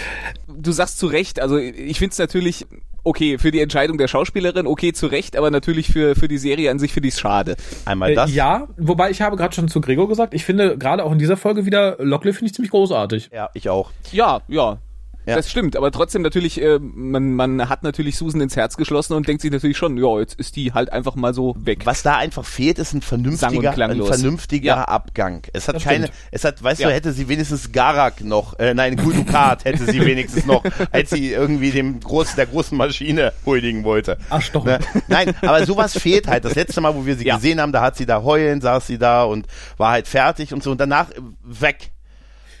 Du 0.48 0.72
sagst 0.72 0.98
zu 0.98 1.06
Recht, 1.06 1.40
also 1.40 1.56
ich 1.58 1.98
finde 1.98 2.12
es 2.12 2.18
natürlich 2.18 2.66
okay 3.04 3.38
für 3.38 3.50
die 3.50 3.60
Entscheidung 3.60 3.98
der 3.98 4.08
Schauspielerin, 4.08 4.66
okay 4.66 4.92
zu 4.92 5.06
Recht, 5.06 5.36
aber 5.36 5.50
natürlich 5.50 5.88
für, 5.88 6.14
für 6.14 6.28
die 6.28 6.38
Serie 6.38 6.70
an 6.70 6.78
sich 6.78 6.92
finde 6.92 7.08
ich 7.08 7.14
es 7.14 7.20
schade. 7.20 7.56
Einmal 7.84 8.14
das. 8.14 8.30
Äh, 8.30 8.34
ja, 8.34 8.68
wobei 8.76 9.10
ich 9.10 9.22
habe 9.22 9.36
gerade 9.36 9.54
schon 9.54 9.68
zu 9.68 9.80
Gregor 9.80 10.08
gesagt, 10.08 10.34
ich 10.34 10.44
finde 10.44 10.78
gerade 10.78 11.04
auch 11.04 11.12
in 11.12 11.18
dieser 11.18 11.36
Folge 11.36 11.66
wieder 11.66 11.96
Lockley 11.98 12.32
finde 12.32 12.46
ich 12.46 12.54
ziemlich 12.54 12.70
großartig. 12.70 13.30
Ja, 13.32 13.50
ich 13.54 13.68
auch. 13.68 13.90
Ja, 14.12 14.42
ja. 14.48 14.78
Ja. 15.24 15.36
Das 15.36 15.50
stimmt, 15.50 15.76
aber 15.76 15.90
trotzdem 15.92 16.22
natürlich, 16.22 16.60
äh, 16.60 16.78
man, 16.80 17.34
man 17.34 17.68
hat 17.68 17.82
natürlich 17.84 18.16
Susan 18.16 18.40
ins 18.40 18.56
Herz 18.56 18.76
geschlossen 18.76 19.14
und 19.14 19.28
denkt 19.28 19.42
sich 19.42 19.52
natürlich 19.52 19.76
schon, 19.76 19.96
ja, 19.96 20.18
jetzt 20.18 20.34
ist 20.34 20.56
die 20.56 20.72
halt 20.72 20.92
einfach 20.92 21.14
mal 21.14 21.32
so 21.32 21.54
weg. 21.58 21.80
Was 21.86 22.02
da 22.02 22.16
einfach 22.16 22.44
fehlt, 22.44 22.78
ist 22.80 22.92
ein 22.92 23.02
vernünftiger, 23.02 23.70
ein 23.70 24.02
vernünftiger 24.02 24.66
Ja. 24.66 24.84
Abgang. 24.84 25.42
Es 25.52 25.68
hat 25.68 25.76
Das 25.76 25.84
keine, 25.84 26.06
stimmt. 26.08 26.18
es 26.32 26.44
hat, 26.44 26.62
weißt 26.62 26.80
Ja. 26.80 26.88
du, 26.88 26.94
hätte 26.94 27.12
sie 27.12 27.28
wenigstens 27.28 27.70
Garak 27.72 28.22
noch, 28.22 28.58
äh, 28.58 28.74
nein, 28.74 28.96
Guldukat 28.96 29.64
hätte 29.64 29.84
sie 29.84 30.04
wenigstens 30.04 30.44
noch, 30.46 30.64
als 30.90 31.10
sie 31.10 31.32
irgendwie 31.32 31.70
dem 31.70 32.00
groß, 32.00 32.34
der 32.34 32.46
großen 32.46 32.76
Maschine 32.76 33.32
huldigen 33.46 33.84
wollte. 33.84 34.18
Arschloch. 34.28 34.64
Ne? 34.64 34.80
Nein, 35.08 35.34
aber 35.42 35.64
sowas 35.66 35.96
fehlt 35.96 36.26
halt. 36.26 36.44
Das 36.44 36.54
letzte 36.56 36.80
Mal, 36.80 36.94
wo 36.96 37.06
wir 37.06 37.16
sie 37.16 37.26
Ja. 37.26 37.36
gesehen 37.36 37.60
haben, 37.60 37.72
da 37.72 37.80
hat 37.82 37.96
sie 37.96 38.06
da 38.06 38.22
heulen, 38.22 38.60
saß 38.60 38.86
sie 38.88 38.98
da 38.98 39.22
und 39.22 39.46
war 39.76 39.90
halt 39.92 40.08
fertig 40.08 40.52
und 40.52 40.62
so 40.64 40.70
und 40.72 40.80
danach 40.80 41.06
weg. 41.44 41.92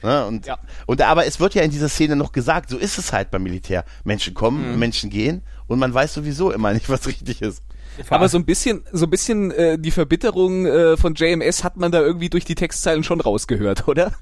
Ne? 0.02 0.26
Und, 0.26 0.46
Ja. 0.46 0.58
und 0.86 1.00
aber 1.02 1.26
es 1.26 1.40
wird 1.40 1.54
ja 1.54 1.62
in 1.62 1.70
dieser 1.70 1.88
Szene 1.88 2.16
noch 2.16 2.32
gesagt, 2.32 2.70
so 2.70 2.78
ist 2.78 2.98
es 2.98 3.12
halt 3.12 3.30
beim 3.30 3.42
Militär. 3.42 3.84
Menschen 4.04 4.34
kommen, 4.34 4.78
Menschen 4.78 5.10
gehen 5.10 5.42
und 5.66 5.78
man 5.78 5.92
weiß 5.94 6.14
sowieso 6.14 6.50
immer 6.50 6.72
nicht, 6.72 6.88
was 6.88 7.06
richtig 7.06 7.42
ist. 7.42 7.62
Aber 8.10 8.28
so 8.28 8.38
ein 8.38 8.44
bisschen, 8.44 8.82
so 8.92 9.06
ein 9.06 9.10
bisschen 9.10 9.50
äh, 9.50 9.78
die 9.78 9.90
Verbitterung 9.90 10.66
äh, 10.66 10.96
von 10.96 11.14
JMS 11.14 11.62
hat 11.64 11.76
man 11.76 11.92
da 11.92 12.00
irgendwie 12.00 12.28
durch 12.30 12.44
die 12.44 12.54
Textzeilen 12.54 13.04
schon 13.04 13.20
rausgehört, 13.20 13.86
oder? 13.88 14.12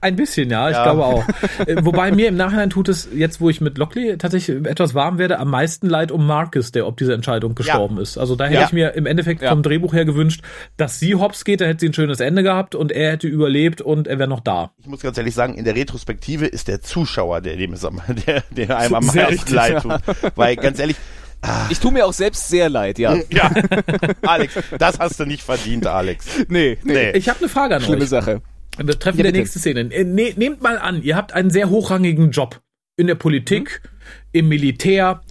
Ein 0.00 0.16
bisschen, 0.16 0.50
ja, 0.50 0.68
ich 0.70 0.76
Ja. 0.76 0.82
glaube 0.84 1.04
auch. 1.04 1.24
Äh, 1.66 1.84
Wobei 1.84 2.12
mir 2.12 2.28
im 2.28 2.36
Nachhinein 2.36 2.70
tut 2.70 2.88
es, 2.88 3.08
jetzt 3.14 3.40
wo 3.40 3.48
ich 3.50 3.60
mit 3.60 3.78
Lockley 3.78 4.16
tatsächlich 4.18 4.64
etwas 4.66 4.94
warm 4.94 5.18
werde, 5.18 5.38
am 5.38 5.50
meisten 5.50 5.88
leid 5.88 6.12
um 6.12 6.26
Marcus, 6.26 6.72
der 6.72 6.86
ob 6.86 6.96
diese 6.96 7.14
Entscheidung 7.14 7.54
gestorben 7.54 7.98
ist. 7.98 8.18
Also 8.18 8.36
da 8.36 8.44
hätte 8.44 8.60
Ja. 8.60 8.66
ich 8.66 8.72
mir 8.72 8.94
im 8.94 9.06
Endeffekt 9.06 9.42
Ja. 9.42 9.50
vom 9.50 9.62
Drehbuch 9.62 9.92
her 9.94 10.04
gewünscht, 10.04 10.42
dass 10.76 11.00
sie 11.00 11.14
hops 11.14 11.44
geht, 11.44 11.60
da 11.60 11.64
hätte 11.64 11.80
sie 11.80 11.88
ein 11.88 11.94
schönes 11.94 12.20
Ende 12.20 12.42
gehabt 12.42 12.74
und 12.74 12.92
er 12.92 13.12
hätte 13.12 13.26
überlebt 13.28 13.80
und 13.80 14.06
er 14.06 14.18
wäre 14.18 14.28
noch 14.28 14.40
da. 14.40 14.70
Ich 14.80 14.86
muss 14.86 15.00
ganz 15.00 15.16
ehrlich 15.18 15.34
sagen, 15.34 15.54
in 15.54 15.64
der 15.64 15.74
Retrospektive 15.76 16.46
ist 16.46 16.68
der 16.68 16.80
Zuschauer, 16.82 17.40
der 17.40 17.56
dem 17.56 17.72
es 17.72 17.84
am, 17.84 18.00
der, 18.26 18.42
der 18.50 18.76
einem 18.78 18.94
am 18.94 19.06
meisten 19.06 19.54
leid 19.54 19.82
tut. 19.82 19.92
Weil 20.36 20.56
ganz 20.56 20.78
ehrlich, 20.78 20.96
Ich 21.70 21.78
tue 21.78 21.92
mir 21.92 22.04
auch 22.06 22.12
selbst 22.12 22.48
sehr 22.48 22.68
leid, 22.68 22.98
ja. 22.98 23.16
ja, 23.30 23.50
Alex, 24.22 24.54
das 24.78 24.98
hast 24.98 25.20
du 25.20 25.24
nicht 25.24 25.42
verdient, 25.42 25.86
Alex. 25.86 26.26
Nee, 26.48 26.78
nee. 26.82 26.92
Nee. 26.92 27.10
Ich 27.12 27.28
habe 27.28 27.38
eine 27.40 27.48
Frage 27.48 27.76
an 27.76 27.82
Schlimme 27.82 28.02
euch. 28.02 28.08
Sache. 28.08 28.42
Betreffend 28.76 29.18
Ja, 29.18 29.22
der 29.24 29.30
bitte. 29.30 29.38
nächsten 29.40 29.58
Szene. 29.60 29.80
Äh, 29.92 30.04
Ne, 30.04 30.32
nehmt 30.36 30.62
mal 30.62 30.78
an, 30.78 31.02
ihr 31.02 31.16
habt 31.16 31.32
einen 31.32 31.50
sehr 31.50 31.70
hochrangigen 31.70 32.30
Job 32.30 32.60
in 32.96 33.06
der 33.06 33.14
Politik, 33.14 33.82
im 34.32 34.48
Militär 34.48 35.22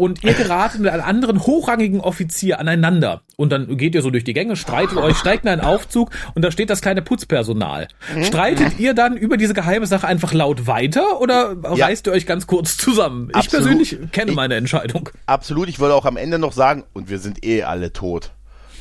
und 0.00 0.24
ihr 0.24 0.32
geratet 0.32 0.80
mit 0.80 0.90
einem 0.90 1.02
anderen 1.04 1.44
hochrangigen 1.46 2.00
Offizier 2.00 2.58
aneinander. 2.58 3.20
Und 3.36 3.52
dann 3.52 3.76
geht 3.76 3.94
ihr 3.94 4.00
so 4.00 4.08
durch 4.08 4.24
die 4.24 4.32
Gänge, 4.32 4.56
streitet 4.56 4.96
euch, 4.96 5.18
steigt 5.18 5.44
in 5.44 5.50
einen 5.50 5.60
Aufzug 5.60 6.10
und 6.34 6.42
da 6.42 6.50
steht 6.50 6.70
das 6.70 6.80
kleine 6.80 7.02
Putzpersonal. 7.02 7.86
Streitet 8.22 8.78
ihr 8.78 8.94
dann 8.94 9.18
über 9.18 9.36
diese 9.36 9.52
geheime 9.52 9.86
Sache 9.86 10.06
einfach 10.06 10.32
laut 10.32 10.66
weiter 10.66 11.20
oder 11.20 11.54
Ja. 11.74 11.84
reißt 11.84 12.06
ihr 12.06 12.12
euch 12.14 12.24
ganz 12.24 12.46
kurz 12.46 12.78
zusammen? 12.78 13.28
Ich 13.30 13.36
Absolut. 13.36 13.66
persönlich 13.66 13.98
kenne 14.10 14.30
Ich- 14.30 14.36
meine 14.36 14.54
Entscheidung. 14.54 15.10
Absolut, 15.26 15.68
ich 15.68 15.78
würde 15.80 15.94
auch 15.94 16.06
am 16.06 16.16
Ende 16.16 16.38
noch 16.38 16.52
sagen, 16.52 16.84
und 16.94 17.10
wir 17.10 17.18
sind 17.18 17.44
eh 17.44 17.64
alle 17.64 17.92
tot. 17.92 18.30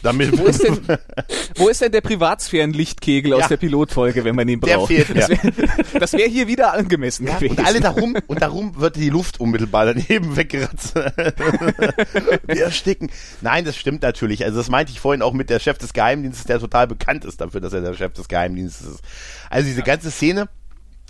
Damit 0.04 0.38
Wo 0.38 0.46
ist 0.46 0.64
denn, 0.64 0.80
wo 1.58 1.68
ist 1.68 1.82
denn 1.82 1.92
der 1.92 2.02
Privatsphären-Lichtkegel 2.02 3.34
aus 3.34 3.42
Ja. 3.42 3.48
der 3.50 3.58
Pilotfolge, 3.58 4.24
wenn 4.24 4.36
man 4.36 4.48
ihn 4.48 4.62
Der 4.62 4.76
braucht? 4.78 4.88
fehlt 4.88 5.10
mir. 5.14 5.28
Das 6.00 6.14
wäre 6.14 6.20
wär 6.24 6.28
hier 6.28 6.48
wieder 6.48 6.74
angemessen 6.74 7.26
gewesen. 7.26 7.58
und 7.58 7.66
alle 7.66 7.80
darum, 7.80 8.16
und 8.28 8.42
darum 8.42 8.80
wird 8.80 8.96
die 8.96 9.10
Luft 9.10 9.40
unmittelbar 9.40 9.86
daneben 9.94 10.36
weggeratzt. 10.36 10.96
wir 10.96 12.64
ersticken. 12.64 13.10
Nein, 13.42 13.66
das 13.66 13.76
stimmt 13.78 14.02
natürlich. 14.02 14.44
Also 14.46 14.58
das 14.58 14.70
meinte 14.70 14.92
ich 14.92 15.00
vorhin 15.00 15.22
auch 15.22 15.34
mit 15.34 15.50
der 15.50 15.60
Chef 15.60 15.78
des 15.78 15.94
Geheimdienstes, 15.94 16.46
der 16.46 16.60
total 16.60 16.88
bekannt 16.88 17.26
ist 17.26 17.42
dafür, 17.42 17.62
dass 17.62 17.74
er 17.74 17.82
der 17.82 17.94
Chef 17.94 18.14
des 18.14 18.28
Geheimdienstes 18.28 18.88
ist. 18.88 19.02
Also 19.50 19.68
diese 19.68 19.84
ganze 19.84 20.12
Szene 20.12 20.48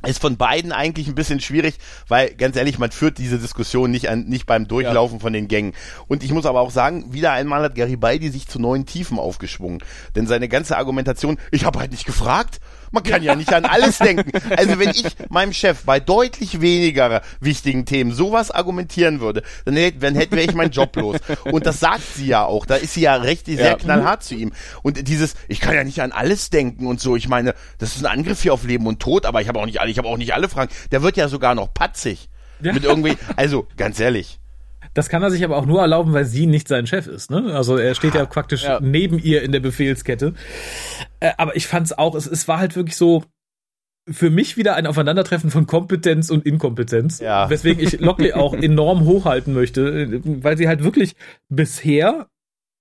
ist 0.07 0.21
von 0.21 0.37
beiden 0.37 0.71
eigentlich 0.71 1.07
ein 1.07 1.15
bisschen 1.15 1.41
schwierig, 1.41 1.75
weil 2.07 2.33
ganz 2.35 2.55
ehrlich, 2.55 2.79
man 2.79 2.91
führt 2.91 3.17
diese 3.17 3.37
Diskussion 3.37 3.91
nicht 3.91 4.09
an, 4.09 4.25
nicht 4.25 4.45
beim 4.45 4.67
Durchlaufen 4.67 5.19
von 5.19 5.33
den 5.33 5.47
Gängen. 5.47 5.73
Und 6.07 6.23
ich 6.23 6.31
muss 6.31 6.45
aber 6.45 6.61
auch 6.61 6.71
sagen, 6.71 7.11
wieder 7.11 7.33
einmal 7.33 7.63
hat 7.63 7.75
Garibaldi 7.75 8.29
sich 8.29 8.47
zu 8.47 8.59
neuen 8.59 8.85
Tiefen 8.85 9.19
aufgeschwungen. 9.19 9.83
Denn 10.15 10.25
seine 10.25 10.47
ganze 10.47 10.77
Argumentation, 10.77 11.37
ich 11.51 11.65
habe 11.65 11.79
halt 11.79 11.91
nicht 11.91 12.05
gefragt, 12.05 12.61
man 12.91 13.03
kann 13.03 13.23
ja 13.23 13.35
nicht 13.35 13.53
an 13.53 13.65
alles 13.65 13.97
denken. 13.99 14.31
Also 14.55 14.79
wenn 14.79 14.89
ich 14.89 15.05
meinem 15.29 15.53
Chef 15.53 15.83
bei 15.85 15.99
deutlich 15.99 16.61
weniger 16.61 17.21
wichtigen 17.39 17.85
Themen 17.85 18.11
sowas 18.11 18.51
argumentieren 18.51 19.19
würde, 19.19 19.43
dann 19.65 19.75
hätte, 19.75 19.99
dann 19.99 20.15
hätte 20.15 20.35
wäre 20.35 20.45
ich 20.45 20.53
meinen 20.55 20.71
Job 20.71 20.95
los. 20.95 21.17
Und 21.45 21.65
das 21.65 21.79
sagt 21.79 22.03
sie 22.15 22.27
ja 22.27 22.45
auch. 22.45 22.65
Da 22.65 22.75
ist 22.75 22.93
sie 22.93 23.01
ja 23.01 23.15
recht 23.15 23.45
sehr 23.45 23.57
Ja. 23.59 23.75
knallhart 23.75 24.23
zu 24.23 24.35
ihm. 24.35 24.51
Und 24.83 25.07
dieses, 25.07 25.35
ich 25.47 25.59
kann 25.59 25.75
ja 25.75 25.83
nicht 25.83 26.01
an 26.01 26.11
alles 26.11 26.49
denken 26.49 26.87
und 26.87 26.99
so. 26.99 27.15
Ich 27.15 27.27
meine, 27.27 27.53
das 27.77 27.95
ist 27.95 28.05
ein 28.05 28.11
Angriff 28.11 28.41
hier 28.41 28.53
auf 28.53 28.63
Leben 28.63 28.87
und 28.87 28.99
Tod, 28.99 29.25
aber 29.25 29.41
ich 29.41 29.47
habe 29.47 29.59
auch 29.59 29.65
nicht 29.65 29.81
alle, 29.81 29.91
ich 29.91 29.97
habe 29.97 30.07
auch 30.07 30.17
nicht 30.17 30.33
alle 30.33 30.49
Fragen. 30.49 30.71
Der 30.91 31.01
wird 31.03 31.17
ja 31.17 31.27
sogar 31.27 31.55
noch 31.55 31.73
patzig. 31.73 32.29
Ja. 32.61 32.73
Mit 32.73 32.83
irgendwie, 32.83 33.15
also 33.37 33.67
ganz 33.77 33.99
ehrlich. 33.99 34.39
Das 34.93 35.09
kann 35.09 35.21
er 35.23 35.31
sich 35.31 35.43
aber 35.43 35.57
auch 35.57 35.65
nur 35.65 35.81
erlauben, 35.81 36.13
weil 36.13 36.25
sie 36.25 36.45
nicht 36.47 36.67
sein 36.67 36.87
Chef 36.87 37.07
ist. 37.07 37.31
Ne? 37.31 37.53
Also 37.53 37.77
er 37.77 37.95
steht 37.95 38.15
ja 38.15 38.25
praktisch 38.25 38.63
Ja. 38.63 38.79
neben 38.81 39.19
ihr 39.19 39.43
in 39.43 39.51
der 39.51 39.59
Befehlskette. 39.59 40.33
Äh, 41.19 41.31
aber 41.37 41.55
ich 41.55 41.67
fand 41.67 41.87
es 41.87 41.97
auch, 41.97 42.15
es, 42.15 42.25
es 42.27 42.47
war 42.47 42.59
halt 42.59 42.75
wirklich 42.75 42.95
so 42.95 43.23
für 44.09 44.29
mich 44.31 44.57
wieder 44.57 44.75
ein 44.75 44.87
Aufeinandertreffen 44.87 45.51
von 45.51 45.67
Kompetenz 45.67 46.31
und 46.31 46.45
Inkompetenz. 46.45 47.19
Ja. 47.19 47.49
Weswegen 47.49 47.83
ich 47.83 47.99
Lockley 47.99 48.33
auch 48.33 48.53
enorm 48.61 49.05
hochhalten 49.05 49.53
möchte, 49.53 49.81
äh, 49.87 50.21
weil 50.23 50.57
sie 50.57 50.67
halt 50.67 50.83
wirklich 50.83 51.15
bisher 51.49 52.27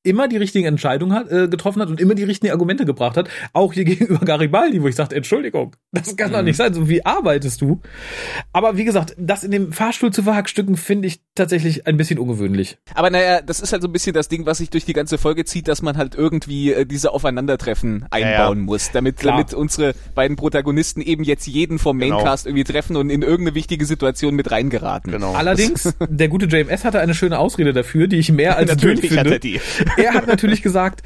immer 0.02 0.28
die 0.28 0.36
richtigen 0.36 0.66
Entscheidungen 0.66 1.12
hat, 1.12 1.30
äh, 1.30 1.48
getroffen 1.48 1.82
hat 1.82 1.88
und 1.88 2.00
immer 2.00 2.14
die 2.14 2.24
richtigen 2.24 2.52
Argumente 2.52 2.86
gebracht 2.86 3.16
hat. 3.16 3.28
Auch 3.52 3.72
hier 3.72 3.84
gegenüber 3.86 4.24
Garibaldi, 4.24 4.82
wo 4.82 4.88
ich 4.88 4.94
sagte, 4.94 5.16
Entschuldigung, 5.16 5.76
das 5.92 6.16
kann 6.16 6.32
doch 6.32 6.42
nicht 6.42 6.56
sein. 6.56 6.72
So 6.72 6.88
wie 6.88 7.04
arbeitest 7.04 7.60
du? 7.60 7.80
Aber 8.52 8.76
wie 8.76 8.84
gesagt, 8.84 9.14
das 9.18 9.44
in 9.44 9.50
dem 9.50 9.72
Fahrstuhl 9.72 10.12
zu 10.12 10.22
verhackstücken, 10.22 10.76
finde 10.76 11.08
ich 11.08 11.20
tatsächlich 11.34 11.86
ein 11.86 11.96
bisschen 11.96 12.18
ungewöhnlich. 12.18 12.78
Aber 12.94 13.10
naja, 13.10 13.42
das 13.42 13.60
ist 13.60 13.72
halt 13.72 13.82
so 13.82 13.88
ein 13.88 13.92
bisschen 13.92 14.14
das 14.14 14.28
Ding, 14.28 14.46
was 14.46 14.58
sich 14.58 14.70
durch 14.70 14.84
die 14.84 14.92
ganze 14.92 15.18
Folge 15.18 15.44
zieht, 15.44 15.68
dass 15.68 15.82
man 15.82 15.96
halt 15.96 16.14
irgendwie 16.14 16.72
äh, 16.72 16.86
diese 16.86 17.12
Aufeinandertreffen 17.12 18.06
einbauen 18.10 18.58
ja. 18.58 18.64
muss, 18.64 18.90
damit, 18.92 19.16
Klar. 19.18 19.36
damit 19.36 19.54
unsere 19.54 19.94
beiden 20.14 20.36
Protagonisten 20.36 21.00
eben 21.02 21.22
jetzt 21.24 21.46
jeden 21.46 21.78
vom 21.78 21.98
Genau. 21.98 22.16
Maincast 22.16 22.46
irgendwie 22.46 22.64
treffen 22.64 22.96
und 22.96 23.10
in 23.10 23.22
irgendeine 23.22 23.54
wichtige 23.54 23.84
Situation 23.84 24.34
mit 24.34 24.50
reingeraten. 24.50 25.12
Genau. 25.12 25.34
Allerdings, 25.34 25.94
der 26.08 26.28
gute 26.28 26.46
JMS 26.46 26.84
hatte 26.84 27.00
eine 27.00 27.14
schöne 27.14 27.38
Ausrede 27.38 27.72
dafür, 27.72 28.06
die 28.06 28.16
ich 28.16 28.30
mehr 28.32 28.56
als 28.56 28.70
Natürlich 28.74 29.10
hat 29.10 29.18
finde. 29.18 29.32
er 29.34 29.38
die. 29.38 29.60
Er 29.96 30.14
hat 30.14 30.26
natürlich 30.26 30.62
gesagt, 30.62 31.02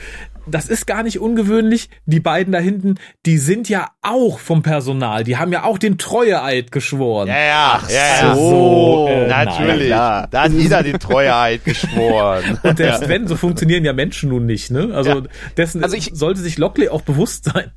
das 0.46 0.68
ist 0.68 0.86
gar 0.86 1.02
nicht 1.04 1.20
ungewöhnlich. 1.20 1.88
Die 2.06 2.18
beiden 2.20 2.52
da 2.52 2.58
hinten, 2.58 2.96
die 3.26 3.38
sind 3.38 3.68
ja 3.68 3.88
auch 4.02 4.38
vom 4.40 4.62
Personal. 4.62 5.22
Die 5.24 5.36
haben 5.36 5.52
ja 5.52 5.62
auch 5.64 5.78
den 5.78 5.98
Treueeid 5.98 6.72
geschworen. 6.72 7.28
Ja, 7.28 7.34
ja, 7.38 7.80
ja, 7.88 7.96
ja. 8.28 8.34
so, 8.34 9.06
äh, 9.08 9.28
natürlich. 9.28 9.90
na 9.90 9.96
klar. 9.96 10.28
Da 10.30 10.42
hat 10.44 10.52
jeder 10.52 10.82
die 10.82 10.92
Treueheit 10.94 11.64
geschworen. 11.64 12.58
Und 12.62 12.76
selbst 12.76 13.08
wenn, 13.08 13.28
so 13.28 13.36
funktionieren 13.36 13.84
ja 13.84 13.92
Menschen 13.92 14.30
nun 14.30 14.46
nicht. 14.46 14.70
Ne? 14.70 14.90
Also 14.92 15.10
Ja. 15.10 15.22
dessen 15.56 15.82
Also 15.82 15.96
ich- 15.96 16.10
sollte 16.12 16.40
sich 16.40 16.58
Lockley 16.58 16.88
auch 16.88 17.02
bewusst 17.02 17.44
sein. 17.44 17.70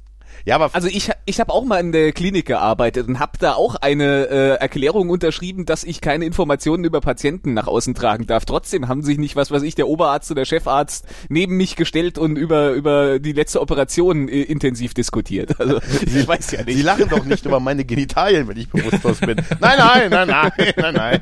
Ja, 0.45 0.55
aber 0.55 0.69
Also 0.73 0.87
ich, 0.87 1.09
ich 1.25 1.39
habe 1.39 1.51
auch 1.51 1.65
mal 1.65 1.79
in 1.79 1.91
der 1.91 2.11
Klinik 2.11 2.45
gearbeitet 2.45 3.07
und 3.07 3.19
habe 3.19 3.31
da 3.39 3.53
auch 3.53 3.75
eine 3.75 4.27
äh, 4.27 4.49
Erklärung 4.61 5.09
unterschrieben, 5.09 5.65
dass 5.65 5.83
ich 5.83 6.01
keine 6.01 6.25
Informationen 6.25 6.83
über 6.83 7.01
Patienten 7.01 7.55
nach 7.55 7.65
außen 7.65 7.95
tragen 7.95 8.27
darf. 8.27 8.45
Trotzdem 8.45 8.87
haben 8.87 9.01
sich 9.01 9.17
nicht, 9.17 9.35
was 9.35 9.49
weiß 9.49 9.63
ich, 9.63 9.73
der 9.73 9.87
Oberarzt 9.87 10.29
oder 10.29 10.45
Chefarzt 10.45 11.05
neben 11.29 11.57
mich 11.57 11.75
gestellt 11.75 12.19
und 12.19 12.35
über 12.37 12.71
über 12.71 13.17
die 13.17 13.31
letzte 13.33 13.59
Operation 13.59 14.27
äh, 14.29 14.43
intensiv 14.43 14.93
diskutiert. 14.93 15.59
Also 15.59 15.79
ich 16.05 16.27
weiß 16.27 16.51
ja 16.51 16.59
Sie 16.59 16.75
nicht. 16.75 16.83
lachen 16.83 17.09
doch 17.09 17.25
nicht 17.25 17.43
über 17.45 17.59
meine 17.59 17.83
Genitalien, 17.83 18.47
wenn 18.47 18.57
ich 18.57 18.69
bewusstlos 18.69 19.19
bin. 19.21 19.37
Nein, 19.59 19.77
nein, 19.79 20.09
nein, 20.11 20.27
nein, 20.27 20.51
nein, 20.77 20.93
nein. 20.93 21.21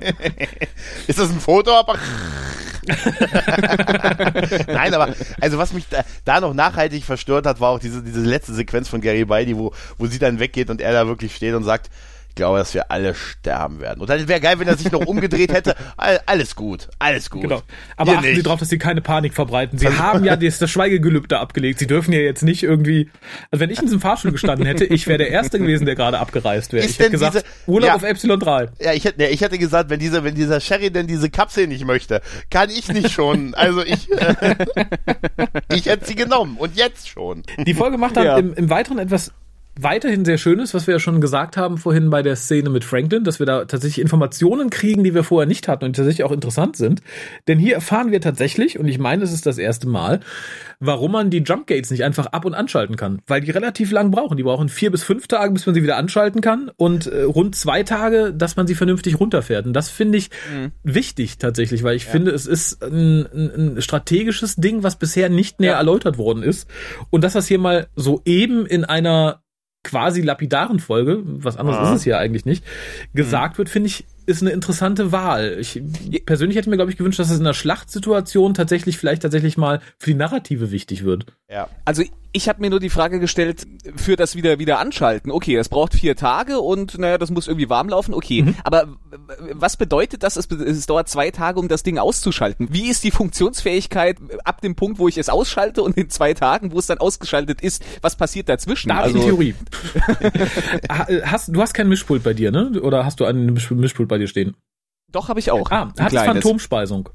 Ist 1.08 1.20
das 1.20 1.30
ein 1.30 1.40
Foto? 1.40 1.72
Aber 1.72 1.96
nein, 4.68 4.94
aber 4.94 5.14
also 5.40 5.58
was 5.58 5.72
mich 5.72 5.86
da, 5.90 6.04
da 6.26 6.42
noch 6.42 6.54
nachhaltig 6.54 7.06
verstört 7.06 7.46
hat, 7.46 7.60
war 7.62 7.70
auch 7.70 7.80
diese, 7.80 8.04
diese 8.04 8.20
letzte 8.20 8.54
Sequenz 8.54 8.90
von 8.90 9.00
Gary 9.00 9.13
Beide, 9.26 9.58
wo, 9.58 9.74
wo 9.98 10.06
sie 10.08 10.20
dann 10.20 10.40
weggeht 10.40 10.70
und 10.70 10.82
er 10.82 10.94
da 10.94 11.08
wirklich 11.08 11.36
steht 11.36 11.54
und 11.54 11.64
sagt, 11.64 11.90
ich 12.34 12.36
glaube, 12.38 12.58
dass 12.58 12.74
wir 12.74 12.90
alle 12.90 13.14
sterben 13.14 13.80
werden. 13.80 14.02
Und 14.02 14.10
dann 14.10 14.28
wäre 14.28 14.40
geil, 14.40 14.58
wenn 14.58 14.68
er 14.68 14.76
sich 14.76 14.92
noch 14.92 15.06
umgedreht 15.06 15.54
hätte. 15.54 15.76
All, 15.98 16.20
alles 16.26 16.56
gut, 16.56 16.88
alles 16.98 17.30
gut. 17.30 17.44
Genau. 17.44 17.62
Aber 17.96 18.14
Ihr 18.14 18.18
achten 18.18 18.36
Sie 18.36 18.42
darauf, 18.42 18.60
dass 18.60 18.70
Sie 18.70 18.80
keine 18.80 19.02
Panik 19.02 19.36
verbreiten. 19.36 19.78
Sie 19.78 19.88
haben 20.00 20.24
ja 20.26 20.36
das, 20.36 20.58
das 20.58 20.72
Schweigegelübde 20.72 21.38
abgelegt. 21.38 21.78
Sie 21.78 21.86
dürfen 21.86 22.12
ja 22.12 22.22
jetzt 22.22 22.42
nicht 22.42 22.64
irgendwie. 22.64 23.12
Also 23.52 23.62
wenn 23.62 23.70
ich 23.70 23.78
in 23.78 23.86
diesem 23.86 24.02
Fahrstuhl 24.02 24.32
gestanden 24.32 24.66
hätte, 24.66 24.84
ich 24.84 25.06
wäre 25.06 25.20
der 25.20 25.30
Erste 25.30 25.60
gewesen, 25.60 25.86
der 25.86 25.94
gerade 25.94 26.18
abgereist 26.18 26.74
wäre. 26.74 26.84
Ich 26.84 26.98
hätte 26.98 27.12
gesagt, 27.12 27.36
diese- 27.36 27.46
Urlaub 27.68 27.90
Ja. 27.90 27.96
auf 27.98 28.02
Epsilon 28.04 28.40
3. 28.40 28.70
Ja, 28.82 28.94
ich 28.94 29.06
hätte, 29.06 29.22
nee, 29.22 29.28
ich 29.30 29.42
hätte 29.42 29.60
gesagt, 29.60 29.92
wenn 29.92 30.00
dieser, 30.00 30.24
wenn 30.24 30.34
dieser 30.34 30.60
Sherry 30.60 30.90
denn 30.90 31.06
diese 31.06 31.30
Kapsel 31.30 31.68
nicht 31.68 31.86
möchte, 31.86 32.20
kann 32.50 32.72
ich 32.72 32.88
nicht 32.92 33.12
schon. 33.12 33.54
Also 33.54 33.84
ich, 33.86 34.10
ich 35.72 35.86
hätte 35.86 36.06
sie 36.06 36.16
genommen 36.16 36.58
und 36.58 36.76
jetzt 36.78 37.08
schon. 37.10 37.44
Die 37.60 37.76
Folge 37.76 38.00
macht 38.00 38.18
dann 38.18 38.26
Ja. 38.26 38.38
im, 38.40 38.56
im 38.56 38.72
Weiteren 38.72 38.98
etwas 38.98 39.32
weiterhin 39.80 40.24
sehr 40.24 40.38
schön 40.38 40.60
ist, 40.60 40.74
was 40.74 40.88
wir 40.88 40.94
ja 40.94 41.00
schon 41.00 41.20
gesagt 41.20 41.58
haben 41.58 41.78
vorhin 41.78 42.10
bei 42.10 42.22
der 42.22 42.36
Szene 42.36 42.70
mit 42.70 42.84
Franklin, 42.84 43.24
dass 43.24 43.40
wir 43.40 43.46
da 43.46 43.66
tatsächlich 43.66 44.02
Informationen 44.02 44.70
kriegen, 44.70 45.04
die 45.04 45.14
wir 45.16 45.24
vorher 45.24 45.48
nicht 45.48 45.68
hatten 45.68 45.86
und 45.86 45.96
tatsächlich 45.96 46.24
auch 46.24 46.32
interessant 46.32 46.78
sind. 46.78 47.02
Denn 47.48 47.58
hier 47.58 47.76
erfahren 47.76 48.12
wir 48.12 48.22
tatsächlich, 48.22 48.78
und 48.78 48.88
ich 48.88 49.00
meine, 49.00 49.24
es 49.24 49.34
ist 49.34 49.46
das 49.46 49.58
erste 49.58 49.88
Mal, 49.88 50.20
warum 50.80 51.14
man 51.14 51.30
die 51.30 51.40
Jump 51.40 51.68
Gates 51.68 51.92
nicht 51.92 52.04
einfach 52.04 52.28
ab- 52.28 52.46
und 52.46 52.54
anschalten 52.54 52.98
kann. 52.98 53.22
Weil 53.26 53.42
die 53.42 53.52
relativ 53.52 53.92
lang 53.92 54.12
brauchen. 54.12 54.38
Die 54.38 54.44
brauchen 54.44 54.70
vier 54.70 54.92
bis 54.92 55.04
fünf 55.04 55.28
Tage, 55.28 55.54
bis 55.54 55.66
man 55.66 55.74
sie 55.74 55.84
wieder 55.84 55.98
anschalten 55.98 56.42
kann 56.42 56.70
und 56.76 57.08
äh, 57.08 57.24
rund 57.24 57.56
zwei 57.56 57.84
Tage, 57.84 58.34
dass 58.34 58.56
man 58.56 58.68
sie 58.68 58.76
vernünftig 58.76 59.20
runterfährt. 59.20 59.66
Und 59.66 59.74
das 59.74 59.90
finde 59.90 60.18
ich 60.18 60.30
mhm. 60.54 60.72
wichtig 60.84 61.38
tatsächlich, 61.38 61.84
weil 61.84 61.96
ich 61.96 62.06
ja. 62.06 62.12
finde, 62.12 62.32
es 62.32 62.46
ist 62.46 62.84
ein, 62.84 63.28
ein, 63.34 63.82
strategisches 63.82 64.56
Ding, 64.56 64.84
was 64.84 64.98
bisher 64.98 65.30
nicht 65.30 65.60
näher 65.60 65.72
ja. 65.72 65.78
erläutert 65.78 66.18
worden 66.18 66.44
ist. 66.44 66.70
Und 67.10 67.24
dass 67.24 67.34
das 67.34 67.48
hier 67.48 67.60
mal 67.60 67.88
so 67.96 68.22
eben 68.26 68.66
in 68.66 68.86
einer 68.86 69.43
quasi 69.84 70.22
lapidaren 70.22 70.80
Folge, 70.80 71.22
was 71.24 71.58
anderes 71.58 71.80
ah. 71.80 71.90
ist 71.90 71.98
es 71.98 72.04
hier 72.04 72.18
eigentlich 72.18 72.46
nicht, 72.46 72.64
gesagt 73.14 73.56
mhm. 73.56 73.58
wird, 73.60 73.70
finde 73.70 73.88
ich, 73.88 74.06
ist 74.26 74.42
eine 74.42 74.52
interessante 74.52 75.12
Wahl. 75.12 75.58
Ich 75.60 75.82
persönlich 76.26 76.58
hätte 76.58 76.70
mir, 76.70 76.78
glaube 76.78 76.92
ich, 76.92 76.98
gewünscht, 76.98 77.20
dass 77.20 77.30
es 77.30 77.40
in 77.40 77.46
einer 77.46 77.54
Schlachtsituation 77.54 78.54
tatsächlich 78.54 78.98
vielleicht 78.98 79.22
tatsächlich 79.24 79.58
mal 79.58 79.82
für 80.00 80.12
die 80.12 80.18
Narrative 80.18 80.72
wichtig 80.72 81.04
wird. 81.04 81.26
Ja. 81.50 81.68
Also 81.84 82.04
ich 82.34 82.50
habe 82.50 82.62
mir 82.62 82.72
nur 82.72 82.80
die 82.80 82.90
Frage 82.90 83.20
gestellt, 83.20 83.68
für 83.96 84.16
das 84.16 84.36
wieder 84.36 84.58
wieder 84.58 84.80
anschalten. 84.80 85.32
Okay, 85.32 85.56
das 85.56 85.70
braucht 85.70 85.94
vier 85.94 86.16
Tage 86.16 86.60
und 86.60 86.98
naja, 86.98 87.20
das 87.20 87.30
muss 87.30 87.48
irgendwie 87.48 87.70
warm 87.70 87.90
laufen. 87.90 88.14
Okay, 88.14 88.42
mhm. 88.42 88.56
aber 88.64 88.88
was 89.52 89.78
bedeutet 89.78 90.24
das? 90.24 90.36
Es, 90.36 90.48
es 90.50 90.86
dauert 90.88 91.08
zwei 91.08 91.30
Tage, 91.30 91.60
um 91.60 91.68
das 91.68 91.84
Ding 91.84 92.00
auszuschalten. 92.00 92.70
Wie 92.72 92.90
ist 92.90 93.04
die 93.04 93.12
Funktionsfähigkeit 93.12 94.18
ab 94.44 94.62
dem 94.62 94.76
Punkt, 94.76 94.98
wo 94.98 95.08
ich 95.08 95.20
es 95.20 95.30
ausschalte 95.30 95.84
und 95.84 95.96
in 95.96 96.10
zwei 96.10 96.34
Tagen, 96.34 96.72
wo 96.72 96.80
es 96.80 96.88
dann 96.88 96.98
ausgeschaltet 96.98 97.62
ist? 97.62 97.86
Was 98.02 98.16
passiert 98.16 98.50
dazwischen? 98.50 98.90
Da 98.90 99.02
also, 99.02 99.20
Theorie. 99.20 99.54
hast, 100.90 101.50
du 101.50 101.62
hast 101.62 101.74
kein 101.74 101.88
Mischpult 101.88 102.24
bei 102.24 102.34
dir, 102.34 102.52
ne? 102.52 102.82
Oder 102.82 103.06
hast 103.06 103.20
du 103.20 103.26
einen 103.26 103.54
Mischpult 103.54 104.10
bei 104.10 104.18
dir 104.18 104.28
stehen? 104.28 104.58
Doch, 105.12 105.30
habe 105.30 105.40
ich 105.40 105.52
auch. 105.52 105.70
Ah, 105.70 105.94
hat 106.00 106.12
Phantomspeisung. 106.12 107.10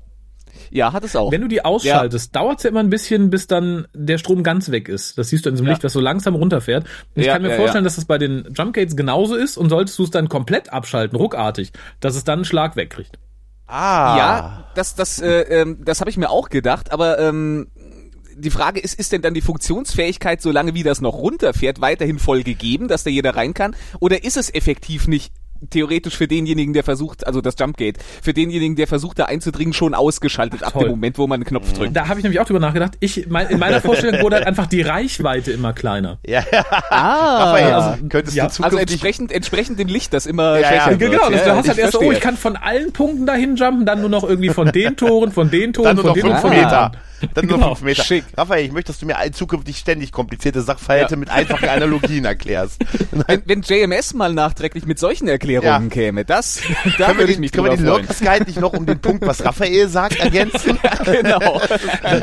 Ja, 0.71 0.93
hat 0.93 1.05
es 1.05 1.17
auch. 1.17 1.33
Wenn 1.33 1.41
du 1.41 1.49
die 1.49 1.65
ausschaltest, 1.65 2.35
ja. 2.35 2.41
dauert 2.41 2.59
es 2.59 2.65
ja 2.65 2.71
immer 2.71 2.81
ein 2.81 2.91
bisschen, 2.91 3.31
bis 3.31 3.47
dann 3.47 3.87
der 3.95 4.19
Strom 4.19 4.43
ganz 4.43 4.71
weg 4.71 4.89
ist. 4.89 5.19
Das 5.19 5.29
siehst 5.29 5.45
du 5.45 5.51
in 5.51 5.55
diesem 5.55 5.67
ja. 5.67 5.73
Licht, 5.73 5.85
was 5.85 5.93
so 5.93 6.01
langsam 6.01 6.35
runterfährt. 6.35 6.85
Und 7.15 7.21
ich 7.21 7.27
ja, 7.27 7.35
kann 7.35 7.43
mir 7.43 7.57
vorstellen, 7.57 7.85
dass 7.85 7.97
das 7.97 8.05
bei 8.05 8.19
den 8.19 8.49
Jumpgates 8.57 8.97
genauso 8.97 9.35
ist 9.35 9.57
und 9.57 9.71
solltest 9.71 9.99
du 9.99 10.05
es 10.05 10.11
dann 10.11 10.29
komplett 10.29 10.73
abschalten, 10.73 11.17
ruckartig, 11.17 11.73
dass 12.01 12.17
es 12.17 12.25
dann 12.25 12.41
einen 12.41 12.45
Schlag 12.45 12.77
wegkriegt. 12.77 13.19
Ah. 13.67 14.17
Ja, 14.17 14.71
das, 14.75 14.95
das, 14.95 15.21
äh, 15.21 15.43
ähm, 15.43 15.79
das 15.85 16.01
habe 16.01 16.11
ich 16.11 16.17
mir 16.17 16.31
auch 16.31 16.49
gedacht, 16.49 16.91
aber 16.91 17.19
ähm, 17.19 17.69
die 18.39 18.51
Frage 18.51 18.81
ist, 18.81 18.99
ist 18.99 19.13
denn 19.13 19.21
dann 19.21 19.35
die 19.35 19.41
Funktionsfähigkeit, 19.41 20.41
solange 20.41 20.75
wie 20.75 20.83
das 20.83 21.01
noch 21.01 21.15
runterfährt, 21.15 21.81
weiterhin 21.81 22.19
voll 22.19 22.43
gegeben, 22.43 22.89
dass 22.89 23.05
da 23.05 23.11
jeder 23.11 23.37
rein 23.37 23.53
kann? 23.53 23.75
Oder 24.01 24.25
ist 24.25 24.37
es 24.37 24.53
effektiv 24.55 25.09
nicht 25.09 25.33
theoretisch 25.71 26.17
für 26.17 26.29
denjenigen, 26.29 26.73
der 26.73 26.85
versucht, 26.85 27.27
also 27.27 27.41
das 27.41 27.55
Jumpgate, 27.59 28.01
für 28.23 28.33
denjenigen, 28.33 28.77
der 28.77 28.87
versucht, 28.87 29.19
da 29.19 29.25
einzudringen, 29.25 29.73
schon 29.73 29.95
ausgeschaltet 29.95 30.61
Ach, 30.63 30.75
ab 30.75 30.81
dem 30.81 30.91
Moment, 30.91 31.19
wo 31.19 31.27
man 31.27 31.37
einen 31.37 31.45
Knopf 31.45 31.73
drückt. 31.73 31.95
Da 31.95 32.09
habe 32.09 32.21
ich 32.21 32.25
nämlich 32.25 32.41
auch 32.41 32.47
drüber 32.47 32.61
nachgedacht. 32.61 32.93
Ich, 33.01 33.27
mein, 33.29 33.49
in 33.49 33.59
meiner 33.59 33.81
Vorstellung 33.89 34.23
wurde 34.23 34.37
halt 34.37 34.47
einfach 34.47 34.67
die 34.67 34.83
Reichweite 34.83 35.53
immer 35.53 35.73
kleiner. 35.73 36.19
Ja, 36.27 36.45
ja. 36.53 36.65
Ah, 36.91 37.45
Raphael, 37.45 37.73
also, 37.73 38.05
könntest 38.09 38.37
ja. 38.37 38.49
du 38.49 38.63
also 38.63 38.77
entsprechend, 38.79 39.33
entsprechend 39.33 39.79
dem 39.79 39.89
Licht, 39.89 40.13
das 40.13 40.27
immer 40.27 40.59
ja, 40.59 40.75
ja, 40.75 40.93
Genau, 40.93 41.23
also, 41.23 41.45
du 41.45 41.55
hast 41.55 41.69
halt 41.69 41.79
erst 41.79 41.93
so, 41.93 42.01
oh, 42.01 42.13
ich 42.13 42.21
kann 42.21 42.37
von 42.37 42.57
allen 42.57 42.93
Punkten 42.93 43.27
dahin 43.27 43.57
jumpen, 43.57 43.87
dann 43.87 44.01
nur 44.01 44.11
noch 44.11 44.25
irgendwie 44.25 44.51
von 44.51 44.71
den 44.73 44.97
Toren, 44.97 45.33
von 45.33 45.51
den 45.51 45.73
Toren, 45.73 45.97
von 45.97 46.15
den 46.15 46.23
Toren, 46.23 46.39
von 46.39 46.51
den 46.51 46.69
Toren. 46.69 46.93
Dann 47.35 47.49
genau. 47.49 47.59
nur 47.59 47.77
fünf 47.77 47.83
Meter. 47.83 48.05
Schick. 48.05 48.25
Raphael, 48.37 48.65
ich 48.65 48.73
möchte, 48.73 48.93
dass 48.93 49.01
du 49.01 49.07
mir 49.07 49.17
zukünftig 49.33 49.77
ständig 49.77 50.13
komplizierte 50.13 50.63
Sachverhalte 50.63 51.15
ja. 51.15 51.17
mit 51.19 51.31
einfachen 51.31 51.69
Analogien 51.69 52.25
erklärst. 52.25 52.81
Wenn, 53.27 53.43
wenn, 53.47 53.63
JMS 53.63 54.15
mal 54.15 54.33
nachträglich 54.33 54.87
mit 54.87 54.99
solchen 54.99 55.29
Erklärungen 55.29 55.48
ja. 55.49 55.81
käme, 55.91 56.25
das, 56.25 56.61
da 56.99 57.17
würde 57.17 57.33
ich 57.33 57.39
mich 57.39 57.53
Können 57.53 57.71
wir 57.71 57.77
den 57.77 57.87
Locus 57.87 58.21
Guide 58.21 58.45
nicht 58.45 58.61
noch 58.61 58.73
um 58.73 58.87
den 58.87 59.01
Punkt, 59.01 59.27
was 59.27 59.45
Raphael 59.45 59.89
sagt, 59.89 60.19
ergänzen? 60.19 60.79
ja, 60.83 61.13
genau. 61.13 61.61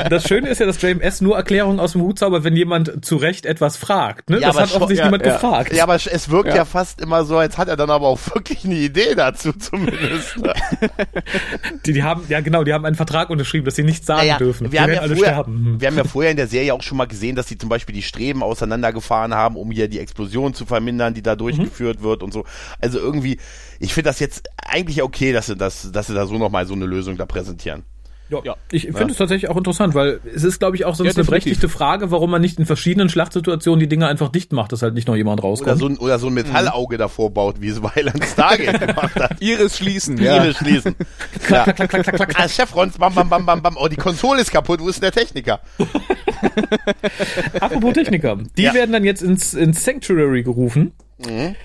Das 0.10 0.28
Schöne 0.28 0.50
ist 0.50 0.60
ja, 0.60 0.66
dass 0.66 0.82
JMS 0.82 1.22
nur 1.22 1.36
Erklärungen 1.36 1.80
aus 1.80 1.94
dem 1.94 2.02
Hut 2.02 2.20
zaubert, 2.20 2.44
wenn 2.44 2.56
jemand 2.56 3.06
zu 3.06 3.18
Recht 3.18 3.46
etwas 3.46 3.78
fragt. 3.78 4.30
Ne? 4.30 4.40
Ja, 4.40 4.48
das 4.48 4.58
hat 4.58 4.76
offensichtlich 4.76 5.06
niemand 5.06 5.24
gefragt. 5.24 5.74
Ja, 5.74 5.84
aber 5.84 5.96
es 5.96 6.30
wirkt 6.30 6.54
ja. 6.54 6.66
fast 6.66 7.02
immer 7.02 7.26
so, 7.26 7.38
als 7.38 7.58
hat 7.58 7.68
er 7.68 7.76
dann 7.76 7.90
aber 7.90 8.08
auch 8.08 8.20
wirklich 8.34 8.66
eine 8.66 8.76
Idee 8.76 9.16
dazu 9.16 9.54
zumindest. 9.54 10.36
die, 11.86 11.94
die 11.94 12.04
haben, 12.04 12.24
ja 12.30 12.42
genau, 12.42 12.64
die 12.64 12.74
haben 12.74 12.86
einen 12.86 12.96
Vertrag 12.96 13.30
unterschrieben, 13.30 13.66
dass 13.66 13.76
sie 13.76 13.84
nichts 13.84 14.06
sagen 14.06 14.38
dürfen. 14.40 14.72
Wir 14.72 14.82
haben 14.82 14.94
ja 14.94 15.02
alle 15.02 15.16
früher, 15.16 15.26
sterben. 15.26 15.74
Mhm. 15.74 15.82
Wir 15.82 15.88
haben 15.88 15.98
ja 15.98 16.04
vorher 16.04 16.32
in 16.32 16.38
der 16.38 16.48
Serie 16.48 16.74
auch 16.74 16.82
schon 16.82 16.98
mal 16.98 17.06
gesehen, 17.06 17.36
dass 17.36 17.48
sie 17.48 17.58
zum 17.58 17.70
Beispiel 17.70 17.96
die 17.96 18.02
Streben 18.02 18.44
auseinandergefahren 18.44 19.34
haben, 19.34 19.56
um 19.56 19.72
hier 19.72 19.88
die 19.88 20.00
Explosion 20.00 20.54
zu 20.54 20.66
vermindern, 20.66 21.14
die 21.14 21.22
da 21.22 21.36
durchgeführt 21.36 22.00
mhm. 22.00 22.04
wird 22.04 22.24
und 22.24 22.34
so. 22.34 22.46
Also 22.82 23.00
irgendwie, 23.00 23.15
ich 23.24 23.94
finde 23.94 24.10
das 24.10 24.20
jetzt 24.20 24.50
eigentlich 24.58 25.02
okay, 25.02 25.32
dass 25.32 25.48
sie, 25.48 25.56
das, 25.56 25.92
dass 25.92 26.08
sie 26.08 26.14
da 26.14 26.26
so 26.26 26.38
nochmal 26.38 26.66
so 26.66 26.74
eine 26.74 26.86
Lösung 26.86 27.18
da 27.18 27.26
präsentieren. 27.26 27.84
Ja, 28.30 28.40
ja. 28.44 28.56
ich 28.72 28.84
finde 28.84 29.02
ja. 29.02 29.08
es 29.08 29.18
tatsächlich 29.18 29.52
auch 29.52 29.58
interessant, 29.58 29.94
weil 29.94 30.20
es 30.34 30.44
ist, 30.44 30.58
glaube 30.58 30.76
ich, 30.76 30.86
auch 30.86 30.96
sonst 30.96 31.16
ja, 31.16 31.16
eine 31.16 31.26
berechtigte 31.26 31.70
Frage, 31.70 32.10
warum 32.10 32.32
man 32.32 32.42
nicht 32.42 32.58
in 32.58 32.66
verschiedenen 32.66 33.08
Schlachtsituationen 33.08 33.80
die 33.80 33.88
Dinge 33.88 34.08
einfach 34.08 34.30
dicht 34.30 34.52
macht, 34.52 34.72
dass 34.72 34.82
halt 34.82 34.96
nicht 34.96 35.08
noch 35.08 35.16
jemand 35.16 35.44
rauskommt. 35.44 35.70
Oder 35.70 35.78
so 35.78 35.88
ein, 35.88 35.98
oder 35.98 36.18
so 36.18 36.28
ein 36.28 36.34
Metallauge 36.34 36.96
mhm. 36.96 37.00
davor 37.00 37.32
baut, 37.32 37.62
wie 37.62 37.68
es 37.68 37.84
Weiland 37.96 38.24
Stargate 38.26 38.80
gemacht 38.80 39.16
hat. 39.16 39.42
Iris 39.42 39.78
schließen, 39.78 40.18
ja. 40.18 40.44
Iris 40.44 40.58
schließen. 40.58 40.96
klack, 41.46 41.76
klack, 41.76 41.90
klack, 41.90 41.90
klack, 41.90 42.16
klack, 42.16 42.30
klack. 42.30 42.40
Ah, 42.40 42.50
Chefrons, 42.50 42.98
bam, 42.98 43.14
bam, 43.14 43.30
bam, 43.30 43.46
bam, 43.46 43.62
bam. 43.62 43.78
Oh, 43.80 43.88
die 43.88 43.96
Konsole 43.96 44.42
ist 44.42 44.52
kaputt, 44.52 44.80
wo 44.80 44.90
ist 44.90 44.96
denn 44.96 45.12
der 45.12 45.24
Techniker? 45.24 45.60
Apropos 47.60 47.94
Techniker. 47.94 48.38
Die 48.58 48.64
ja. 48.64 48.74
werden 48.74 48.92
dann 48.92 49.04
jetzt 49.04 49.22
ins, 49.22 49.54
ins 49.54 49.84
Sanctuary 49.84 50.42
gerufen. 50.42 50.94
Mhm. 51.20 51.56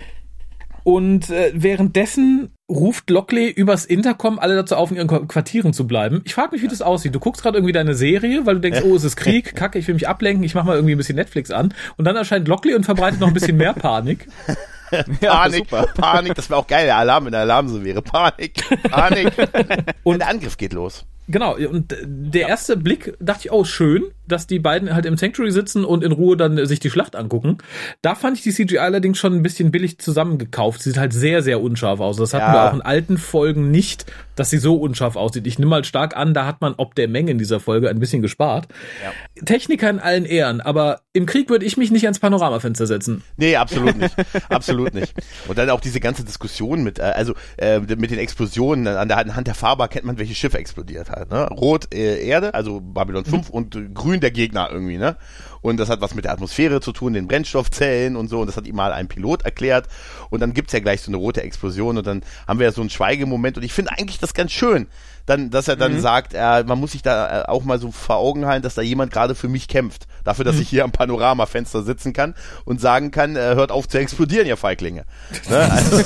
Und 0.85 1.31
äh, 1.31 1.53
währenddessen 1.55 2.51
ruft 2.69 3.11
Lockley 3.11 3.51
übers 3.51 3.85
Intercom 3.85 4.39
alle 4.39 4.57
dazu 4.57 4.77
auf, 4.77 4.91
in 4.91 4.97
ihren 4.97 5.29
Quartieren 5.29 5.73
zu 5.73 5.87
bleiben. 5.87 6.23
Ich 6.25 6.35
frage 6.35 6.53
mich, 6.53 6.63
wie 6.63 6.69
das 6.69 6.83
aussieht. 6.83 7.15
Du 7.15 7.19
guckst 7.19 7.43
gerade 7.43 7.59
irgendwie 7.59 7.73
deine 7.73 7.95
Serie, 7.95 8.47
weil 8.47 8.55
du 8.57 8.61
denkst, 8.61 8.83
oh, 8.85 8.95
es 8.95 9.05
ist 9.05 9.17
Krieg, 9.17 9.55
kacke, 9.57 9.79
ich 9.79 9.89
will 9.89 9.95
mich 9.95 10.09
ablenken, 10.09 10.45
ich 10.45 10.55
mach 10.55 10.65
mal 10.65 10.77
irgendwie 10.77 10.95
ein 10.95 10.99
bisschen 10.99 11.17
Netflix 11.17 11.51
an. 11.51 11.75
Und 11.97 12.05
dann 12.05 12.17
erscheint 12.17 12.47
Lockley 12.49 12.75
und 12.75 12.85
verbreitet 12.85 13.21
noch 13.21 13.29
ein 13.29 13.35
bisschen 13.35 13.57
mehr 13.57 13.75
Panik. 13.75 14.27
Panik, 15.21 15.69
Panik, 15.69 16.35
das 16.35 16.51
wäre 16.51 16.59
auch 16.59 16.67
geil, 16.67 16.87
der 16.87 16.97
Alarm, 16.97 17.25
wenn 17.25 17.33
der 17.33 17.43
Alarm 17.43 17.69
so 17.69 17.85
wäre. 17.85 18.03
Panik, 18.03 18.65
Panik. 18.91 19.33
und 20.03 20.19
der 20.19 20.29
Angriff 20.29 20.57
geht 20.57 20.73
los. 20.73 21.07
Genau, 21.29 21.55
und 21.55 21.95
der 22.03 22.49
erste 22.49 22.77
Blick 22.77 23.15
dachte 23.21 23.43
ich, 23.45 23.53
oh, 23.53 23.65
schön, 23.65 24.03
dass 24.31 24.47
die 24.47 24.59
beiden 24.59 24.95
halt 24.95 25.07
im 25.07 25.17
Sanctuary 25.17 25.53
sitzen 25.53 25.85
und 25.85 26.05
in 26.05 26.13
Ruhe 26.13 26.37
dann 26.37 26.65
sich 26.67 26.81
die 26.81 26.91
Schlacht 26.91 27.17
angucken. 27.17 27.59
Da 28.03 28.15
fand 28.15 28.37
ich 28.37 28.43
die 28.43 28.53
CGI 28.53 28.79
allerdings 28.79 29.19
schon 29.19 29.35
ein 29.35 29.43
bisschen 29.43 29.71
billig 29.71 29.99
zusammengekauft. 29.99 30.83
Sie 30.83 30.91
sieht 30.91 30.99
halt 30.99 31.13
sehr, 31.13 31.43
sehr 31.43 31.61
unscharf 31.61 32.01
aus. 32.01 32.17
Das 32.17 32.35
hatten 32.35 32.53
ja. 32.53 32.55
wir 32.55 32.71
auch 32.71 32.75
in 32.75 32.83
alten 32.83 33.19
Folgen 33.19 33.71
nicht, 33.71 34.07
dass 34.37 34.51
sie 34.51 34.59
so 34.59 34.77
unscharf 34.77 35.17
aussieht. 35.17 35.47
Ich 35.47 35.59
nehme 35.59 35.71
mal 35.71 35.85
stark 35.85 36.17
an, 36.17 36.33
da 36.33 36.47
hat 36.47 36.61
man 36.61 36.75
ob 36.77 36.95
der 36.95 37.09
Menge 37.09 37.31
in 37.31 37.39
dieser 37.39 37.61
Folge 37.61 37.91
ein 37.91 37.99
bisschen 37.99 38.23
gespart. 38.23 38.69
Ja. 39.05 39.45
Techniker 39.45 39.91
in 39.91 39.99
allen 39.99 40.25
Ehren, 40.25 40.61
aber 40.61 41.03
im 41.13 41.27
Krieg 41.27 41.51
würde 41.51 41.65
ich 41.65 41.77
mich 41.77 41.91
nicht 41.91 42.05
ans 42.05 42.19
Panoramafenster 42.19 42.87
setzen. 42.87 43.23
Nee, 43.37 43.57
absolut 43.57 43.97
nicht. 43.97 44.15
absolut 44.49 44.95
nicht. 44.95 45.13
Und 45.49 45.59
dann 45.59 45.69
auch 45.71 45.81
diese 45.81 46.01
ganze 46.01 46.25
Diskussion 46.25 46.83
mit, 46.83 46.99
äh, 46.99 47.03
also 47.03 47.35
äh, 47.59 47.81
mit 47.81 48.11
den 48.11 48.19
Explosionen, 48.19 48.87
an 48.87 49.09
der 49.09 49.19
Hand 49.19 49.47
der 49.47 49.55
Farbe 49.55 49.87
kennt 49.89 50.05
man, 50.05 50.19
welche 50.19 50.35
Schiffe 50.35 50.59
explodiert 50.59 51.11
hat. 51.11 51.31
Ne? 51.31 51.47
Rot 51.49 51.93
äh, 51.93 52.25
Erde, 52.25 52.55
also 52.55 52.81
Babylon 52.81 53.25
5 53.25 53.49
mhm. 53.49 53.55
und 53.55 53.95
grün 53.95 54.20
der 54.21 54.31
Gegner 54.31 54.69
irgendwie, 54.71 54.99
ne? 54.99 55.17
Und 55.63 55.77
das 55.79 55.91
hat 55.91 56.01
was 56.01 56.15
mit 56.15 56.25
der 56.25 56.33
Atmosphäre 56.33 56.81
zu 56.81 56.93
tun, 56.93 57.13
den 57.13 57.29
Brennstoffzellen 57.29 58.17
und 58.17 58.29
so. 58.29 58.41
Und 58.41 58.47
das 58.47 58.57
hat 58.57 58.67
ihm 58.67 58.77
mal 58.77 58.93
ein 58.93 59.09
Pilot 59.09 59.43
erklärt. 59.43 59.89
Und 60.31 60.41
dann 60.41 60.55
gibt's 60.55 60.73
ja 60.73 60.81
gleich 60.81 61.03
so 61.03 61.11
eine 61.11 61.19
rote 61.19 61.43
Explosion 61.43 61.99
und 61.99 62.07
dann 62.07 62.23
haben 62.49 62.59
wir 62.59 62.67
ja 62.67 62.73
so 62.73 62.81
einen 62.81 62.91
Schweigemoment. 62.91 63.59
Und 63.59 63.63
ich 63.63 63.73
finde 63.73 63.93
eigentlich 63.93 64.19
das 64.19 64.33
ganz 64.33 64.53
schön, 64.53 64.87
dann, 65.31 65.51
dass 65.51 65.69
er 65.69 65.77
dann 65.77 65.95
mhm. 65.95 66.01
sagt, 66.01 66.35
äh, 66.35 66.65
man 66.65 66.81
muss 66.81 66.91
sich 66.91 67.03
da 67.03 67.43
äh, 67.43 67.45
auch 67.47 67.63
mal 67.63 67.79
so 67.79 67.93
vor 67.93 68.17
Augen 68.17 68.47
halten, 68.47 68.63
dass 68.63 68.75
da 68.75 68.83
jemand 68.83 69.13
gerade 69.13 69.37
für 69.37 69.47
mich 69.47 69.69
kämpft. 69.69 70.09
Dafür, 70.25 70.45
dass 70.45 70.57
mhm. 70.57 70.63
ich 70.63 70.69
hier 70.69 70.83
am 70.83 70.91
Panoramafenster 70.91 71.83
sitzen 71.83 72.13
kann 72.13 72.35
und 72.65 72.81
sagen 72.81 73.13
kann, 73.13 73.37
äh, 73.37 73.55
hört 73.55 73.71
auf 73.71 73.89
zu 73.89 73.99
explodieren, 73.99 74.49
ihr 74.49 74.57
Feiglinge. 74.57 75.05
Ne? 75.49 75.71
Also, 75.71 75.99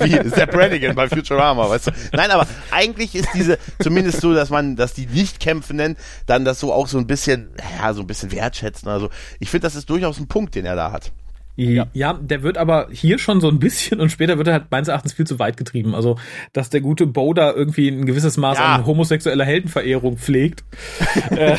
wie 0.00 0.28
Sepp 0.28 0.52
Brannigan 0.52 0.94
bei 0.94 1.08
Futurama, 1.08 1.68
weißt 1.68 1.88
du. 1.88 1.90
Nein, 2.12 2.30
aber 2.30 2.46
eigentlich 2.70 3.16
ist 3.16 3.28
diese, 3.34 3.58
zumindest 3.80 4.20
so, 4.20 4.32
dass 4.34 4.50
man, 4.50 4.76
dass 4.76 4.94
die 4.94 5.06
Nicht-Kämpfenden 5.06 5.96
dann 6.26 6.44
das 6.44 6.60
so 6.60 6.72
auch 6.72 6.86
so 6.86 6.98
ein 6.98 7.08
bisschen, 7.08 7.50
ja, 7.80 7.92
so 7.92 8.02
ein 8.02 8.06
bisschen 8.06 8.30
wertschätzen. 8.30 8.88
Also 8.88 9.10
ich 9.40 9.50
finde, 9.50 9.66
das 9.66 9.74
ist 9.74 9.90
durchaus 9.90 10.20
ein 10.20 10.28
Punkt, 10.28 10.54
den 10.54 10.64
er 10.64 10.76
da 10.76 10.92
hat. 10.92 11.10
Ja. 11.60 11.86
ja, 11.92 12.14
der 12.14 12.42
wird 12.42 12.56
aber 12.56 12.88
hier 12.90 13.18
schon 13.18 13.40
so 13.40 13.48
ein 13.48 13.58
bisschen 13.58 14.00
und 14.00 14.10
später 14.10 14.38
wird 14.38 14.48
er 14.48 14.54
halt 14.54 14.70
meines 14.70 14.88
Erachtens 14.88 15.12
viel 15.12 15.26
zu 15.26 15.38
weit 15.38 15.58
getrieben. 15.58 15.94
Also, 15.94 16.16
dass 16.54 16.70
der 16.70 16.80
gute 16.80 17.06
Bo 17.06 17.34
da 17.34 17.52
irgendwie 17.52 17.88
ein 17.88 18.06
gewisses 18.06 18.38
Maß 18.38 18.58
ja. 18.58 18.76
an 18.76 18.86
homosexueller 18.86 19.44
Heldenverehrung 19.44 20.16
pflegt, 20.16 20.64
äh, 21.30 21.56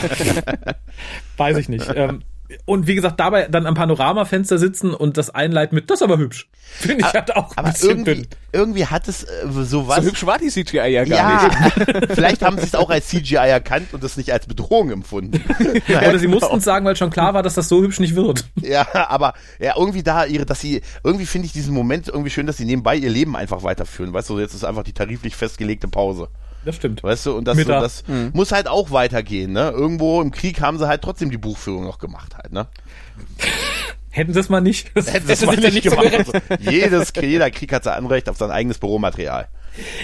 weiß 1.38 1.58
ich 1.58 1.70
nicht. 1.70 1.88
Ähm, 1.96 2.24
Und 2.66 2.88
wie 2.88 2.96
gesagt, 2.96 3.20
dabei 3.20 3.48
dann 3.48 3.66
am 3.66 3.76
Panoramafenster 3.76 4.58
sitzen 4.58 4.94
und 4.94 5.18
das 5.18 5.30
einleiten 5.30 5.76
mit, 5.76 5.90
das 5.90 6.00
ist 6.00 6.04
aber 6.04 6.18
hübsch. 6.18 6.50
Finde 6.62 7.06
ich 7.06 7.14
halt 7.14 7.36
auch 7.36 7.52
ein 7.52 7.58
Aber 7.58 7.72
bisschen 7.72 7.90
irgendwie, 7.90 8.14
dünn. 8.14 8.28
irgendwie 8.54 8.86
hat 8.86 9.08
es 9.08 9.24
äh, 9.24 9.28
so 9.50 9.88
was. 9.88 9.98
So 9.98 10.04
hübsch 10.04 10.26
war 10.26 10.38
die 10.38 10.48
CGI 10.48 10.88
ja 10.88 11.04
gar 11.04 11.18
ja, 11.18 11.50
nicht. 11.76 12.08
vielleicht 12.14 12.42
haben 12.42 12.58
sie 12.58 12.64
es 12.64 12.76
auch 12.76 12.90
als 12.90 13.08
CGI 13.08 13.36
erkannt 13.36 13.94
und 13.94 14.04
es 14.04 14.16
nicht 14.16 14.32
als 14.32 14.48
Bedrohung 14.48 14.92
empfunden. 14.92 15.44
Oder 15.88 16.18
sie 16.18 16.28
mussten 16.28 16.58
es 16.58 16.64
sagen, 16.64 16.86
weil 16.86 16.96
schon 16.96 17.10
klar 17.10 17.34
war, 17.34 17.44
dass 17.44 17.56
das 17.56 17.68
so 17.68 17.82
hübsch 17.82 18.00
nicht 18.00 18.16
wird. 18.16 18.46
Ja, 18.62 18.88
aber 19.10 19.34
ja, 19.60 19.74
irgendwie 19.78 20.04
da 20.04 20.26
ihre, 20.26 20.46
dass 20.46 20.62
sie, 20.62 20.82
irgendwie 21.04 21.26
finde 21.26 21.48
ich 21.48 21.54
diesen 21.54 21.74
Moment 21.74 22.08
irgendwie 22.08 22.30
schön, 22.30 22.48
dass 22.48 22.58
sie 22.58 22.66
nebenbei 22.66 22.96
ihr 22.96 23.10
Leben 23.10 23.36
einfach 23.36 23.64
weiterführen. 23.64 24.14
Weißt 24.14 24.30
du, 24.30 24.40
jetzt 24.40 24.54
ist 24.54 24.64
einfach 24.64 24.84
die 24.84 24.94
tariflich 24.94 25.36
festgelegte 25.36 25.88
Pause. 25.88 26.30
Das 26.66 26.76
stimmt. 26.76 27.02
Weißt 27.04 27.26
du, 27.26 27.36
und 27.38 27.46
das, 27.46 27.58
so, 27.58 27.64
das 27.64 28.04
muss 28.34 28.52
halt 28.52 28.68
auch 28.68 28.92
weitergehen, 28.92 29.52
ne? 29.54 29.72
Irgendwo 29.72 30.22
im 30.22 30.32
Krieg 30.32 30.62
haben 30.62 30.78
sie 30.78 30.88
halt 30.88 31.02
trotzdem 31.02 31.32
die 31.32 31.38
Buchführung 31.38 31.84
noch 31.86 31.98
gemacht 32.00 32.36
halt, 32.38 32.52
ne? 32.54 32.68
Hätten 34.14 34.34
sie 34.34 34.40
es 34.42 34.50
mal 34.50 34.60
nicht. 34.62 34.92
Das 34.94 35.12
Hätten 35.14 35.28
sie 35.28 35.34
es 35.34 35.46
mal 35.46 35.56
nicht 35.56 35.90
so 35.90 35.96
gemacht. 35.96 36.14
Also, 36.14 36.34
jedes, 36.60 37.14
jeder 37.20 37.50
Krieg 37.50 37.72
hat 37.74 37.86
sein 37.86 37.94
Anrecht 37.98 38.28
auf 38.30 38.38
sein 38.38 38.52
eigenes 38.52 38.78
Büromaterial. 38.78 39.48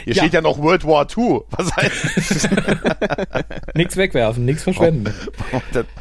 Hier 0.06 0.14
Ja. 0.16 0.24
steht 0.24 0.34
ja 0.34 0.42
noch 0.42 0.60
World 0.60 0.86
War 0.86 1.06
II. 1.16 1.42
Was 1.50 1.76
heißt 1.76 2.50
Nichts 3.76 3.98
wegwerfen, 3.98 4.46
nichts 4.46 4.64
verschwenden. 4.64 5.14
das? 5.74 5.86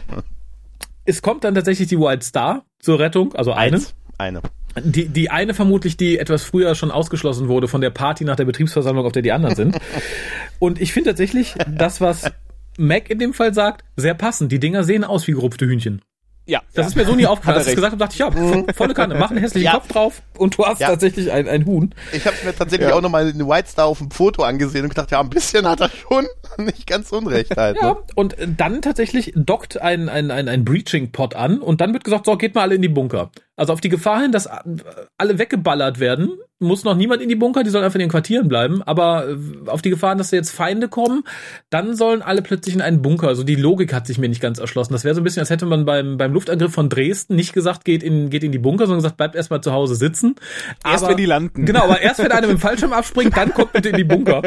Es 1.08 1.22
kommt 1.22 1.44
dann 1.44 1.54
tatsächlich 1.54 1.86
die 1.86 1.98
White 2.00 2.24
Star 2.24 2.64
zur 2.80 2.98
Rettung, 2.98 3.32
also 3.36 3.52
eine. 3.52 3.76
Eins. 3.76 3.94
Eine. 4.18 4.42
Die, 4.84 5.08
die 5.08 5.30
eine 5.30 5.54
vermutlich, 5.54 5.96
die 5.96 6.18
etwas 6.18 6.42
früher 6.42 6.74
schon 6.74 6.90
ausgeschlossen 6.90 7.48
wurde 7.48 7.68
von 7.68 7.80
der 7.80 7.90
Party 7.90 8.24
nach 8.24 8.36
der 8.36 8.44
Betriebsversammlung, 8.44 9.06
auf 9.06 9.12
der 9.12 9.22
die 9.22 9.32
anderen 9.32 9.54
sind. 9.56 9.78
Und 10.58 10.80
ich 10.80 10.92
finde 10.92 11.10
tatsächlich 11.10 11.54
das, 11.68 12.00
was 12.00 12.30
Mac 12.78 13.08
in 13.10 13.18
dem 13.18 13.32
Fall 13.34 13.54
sagt, 13.54 13.84
sehr 13.96 14.14
passend. 14.14 14.52
Die 14.52 14.60
Dinger 14.60 14.84
sehen 14.84 15.04
aus 15.04 15.26
wie 15.26 15.32
gerupfte 15.32 15.66
Hühnchen. 15.66 16.02
Ja. 16.48 16.62
Das 16.74 16.86
ist 16.86 16.94
mir 16.94 17.04
so 17.04 17.16
nie 17.16 17.26
aufgefallen. 17.26 17.58
Als 17.58 17.66
ich 17.66 17.74
gesagt 17.74 17.90
habe, 17.92 17.98
dachte 17.98 18.12
ich, 18.12 18.20
ja, 18.20 18.28
vo- 18.28 18.72
volle 18.72 18.94
Kanne, 18.94 19.16
mach 19.16 19.30
einen 19.30 19.40
hässlichen 19.40 19.64
Ja. 19.64 19.72
Kopf 19.72 19.88
drauf 19.88 20.22
und 20.38 20.56
du 20.56 20.64
hast 20.64 20.80
Ja. 20.80 20.86
tatsächlich 20.90 21.32
ein, 21.32 21.48
ein 21.48 21.66
Huhn. 21.66 21.92
Ich 22.12 22.24
habe 22.24 22.36
mir 22.44 22.54
tatsächlich 22.54 22.92
auch 22.92 23.00
nochmal 23.00 23.26
eine 23.26 23.48
White 23.48 23.68
Star 23.68 23.86
auf 23.86 23.98
dem 23.98 24.12
Foto 24.12 24.44
angesehen 24.44 24.84
und 24.84 24.90
gedacht, 24.90 25.10
ja, 25.10 25.18
ein 25.20 25.28
bisschen 25.30 25.66
hat 25.66 25.80
er 25.80 25.90
schon 25.90 26.24
nicht 26.64 26.86
ganz 26.86 27.10
unrecht 27.10 27.56
halt. 27.56 27.78
Ja, 27.82 27.94
Ne? 27.94 27.96
und 28.14 28.36
dann 28.56 28.80
tatsächlich 28.80 29.32
dockt 29.34 29.80
ein, 29.82 30.08
ein, 30.08 30.30
ein, 30.30 30.48
ein 30.48 30.64
Breaching-Pod 30.64 31.34
an 31.34 31.58
und 31.58 31.80
dann 31.80 31.92
wird 31.92 32.04
gesagt, 32.04 32.26
so, 32.26 32.36
geht 32.36 32.54
mal 32.54 32.60
alle 32.62 32.76
in 32.76 32.82
die 32.82 32.88
Bunker. 32.88 33.32
Also 33.56 33.72
auf 33.72 33.80
die 33.80 33.88
Gefahr 33.88 34.20
hin, 34.20 34.32
dass 34.32 34.46
alle 34.46 35.38
weggeballert 35.38 35.98
werden, 35.98 36.38
muss 36.58 36.84
noch 36.84 36.94
niemand 36.94 37.20
in 37.20 37.28
die 37.28 37.36
Bunker, 37.36 37.64
die 37.64 37.70
sollen 37.70 37.84
einfach 37.84 37.96
in 37.96 38.00
den 38.00 38.10
Quartieren 38.10 38.48
bleiben, 38.48 38.82
aber 38.82 39.28
äh, 39.28 39.36
auf 39.68 39.82
die 39.82 39.90
Gefahr 39.90 40.10
hin, 40.10 40.18
dass 40.18 40.30
da 40.30 40.36
jetzt 40.36 40.50
Feinde 40.50 40.88
kommen, 40.88 41.24
dann 41.68 41.94
sollen 41.94 42.22
alle 42.22 42.40
plötzlich 42.40 42.74
in 42.74 42.80
einen 42.80 43.02
Bunker. 43.02 43.28
Also 43.28 43.44
die 43.44 43.56
Logik 43.56 43.92
hat 43.92 44.06
sich 44.06 44.18
mir 44.18 44.28
nicht 44.28 44.40
ganz 44.40 44.58
erschlossen. 44.58 44.92
Das 44.92 45.04
wäre 45.04 45.14
so 45.14 45.20
ein 45.20 45.24
bisschen, 45.24 45.40
als 45.40 45.50
hätte 45.50 45.66
man 45.66 45.84
beim, 45.84 46.16
beim 46.16 46.32
Luftangriff 46.32 46.72
von 46.72 46.88
Dresden 46.88 47.36
nicht 47.36 47.52
gesagt, 47.52 47.84
geht 47.84 48.02
in, 48.02 48.30
geht 48.30 48.42
in 48.42 48.52
die 48.52 48.58
Bunker, 48.58 48.86
sondern 48.86 48.98
gesagt, 48.98 49.18
bleibt 49.18 49.34
erstmal 49.34 49.60
zu 49.60 49.72
Hause 49.72 49.96
sitzen. 49.96 50.36
Erst 50.84 51.04
aber, 51.04 51.10
wenn 51.10 51.18
die 51.18 51.26
landen. 51.26 51.66
Genau, 51.66 51.84
aber 51.84 52.00
erst 52.00 52.20
wenn 52.20 52.32
einer 52.32 52.46
mit 52.46 52.56
dem 52.56 52.60
Fallschirm 52.60 52.92
abspringt, 52.92 53.36
dann 53.36 53.52
kommt 53.52 53.72
bitte 53.72 53.90
in 53.90 53.96
die 53.96 54.04
Bunker. 54.04 54.42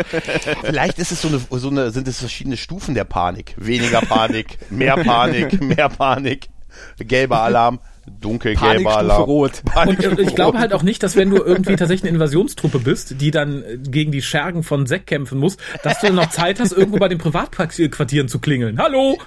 Vielleicht 0.63 0.97
ist 0.97 1.11
es 1.11 1.21
so 1.21 1.27
eine, 1.27 1.39
so 1.49 1.69
eine, 1.69 1.91
sind 1.91 2.07
es 2.07 2.19
verschiedene 2.19 2.57
Stufen 2.57 2.95
der 2.95 3.03
Panik. 3.03 3.55
Weniger 3.57 4.01
Panik, 4.01 4.71
mehr 4.71 4.95
Panik, 4.97 5.61
mehr 5.61 5.89
Panik, 5.89 6.49
gelber 6.97 7.41
Alarm, 7.41 7.79
dunkelgelber 8.21 8.67
Panikstufe 8.67 8.97
Alarm. 8.97 9.23
rot. 9.23 9.51
Und 9.87 10.03
äh, 10.03 10.21
ich 10.21 10.35
glaube 10.35 10.59
halt 10.59 10.73
auch 10.73 10.83
nicht, 10.83 11.03
dass 11.03 11.15
wenn 11.15 11.29
du 11.29 11.37
irgendwie 11.37 11.75
tatsächlich 11.75 12.09
eine 12.09 12.15
Invasionstruppe 12.15 12.79
bist, 12.79 13.21
die 13.21 13.31
dann 13.31 13.63
äh, 13.63 13.77
gegen 13.77 14.11
die 14.11 14.21
Schergen 14.21 14.63
von 14.63 14.85
Seck 14.85 15.07
kämpfen 15.07 15.39
muss, 15.39 15.57
dass 15.83 15.99
du 15.99 16.07
dann 16.07 16.15
noch 16.15 16.29
Zeit 16.29 16.59
hast, 16.59 16.71
irgendwo 16.71 16.97
bei 16.97 17.07
den 17.07 17.17
Privatquartieren 17.17 18.27
zu 18.27 18.39
klingeln. 18.39 18.79
Hallo! 18.79 19.17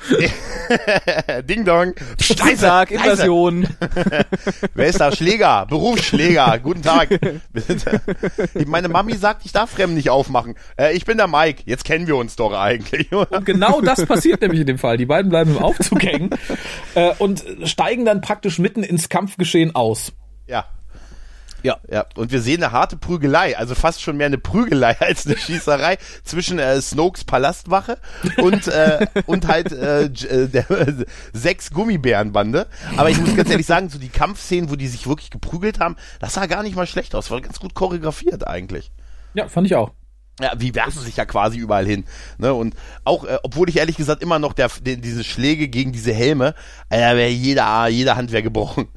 Ding 1.49 1.65
Dong. 1.65 1.95
Leise. 2.39 2.85
Invasion. 2.91 3.67
Wer 4.75 4.87
ist 4.87 5.01
da? 5.01 5.13
Schläger, 5.13 5.67
Berufsschläger. 5.67 6.59
Guten 6.59 6.83
Tag. 6.83 7.09
Meine 8.67 8.89
Mami 8.89 9.15
sagt, 9.15 9.45
ich 9.45 9.53
darf 9.53 9.71
Fremden 9.71 9.97
nicht 9.97 10.11
aufmachen. 10.11 10.55
Äh, 10.77 10.95
ich 10.97 11.05
bin 11.05 11.17
der 11.17 11.29
Mike. 11.29 11.63
Jetzt 11.67 11.85
kennen 11.85 12.07
wir 12.07 12.17
uns 12.17 12.37
doch 12.37 12.53
eigentlich. 12.53 13.13
Und 13.13 13.45
genau 13.45 13.81
das 13.81 14.05
passiert 14.07 14.41
nämlich 14.41 14.61
in 14.61 14.67
dem 14.67 14.79
Fall. 14.79 14.97
Die 14.97 15.07
beiden 15.07 15.31
bleiben 15.31 15.57
im 15.57 15.59
Aufzug 15.59 16.03
hängen 16.03 16.31
äh, 16.95 17.13
und 17.19 17.45
steigen 17.65 18.05
dann 18.05 18.21
praktisch 18.21 18.59
mitten 18.73 18.83
ins 18.83 19.09
Kampfgeschehen 19.09 19.75
aus. 19.75 20.13
ja. 20.47 20.65
Ja. 21.65 21.77
Ja, 21.89 22.07
und 22.17 22.33
wir 22.33 22.41
sehen 22.41 22.61
eine 22.61 22.73
harte 22.73 22.97
Prügelei, 22.97 23.57
also 23.57 23.77
fast 23.77 24.03
schon 24.03 24.17
mehr 24.17 24.27
eine 24.27 24.39
Prügelei 24.39 24.97
als 25.01 25.27
eine 25.27 25.37
Schießerei 25.37 25.97
zwischen 26.25 26.59
äh, 26.59 26.83
Snokes 26.83 27.23
Palastwache 27.23 27.99
und 28.39 28.67
äh, 28.67 29.07
und 29.27 29.47
halt 29.47 29.71
äh, 29.71 30.07
äh, 30.07 30.49
der 30.49 30.69
äh, 30.73 30.93
sechs 31.33 31.71
Gummibärenbande. 31.71 32.67
Aber 32.97 33.11
ich 33.11 33.21
muss 33.21 33.37
ganz 33.37 33.49
ehrlich 33.49 33.67
sagen, 33.67 33.91
so 33.91 34.01
die 34.01 34.09
Kampfszenen, 34.09 34.71
wo 34.71 34.75
die 34.75 34.89
sich 34.89 35.07
wirklich 35.07 35.31
geprügelt 35.31 35.79
haben, 35.79 35.95
das 36.19 36.35
sah 36.35 36.47
gar 36.47 36.65
nicht 36.65 36.75
mal 36.75 36.89
schlecht 36.89 37.15
aus, 37.15 37.31
war 37.31 37.41
ganz 37.41 37.61
gut 37.61 37.75
choreografiert 37.75 38.45
eigentlich. 38.45 38.91
Ja, 39.35 39.47
fand 39.47 39.69
ich 39.69 39.77
auch. 39.77 39.93
Ja, 40.41 40.53
wie 40.57 40.75
werfen 40.75 41.03
sich 41.03 41.17
ja 41.17 41.27
quasi 41.27 41.59
überall 41.59 41.87
hin. 41.87 42.05
Ne? 42.39 42.55
Und 42.55 42.75
auch, 43.05 43.25
äh, 43.25 43.39
obwohl 43.43 43.69
ich 43.69 43.77
ehrlich 43.77 43.97
gesagt 43.97 44.23
immer 44.23 44.39
noch 44.39 44.55
der, 44.55 44.71
den, 44.81 45.03
diese 45.03 45.25
Schläge 45.25 45.69
gegen 45.69 45.93
diese 45.93 46.13
Helme, 46.13 46.55
äh, 46.89 46.99
wäre 46.99 47.29
jeder, 47.29 47.87
jede 47.89 48.17
Hand 48.17 48.33
wäre 48.33 48.43
gebrochen. 48.43 48.89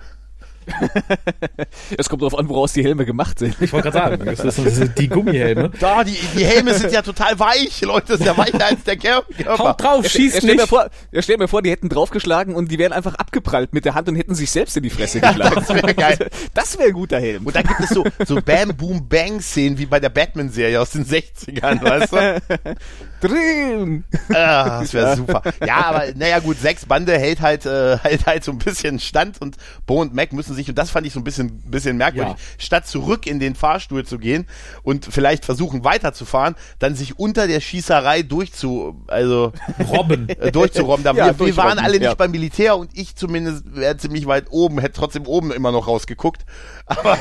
Es 1.97 2.09
kommt 2.09 2.21
darauf 2.21 2.37
an, 2.37 2.49
woraus 2.49 2.73
die 2.73 2.83
Helme 2.83 3.05
gemacht 3.05 3.39
sind. 3.39 3.55
Ich 3.59 3.71
wollte 3.71 3.91
gerade 3.91 4.17
sagen, 4.17 4.37
das, 4.43 4.55
sind 4.55 4.97
die 4.97 5.07
Gummihelme. 5.07 5.71
Da, 5.79 6.03
die, 6.03 6.17
die 6.35 6.45
Helme 6.45 6.73
sind 6.73 6.91
ja 6.91 7.01
total 7.01 7.37
weich, 7.39 7.81
Leute, 7.81 8.13
das 8.13 8.19
ist 8.19 8.25
ja 8.25 8.37
weicher 8.37 8.65
als 8.65 8.83
der 8.83 8.97
Körper. 8.97 9.57
Haut 9.57 9.81
drauf, 9.81 10.07
schießt 10.07 10.37
stell, 10.37 10.51
mir 10.51 10.55
nicht. 10.61 10.69
vor, 10.69 10.89
ja, 11.11 11.21
stell 11.21 11.37
mir 11.37 11.47
vor, 11.47 11.61
die 11.61 11.71
hätten 11.71 11.89
draufgeschlagen 11.89 12.55
und 12.55 12.71
die 12.71 12.79
wären 12.79 12.93
einfach 12.93 13.15
abgeprallt 13.15 13.73
mit 13.73 13.85
der 13.85 13.93
Hand 13.95 14.09
und 14.09 14.15
hätten 14.15 14.35
sich 14.35 14.51
selbst 14.51 14.75
in 14.77 14.83
die 14.83 14.89
Fresse 14.89 15.21
geschlagen. 15.21 15.55
das 15.55 15.69
wäre 15.69 15.93
geil. 15.93 16.17
Das 16.53 16.77
wäre 16.77 16.89
ein 16.89 16.93
guter 16.93 17.19
Helm. 17.19 17.45
Und 17.45 17.55
dann 17.55 17.63
gibt 17.63 17.79
es 17.81 17.89
so, 17.89 18.03
so 18.25 18.41
Bam, 18.41 18.75
Boom, 18.75 19.07
Bang 19.07 19.41
Szenen 19.41 19.77
wie 19.77 19.85
bei 19.85 19.99
der 19.99 20.09
Batman-Serie 20.09 20.79
aus 20.79 20.91
den 20.91 21.05
60ern, 21.05 21.81
weißt 21.81 22.13
du? 22.13 22.75
Drin. 23.27 24.03
Ah, 24.29 24.81
das 24.81 24.93
wäre 24.93 25.15
super. 25.15 25.41
Ja, 25.65 25.85
aber 25.85 26.05
naja 26.15 26.39
gut, 26.39 26.57
sechs 26.59 26.85
Bande 26.85 27.17
hält 27.17 27.41
halt, 27.41 27.65
äh, 27.65 27.97
hält 27.97 28.25
halt 28.25 28.43
so 28.43 28.51
ein 28.51 28.59
bisschen 28.59 28.99
Stand 28.99 29.41
und 29.41 29.57
Bo 29.85 30.01
und 30.01 30.13
Mac 30.13 30.33
müssen 30.33 30.54
sich, 30.55 30.69
und 30.69 30.77
das 30.77 30.89
fand 30.89 31.05
ich 31.05 31.13
so 31.13 31.19
ein 31.19 31.23
bisschen, 31.23 31.61
bisschen 31.69 31.97
merkwürdig, 31.97 32.33
Ja. 32.33 32.39
statt 32.57 32.87
zurück 32.87 33.27
in 33.27 33.39
den 33.39 33.55
Fahrstuhl 33.55 34.05
zu 34.05 34.17
gehen 34.17 34.47
und 34.83 35.05
vielleicht 35.05 35.45
versuchen 35.45 35.83
weiterzufahren, 35.83 36.55
dann 36.79 36.95
sich 36.95 37.19
unter 37.19 37.47
der 37.47 37.59
Schießerei 37.59 38.23
durchzu, 38.23 39.03
also 39.07 39.51
Robben. 39.89 40.27
äh, 40.39 40.51
durchzurobben. 40.51 41.03
Da 41.03 41.13
Ja, 41.13 41.37
wir, 41.37 41.45
wir 41.47 41.57
waren 41.57 41.77
alle 41.79 41.93
nicht 41.99 42.03
ja. 42.03 42.13
beim 42.15 42.31
Militär 42.31 42.77
und 42.77 42.89
ich 42.97 43.15
zumindest 43.15 43.63
wäre 43.75 43.97
ziemlich 43.97 44.25
weit 44.25 44.45
oben, 44.49 44.79
hätte 44.79 44.93
trotzdem 44.95 45.25
oben 45.27 45.51
immer 45.51 45.71
noch 45.71 45.87
rausgeguckt. 45.87 46.45
Aber, 46.87 47.17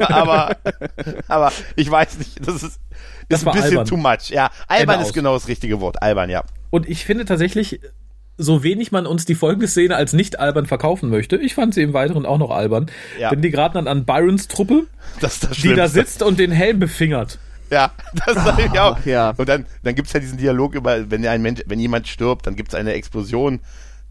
aber, 0.00 0.56
aber 1.28 1.52
ich 1.76 1.88
weiß 1.90 2.18
nicht, 2.18 2.46
das 2.46 2.62
ist, 2.62 2.80
Das 3.28 3.40
ist 3.42 3.46
ein 3.46 3.52
bisschen 3.52 3.78
albern. 3.78 3.86
too 3.86 3.96
much. 3.96 4.30
Ja, 4.30 4.50
albern 4.66 4.94
Ende 4.94 5.02
ist 5.04 5.08
aus. 5.10 5.12
genau 5.14 5.34
das 5.34 5.48
richtige 5.48 5.80
Wort. 5.80 6.02
Albern, 6.02 6.28
ja. 6.28 6.42
Und 6.70 6.88
ich 6.88 7.04
finde 7.04 7.24
tatsächlich, 7.24 7.80
so 8.38 8.62
wenig 8.62 8.92
man 8.92 9.06
uns 9.06 9.24
die 9.24 9.34
folgende 9.34 9.68
Szene 9.68 9.96
als 9.96 10.12
nicht 10.12 10.38
albern 10.38 10.66
verkaufen 10.66 11.08
möchte, 11.10 11.36
ich 11.36 11.54
fand 11.54 11.74
sie 11.74 11.82
im 11.82 11.92
Weiteren 11.92 12.26
auch 12.26 12.38
noch 12.38 12.50
albern. 12.50 12.90
Ja. 13.18 13.30
Denn 13.30 13.42
die 13.42 13.50
geraten 13.50 13.74
dann 13.74 13.88
an 13.88 14.04
Byrons 14.04 14.48
Truppe, 14.48 14.86
Das 15.20 15.34
ist 15.34 15.44
das 15.50 15.56
die 15.58 15.74
da 15.74 15.88
sitzt 15.88 16.22
und 16.22 16.38
den 16.38 16.50
Helm 16.50 16.78
befingert. 16.78 17.38
Ja, 17.70 17.92
das 18.26 18.34
sag 18.36 18.58
ich 18.58 18.78
auch. 18.78 19.04
ja. 19.04 19.32
Und 19.36 19.48
dann, 19.48 19.66
dann 19.82 19.94
gibt's 19.94 20.12
ja 20.12 20.20
diesen 20.20 20.38
Dialog 20.38 20.74
über, 20.74 21.10
wenn 21.10 21.26
ein 21.26 21.42
Mensch, 21.42 21.62
wenn 21.66 21.80
jemand 21.80 22.08
stirbt, 22.08 22.46
dann 22.46 22.56
gibt's 22.56 22.74
eine 22.74 22.92
Explosion 22.92 23.60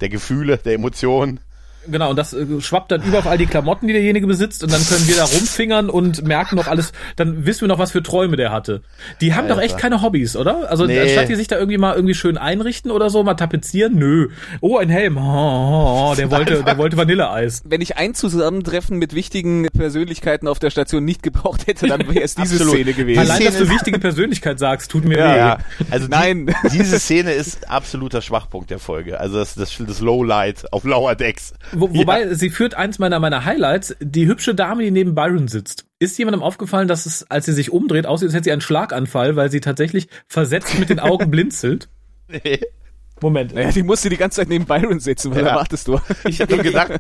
der 0.02 0.10
Gefühle, 0.10 0.58
der 0.58 0.74
Emotionen. 0.74 1.40
Genau, 1.88 2.10
und 2.10 2.16
das 2.16 2.34
äh, 2.34 2.46
schwappt 2.62 2.92
dann 2.92 3.04
über 3.04 3.20
auf 3.20 3.28
all 3.28 3.38
die 3.38 3.46
Klamotten, 3.46 3.88
die 3.88 3.94
derjenige 3.94 4.28
besitzt, 4.28 4.64
und 4.64 4.72
dann 4.72 4.84
können 4.86 5.08
wir 5.08 5.16
da 5.16 5.24
rumfingern 5.26 5.90
und 5.90 6.26
merken 6.28 6.56
noch 6.56 6.68
alles, 6.68 6.92
dann 7.16 7.46
wissen 7.46 7.62
wir 7.62 7.68
noch, 7.68 7.80
was 7.80 7.92
für 7.92 8.02
Träume 8.04 8.38
der 8.38 8.52
hatte. 8.52 8.82
Die 9.22 9.34
haben 9.34 9.48
doch 9.48 9.58
echt 9.60 9.76
Alter. 9.76 9.82
keine 9.90 10.02
Hobbys, 10.02 10.36
oder? 10.36 10.70
Also 10.70 10.86
Nee. 10.86 11.00
anstatt 11.00 11.30
die 11.30 11.36
sich 11.36 11.48
da 11.48 11.58
irgendwie 11.58 11.78
mal 11.78 11.96
irgendwie 11.96 12.14
schön 12.16 12.38
einrichten 12.38 12.92
oder 12.92 13.10
so, 13.10 13.24
mal 13.24 13.36
tapezieren, 13.36 13.96
nö. 13.96 14.30
Oh, 14.62 14.78
ein 14.78 14.90
Helm, 14.90 15.18
oh, 15.18 15.22
oh, 15.22 16.12
oh, 16.12 16.16
der 16.16 16.32
wollte, 16.32 16.64
der 16.64 16.78
wollte 16.78 16.98
Vanilleeis. 16.98 17.62
Wenn 17.66 17.82
ich 17.82 17.98
ein 17.98 18.14
Zusammentreffen 18.14 18.98
mit 18.98 19.14
wichtigen 19.16 19.68
Persönlichkeiten 19.76 20.48
auf 20.48 20.60
der 20.60 20.70
Station 20.70 21.04
nicht 21.06 21.24
gebraucht 21.24 21.68
hätte, 21.68 21.88
dann 21.88 22.02
wäre 22.08 22.22
es 22.24 22.36
diese 22.36 22.56
Absolut. 22.56 22.74
Szene 22.76 22.94
gewesen. 22.94 23.20
Allein, 23.20 23.44
dass 23.46 23.58
du 23.58 23.70
wichtige 23.70 24.00
Persönlichkeit 24.00 24.60
sagst, 24.60 24.92
tut 24.92 25.06
mir 25.06 25.18
Ja, 25.18 25.34
weh. 25.34 25.38
ja. 25.38 25.58
Also 25.92 26.08
Nein. 26.10 26.48
Die, 26.72 26.78
diese 26.78 27.00
Szene 27.00 27.34
ist 27.34 27.70
absoluter 27.70 28.22
Schwachpunkt 28.22 28.70
der 28.70 28.80
Folge. 28.80 29.20
Also 29.20 29.38
das, 29.38 29.56
das, 29.56 29.76
das 29.86 30.00
Lowlight 30.00 30.72
auf 30.72 30.84
Lower 30.84 31.16
Decks. 31.16 31.54
Wo, 31.76 31.94
wobei, 31.94 32.34
sie 32.34 32.50
führt 32.50 32.74
eins 32.76 33.00
meiner, 33.00 33.20
meiner 33.20 33.46
Highlights, 33.46 33.96
die 34.00 34.28
hübsche 34.28 34.56
Dame, 34.56 34.84
die 34.84 34.92
neben 34.92 35.16
Byron 35.16 35.48
sitzt. 35.48 35.86
Ist 36.00 36.18
jemandem 36.18 36.44
aufgefallen, 36.44 36.88
dass 36.88 37.06
es, 37.06 37.30
als 37.30 37.46
sie 37.46 37.54
sich 37.54 37.72
umdreht, 37.72 38.06
aussieht, 38.06 38.28
als 38.28 38.34
hätte 38.36 38.44
sie 38.46 38.52
einen 38.52 38.62
Schlaganfall, 38.62 39.36
weil 39.36 39.50
sie 39.52 39.60
tatsächlich 39.62 40.08
versetzt 40.28 40.78
mit 40.80 40.90
den 40.90 41.00
Augen 41.00 41.30
blinzelt? 41.32 41.90
Nee. 42.28 42.60
Moment. 43.22 43.54
Naja, 43.54 43.72
die 43.72 43.84
musste 43.84 44.10
die 44.10 44.18
ganze 44.18 44.42
Zeit 44.42 44.50
neben 44.50 44.66
Byron 44.66 45.00
sitzen, 45.00 45.30
was 45.32 45.38
Ja. 45.42 45.48
erwartest 45.50 45.88
du? 45.88 46.00
Ich 46.28 46.42
habe 46.42 46.56
nur 46.56 46.64
gedacht, 46.64 46.92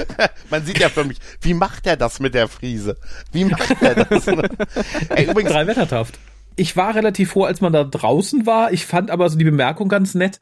man 0.50 0.64
sieht 0.66 0.78
ja 0.78 0.90
für 0.90 1.04
mich, 1.04 1.16
wie 1.40 1.54
macht 1.54 1.86
er 1.86 1.96
das 1.96 2.20
mit 2.20 2.34
der 2.34 2.46
Friese? 2.46 2.96
Wie 3.32 3.46
macht 3.46 3.74
er 3.82 4.04
das? 4.04 4.26
Ey, 5.08 5.30
übrigens, 5.30 5.50
Drei 5.52 5.66
Wettertaft. 5.66 6.18
ich 6.56 6.76
war 6.76 6.94
relativ 6.94 7.30
froh, 7.32 7.44
als 7.44 7.60
man 7.62 7.72
da 7.72 7.84
draußen 7.84 8.44
war. 8.46 8.70
Ich 8.72 8.84
fand 8.86 9.10
aber 9.10 9.28
so 9.30 9.38
die 9.38 9.44
Bemerkung 9.44 9.88
ganz 9.88 10.14
nett, 10.14 10.40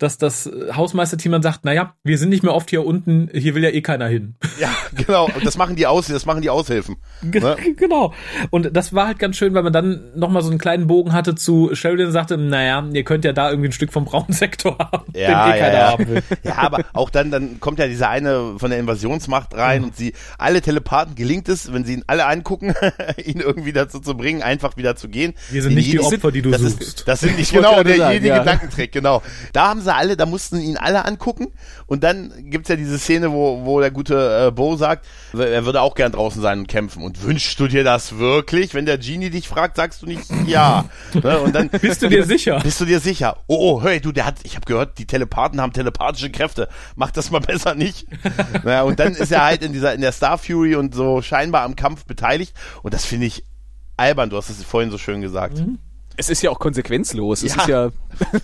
dass 0.00 0.16
das 0.16 0.50
Hausmeisterteam 0.74 1.30
dann 1.30 1.42
sagt, 1.42 1.66
naja, 1.66 1.94
wir 2.02 2.16
sind 2.16 2.30
nicht 2.30 2.42
mehr 2.42 2.54
oft 2.54 2.70
hier 2.70 2.86
unten, 2.86 3.28
hier 3.34 3.54
will 3.54 3.62
ja 3.62 3.68
eh 3.68 3.82
keiner 3.82 4.08
hin. 4.08 4.34
Ja, 4.58 4.70
genau. 4.96 5.26
Und 5.26 5.44
das 5.44 5.58
machen 5.58 5.76
die 5.76 5.86
aus, 5.86 6.06
das 6.06 6.24
machen 6.24 6.40
die 6.40 6.50
Aushilfen. 6.50 6.96
Ne? 7.22 7.56
Genau. 7.76 8.12
Und 8.50 8.74
das 8.76 8.92
war 8.92 9.06
halt 9.06 9.18
ganz 9.18 9.36
schön, 9.36 9.54
weil 9.54 9.62
man 9.62 9.72
dann 9.72 10.10
nochmal 10.14 10.42
so 10.42 10.50
einen 10.50 10.58
kleinen 10.58 10.86
Bogen 10.86 11.12
hatte 11.12 11.34
zu 11.34 11.74
Sheridan 11.74 12.06
und 12.08 12.12
sagte, 12.12 12.36
naja, 12.36 12.84
ihr 12.92 13.04
könnt 13.04 13.24
ja 13.24 13.32
da 13.32 13.50
irgendwie 13.50 13.68
ein 13.68 13.72
Stück 13.72 13.92
vom 13.92 14.04
braunen 14.04 14.32
Sektor 14.32 14.76
haben, 14.92 15.12
ja, 15.14 15.46
den 15.46 15.54
eh 15.54 15.58
keiner 15.58 15.78
ja. 15.78 15.92
haben 15.92 16.08
will. 16.08 16.22
Ja, 16.42 16.58
aber 16.58 16.84
auch 16.92 17.10
dann, 17.10 17.30
dann 17.30 17.60
kommt 17.60 17.78
ja 17.78 17.86
dieser 17.86 18.08
eine 18.08 18.58
von 18.58 18.70
der 18.70 18.78
Invasionsmacht 18.78 19.54
rein 19.54 19.82
mhm. 19.82 19.88
und 19.88 19.96
sie, 19.96 20.14
alle 20.38 20.62
Telepathen 20.62 21.14
gelingt 21.14 21.48
es, 21.48 21.72
wenn 21.72 21.84
sie 21.84 21.94
ihn 21.94 22.04
alle 22.06 22.26
angucken, 22.26 22.74
ihn 23.24 23.40
irgendwie 23.40 23.72
dazu 23.72 24.00
zu 24.00 24.16
bringen, 24.16 24.42
einfach 24.42 24.76
wieder 24.76 24.96
zu 24.96 25.08
gehen. 25.08 25.34
Wir 25.50 25.62
sind 25.62 25.74
nicht 25.74 25.92
die 25.92 26.00
Opfer, 26.00 26.32
die 26.32 26.42
du 26.42 26.50
das 26.50 26.62
suchst. 26.62 26.80
Ist, 26.80 27.08
das 27.08 27.20
sind 27.20 27.38
nicht 27.38 27.52
genau 27.52 27.82
der 27.82 27.96
sagen, 27.96 28.12
jede 28.14 28.28
ja. 28.28 28.38
Gedankentrick, 28.38 28.92
genau. 28.92 29.22
Da 29.52 29.68
haben 29.68 29.80
sie 29.80 29.89
alle, 29.90 30.16
da 30.16 30.26
mussten 30.26 30.60
ihn 30.60 30.76
alle 30.76 31.04
angucken 31.04 31.48
und 31.86 32.04
dann 32.04 32.32
gibt's 32.50 32.68
ja 32.68 32.76
diese 32.76 32.98
Szene, 32.98 33.32
wo, 33.32 33.64
wo 33.64 33.80
der 33.80 33.90
gute 33.90 34.46
äh, 34.46 34.50
Bo 34.50 34.76
sagt, 34.76 35.06
er 35.32 35.64
würde 35.64 35.80
auch 35.80 35.94
gern 35.94 36.12
draußen 36.12 36.40
sein 36.40 36.60
und 36.60 36.68
kämpfen 36.68 37.02
und 37.02 37.22
wünschst 37.22 37.58
du 37.60 37.68
dir 37.68 37.84
das 37.84 38.18
wirklich? 38.18 38.74
Wenn 38.74 38.86
der 38.86 38.98
Genie 38.98 39.30
dich 39.30 39.48
fragt, 39.48 39.76
sagst 39.76 40.02
du 40.02 40.06
nicht 40.06 40.24
ja. 40.46 40.84
ne? 41.14 41.38
Und 41.40 41.54
dann 41.54 41.68
bist 41.68 42.02
du 42.02 42.08
dir 42.08 42.24
sicher? 42.24 42.60
Bist 42.60 42.80
du 42.80 42.84
dir 42.84 43.00
sicher? 43.00 43.36
Oh, 43.46 43.78
oh 43.78 43.82
hey, 43.82 44.00
du, 44.00 44.12
der 44.12 44.26
hat, 44.26 44.36
ich 44.42 44.56
habe 44.56 44.66
gehört, 44.66 44.98
die 44.98 45.06
Telepathen 45.06 45.60
haben 45.60 45.72
telepathische 45.72 46.30
Kräfte. 46.30 46.68
Mach 46.96 47.10
das 47.10 47.30
mal 47.30 47.40
besser 47.50 47.74
nicht. 47.74 48.06
naja, 48.64 48.82
und 48.82 48.98
dann 48.98 49.14
ist 49.14 49.32
er 49.32 49.44
halt 49.44 49.62
in 49.62 49.72
dieser 49.72 49.94
in 49.94 50.00
der 50.00 50.12
Star 50.12 50.38
Fury 50.38 50.74
und 50.74 50.94
so 50.94 51.22
scheinbar 51.22 51.62
am 51.62 51.76
Kampf 51.76 52.04
beteiligt 52.04 52.54
und 52.82 52.94
das 52.94 53.04
finde 53.04 53.26
ich 53.26 53.44
albern, 54.00 54.30
du 54.30 54.36
hast 54.36 54.48
es 54.48 54.62
vorhin 54.64 54.90
so 54.90 54.98
schön 54.98 55.20
gesagt. 55.20 55.58
Mhm. 55.58 55.78
Es 56.16 56.28
ist 56.28 56.42
ja 56.42 56.50
auch 56.50 56.58
konsequenzlos. 56.58 57.42
Es 57.42 57.54
ja. 57.54 57.60
ist 57.62 57.68
ja 57.68 57.90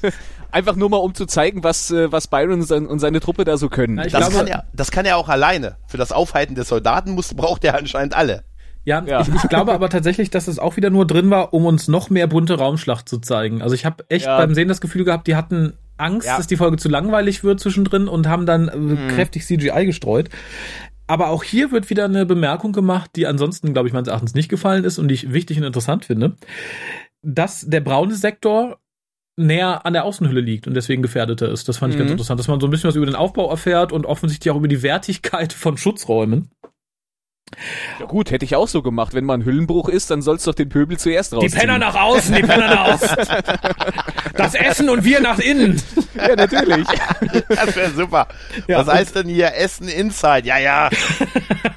einfach 0.51 0.77
nur 0.77 0.91
mal, 0.91 0.99
um 0.99 1.15
zu 1.15 1.27
zeigen, 1.27 1.65
was, 1.65 1.91
äh, 1.91 2.11
was 2.11 2.29
Byron 2.29 2.63
und 2.63 2.99
seine 2.99 3.21
Truppe 3.21 3.45
da 3.45 3.57
so 3.57 3.69
können. 3.69 3.95
Na, 3.95 4.05
das, 4.05 4.13
glaube, 4.13 4.35
kann 4.35 4.47
er, 4.47 4.65
das 4.73 4.91
kann 4.91 5.07
er 5.07 5.17
auch 5.17 5.29
alleine. 5.29 5.77
Für 5.87 5.97
das 5.97 6.13
Aufhalten 6.13 6.55
der 6.55 6.65
Soldaten 6.65 7.13
muss, 7.13 7.35
braucht 7.35 7.65
er 7.65 7.77
anscheinend 7.77 8.15
alle. 8.15 8.45
Ja, 8.85 9.03
ja. 9.05 9.21
Ich, 9.21 9.29
ich, 9.29 9.49
glaube 9.49 9.73
aber 9.73 9.89
tatsächlich, 9.89 10.31
dass 10.31 10.47
es 10.47 10.61
auch 10.61 10.77
wieder 10.77 10.91
nur 10.91 11.07
drin 11.07 11.29
war, 11.29 11.53
um 11.53 11.67
uns 11.67 11.89
noch 11.89 12.09
mehr 12.09 12.29
bunte 12.29 12.57
Raumschlacht 12.57 13.09
zu 13.09 13.19
zeigen. 13.19 13.61
Also 13.61 13.75
ich 13.75 13.85
habe 13.85 14.05
echt 14.09 14.27
ja. 14.27 14.39
beim 14.39 14.55
Sehen 14.55 14.69
das 14.69 14.81
Gefühl 14.81 15.05
gehabt, 15.05 15.27
die 15.27 15.35
hatten 15.35 15.73
Angst, 15.97 16.29
ja. 16.29 16.37
dass 16.37 16.47
die 16.47 16.57
Folge 16.57 16.77
zu 16.77 16.89
langweilig 16.89 17.43
wird 17.43 17.59
zwischendrin 17.59 18.07
und 18.07 18.29
haben 18.29 18.47
dann 18.47 18.71
mhm. 18.73 19.09
kräftig 19.09 19.45
CGI 19.45 19.87
gestreut. 19.87 20.29
Aber 21.09 21.31
auch 21.31 21.43
hier 21.43 21.73
wird 21.73 21.91
wieder 21.91 22.05
eine 22.05 22.27
Bemerkung 22.27 22.73
gemacht, 22.73 23.11
die 23.17 23.27
ansonsten, 23.27 23.73
glaube 23.73 23.89
ich, 23.89 23.95
meines 23.95 24.09
Erachtens 24.09 24.35
nicht 24.35 24.49
gefallen 24.49 24.85
ist 24.85 24.99
und 24.99 25.09
die 25.09 25.15
ich 25.15 25.33
wichtig 25.33 25.59
und 25.59 25.65
interessant 25.65 26.05
finde, 26.05 26.37
dass 27.23 27.63
der 27.67 27.81
braune 27.81 28.15
Sektor 28.15 28.79
näher 29.37 29.85
an 29.85 29.93
der 29.93 30.05
Außenhülle 30.05 30.41
liegt 30.41 30.67
und 30.67 30.75
deswegen 30.75 31.03
gefährdeter 31.03 31.51
ist. 31.51 31.69
Das 31.69 31.79
fand 31.79 31.93
ich 31.93 31.97
mhm. 31.97 32.05
ganz 32.05 32.11
interessant, 32.13 32.41
dass 32.41 32.49
man 32.49 32.61
so 32.61 32.67
ein 32.67 32.71
bisschen 32.71 32.89
was 32.89 32.97
über 32.97 33.07
den 33.07 33.15
Aufbau 33.15 33.51
erfährt 33.51 33.93
und 33.93 34.07
offensichtlich 34.07 34.51
auch 34.51 34.57
über 34.57 34.69
die 34.69 34.83
Wertigkeit 34.83 35.53
von 35.53 35.77
Schutzräumen. 35.77 36.51
Ja 38.01 38.07
gut, 38.07 38.33
hätte 38.33 38.45
ich 38.45 38.57
auch 38.57 38.67
so 38.67 38.83
gemacht. 38.83 39.15
Wenn 39.15 39.25
man 39.25 39.45
Hüllenbruch 39.45 39.89
ist, 39.89 40.11
dann 40.11 40.21
soll's 40.21 40.45
doch 40.45 40.55
den 40.55 40.69
Pöbel 40.69 40.99
zuerst 40.99 41.33
rausziehen. 41.33 41.53
Die 41.53 41.59
Penner 41.59 41.79
nach 41.79 41.95
außen, 41.95 42.35
die 42.35 42.43
Penner 42.43 42.69
nach 42.69 42.95
außen. 42.95 43.17
Das 44.37 44.55
Essen 44.55 44.91
und 44.91 45.03
wir 45.03 45.21
nach 45.21 45.39
innen. 45.39 45.81
Ja, 46.15 46.37
natürlich. 46.37 46.87
Das 47.49 47.75
wäre 47.75 47.91
super. 47.93 48.29
Ja, 48.67 48.81
Was 48.81 48.95
heißt 48.95 49.17
denn 49.17 49.29
hier 49.29 49.55
Essen 49.55 49.89
Inside? 49.89 50.47
Ja, 50.47 50.59
ja. 50.59 50.91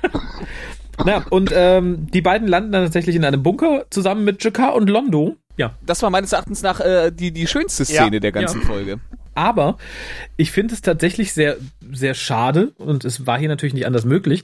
Na, 1.06 1.24
und 1.30 1.52
ähm, 1.54 2.08
die 2.12 2.22
beiden 2.22 2.50
landen 2.50 2.74
dann 2.74 2.84
tatsächlich 2.84 3.16
in 3.16 3.24
einem 3.24 3.44
Bunker 3.44 3.86
zusammen 3.90 4.26
mit 4.26 4.44
Jakar 4.44 4.76
und 4.76 4.90
Londo. 4.90 5.38
Ja. 5.60 5.76
Das 5.86 6.02
war 6.02 6.10
meines 6.10 6.32
Erachtens 6.32 6.62
nach 6.62 6.80
äh, 6.80 7.12
die, 7.12 7.32
die 7.32 7.46
schönste 7.46 7.84
Szene 7.84 8.16
ja. 8.16 8.20
der 8.22 8.32
ganzen 8.32 8.62
ja. 8.62 8.68
Folge. 8.68 9.00
Aber 9.36 9.78
ich 10.38 10.52
finde 10.52 10.74
es 10.74 10.82
tatsächlich 10.82 11.34
sehr, 11.34 11.58
sehr 11.92 12.14
schade, 12.14 12.72
und 12.78 13.04
es 13.04 13.28
war 13.28 13.38
hier 13.38 13.50
natürlich 13.50 13.74
nicht 13.74 13.86
anders 13.86 14.06
möglich, 14.06 14.44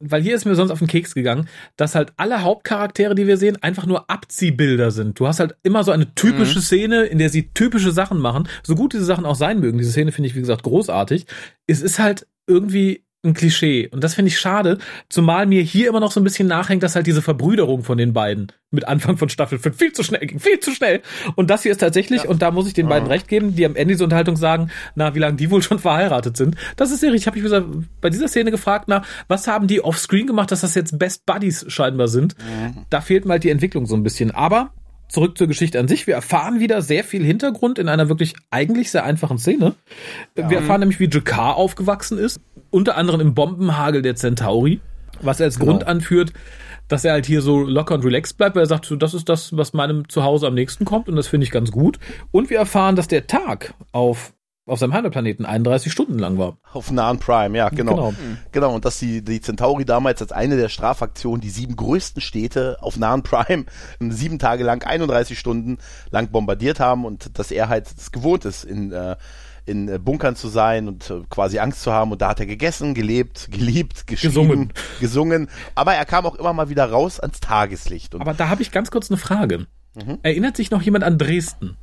weil 0.00 0.22
hier 0.22 0.34
ist 0.34 0.46
mir 0.46 0.54
sonst 0.54 0.70
auf 0.70 0.78
den 0.78 0.88
Keks 0.88 1.14
gegangen, 1.14 1.48
dass 1.76 1.94
halt 1.94 2.12
alle 2.16 2.42
Hauptcharaktere, 2.42 3.14
die 3.14 3.26
wir 3.26 3.36
sehen, 3.36 3.62
einfach 3.62 3.84
nur 3.84 4.08
Abziehbilder 4.08 4.90
sind. 4.90 5.20
Du 5.20 5.26
hast 5.26 5.38
halt 5.38 5.56
immer 5.62 5.84
so 5.84 5.90
eine 5.90 6.14
typische 6.14 6.60
mhm. 6.60 6.62
Szene, 6.62 7.02
in 7.04 7.18
der 7.18 7.28
sie 7.28 7.50
typische 7.52 7.92
Sachen 7.92 8.18
machen. 8.18 8.48
So 8.62 8.74
gut 8.74 8.94
diese 8.94 9.04
Sachen 9.04 9.26
auch 9.26 9.34
sein 9.34 9.60
mögen, 9.60 9.76
diese 9.76 9.90
Szene 9.90 10.12
finde 10.12 10.28
ich, 10.28 10.34
wie 10.34 10.40
gesagt, 10.40 10.62
großartig. 10.62 11.26
Es 11.66 11.82
ist 11.82 11.98
halt 11.98 12.26
irgendwie 12.46 13.04
ein 13.24 13.34
Klischee. 13.34 13.88
Und 13.88 14.04
das 14.04 14.14
finde 14.14 14.28
ich 14.28 14.38
schade, 14.38 14.78
zumal 15.08 15.46
mir 15.46 15.62
hier 15.62 15.88
immer 15.88 15.98
noch 15.98 16.12
so 16.12 16.20
ein 16.20 16.24
bisschen 16.24 16.46
nachhängt, 16.46 16.82
dass 16.84 16.94
halt 16.94 17.06
diese 17.06 17.20
Verbrüderung 17.20 17.82
von 17.82 17.98
den 17.98 18.12
beiden 18.12 18.52
mit 18.70 18.86
Anfang 18.86 19.16
von 19.16 19.28
Staffel 19.28 19.58
5 19.58 19.76
viel 19.76 19.92
zu 19.92 20.04
schnell 20.04 20.24
ging, 20.24 20.38
viel 20.38 20.60
zu 20.60 20.70
schnell. 20.72 21.02
Und 21.34 21.50
das 21.50 21.64
hier 21.64 21.72
ist 21.72 21.78
tatsächlich, 21.78 22.24
ja. 22.24 22.28
und 22.28 22.42
da 22.42 22.50
muss 22.52 22.68
ich 22.68 22.74
den 22.74 22.86
ja. 22.86 22.90
beiden 22.90 23.08
recht 23.08 23.26
geben, 23.26 23.56
die 23.56 23.64
am 23.64 23.74
Ende 23.74 23.94
dieser 23.94 24.04
Unterhaltung 24.04 24.36
sagen, 24.36 24.70
na, 24.94 25.14
wie 25.14 25.18
lange 25.18 25.36
die 25.36 25.50
wohl 25.50 25.62
schon 25.62 25.78
verheiratet 25.80 26.36
sind. 26.36 26.56
Das 26.76 26.92
ist 26.92 27.00
sehr 27.00 27.10
richtig. 27.10 27.18
Ich 27.18 27.26
habe 27.26 27.40
mich 27.40 27.82
bei 28.00 28.10
dieser 28.10 28.28
Szene 28.28 28.52
gefragt, 28.52 28.84
na, 28.86 29.02
was 29.26 29.48
haben 29.48 29.66
die 29.66 29.82
offscreen 29.82 30.26
gemacht, 30.26 30.52
dass 30.52 30.60
das 30.60 30.74
jetzt 30.74 30.98
Best 30.98 31.26
Buddies 31.26 31.64
scheinbar 31.68 32.08
sind? 32.08 32.36
Mhm. 32.38 32.84
Da 32.90 33.00
fehlt 33.00 33.24
mal 33.24 33.40
die 33.40 33.50
Entwicklung 33.50 33.86
so 33.86 33.96
ein 33.96 34.04
bisschen. 34.04 34.30
Aber 34.30 34.72
zurück 35.08 35.38
zur 35.38 35.46
Geschichte 35.46 35.80
an 35.80 35.88
sich. 35.88 36.06
Wir 36.06 36.14
erfahren 36.14 36.60
wieder 36.60 36.82
sehr 36.82 37.02
viel 37.02 37.24
Hintergrund 37.24 37.78
in 37.78 37.88
einer 37.88 38.08
wirklich 38.08 38.34
eigentlich 38.50 38.90
sehr 38.90 39.04
einfachen 39.04 39.38
Szene. 39.38 39.74
Ja. 40.36 40.50
Wir 40.50 40.58
erfahren 40.58 40.80
nämlich, 40.80 41.00
wie 41.00 41.08
Jakar 41.08 41.56
aufgewachsen 41.56 42.18
ist, 42.18 42.40
unter 42.70 42.96
anderem 42.96 43.20
im 43.20 43.34
Bombenhagel 43.34 44.02
der 44.02 44.16
Centauri, 44.16 44.80
was 45.20 45.40
er 45.40 45.46
als 45.46 45.58
genau. 45.58 45.72
Grund 45.72 45.86
anführt, 45.86 46.32
dass 46.88 47.04
er 47.04 47.12
halt 47.12 47.26
hier 47.26 47.42
so 47.42 47.60
locker 47.60 47.94
und 47.94 48.04
relaxed 48.04 48.36
bleibt, 48.38 48.56
weil 48.56 48.64
er 48.64 48.68
sagt, 48.68 48.86
so, 48.86 48.96
das 48.96 49.14
ist 49.14 49.28
das, 49.28 49.56
was 49.56 49.74
meinem 49.74 50.08
Zuhause 50.08 50.46
am 50.46 50.54
nächsten 50.54 50.84
kommt 50.84 51.08
und 51.08 51.16
das 51.16 51.26
finde 51.26 51.44
ich 51.44 51.50
ganz 51.50 51.70
gut. 51.70 51.98
Und 52.30 52.50
wir 52.50 52.58
erfahren, 52.58 52.96
dass 52.96 53.08
der 53.08 53.26
Tag 53.26 53.74
auf 53.92 54.32
auf 54.68 54.78
seinem 54.78 54.92
Heimatplaneten 54.92 55.46
31 55.46 55.90
Stunden 55.90 56.18
lang 56.18 56.36
war. 56.36 56.58
Auf 56.72 56.90
Nahen 56.90 57.18
Prime, 57.18 57.56
ja, 57.56 57.70
genau. 57.70 57.94
Genau, 57.94 58.14
genau. 58.52 58.74
und 58.74 58.84
dass 58.84 58.98
die, 58.98 59.24
die 59.24 59.40
Centauri 59.40 59.84
damals 59.84 60.20
als 60.20 60.30
eine 60.30 60.56
der 60.56 60.68
Strafaktionen 60.68 61.40
die 61.40 61.48
sieben 61.48 61.74
größten 61.74 62.20
Städte 62.20 62.76
auf 62.80 62.98
Nahen 62.98 63.22
Prime 63.22 63.64
sieben 64.10 64.38
Tage 64.38 64.64
lang, 64.64 64.84
31 64.84 65.38
Stunden 65.38 65.78
lang 66.10 66.28
bombardiert 66.30 66.80
haben 66.80 67.04
und 67.04 67.38
dass 67.38 67.50
er 67.50 67.68
halt 67.68 67.86
es 67.96 68.12
gewohnt 68.12 68.44
ist, 68.44 68.64
in, 68.64 68.92
äh, 68.92 69.16
in 69.68 69.88
äh, 69.88 69.98
Bunkern 69.98 70.36
zu 70.36 70.48
sein 70.48 70.88
und 70.88 71.10
äh, 71.10 71.20
quasi 71.30 71.58
Angst 71.58 71.82
zu 71.82 71.92
haben. 71.92 72.12
Und 72.12 72.22
da 72.22 72.28
hat 72.28 72.40
er 72.40 72.46
gegessen, 72.46 72.94
gelebt, 72.94 73.48
geliebt, 73.50 74.06
gesungen. 74.06 74.72
gesungen. 75.00 75.48
Aber 75.74 75.94
er 75.94 76.04
kam 76.04 76.26
auch 76.26 76.34
immer 76.34 76.52
mal 76.52 76.68
wieder 76.68 76.86
raus 76.86 77.20
ans 77.20 77.40
Tageslicht. 77.40 78.14
Und 78.14 78.22
Aber 78.22 78.34
da 78.34 78.48
habe 78.48 78.62
ich 78.62 78.70
ganz 78.72 78.90
kurz 78.90 79.10
eine 79.10 79.18
Frage. 79.18 79.66
Mhm. 79.94 80.18
Erinnert 80.22 80.56
sich 80.56 80.70
noch 80.70 80.82
jemand 80.82 81.04
an 81.04 81.18
Dresden? 81.18 81.76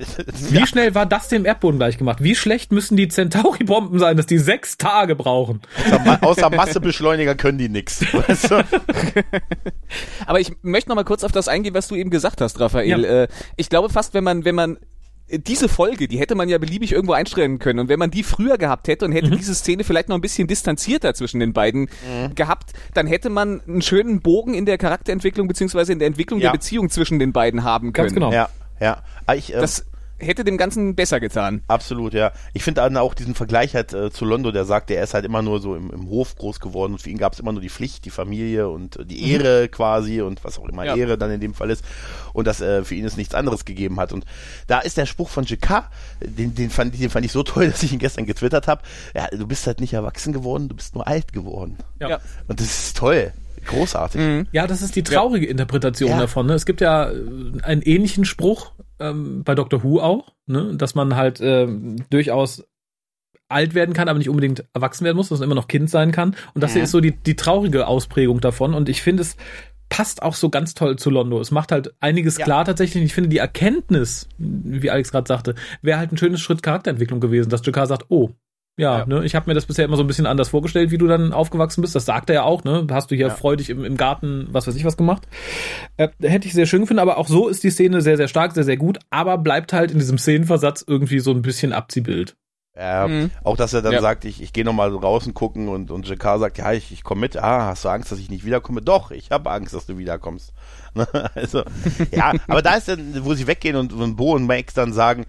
Wie 0.50 0.66
schnell 0.66 0.94
war 0.94 1.06
das 1.06 1.28
dem 1.28 1.44
Erdboden 1.44 1.78
gleich 1.78 1.98
gemacht? 1.98 2.22
Wie 2.22 2.34
schlecht 2.34 2.72
müssen 2.72 2.96
die 2.96 3.08
Centauri-Bomben 3.08 3.98
sein, 3.98 4.16
dass 4.16 4.26
die 4.26 4.38
sechs 4.38 4.78
Tage 4.78 5.14
brauchen? 5.14 5.60
Außer, 5.90 6.18
außer 6.22 6.50
Massebeschleuniger 6.50 7.34
können 7.34 7.58
die 7.58 7.68
nix. 7.68 8.00
Weißt 8.12 8.50
du? 8.50 8.64
Aber 10.26 10.40
ich 10.40 10.52
möchte 10.62 10.88
noch 10.88 10.96
mal 10.96 11.04
kurz 11.04 11.24
auf 11.24 11.32
das 11.32 11.48
eingehen, 11.48 11.74
was 11.74 11.88
du 11.88 11.96
eben 11.96 12.10
gesagt 12.10 12.40
hast, 12.40 12.58
Raphael. 12.60 13.02
Ja. 13.02 13.22
Äh, 13.24 13.28
ich 13.56 13.68
glaube 13.68 13.90
fast, 13.90 14.14
wenn 14.14 14.24
man, 14.24 14.44
wenn 14.44 14.54
man 14.54 14.78
diese 15.38 15.68
Folge, 15.68 16.08
die 16.08 16.18
hätte 16.18 16.34
man 16.34 16.48
ja 16.48 16.58
beliebig 16.58 16.92
irgendwo 16.92 17.12
einstellen 17.12 17.58
können. 17.58 17.78
Und 17.78 17.88
wenn 17.88 17.98
man 17.98 18.10
die 18.10 18.22
früher 18.22 18.58
gehabt 18.58 18.88
hätte 18.88 19.04
und 19.04 19.12
hätte 19.12 19.28
mhm. 19.28 19.36
diese 19.36 19.54
Szene 19.54 19.84
vielleicht 19.84 20.08
noch 20.08 20.16
ein 20.16 20.20
bisschen 20.20 20.48
distanzierter 20.48 21.14
zwischen 21.14 21.40
den 21.40 21.52
beiden 21.52 21.82
mhm. 21.82 22.34
gehabt, 22.34 22.72
dann 22.94 23.06
hätte 23.06 23.30
man 23.30 23.60
einen 23.66 23.82
schönen 23.82 24.20
Bogen 24.20 24.54
in 24.54 24.66
der 24.66 24.78
Charakterentwicklung 24.78 25.48
beziehungsweise 25.48 25.92
in 25.92 25.98
der 25.98 26.08
Entwicklung 26.08 26.40
ja. 26.40 26.48
der 26.48 26.58
Beziehung 26.58 26.90
zwischen 26.90 27.18
den 27.18 27.32
beiden 27.32 27.64
haben 27.64 27.92
können. 27.92 28.08
Ganz 28.08 28.14
genau. 28.14 28.32
Ja, 28.32 28.48
ja. 28.80 29.02
Ah, 29.26 29.34
ich, 29.34 29.52
ähm, 29.52 29.60
das, 29.60 29.84
hätte 30.20 30.44
dem 30.44 30.56
Ganzen 30.56 30.94
besser 30.94 31.20
getan. 31.20 31.62
Absolut, 31.68 32.14
ja. 32.14 32.32
Ich 32.52 32.62
finde 32.62 32.80
dann 32.82 32.96
auch 32.96 33.14
diesen 33.14 33.34
Vergleich 33.34 33.74
halt 33.74 33.92
äh, 33.92 34.10
zu 34.10 34.24
Londo, 34.24 34.52
der 34.52 34.64
sagt, 34.64 34.90
er 34.90 35.02
ist 35.02 35.14
halt 35.14 35.24
immer 35.24 35.42
nur 35.42 35.60
so 35.60 35.74
im, 35.74 35.90
im 35.90 36.08
Hof 36.08 36.36
groß 36.36 36.60
geworden 36.60 36.92
und 36.92 37.02
für 37.02 37.10
ihn 37.10 37.18
gab 37.18 37.32
es 37.32 37.40
immer 37.40 37.52
nur 37.52 37.60
die 37.60 37.70
Pflicht, 37.70 38.04
die 38.04 38.10
Familie 38.10 38.68
und 38.68 38.96
äh, 38.96 39.04
die 39.04 39.20
mhm. 39.22 39.30
Ehre 39.30 39.62
mhm. 39.62 39.70
quasi 39.70 40.20
und 40.20 40.44
was 40.44 40.58
auch 40.58 40.68
immer 40.68 40.84
ja. 40.84 40.96
Ehre 40.96 41.18
dann 41.18 41.30
in 41.30 41.40
dem 41.40 41.54
Fall 41.54 41.70
ist 41.70 41.84
und 42.32 42.46
dass 42.46 42.60
äh, 42.60 42.84
für 42.84 42.94
ihn 42.94 43.04
es 43.04 43.16
nichts 43.16 43.34
anderes 43.34 43.64
gegeben 43.64 43.98
hat. 43.98 44.12
Und 44.12 44.24
da 44.66 44.80
ist 44.80 44.96
der 44.96 45.06
Spruch 45.06 45.28
von 45.28 45.44
JK, 45.44 45.88
den, 46.20 46.54
den, 46.54 46.70
fand, 46.70 46.98
den 46.98 47.10
fand 47.10 47.24
ich 47.24 47.32
so 47.32 47.42
toll, 47.42 47.66
dass 47.70 47.82
ich 47.82 47.92
ihn 47.92 47.98
gestern 47.98 48.26
getwittert 48.26 48.68
habe. 48.68 48.82
Ja, 49.14 49.28
du 49.28 49.46
bist 49.46 49.66
halt 49.66 49.80
nicht 49.80 49.92
erwachsen 49.92 50.32
geworden, 50.32 50.68
du 50.68 50.76
bist 50.76 50.94
nur 50.94 51.06
alt 51.06 51.32
geworden. 51.32 51.78
Ja. 52.00 52.20
Und 52.48 52.60
das 52.60 52.66
ist 52.66 52.96
toll. 52.96 53.32
Großartig. 53.66 54.20
Mhm. 54.20 54.46
Ja, 54.52 54.66
das 54.66 54.82
ist 54.82 54.96
die 54.96 55.02
traurige 55.02 55.46
ja. 55.46 55.50
Interpretation 55.50 56.10
ja. 56.10 56.18
davon. 56.18 56.46
Ne? 56.46 56.54
Es 56.54 56.66
gibt 56.66 56.80
ja 56.80 57.10
äh, 57.10 57.14
einen 57.62 57.82
ähnlichen 57.82 58.24
Spruch 58.24 58.72
ähm, 59.00 59.42
bei 59.44 59.54
Doctor 59.54 59.82
Who 59.82 60.00
auch, 60.00 60.32
ne? 60.46 60.74
dass 60.76 60.94
man 60.94 61.16
halt 61.16 61.40
äh, 61.40 61.66
durchaus 62.10 62.64
alt 63.48 63.74
werden 63.74 63.94
kann, 63.94 64.08
aber 64.08 64.18
nicht 64.18 64.28
unbedingt 64.28 64.64
erwachsen 64.74 65.04
werden 65.04 65.16
muss, 65.16 65.28
dass 65.28 65.40
man 65.40 65.48
immer 65.48 65.56
noch 65.56 65.68
Kind 65.68 65.90
sein 65.90 66.12
kann. 66.12 66.36
Und 66.54 66.62
das 66.62 66.70
mhm. 66.70 66.74
hier 66.74 66.82
ist 66.84 66.92
so 66.92 67.00
die, 67.00 67.16
die 67.16 67.34
traurige 67.34 67.86
Ausprägung 67.86 68.40
davon. 68.40 68.74
Und 68.74 68.88
ich 68.88 69.02
finde, 69.02 69.22
es 69.22 69.36
passt 69.88 70.22
auch 70.22 70.34
so 70.34 70.48
ganz 70.48 70.74
toll 70.74 70.96
zu 70.96 71.10
Londo. 71.10 71.40
Es 71.40 71.50
macht 71.50 71.72
halt 71.72 71.92
einiges 72.00 72.38
ja. 72.38 72.44
klar 72.44 72.64
tatsächlich. 72.64 73.02
Ich 73.02 73.12
finde, 73.12 73.28
die 73.28 73.38
Erkenntnis, 73.38 74.28
wie 74.38 74.90
Alex 74.90 75.10
gerade 75.10 75.26
sagte, 75.26 75.54
wäre 75.82 75.98
halt 75.98 76.12
ein 76.12 76.16
schönes 76.16 76.40
Schritt 76.40 76.62
Charakterentwicklung 76.62 77.20
gewesen, 77.20 77.50
dass 77.50 77.66
Jakar 77.66 77.86
sagt, 77.86 78.06
oh, 78.08 78.30
Ja, 78.80 79.04
ne, 79.06 79.24
ich 79.24 79.34
habe 79.34 79.48
mir 79.50 79.54
das 79.54 79.66
bisher 79.66 79.84
immer 79.84 79.96
so 79.96 80.02
ein 80.02 80.06
bisschen 80.06 80.26
anders 80.26 80.48
vorgestellt, 80.48 80.90
wie 80.90 80.98
du 80.98 81.06
dann 81.06 81.32
aufgewachsen 81.32 81.82
bist. 81.82 81.94
Das 81.94 82.06
sagt 82.06 82.30
er 82.30 82.34
ja 82.34 82.42
auch, 82.44 82.64
ne? 82.64 82.86
Hast 82.90 83.10
du 83.10 83.14
hier 83.14 83.30
freudig 83.30 83.68
im, 83.70 83.84
im 83.84 83.96
Garten, 83.96 84.48
was 84.50 84.66
weiß 84.66 84.74
ich 84.74 84.84
was 84.84 84.96
gemacht. 84.96 85.28
Äh, 85.98 86.08
hätte 86.22 86.46
ich 86.48 86.54
sehr 86.54 86.66
schön 86.66 86.80
gefunden, 86.80 87.00
aber 87.00 87.18
auch 87.18 87.28
so 87.28 87.48
ist 87.48 87.62
die 87.62 87.70
Szene 87.70 88.00
sehr, 88.00 88.16
sehr 88.16 88.28
stark, 88.28 88.52
sehr, 88.52 88.64
sehr 88.64 88.76
gut, 88.78 88.98
aber 89.10 89.36
bleibt 89.38 89.72
halt 89.72 89.90
in 89.90 89.98
diesem 89.98 90.16
Szenenversatz 90.18 90.82
irgendwie 90.86 91.20
so 91.20 91.30
ein 91.32 91.42
bisschen 91.42 91.72
Abziehbild. 91.72 92.36
Ja, 92.76 93.06
Mhm. 93.08 93.30
Auch, 93.44 93.56
dass 93.56 93.74
er 93.74 93.82
dann 93.82 93.92
Ja. 93.92 94.00
sagt, 94.00 94.24
ich, 94.24 94.40
ich 94.40 94.52
gehe 94.54 94.64
nochmal 94.64 94.90
draußen 94.92 95.34
gucken 95.34 95.68
und, 95.68 95.90
und 95.90 96.08
Jakar 96.08 96.38
sagt, 96.38 96.56
ja, 96.56 96.72
ich, 96.72 96.92
ich 96.92 97.02
komme 97.02 97.20
mit. 97.22 97.36
Ah, 97.36 97.66
hast 97.66 97.84
du 97.84 97.88
Angst, 97.90 98.10
dass 98.12 98.18
ich 98.20 98.30
nicht 98.30 98.46
wiederkomme? 98.46 98.80
Doch, 98.80 99.10
ich 99.10 99.30
habe 99.30 99.50
Angst, 99.50 99.74
dass 99.74 99.86
du 99.86 99.98
wiederkommst. 99.98 100.52
Also, 101.34 101.62
ja, 102.12 102.32
aber 102.48 102.62
da 102.62 102.74
ist 102.76 102.88
dann, 102.88 103.24
wo 103.24 103.34
sie 103.34 103.46
weggehen 103.46 103.76
und, 103.76 103.92
und 103.92 104.16
Bo 104.16 104.32
und 104.34 104.46
Max 104.46 104.72
dann 104.74 104.92
sagen, 104.92 105.26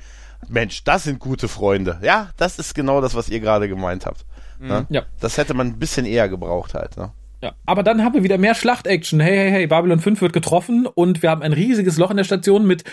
Mensch, 0.49 0.83
das 0.83 1.03
sind 1.03 1.19
gute 1.19 1.47
Freunde. 1.47 1.99
Ja, 2.01 2.29
das 2.37 2.59
ist 2.59 2.73
genau 2.75 3.01
das, 3.01 3.15
was 3.15 3.29
ihr 3.29 3.39
gerade 3.39 3.67
gemeint 3.67 4.05
habt. 4.05 4.25
Ne? 4.59 4.85
Ja. 4.89 5.03
Das 5.19 5.37
hätte 5.37 5.53
man 5.53 5.67
ein 5.67 5.79
bisschen 5.79 6.05
eher 6.05 6.29
gebraucht 6.29 6.73
halt. 6.73 6.97
Ne? 6.97 7.11
Ja, 7.41 7.53
aber 7.65 7.81
dann 7.81 8.03
haben 8.03 8.13
wir 8.13 8.23
wieder 8.23 8.37
mehr 8.37 8.53
Schlachtaction. 8.53 9.19
Hey, 9.19 9.35
hey, 9.35 9.51
hey, 9.51 9.67
Babylon 9.67 9.99
5 9.99 10.21
wird 10.21 10.33
getroffen 10.33 10.85
und 10.85 11.23
wir 11.23 11.31
haben 11.31 11.41
ein 11.41 11.53
riesiges 11.53 11.97
Loch 11.97 12.11
in 12.11 12.17
der 12.17 12.23
Station 12.23 12.67
mit, 12.67 12.83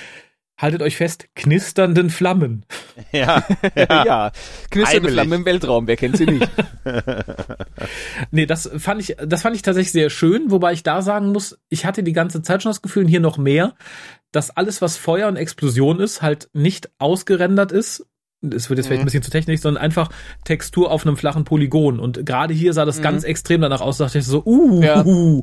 haltet 0.58 0.82
euch 0.82 0.96
fest, 0.96 1.28
knisternden 1.34 2.10
Flammen. 2.10 2.64
Ja, 3.12 3.42
Ja, 3.76 4.04
ja. 4.04 4.32
knisternde 4.70 5.08
Heimelig. 5.08 5.12
Flamme 5.14 5.34
im 5.36 5.44
Weltraum, 5.46 5.86
wer 5.86 5.96
kennt 5.96 6.16
sie 6.18 6.26
nicht? 6.26 6.48
Nee, 8.30 8.46
das 8.46 8.68
fand 8.76 9.00
ich, 9.00 9.16
das 9.24 9.42
fand 9.42 9.56
ich 9.56 9.62
tatsächlich 9.62 9.92
sehr 9.92 10.10
schön, 10.10 10.50
wobei 10.50 10.72
ich 10.72 10.82
da 10.82 11.00
sagen 11.02 11.28
muss, 11.32 11.58
ich 11.68 11.84
hatte 11.86 12.02
die 12.02 12.12
ganze 12.12 12.42
Zeit 12.42 12.62
schon 12.62 12.70
das 12.70 12.82
Gefühl, 12.82 13.04
und 13.04 13.08
hier 13.08 13.20
noch 13.20 13.38
mehr, 13.38 13.74
dass 14.32 14.50
alles, 14.50 14.82
was 14.82 14.96
Feuer 14.96 15.28
und 15.28 15.36
Explosion 15.36 16.00
ist, 16.00 16.22
halt 16.22 16.50
nicht 16.52 16.90
ausgerendert 16.98 17.72
ist. 17.72 18.04
Es 18.42 18.68
wird 18.70 18.78
jetzt 18.78 18.86
vielleicht 18.86 19.00
ein 19.02 19.04
bisschen 19.06 19.22
zu 19.22 19.30
technisch, 19.30 19.60
sondern 19.60 19.82
einfach 19.82 20.10
Textur 20.44 20.90
auf 20.92 21.04
einem 21.06 21.16
flachen 21.16 21.44
Polygon. 21.44 21.98
Und 21.98 22.24
gerade 22.24 22.54
hier 22.54 22.72
sah 22.72 22.84
das 22.84 23.02
ganz 23.02 23.24
extrem 23.24 23.60
danach 23.62 23.80
aus, 23.80 23.98
dachte 23.98 24.18
ich 24.18 24.26
so, 24.26 24.44
uh, 24.44 24.82
Ja. 24.82 25.04
uh. 25.04 25.42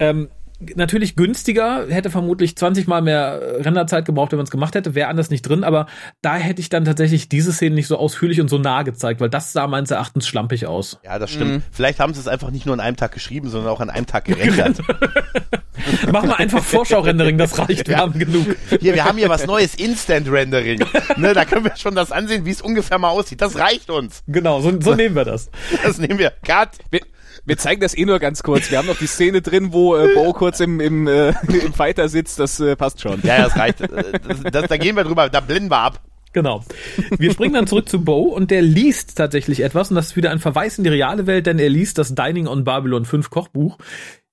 Ähm, 0.00 0.28
natürlich 0.74 1.14
günstiger, 1.16 1.86
hätte 1.88 2.10
vermutlich 2.10 2.56
20 2.56 2.86
mal 2.88 3.00
mehr 3.00 3.40
äh, 3.40 3.62
Renderzeit 3.62 4.04
gebraucht, 4.04 4.32
wenn 4.32 4.38
man 4.38 4.44
es 4.44 4.50
gemacht 4.50 4.74
hätte, 4.74 4.94
wäre 4.94 5.08
anders 5.08 5.30
nicht 5.30 5.42
drin, 5.42 5.62
aber 5.64 5.86
da 6.20 6.36
hätte 6.36 6.60
ich 6.60 6.68
dann 6.68 6.84
tatsächlich 6.84 7.28
diese 7.28 7.52
Szene 7.52 7.74
nicht 7.76 7.86
so 7.86 7.96
ausführlich 7.96 8.40
und 8.40 8.48
so 8.48 8.58
nah 8.58 8.82
gezeigt, 8.82 9.20
weil 9.20 9.30
das 9.30 9.52
sah 9.52 9.66
meines 9.68 9.90
Erachtens 9.90 10.26
schlampig 10.26 10.66
aus. 10.66 10.98
ja, 11.04 11.18
das 11.18 11.30
stimmt. 11.30 11.62
Vielleicht 11.70 12.00
haben 12.00 12.12
sie 12.14 12.20
es 12.20 12.28
einfach 12.28 12.50
nicht 12.50 12.66
nur 12.66 12.72
an 12.74 12.80
einem 12.80 12.96
Tag 12.96 13.12
geschrieben, 13.12 13.48
sondern 13.50 13.70
auch 13.72 13.80
an 13.80 13.90
einem 13.90 14.06
Tag 14.06 14.24
gerendert. 14.24 14.78
Machen 16.12 16.28
wir 16.30 16.38
einfach 16.38 16.62
Vorschau-Rendering, 16.62 17.38
das 17.38 17.56
reicht, 17.58 17.86
wir 17.86 17.94
Ja. 17.94 18.00
haben 18.00 18.18
genug. 18.18 18.46
Hier, 18.80 18.94
wir 18.94 19.04
haben 19.04 19.16
hier 19.16 19.28
was 19.28 19.46
Neues, 19.46 19.74
Instant 19.76 20.28
Rendering. 20.30 20.84
Ne, 21.16 21.34
da 21.34 21.44
können 21.44 21.64
wir 21.64 21.76
schon 21.76 21.94
das 21.94 22.10
ansehen, 22.12 22.44
wie 22.44 22.50
es 22.50 22.60
ungefähr 22.60 22.98
mal 22.98 23.10
aussieht. 23.10 23.40
Das 23.40 23.56
reicht 23.56 23.88
uns. 23.90 24.22
Genau, 24.26 24.60
so, 24.60 24.72
so 24.80 24.94
nehmen 24.94 25.14
wir 25.14 25.24
das. 25.24 25.50
Das 25.84 25.98
nehmen 25.98 26.18
wir. 26.18 26.32
Cut. 26.44 26.70
Wir, 27.48 27.56
zeigen 27.58 27.80
das 27.80 27.96
eh 27.96 28.04
nur 28.04 28.18
ganz 28.18 28.42
kurz. 28.42 28.70
Wir 28.70 28.78
haben 28.78 28.86
noch 28.86 28.98
die 28.98 29.06
Szene 29.06 29.40
drin, 29.42 29.72
wo 29.72 29.96
äh, 29.96 30.14
Bo 30.14 30.32
kurz 30.32 30.60
im, 30.60 30.80
im, 30.80 31.06
äh, 31.08 31.30
im 31.64 31.72
Fighter 31.72 32.08
sitzt, 32.08 32.38
das 32.38 32.60
äh, 32.60 32.76
passt 32.76 33.00
schon. 33.00 33.20
Ja, 33.22 33.38
das 33.44 33.56
reicht. 33.56 33.80
Äh, 33.80 33.88
Das, 34.26 34.42
das, 34.52 34.66
da 34.68 34.76
gehen 34.76 34.96
wir 34.96 35.04
drüber, 35.04 35.28
da 35.28 35.40
blenden 35.40 35.70
wir 35.70 35.78
ab. 35.78 36.00
Genau. 36.34 36.62
Wir 37.18 37.32
springen 37.32 37.54
dann 37.54 37.66
zurück 37.66 37.88
zu 37.88 38.04
Bo 38.04 38.20
und 38.20 38.50
der 38.50 38.60
liest 38.62 39.16
tatsächlich 39.16 39.60
etwas 39.60 39.90
und 39.90 39.96
das 39.96 40.08
ist 40.08 40.16
wieder 40.16 40.30
ein 40.30 40.38
Verweis 40.40 40.76
in 40.78 40.84
die 40.84 40.90
reale 40.90 41.26
Welt, 41.26 41.46
denn 41.46 41.58
er 41.58 41.70
liest 41.70 41.96
das 41.98 42.14
Dining 42.14 42.46
on 42.46 42.64
Babylon 42.64 43.04
5 43.06 43.30
Kochbuch. 43.30 43.78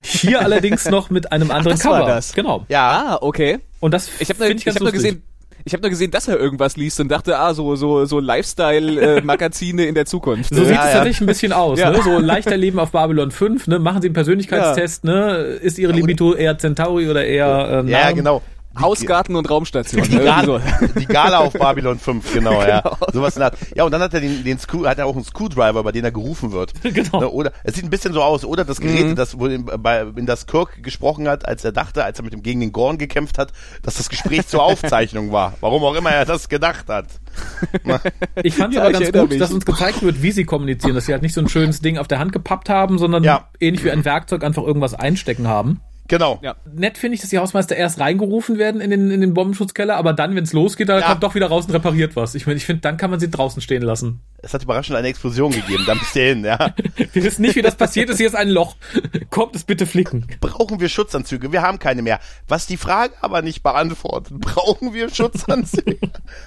Hier 0.04 0.42
allerdings 0.42 0.86
noch 0.90 1.10
mit 1.10 1.32
einem 1.32 1.52
anderen 1.52 1.78
das 1.78 1.86
war 1.86 2.00
Cover. 2.02 2.12
das. 2.12 2.34
Genau. 2.34 2.66
Ja, 2.68 3.06
Ah, 3.16 3.18
okay. 3.22 3.60
Und 3.80 3.92
das 3.94 4.10
Ich 4.20 4.30
habe 4.30 4.40
nur, 4.40 4.50
ich 4.56 4.68
hab 4.68 4.80
nur 4.80 4.92
gesehen, 4.92 5.24
ich 5.68 5.74
habe 5.74 5.82
nur 5.82 5.90
gesehen, 5.90 6.12
dass 6.12 6.28
er 6.28 6.40
irgendwas 6.40 6.78
liest 6.78 7.00
und 7.00 7.10
dachte, 7.10 7.38
ah, 7.40 7.54
so 7.54 7.76
so 7.76 8.06
so 8.06 8.20
Lifestyle-Magazine 8.20 9.86
in 9.86 9.96
der 9.96 10.06
Zukunft. 10.06 10.54
So 10.54 10.62
Äh, 10.62 10.66
sieht 10.66 10.76
Ja, 10.76 10.82
es 10.82 10.88
ja. 10.88 10.94
tatsächlich 10.98 11.22
ein 11.22 11.26
bisschen 11.28 11.54
aus, 11.54 11.80
Ja. 11.80 11.92
ne? 11.92 12.02
So 12.04 12.20
leichter 12.20 12.56
Leben 12.58 12.80
auf 12.80 12.92
Babylon 12.92 13.32
5, 13.32 13.68
ne? 13.68 13.80
Machen 13.80 14.02
Sie 14.02 14.08
einen 14.08 14.14
Persönlichkeitstest, 14.14 15.04
ne? 15.04 15.38
Ist 15.62 15.78
Ihre 15.80 15.92
Libido 15.94 16.34
eher 16.34 16.58
Centauri 16.58 17.10
oder 17.10 17.26
eher 17.26 17.84
äh, 17.86 17.90
ja, 17.92 18.12
genau. 18.12 18.42
Hausgarten 18.80 19.36
und 19.36 19.50
Raumstation. 19.50 20.04
Die 20.04 20.14
irgendwie 20.16 20.26
Gala, 20.26 20.46
so. 20.46 20.62
die 21.00 21.06
Gala 21.06 21.38
auf 21.40 21.54
Babylon 21.54 21.98
5, 22.00 22.34
genau, 22.34 22.62
ja. 22.64 22.84
Sowas 23.14 23.36
in 23.36 23.40
der 23.42 23.52
Art. 23.52 23.58
Ja, 23.76 23.84
und 23.84 23.92
dann 23.92 24.02
hat 24.02 24.14
er 24.14 24.22
den, 24.22 24.44
den 24.44 24.60
Screw, 24.60 24.86
hat 24.86 24.98
er 24.98 25.06
auch 25.06 25.16
einen 25.16 25.24
Screwdriver, 25.26 25.84
bei 25.84 25.92
dem 25.92 26.04
er 26.04 26.12
gerufen 26.12 26.52
wird. 26.52 26.74
Genau. 26.96 27.20
Ne, 27.20 27.30
Oder, 27.30 27.52
es 27.64 27.76
sieht 27.76 27.84
ein 27.84 27.90
bisschen 27.90 28.14
so 28.14 28.22
aus, 28.24 28.46
oder 28.46 28.64
das 28.64 28.80
Gerät, 28.80 29.18
das 29.18 29.38
wohl 29.38 29.52
in, 29.52 29.66
bei, 29.66 30.02
in 30.16 30.26
das 30.26 30.46
Kirk 30.48 30.82
gesprochen 30.82 31.28
hat, 31.28 31.46
als 31.46 31.66
er 31.66 31.72
dachte, 31.74 32.04
als 32.06 32.20
er 32.20 32.24
mit 32.24 32.32
dem 32.34 32.42
gegen 32.42 32.62
den 32.62 32.72
Gorn 32.72 32.98
gekämpft 32.98 33.38
hat, 33.38 33.52
dass 33.82 33.96
das 33.96 34.08
Gespräch 34.10 34.48
zur 34.48 34.64
Aufzeichnung 34.64 35.32
war. 35.32 35.54
Warum 35.60 35.84
auch 35.84 35.96
immer 35.96 36.12
er 36.12 36.26
das 36.26 36.48
gedacht 36.50 36.88
hat. 36.88 37.08
Ich 38.44 38.56
fand 38.56 38.74
es 38.74 38.80
aber 38.80 38.92
ganz 38.92 39.12
gut, 39.12 39.30
mich. 39.30 39.40
dass 39.40 39.52
uns 39.52 39.66
gezeigt 39.66 40.02
wird, 40.04 40.22
wie 40.22 40.32
sie 40.32 40.46
kommunizieren, 40.46 40.96
dass 40.96 41.06
sie 41.06 41.12
halt 41.12 41.22
nicht 41.22 41.34
so 41.34 41.42
ein 41.42 41.50
schönes 41.50 41.82
Ding 41.82 41.98
auf 41.98 42.08
der 42.08 42.20
Hand 42.20 42.32
gepappt 42.32 42.70
haben, 42.70 42.98
sondern 42.98 43.24
Ja. 43.24 43.50
ähnlich 43.60 43.84
wie 43.84 43.92
ein 43.92 44.06
Werkzeug 44.06 44.44
einfach 44.44 44.64
irgendwas 44.64 44.94
einstecken 44.94 45.48
haben. 45.48 45.82
Genau. 46.08 46.40
Ja. 46.44 46.56
Nett 46.72 46.98
finde 47.00 47.16
ich, 47.16 47.22
dass 47.22 47.32
die 47.32 47.40
Hausmeister 47.40 47.76
erst 47.76 48.00
reingerufen 48.00 48.60
werden 48.60 48.80
in 48.80 48.92
den, 48.92 49.10
in 49.10 49.22
den 49.22 49.34
Bombenschutzkeller, 49.34 49.96
aber 49.98 50.14
dann, 50.14 50.36
wenn 50.36 50.44
es 50.44 50.54
losgeht, 50.54 50.88
da 50.90 51.00
Ja. 51.00 51.08
kommt 51.08 51.24
doch 51.24 51.34
wieder 51.34 51.48
raus 51.48 51.66
und 51.66 51.74
repariert 51.74 52.16
was. 52.16 52.36
Ich 52.36 52.46
meine, 52.46 52.58
ich 52.58 52.66
finde, 52.66 52.82
dann 52.82 52.98
kann 52.98 53.10
man 53.10 53.20
sie 53.20 53.30
draußen 53.30 53.62
stehen 53.62 53.82
lassen. 53.82 54.20
Es 54.44 54.54
hat 54.54 54.62
überraschend 54.62 54.96
eine 54.98 55.08
Explosion 55.08 55.52
gegeben, 55.52 55.84
da 55.88 55.96
bist 55.96 56.16
du 56.16 56.20
hin, 56.20 56.46
ja. 56.46 56.74
Wir 57.14 57.24
wissen 57.24 57.42
nicht, 57.42 57.56
wie 57.56 57.64
das 57.64 57.76
passiert 57.76 58.10
ist. 58.12 58.18
Hier 58.18 58.28
ist 58.28 58.36
ein 58.36 58.50
Loch. 58.50 58.76
Kommt 59.32 59.56
es 59.56 59.64
bitte 59.64 59.88
flicken. 59.88 60.28
Brauchen 60.42 60.80
wir 60.80 60.90
Schutzanzüge? 60.90 61.52
Wir 61.52 61.64
haben 61.64 61.80
keine 61.80 62.04
mehr. 62.04 62.20
Was 62.48 62.68
die 62.68 62.78
Frage 62.78 63.14
aber 63.22 63.42
nicht 63.42 63.64
beantwortet. 63.64 64.34
Brauchen 64.40 64.94
wir 64.94 65.10
Schutzanzüge? 65.10 65.98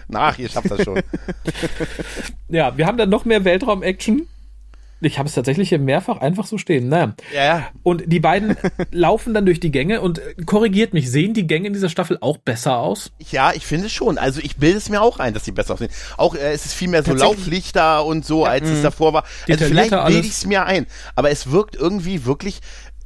Nach, 0.06 0.38
ihr 0.38 0.48
schafft 0.48 0.70
das 0.70 0.84
schon. 0.84 1.00
Ja, 2.48 2.76
wir 2.76 2.86
haben 2.86 2.96
dann 2.98 3.10
noch 3.10 3.24
mehr 3.24 3.44
Weltraum-Action. 3.44 4.28
Ich 5.00 5.18
habe 5.18 5.28
es 5.28 5.34
tatsächlich 5.34 5.68
hier 5.68 5.78
mehrfach 5.78 6.18
einfach 6.18 6.46
so 6.46 6.58
stehen. 6.58 6.88
Naja. 6.88 7.14
Ja, 7.32 7.44
ja. 7.44 7.68
Und 7.82 8.04
die 8.06 8.18
beiden 8.20 8.56
laufen 8.90 9.32
dann 9.34 9.46
durch 9.46 9.60
die 9.60 9.70
Gänge 9.70 10.00
und 10.00 10.18
äh, 10.18 10.34
korrigiert 10.44 10.92
mich, 10.92 11.10
sehen 11.10 11.34
die 11.34 11.46
Gänge 11.46 11.68
in 11.68 11.72
dieser 11.72 11.88
Staffel 11.88 12.18
auch 12.20 12.38
besser 12.38 12.78
aus? 12.78 13.12
Ja, 13.30 13.52
ich 13.54 13.64
finde 13.64 13.88
schon. 13.88 14.18
Also 14.18 14.40
ich 14.42 14.56
bilde 14.56 14.78
es 14.78 14.88
mir 14.88 15.00
auch 15.00 15.18
ein, 15.20 15.34
dass 15.34 15.44
die 15.44 15.52
besser 15.52 15.74
aussehen. 15.74 15.90
Auch 16.16 16.34
äh, 16.34 16.52
es 16.52 16.64
ist 16.66 16.74
viel 16.74 16.88
mehr 16.88 17.04
so. 17.04 17.14
Lauflichter 17.14 18.04
und 18.04 18.24
so, 18.24 18.44
als 18.44 18.68
es 18.68 18.82
davor 18.82 19.12
war. 19.12 19.24
Also 19.48 19.64
vielleicht 19.66 19.90
bilde 19.90 20.26
ich 20.26 20.32
es 20.32 20.46
mir 20.46 20.64
ein. 20.66 20.86
Aber 21.14 21.30
es 21.30 21.50
wirkt 21.50 21.76
irgendwie 21.76 22.24
wirklich 22.24 22.60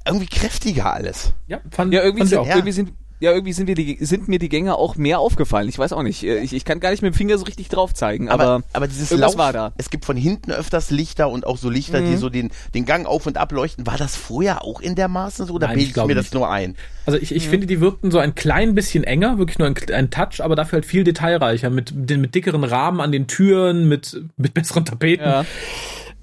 irgendwie 0.07 0.27
kräftiger 0.27 0.93
alles. 0.93 1.33
Ja, 1.47 1.61
fand, 1.71 1.93
Ja, 1.93 2.03
irgendwie 2.03 2.21
fand 2.21 2.27
ich 2.27 2.31
sind, 2.31 2.39
auch. 2.39 2.47
Ja. 2.47 2.55
irgendwie 2.57 2.73
sind 2.73 2.93
ja, 3.23 3.33
irgendwie 3.33 3.53
sind, 3.53 3.69
wir 3.69 3.77
die, 3.77 3.99
sind 4.01 4.27
mir 4.27 4.41
die 4.41 4.49
Gänge 4.49 4.75
auch 4.75 4.97
mehr 4.97 5.21
aufgefallen. 5.21 5.69
Ich 5.69 5.79
weiß 5.79 5.93
auch 5.93 6.03
nicht. 6.03 6.25
Äh, 6.25 6.41
Ich, 6.41 6.53
ich 6.53 6.65
kann 6.65 6.81
gar 6.81 6.91
nicht 6.91 7.03
mit 7.03 7.15
dem 7.15 7.17
Finger 7.17 7.39
so 7.39 7.45
richtig 7.45 7.69
drauf 7.69 7.95
zeigen, 7.95 8.29
aber, 8.29 8.43
Aber, 8.45 8.65
aber 8.73 8.89
dieses 8.89 9.11
Lauf, 9.13 9.39
war 9.39 9.53
da. 9.53 9.73
es 9.79 9.91
gibt 9.91 10.05
von 10.05 10.17
hinten 10.17 10.51
öfters 10.51 10.91
Lichter 10.91 11.31
und 11.31 11.47
auch 11.47 11.57
so 11.57 11.71
Lichter, 11.71 12.01
die 12.03 12.17
so 12.17 12.29
den, 12.29 12.51
den 12.75 12.85
Gang 12.85 13.07
auf 13.07 13.27
und 13.27 13.37
ab 13.39 13.53
leuchten. 13.53 13.87
War 13.87 13.97
das 13.97 14.17
vorher 14.17 14.65
auch 14.65 14.81
in 14.81 14.97
der 14.97 15.07
Maßen 15.07 15.47
so 15.47 15.55
oder 15.55 15.69
bilde 15.69 15.83
ich 15.83 15.97
ich 15.97 16.05
mir 16.05 16.15
das 16.17 16.27
nicht. 16.27 16.35
nur 16.35 16.51
ein? 16.51 16.75
Also 17.07 17.19
ich, 17.19 17.33
ich 17.35 17.49
finde, 17.49 17.67
die 17.67 17.81
wirkten 17.81 18.11
so 18.11 18.19
ein 18.19 18.35
klein 18.35 18.75
bisschen 18.75 19.05
enger, 19.05 19.39
wirklich 19.39 19.59
nur 19.59 19.69
ein, 19.69 19.77
ein 19.93 20.11
Touch, 20.11 20.41
aber 20.41 20.57
dafür 20.57 20.79
halt 20.79 20.87
viel 20.87 21.05
detailreicher, 21.05 21.71
mit, 21.71 21.93
den, 21.95 22.21
mit 22.21 22.35
dickeren 22.35 22.65
Rahmen 22.65 23.01
an 23.01 23.13
den 23.13 23.29
Türen, 23.29 23.89
mit, 23.89 24.21
mit 24.37 24.53
besseren 24.55 24.85
Tapeten. 24.85 25.25
Ja. 25.25 25.45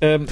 Ähm, 0.01 0.27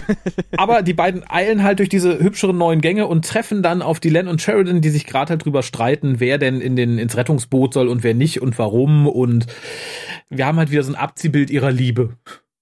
aber 0.58 0.82
die 0.82 0.94
beiden 0.94 1.24
eilen 1.30 1.64
halt 1.64 1.80
durch 1.80 1.90
diese 1.90 2.20
hübscheren 2.20 2.58
neuen 2.58 2.82
Gänge 2.82 3.08
und 3.08 3.26
treffen 3.26 3.64
dann 3.64 3.82
auf 3.82 4.00
die 4.00 4.10
Len 4.10 4.28
und 4.28 4.42
Sheridan, 4.42 4.82
die 4.82 4.90
sich 4.90 5.06
gerade 5.06 5.32
halt 5.32 5.46
drüber 5.46 5.64
streiten, 5.64 6.20
wer 6.20 6.38
denn 6.38 6.62
in 6.62 6.76
den, 6.76 6.98
ins 6.98 7.18
Rettungsboot 7.18 7.74
soll 7.74 7.88
und 7.88 8.04
wer 8.04 8.14
nicht 8.14 8.42
und 8.42 8.58
warum. 8.58 9.08
Und 9.08 9.48
wir 10.30 10.46
haben 10.46 10.58
halt 10.58 10.72
wieder 10.72 10.84
so 10.84 10.92
ein 10.92 10.96
Abziehbild 10.96 11.50
ihrer 11.50 11.72
Liebe. 11.72 12.18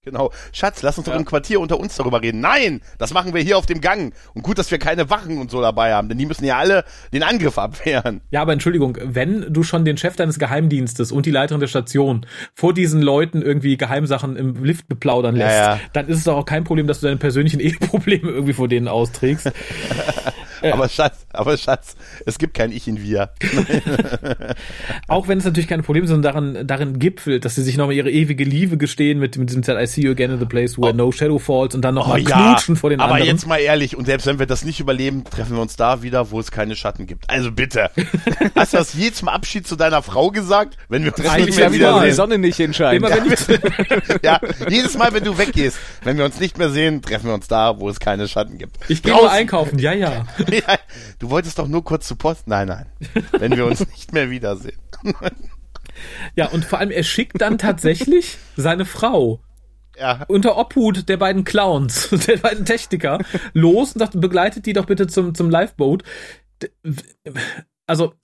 Genau. 0.06 0.30
Schatz, 0.52 0.82
lass 0.82 0.96
uns 0.98 1.08
doch 1.08 1.16
im 1.16 1.24
Quartier 1.24 1.58
unter 1.58 1.80
uns 1.80 1.96
darüber 1.96 2.22
reden. 2.22 2.38
Nein, 2.38 2.80
das 2.96 3.12
machen 3.12 3.34
wir 3.34 3.42
hier 3.42 3.58
auf 3.58 3.66
dem 3.66 3.80
Gang. 3.80 4.14
Und 4.34 4.42
gut, 4.42 4.56
dass 4.56 4.70
wir 4.70 4.78
keine 4.78 5.10
Wachen 5.10 5.38
und 5.38 5.50
so 5.50 5.60
dabei 5.60 5.94
haben, 5.94 6.08
denn 6.08 6.16
die 6.16 6.26
müssen 6.26 6.44
ja 6.44 6.58
alle 6.58 6.84
den 7.12 7.24
Angriff 7.24 7.58
abwehren. 7.58 8.20
Ja, 8.30 8.42
aber 8.42 8.52
Entschuldigung, 8.52 8.96
wenn 9.02 9.52
du 9.52 9.64
schon 9.64 9.84
den 9.84 9.96
Chef 9.96 10.14
deines 10.14 10.38
Geheimdienstes 10.38 11.10
und 11.10 11.26
die 11.26 11.32
Leiterin 11.32 11.58
der 11.58 11.66
Station 11.66 12.24
vor 12.54 12.72
diesen 12.72 13.02
Leuten 13.02 13.42
irgendwie 13.42 13.76
Geheimsachen 13.76 14.36
im 14.36 14.62
Lift 14.62 14.86
beplaudern 14.86 15.34
Ja, 15.34 15.46
lässt, 15.46 15.58
ja. 15.58 15.80
dann 15.92 16.06
ist 16.06 16.18
es 16.18 16.24
doch 16.24 16.36
auch 16.36 16.46
kein 16.46 16.62
Problem, 16.62 16.86
dass 16.86 17.00
du 17.00 17.06
deine 17.06 17.18
persönlichen 17.18 17.58
Eheprobleme 17.66 18.30
irgendwie 18.30 18.52
vor 18.52 18.68
denen 18.68 18.86
austrägst. 18.86 19.50
Aber 20.72 20.88
Schatz, 20.88 21.26
aber 21.32 21.56
Schatz, 21.56 21.96
es 22.24 22.38
gibt 22.38 22.54
kein 22.54 22.72
Ich 22.72 22.86
in 22.88 23.02
Wir. 23.02 23.30
Auch 25.08 25.28
wenn 25.28 25.38
es 25.38 25.44
natürlich 25.44 25.68
keine 25.68 25.82
Probleme 25.82 26.06
sind, 26.06 26.22
sondern 26.22 26.54
darin, 26.54 26.66
darin 26.66 26.98
gipfelt, 26.98 27.44
dass 27.44 27.54
sie 27.54 27.62
sich 27.62 27.76
nochmal 27.76 27.94
ihre 27.94 28.10
ewige 28.10 28.44
Liebe 28.44 28.76
gestehen 28.76 29.18
mit, 29.18 29.36
mit 29.36 29.48
diesem 29.50 29.62
Zeit 29.62 29.80
I 29.82 29.86
see 29.86 30.02
you 30.02 30.10
again 30.10 30.30
in 30.30 30.38
the 30.38 30.46
place 30.46 30.78
where 30.78 30.94
no 30.94 31.12
shadow 31.12 31.38
falls 31.38 31.74
und 31.74 31.82
dann 31.82 31.94
nochmal 31.94 32.22
knutschen 32.22 32.76
vor 32.76 32.90
den 32.90 33.00
Oh 33.00 33.04
aber 33.04 33.14
anderen. 33.14 33.30
jetzt 33.30 33.46
mal 33.46 33.58
ehrlich, 33.58 33.96
und 33.96 34.06
selbst 34.06 34.26
wenn 34.26 34.38
wir 34.38 34.46
das 34.46 34.64
nicht 34.64 34.80
überleben, 34.80 35.24
treffen 35.24 35.54
wir 35.56 35.62
uns 35.62 35.76
da 35.76 36.02
wieder, 36.02 36.30
wo 36.30 36.40
es 36.40 36.50
keine 36.50 36.76
Schatten 36.76 37.06
gibt. 37.06 37.28
Also 37.28 37.52
bitte. 37.52 37.90
Hast 38.54 38.72
du 38.72 38.78
das 38.78 38.94
je 38.94 39.12
zum 39.12 39.28
Abschied 39.28 39.66
zu 39.66 39.76
deiner 39.76 40.02
Frau 40.02 40.30
gesagt? 40.30 40.76
Wenn 40.88 41.04
wir 41.04 41.16
uns 41.16 41.26
Eigentlich 41.26 41.46
nicht 41.46 41.58
ja 41.58 41.68
mehr 41.68 41.72
wieder 41.72 42.04
die. 42.04 42.12
Sonne 42.12 42.38
nicht 42.38 42.56
hinscheint. 42.56 42.96
Immer 42.96 43.10
wenn 43.10 43.32
ich, 43.32 44.22
Ja, 44.22 44.40
jedes 44.68 44.96
Mal, 44.96 45.12
wenn 45.12 45.24
du 45.24 45.36
weggehst, 45.38 45.78
wenn 46.02 46.16
wir 46.16 46.24
uns 46.24 46.40
nicht 46.40 46.58
mehr 46.58 46.70
sehen, 46.70 47.02
treffen 47.02 47.26
wir 47.26 47.34
uns 47.34 47.48
da, 47.48 47.78
wo 47.78 47.88
es 47.88 48.00
keine 48.00 48.28
Schatten 48.28 48.58
gibt. 48.58 48.76
ich 48.88 49.02
gehe 49.02 49.12
nur 49.14 49.30
einkaufen, 49.30 49.78
ja, 49.78 49.92
ja. 49.92 50.24
Ja, 50.66 50.78
du 51.18 51.30
wolltest 51.30 51.58
doch 51.58 51.68
nur 51.68 51.84
kurz 51.84 52.08
zur 52.08 52.18
Post. 52.18 52.48
Nein, 52.48 52.68
nein. 52.68 52.86
Wenn 53.32 53.56
wir 53.56 53.66
uns 53.66 53.86
nicht 53.86 54.12
mehr 54.12 54.30
wiedersehen. 54.30 54.78
Ja, 56.34 56.48
und 56.48 56.64
vor 56.64 56.78
allem, 56.78 56.90
er 56.90 57.02
schickt 57.02 57.40
dann 57.40 57.58
tatsächlich 57.58 58.38
seine 58.56 58.84
Frau 58.84 59.40
ja. 59.98 60.24
unter 60.28 60.56
Obhut 60.56 61.08
der 61.08 61.16
beiden 61.16 61.44
Clowns, 61.44 62.08
der 62.26 62.38
beiden 62.38 62.64
Techniker, 62.64 63.18
los 63.52 63.92
und 63.92 64.00
sagt, 64.00 64.20
begleitet 64.20 64.66
die 64.66 64.72
doch 64.72 64.86
bitte 64.86 65.06
zum, 65.06 65.34
zum 65.34 65.50
Lifeboat. 65.50 66.02
Also, 67.86 68.14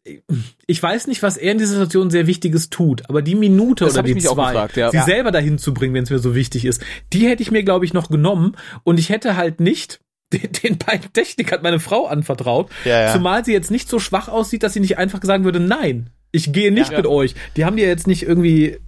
ich 0.66 0.82
weiß 0.82 1.06
nicht, 1.06 1.22
was 1.22 1.36
er 1.36 1.52
in 1.52 1.58
dieser 1.58 1.74
Situation 1.74 2.10
sehr 2.10 2.26
Wichtiges 2.26 2.68
tut, 2.68 3.08
aber 3.08 3.22
die 3.22 3.36
Minute 3.36 3.84
das 3.84 3.94
oder 3.94 4.02
die 4.02 4.16
zwei, 4.18 4.52
gefragt, 4.52 4.76
ja. 4.76 4.90
sie 4.90 4.96
ja. 4.96 5.04
selber 5.04 5.30
dahin 5.30 5.58
zu 5.58 5.72
bringen, 5.72 5.94
wenn 5.94 6.02
es 6.02 6.10
mir 6.10 6.18
so 6.18 6.34
wichtig 6.34 6.64
ist, 6.64 6.82
die 7.12 7.28
hätte 7.28 7.42
ich 7.42 7.50
mir, 7.50 7.62
glaube 7.62 7.84
ich, 7.84 7.92
noch 7.92 8.10
genommen 8.10 8.56
und 8.82 8.98
ich 8.98 9.08
hätte 9.08 9.36
halt 9.36 9.60
nicht 9.60 10.00
den, 10.32 10.50
den 10.52 10.78
beiden 10.78 11.12
Technikern 11.12 11.62
meine 11.62 11.80
Frau 11.80 12.06
anvertraut, 12.06 12.70
ja, 12.84 13.02
ja. 13.02 13.12
zumal 13.12 13.44
sie 13.44 13.52
jetzt 13.52 13.70
nicht 13.70 13.88
so 13.88 13.98
schwach 13.98 14.28
aussieht, 14.28 14.62
dass 14.62 14.72
sie 14.72 14.80
nicht 14.80 14.98
einfach 14.98 15.20
sagen 15.22 15.44
würde, 15.44 15.60
nein, 15.60 16.10
ich 16.32 16.52
gehe 16.52 16.72
nicht 16.72 16.92
mit 16.96 17.06
euch. 17.06 17.34
Die 17.56 17.64
haben 17.64 17.76
die 17.76 17.82
ja 17.82 17.88
jetzt 17.88 18.06
nicht 18.06 18.22
irgendwie 18.22 18.78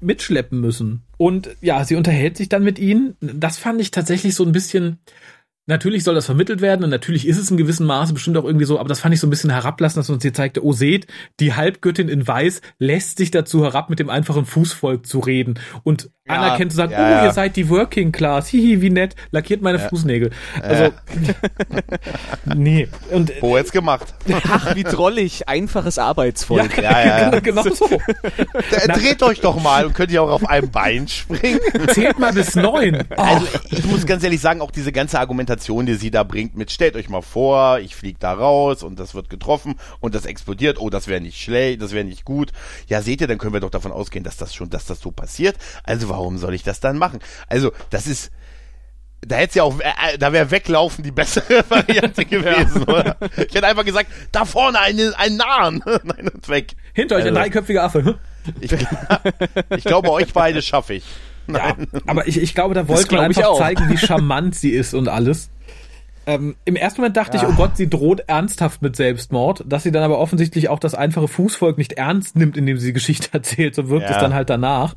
mitschleppen 0.00 0.60
müssen. 0.60 1.02
Und 1.16 1.50
ja, 1.60 1.84
sie 1.84 1.94
unterhält 1.94 2.36
sich 2.36 2.48
dann 2.48 2.64
mit 2.64 2.78
ihnen. 2.78 3.16
Das 3.20 3.58
fand 3.58 3.80
ich 3.80 3.90
tatsächlich 3.90 4.34
so 4.34 4.44
ein 4.44 4.52
bisschen, 4.52 4.98
Natürlich 5.70 6.02
soll 6.02 6.16
das 6.16 6.26
vermittelt 6.26 6.62
werden 6.62 6.82
und 6.82 6.90
natürlich 6.90 7.28
ist 7.28 7.38
es 7.38 7.48
in 7.48 7.56
gewissem 7.56 7.86
Maße 7.86 8.12
bestimmt 8.12 8.36
auch 8.36 8.44
irgendwie 8.44 8.64
so, 8.64 8.80
aber 8.80 8.88
das 8.88 8.98
fand 8.98 9.14
ich 9.14 9.20
so 9.20 9.28
ein 9.28 9.30
bisschen 9.30 9.50
herablassen, 9.50 10.00
dass 10.00 10.10
uns 10.10 10.22
hier 10.22 10.34
zeigte, 10.34 10.64
oh 10.64 10.72
seht, 10.72 11.06
die 11.38 11.54
Halbgöttin 11.54 12.08
in 12.08 12.26
Weiß 12.26 12.60
lässt 12.80 13.18
sich 13.18 13.30
dazu 13.30 13.62
herab, 13.62 13.88
mit 13.88 14.00
dem 14.00 14.10
einfachen 14.10 14.46
Fußvolk 14.46 15.06
zu 15.06 15.20
reden 15.20 15.60
und 15.84 16.10
ja, 16.30 16.40
anerkennt 16.40 16.72
zu 16.72 16.76
sagen, 16.76 16.92
ja, 16.92 16.98
oh, 16.98 17.10
ja. 17.10 17.24
ihr 17.26 17.32
seid 17.32 17.56
die 17.56 17.68
Working 17.68 18.12
Class, 18.12 18.48
hihi, 18.48 18.80
wie 18.80 18.90
nett, 18.90 19.14
lackiert 19.30 19.62
meine 19.62 19.78
Fußnägel. 19.78 20.30
Also, 20.62 20.92
nee. 22.56 22.88
Und, 23.10 23.32
Wo 23.40 23.56
jetzt 23.56 23.72
gemacht? 23.72 24.14
Ach, 24.48 24.74
wie 24.74 24.84
drollig, 24.84 25.48
einfaches 25.48 25.98
Arbeitsvolk. 25.98 26.76
Ja, 26.78 27.04
ja, 27.04 27.30
ja. 27.32 27.40
genau 27.40 27.62
so. 27.62 27.88
Dreht 28.86 29.22
euch 29.22 29.40
doch 29.40 29.60
mal 29.60 29.86
und 29.86 29.94
könnt 29.94 30.10
ihr 30.10 30.22
auch 30.22 30.30
auf 30.30 30.48
einem 30.48 30.70
Bein 30.70 31.08
springen. 31.08 31.60
Zählt 31.88 32.18
mal 32.18 32.32
bis 32.32 32.54
neun. 32.54 33.04
Also, 33.20 33.46
ich 33.70 33.84
muss 33.84 34.06
ganz 34.06 34.24
ehrlich 34.24 34.40
sagen, 34.40 34.60
auch 34.60 34.70
diese 34.70 34.92
ganze 34.92 35.20
Argumentation 35.20 35.40
Argumentation, 35.50 35.86
die 35.86 35.94
sie 35.94 36.10
da 36.10 36.22
bringt, 36.22 36.56
mit 36.56 36.70
stellt 36.70 36.96
euch 36.96 37.08
mal 37.08 37.22
vor, 37.22 37.78
ich 37.80 37.96
fliege 37.96 38.18
da 38.20 38.32
raus 38.32 38.82
und 38.82 38.98
das 38.98 39.14
wird 39.14 39.30
getroffen 39.30 39.74
und 40.00 40.14
das 40.14 40.26
explodiert, 40.26 40.78
oh, 40.78 40.90
das 40.90 41.08
wäre 41.08 41.20
nicht 41.20 41.40
schlecht, 41.40 41.82
das 41.82 41.92
wäre 41.92 42.04
nicht 42.04 42.24
gut. 42.24 42.52
Ja, 42.88 43.02
seht 43.02 43.20
ihr, 43.20 43.26
dann 43.26 43.38
können 43.38 43.52
wir 43.52 43.60
doch 43.60 43.70
davon 43.70 43.90
ausgehen, 43.90 44.22
dass 44.22 44.36
das 44.36 44.54
schon, 44.54 44.70
dass 44.70 44.84
das 44.84 45.00
so 45.00 45.10
passiert. 45.10 45.56
Also 45.82 46.08
warum 46.08 46.19
soll 46.38 46.54
ich 46.54 46.62
das 46.62 46.80
dann 46.80 46.98
machen? 46.98 47.20
Also, 47.48 47.72
das 47.90 48.06
ist, 48.06 48.30
da 49.22 49.36
hätte 49.36 49.58
ja 49.58 49.62
auch, 49.64 49.78
äh, 49.80 50.18
da 50.18 50.32
wäre 50.32 50.50
weglaufen 50.50 51.04
die 51.04 51.10
bessere 51.10 51.64
Variante 51.68 52.24
gewesen, 52.24 52.84
oder? 52.84 53.16
Ich 53.36 53.54
hätte 53.54 53.66
einfach 53.66 53.84
gesagt, 53.84 54.10
da 54.32 54.44
vorne 54.44 54.80
einen, 54.80 55.14
einen 55.14 55.36
Nahen. 55.36 55.82
Nein, 56.02 56.28
und 56.32 56.48
weg. 56.48 56.74
Hinter 56.92 57.16
euch 57.16 57.24
also, 57.24 57.34
ein 57.34 57.42
dreiköpfiger 57.42 57.84
Affe. 57.84 58.18
Ich, 58.60 58.72
ich 59.76 59.84
glaube, 59.84 60.10
euch 60.10 60.32
beide 60.32 60.62
schaffe 60.62 60.94
ich. 60.94 61.04
Ja, 61.48 61.76
aber 62.06 62.28
ich, 62.28 62.40
ich 62.40 62.54
glaube, 62.54 62.74
da 62.74 62.86
wollte 62.86 63.14
man 63.14 63.24
einfach 63.24 63.56
zeigen, 63.56 63.88
wie 63.90 63.98
charmant 63.98 64.54
sie 64.54 64.70
ist 64.70 64.94
und 64.94 65.08
alles. 65.08 65.50
Ähm, 66.30 66.54
Im 66.64 66.76
ersten 66.76 67.00
Moment 67.00 67.16
dachte 67.16 67.36
ja. 67.36 67.42
ich, 67.42 67.48
oh 67.48 67.56
Gott, 67.56 67.76
sie 67.76 67.90
droht 67.90 68.20
ernsthaft 68.28 68.82
mit 68.82 68.94
Selbstmord, 68.94 69.64
dass 69.66 69.82
sie 69.82 69.90
dann 69.90 70.04
aber 70.04 70.18
offensichtlich 70.18 70.68
auch 70.68 70.78
das 70.78 70.94
einfache 70.94 71.26
Fußvolk 71.26 71.76
nicht 71.76 71.94
ernst 71.94 72.36
nimmt, 72.36 72.56
indem 72.56 72.76
sie 72.78 72.88
die 72.88 72.92
Geschichte 72.92 73.28
erzählt, 73.32 73.74
so 73.74 73.88
wirkt 73.88 74.08
ja. 74.08 74.12
es 74.14 74.18
dann 74.18 74.34
halt 74.34 74.48
danach. 74.48 74.94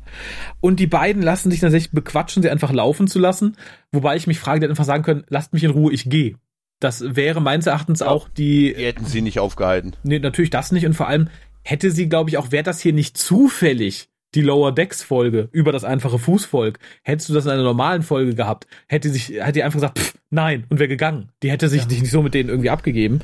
Und 0.60 0.78
die 0.78 0.86
beiden 0.86 1.22
lassen 1.22 1.50
sich 1.50 1.60
tatsächlich 1.60 1.92
bequatschen, 1.92 2.42
sie 2.42 2.50
einfach 2.50 2.72
laufen 2.72 3.08
zu 3.08 3.18
lassen, 3.18 3.56
wobei 3.90 4.16
ich 4.16 4.26
mich 4.26 4.38
frage, 4.38 4.60
die 4.60 4.64
hätten 4.64 4.72
einfach 4.72 4.84
sagen 4.84 5.02
können, 5.02 5.24
lasst 5.28 5.52
mich 5.52 5.64
in 5.64 5.70
Ruhe, 5.70 5.92
ich 5.92 6.08
gehe. 6.08 6.36
Das 6.78 7.16
wäre 7.16 7.40
meines 7.40 7.66
Erachtens 7.66 8.00
ja, 8.00 8.08
auch 8.08 8.28
die. 8.28 8.74
Die 8.74 8.84
hätten 8.84 9.06
sie 9.06 9.22
nicht 9.22 9.40
aufgehalten. 9.40 9.94
Nee, 10.02 10.18
natürlich 10.18 10.50
das 10.50 10.70
nicht 10.70 10.86
und 10.86 10.94
vor 10.94 11.08
allem 11.08 11.28
hätte 11.62 11.90
sie, 11.90 12.08
glaube 12.08 12.30
ich, 12.30 12.36
auch, 12.36 12.52
wäre 12.52 12.62
das 12.62 12.80
hier 12.80 12.92
nicht 12.92 13.16
zufällig 13.18 14.08
die 14.34 14.42
Lower 14.42 14.72
Decks 14.72 15.02
Folge 15.02 15.48
über 15.52 15.72
das 15.72 15.84
einfache 15.84 16.18
Fußvolk. 16.18 16.78
Hättest 17.02 17.28
du 17.28 17.34
das 17.34 17.44
in 17.46 17.52
einer 17.52 17.62
normalen 17.62 18.02
Folge 18.02 18.34
gehabt, 18.34 18.66
hätte 18.88 19.10
sich, 19.10 19.30
hätte 19.30 19.52
die 19.52 19.62
einfach 19.62 19.76
gesagt, 19.76 19.98
pff, 19.98 20.14
nein, 20.30 20.64
und 20.68 20.78
wäre 20.78 20.88
gegangen. 20.88 21.30
Die 21.42 21.50
hätte 21.50 21.68
sich 21.68 21.82
ja. 21.82 21.88
nicht 21.88 22.10
so 22.10 22.22
mit 22.22 22.34
denen 22.34 22.48
irgendwie 22.48 22.70
abgegeben. 22.70 23.20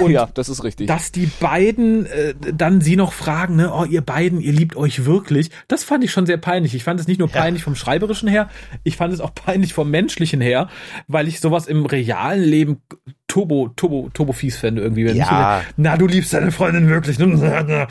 Und 0.00 0.10
ja, 0.10 0.28
das 0.34 0.48
ist 0.48 0.64
richtig. 0.64 0.88
Dass 0.88 1.12
die 1.12 1.26
beiden 1.40 2.06
äh, 2.06 2.34
dann 2.54 2.80
sie 2.80 2.96
noch 2.96 3.12
fragen, 3.12 3.56
ne, 3.56 3.72
oh, 3.72 3.84
ihr 3.84 4.00
beiden, 4.00 4.40
ihr 4.40 4.52
liebt 4.52 4.76
euch 4.76 5.04
wirklich, 5.04 5.50
das 5.68 5.84
fand 5.84 6.02
ich 6.02 6.10
schon 6.10 6.26
sehr 6.26 6.38
peinlich. 6.38 6.74
Ich 6.74 6.84
fand 6.84 6.98
es 6.98 7.06
nicht 7.06 7.18
nur 7.18 7.28
peinlich 7.28 7.62
ja. 7.62 7.64
vom 7.64 7.76
Schreiberischen 7.76 8.28
her, 8.28 8.48
ich 8.82 8.96
fand 8.96 9.14
es 9.14 9.20
auch 9.20 9.34
peinlich 9.34 9.74
vom 9.74 9.90
Menschlichen 9.90 10.40
her, 10.40 10.68
weil 11.06 11.28
ich 11.28 11.40
sowas 11.40 11.66
im 11.66 11.86
realen 11.86 12.42
Leben 12.42 12.82
Turbo, 13.28 13.68
Turbo, 13.76 14.08
Turbo 14.12 14.32
fies 14.32 14.56
fände 14.56 14.82
irgendwie. 14.82 15.04
Wenn 15.04 15.16
ja. 15.16 15.60
Ich, 15.60 15.74
na, 15.76 15.96
du 15.96 16.06
liebst 16.06 16.32
deine 16.32 16.52
Freundin 16.52 16.88
wirklich. 16.88 17.18
ja, 17.18 17.66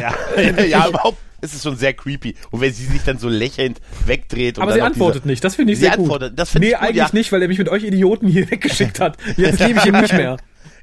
ja, 0.00 0.64
ja 0.64 0.88
überhaupt 0.88 1.18
ist 1.40 1.54
es 1.54 1.62
schon 1.62 1.76
sehr 1.76 1.92
creepy. 1.92 2.34
Und 2.50 2.60
wenn 2.60 2.72
sie 2.72 2.84
sich 2.84 3.02
dann 3.02 3.18
so 3.18 3.28
lächelnd 3.28 3.80
wegdreht. 4.06 4.58
Aber 4.58 4.72
sie 4.72 4.82
antwortet 4.82 5.24
diese, 5.24 5.28
nicht. 5.28 5.44
Das 5.44 5.54
finde 5.54 5.72
ich 5.72 5.78
sehr 5.78 5.92
antwortet, 5.92 6.30
gut. 6.30 6.38
Das 6.38 6.54
nee, 6.54 6.66
ich 6.66 6.72
gut, 6.72 6.82
eigentlich 6.82 6.96
ja. 6.96 7.08
nicht, 7.12 7.32
weil 7.32 7.42
er 7.42 7.48
mich 7.48 7.58
mit 7.58 7.68
euch 7.68 7.84
Idioten 7.84 8.28
hier 8.28 8.50
weggeschickt 8.50 9.00
hat. 9.00 9.16
Jetzt 9.36 9.60
liebe 9.60 9.78
ich 9.78 9.86
ihn 9.86 10.00
nicht 10.00 10.12
mehr. 10.12 10.36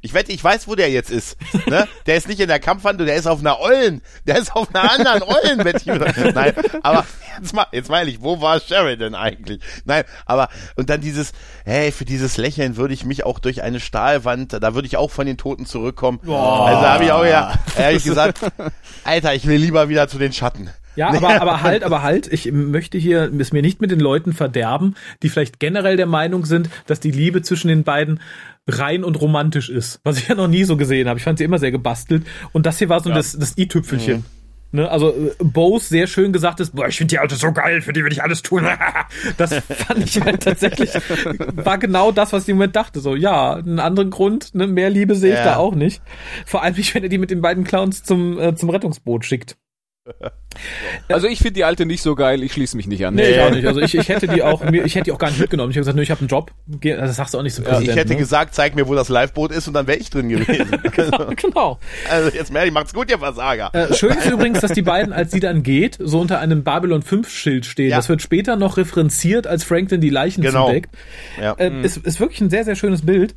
Ich 0.06 0.14
wette, 0.14 0.34
ich 0.34 0.44
weiß, 0.44 0.68
wo 0.68 0.76
der 0.76 0.92
jetzt 0.92 1.10
ist. 1.10 1.38
Ne? 1.66 1.88
Der 2.08 2.18
ist 2.18 2.28
nicht 2.28 2.42
in 2.42 2.50
der 2.50 2.60
Kampfhandlung, 2.60 3.08
der 3.08 3.16
ist 3.16 3.26
auf 3.26 3.40
einer 3.40 3.62
Ollen. 3.62 4.02
Der 4.28 4.38
ist 4.38 4.54
auf 4.54 4.68
einer 4.76 4.92
anderen 4.92 5.24
Ollen, 5.24 6.34
Nein, 6.34 6.54
aber 6.84 7.06
jetzt 7.40 7.54
mal, 7.54 7.68
jetzt 7.72 7.90
meine 7.90 8.10
ich, 8.10 8.22
wo 8.22 8.42
war 8.42 8.60
Sheridan 8.60 9.16
eigentlich? 9.16 9.62
Nein, 9.86 10.04
aber, 10.26 10.50
und 10.76 10.90
dann 10.90 11.00
dieses, 11.00 11.32
hey, 11.64 11.94
für 11.94 12.04
dieses 12.04 12.36
Lächeln 12.36 12.76
würde 12.76 12.94
ich 12.94 13.06
mich 13.06 13.26
auch 13.26 13.40
durch 13.40 13.64
eine 13.64 13.80
Stahlwand, 13.80 14.52
da 14.52 14.76
würde 14.76 14.88
ich 14.88 14.98
auch 14.98 15.10
von 15.10 15.26
den 15.26 15.38
Toten 15.38 15.66
zurückkommen. 15.66 16.20
Oh. 16.28 16.34
Also 16.34 16.82
habe 16.82 17.06
ich 17.06 17.12
auch 17.14 17.26
ja, 17.26 17.54
ehrlich 17.78 18.04
gesagt, 18.04 18.40
Alter, 19.06 19.34
ich 19.34 19.48
will 19.48 19.58
lieber 19.58 19.88
wieder 19.88 20.10
zu 20.10 20.18
den 20.18 20.34
Schatten. 20.34 20.70
Ja, 20.96 21.10
aber, 21.10 21.30
aber 21.42 21.62
halt, 21.62 21.84
aber 21.84 22.02
halt, 22.04 22.28
ich 22.28 22.52
möchte 22.52 22.98
hier 22.98 23.32
es 23.40 23.52
mir 23.52 23.62
nicht 23.62 23.82
mit 23.82 23.92
den 23.92 24.00
Leuten 24.00 24.34
verderben, 24.34 24.96
die 25.22 25.30
vielleicht 25.30 25.60
generell 25.60 25.98
der 25.98 26.06
Meinung 26.06 26.46
sind, 26.46 26.70
dass 26.88 27.00
die 27.00 27.12
Liebe 27.12 27.42
zwischen 27.42 27.68
den 27.68 27.84
beiden 27.84 28.20
rein 28.68 29.04
und 29.04 29.20
romantisch 29.20 29.70
ist. 29.70 30.00
Was 30.04 30.18
ich 30.18 30.28
ja 30.28 30.36
noch 30.36 30.48
nie 30.48 30.64
so 30.64 30.78
gesehen 30.78 31.08
habe. 31.08 31.20
Ich 31.20 31.24
fand 31.24 31.38
sie 31.38 31.44
immer 31.44 31.60
sehr 31.60 31.72
gebastelt. 31.72 32.26
Und 32.52 32.66
das 32.66 32.80
hier 32.80 32.90
war 32.90 33.02
so 33.02 33.10
ja. 33.10 33.16
das, 33.16 33.38
das 33.38 33.58
i-Tüpfelchen. 33.58 34.18
Mhm. 34.18 34.26
Ne, 34.76 34.90
also 34.90 35.12
äh, 35.12 35.36
Bose 35.38 35.88
sehr 35.88 36.08
schön 36.08 36.34
gesagt 36.34 36.60
ist, 36.60 36.76
boah, 36.76 36.88
ich 36.88 36.98
finde 36.98 37.12
die 37.12 37.20
Alte 37.20 37.36
so 37.36 37.52
geil, 37.52 37.82
für 37.82 37.94
die 37.94 38.02
würde 38.02 38.14
ich 38.14 38.24
alles 38.24 38.42
tun. 38.42 38.68
das 39.38 39.54
fand 39.54 40.04
ich 40.04 40.20
halt 40.20 40.42
tatsächlich, 40.42 40.90
war 41.54 41.78
genau 41.78 42.12
das, 42.12 42.34
was 42.34 42.44
ich 42.44 42.50
im 42.50 42.56
Moment 42.56 42.76
dachte. 42.76 43.00
So, 43.00 43.16
ja, 43.16 43.54
einen 43.54 43.78
anderen 43.78 44.10
Grund, 44.10 44.56
ne, 44.56 44.66
mehr 44.66 44.90
Liebe 44.90 45.14
sehe 45.14 45.34
ich 45.34 45.40
ja. 45.40 45.46
da 45.46 45.56
auch 45.58 45.76
nicht. 45.76 46.02
Vor 46.48 46.64
allem 46.64 46.76
nicht, 46.76 46.96
wenn 46.96 47.04
er 47.04 47.10
die 47.10 47.20
mit 47.20 47.30
den 47.30 47.42
beiden 47.42 47.66
Clowns 47.66 48.02
zum, 48.02 48.40
äh, 48.40 48.56
zum 48.56 48.72
Rettungsboot 48.72 49.26
schickt. 49.26 49.58
Also 51.08 51.28
ich 51.28 51.40
finde 51.40 51.54
die 51.54 51.64
alte 51.64 51.86
nicht 51.86 52.02
so 52.02 52.16
geil, 52.16 52.44
ich 52.44 52.54
schließe 52.54 52.78
mich 52.78 52.88
nicht 52.88 53.06
an. 53.06 53.16
Nee, 53.16 53.32
ich 53.32 53.40
auch 53.40 53.52
nicht. 53.52 53.66
Also 53.66 53.82
ich, 53.82 53.96
ich 53.96 54.10
hätte 54.10 54.28
die 54.28 54.44
auch, 54.44 54.62
ich 54.62 54.96
hätte 54.96 55.06
die 55.06 55.12
auch 55.12 55.18
gar 55.18 55.30
nicht 55.30 55.40
mitgenommen. 55.40 55.72
Ich 55.72 55.78
habe 55.78 55.82
gesagt, 55.82 55.96
nö, 55.96 56.04
ich 56.04 56.12
habe 56.12 56.20
einen 56.20 56.28
Job. 56.28 56.52
Also 56.84 57.02
das 57.02 57.16
sagst 57.16 57.34
du 57.34 57.40
auch 57.40 57.44
nicht 57.44 57.56
zum 57.56 57.64
Präsidenten. 57.64 57.92
Ich 57.92 57.98
hätte 57.98 58.14
ne? 58.14 58.20
gesagt, 58.20 58.56
zeig 58.56 58.76
mir, 58.76 58.88
wo 58.88 58.96
das 58.96 59.10
Liveboot 59.10 59.52
ist 59.52 59.68
und 59.68 59.74
dann 59.74 59.88
wäre 59.88 59.98
ich 59.98 60.10
drin 60.10 60.30
gewesen. 60.30 60.82
genau, 60.92 61.30
genau. 61.36 61.80
Also 62.10 62.30
jetzt 62.36 62.52
mehr, 62.52 62.66
ich 62.66 62.72
macht's 62.72 62.94
gut, 62.94 63.10
ihr 63.10 63.20
Versager. 63.20 63.72
Äh, 63.74 63.94
schön 63.94 64.12
ist 64.12 64.30
übrigens, 64.30 64.62
dass 64.62 64.72
die 64.72 64.82
beiden, 64.82 65.14
als 65.14 65.32
sie 65.32 65.40
dann 65.40 65.64
geht, 65.64 65.98
so 66.00 66.20
unter 66.20 66.40
einem 66.40 66.64
Babylon 66.64 67.02
5 67.02 67.30
Schild 67.30 67.66
stehen. 67.66 67.90
Ja. 67.90 67.98
Das 67.98 68.10
wird 68.10 68.22
später 68.22 68.56
noch 68.56 68.78
referenziert, 68.78 69.48
als 69.48 69.64
Franklin 69.64 70.02
die 70.02 70.10
Leichen 70.10 70.42
genau. 70.42 70.68
zudeckt. 70.68 70.96
Ja. 71.42 71.54
Äh, 71.54 71.70
mhm. 71.70 71.84
ist, 71.84 71.98
ist 71.98 72.20
wirklich 72.20 72.42
ein 72.42 72.50
sehr, 72.50 72.64
sehr 72.64 72.76
schönes 72.76 73.06
Bild. 73.06 73.36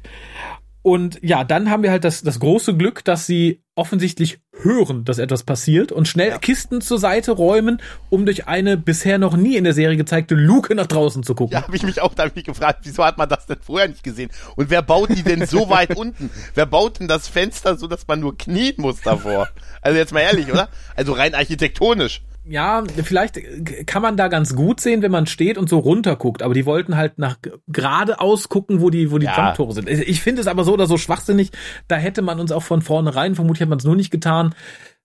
Und 0.86 1.18
ja, 1.20 1.42
dann 1.42 1.68
haben 1.68 1.82
wir 1.82 1.90
halt 1.90 2.04
das, 2.04 2.22
das 2.22 2.38
große 2.38 2.76
Glück, 2.76 3.04
dass 3.04 3.26
sie 3.26 3.60
offensichtlich 3.74 4.38
hören, 4.52 5.04
dass 5.04 5.18
etwas 5.18 5.42
passiert 5.42 5.90
und 5.90 6.06
schnell 6.06 6.28
ja. 6.28 6.38
Kisten 6.38 6.80
zur 6.80 7.00
Seite 7.00 7.32
räumen, 7.32 7.82
um 8.08 8.24
durch 8.24 8.46
eine 8.46 8.76
bisher 8.76 9.18
noch 9.18 9.36
nie 9.36 9.56
in 9.56 9.64
der 9.64 9.72
Serie 9.72 9.96
gezeigte 9.96 10.36
Luke 10.36 10.72
nach 10.76 10.86
draußen 10.86 11.24
zu 11.24 11.34
gucken. 11.34 11.54
Ja, 11.54 11.64
habe 11.64 11.74
ich 11.74 11.82
mich 11.82 12.00
auch 12.02 12.14
da 12.14 12.28
gefragt, 12.28 12.82
wieso 12.84 13.04
hat 13.04 13.18
man 13.18 13.28
das 13.28 13.46
denn 13.46 13.58
vorher 13.60 13.88
nicht 13.88 14.04
gesehen? 14.04 14.30
Und 14.54 14.70
wer 14.70 14.80
baut 14.80 15.08
die 15.10 15.24
denn 15.24 15.44
so 15.44 15.68
weit 15.68 15.96
unten? 15.96 16.30
Wer 16.54 16.66
baut 16.66 17.00
denn 17.00 17.08
das 17.08 17.26
Fenster 17.26 17.76
so, 17.76 17.88
dass 17.88 18.06
man 18.06 18.20
nur 18.20 18.38
knien 18.38 18.74
muss 18.76 19.00
davor? 19.00 19.48
Also 19.82 19.98
jetzt 19.98 20.12
mal 20.12 20.20
ehrlich, 20.20 20.52
oder? 20.52 20.68
Also 20.94 21.14
rein 21.14 21.34
architektonisch 21.34 22.22
ja, 22.48 22.84
vielleicht 23.02 23.40
kann 23.86 24.02
man 24.02 24.16
da 24.16 24.28
ganz 24.28 24.54
gut 24.54 24.80
sehen, 24.80 25.02
wenn 25.02 25.10
man 25.10 25.26
steht 25.26 25.58
und 25.58 25.68
so 25.68 25.78
runter 25.78 26.16
guckt, 26.16 26.42
aber 26.42 26.54
die 26.54 26.66
wollten 26.66 26.96
halt 26.96 27.18
nach 27.18 27.38
geradeaus 27.66 28.48
gucken, 28.48 28.80
wo 28.80 28.90
die, 28.90 29.10
wo 29.10 29.18
die 29.18 29.26
ja. 29.26 29.46
Jumptore 29.46 29.72
sind. 29.72 29.88
Ich 29.88 30.20
finde 30.20 30.42
es 30.42 30.46
aber 30.46 30.64
so 30.64 30.72
oder 30.72 30.86
so 30.86 30.96
schwachsinnig, 30.96 31.50
da 31.88 31.96
hätte 31.96 32.22
man 32.22 32.38
uns 32.38 32.52
auch 32.52 32.62
von 32.62 32.82
vornherein, 32.82 33.34
vermutlich 33.34 33.62
hat 33.62 33.68
man 33.68 33.78
es 33.78 33.84
nur 33.84 33.96
nicht 33.96 34.10
getan, 34.10 34.54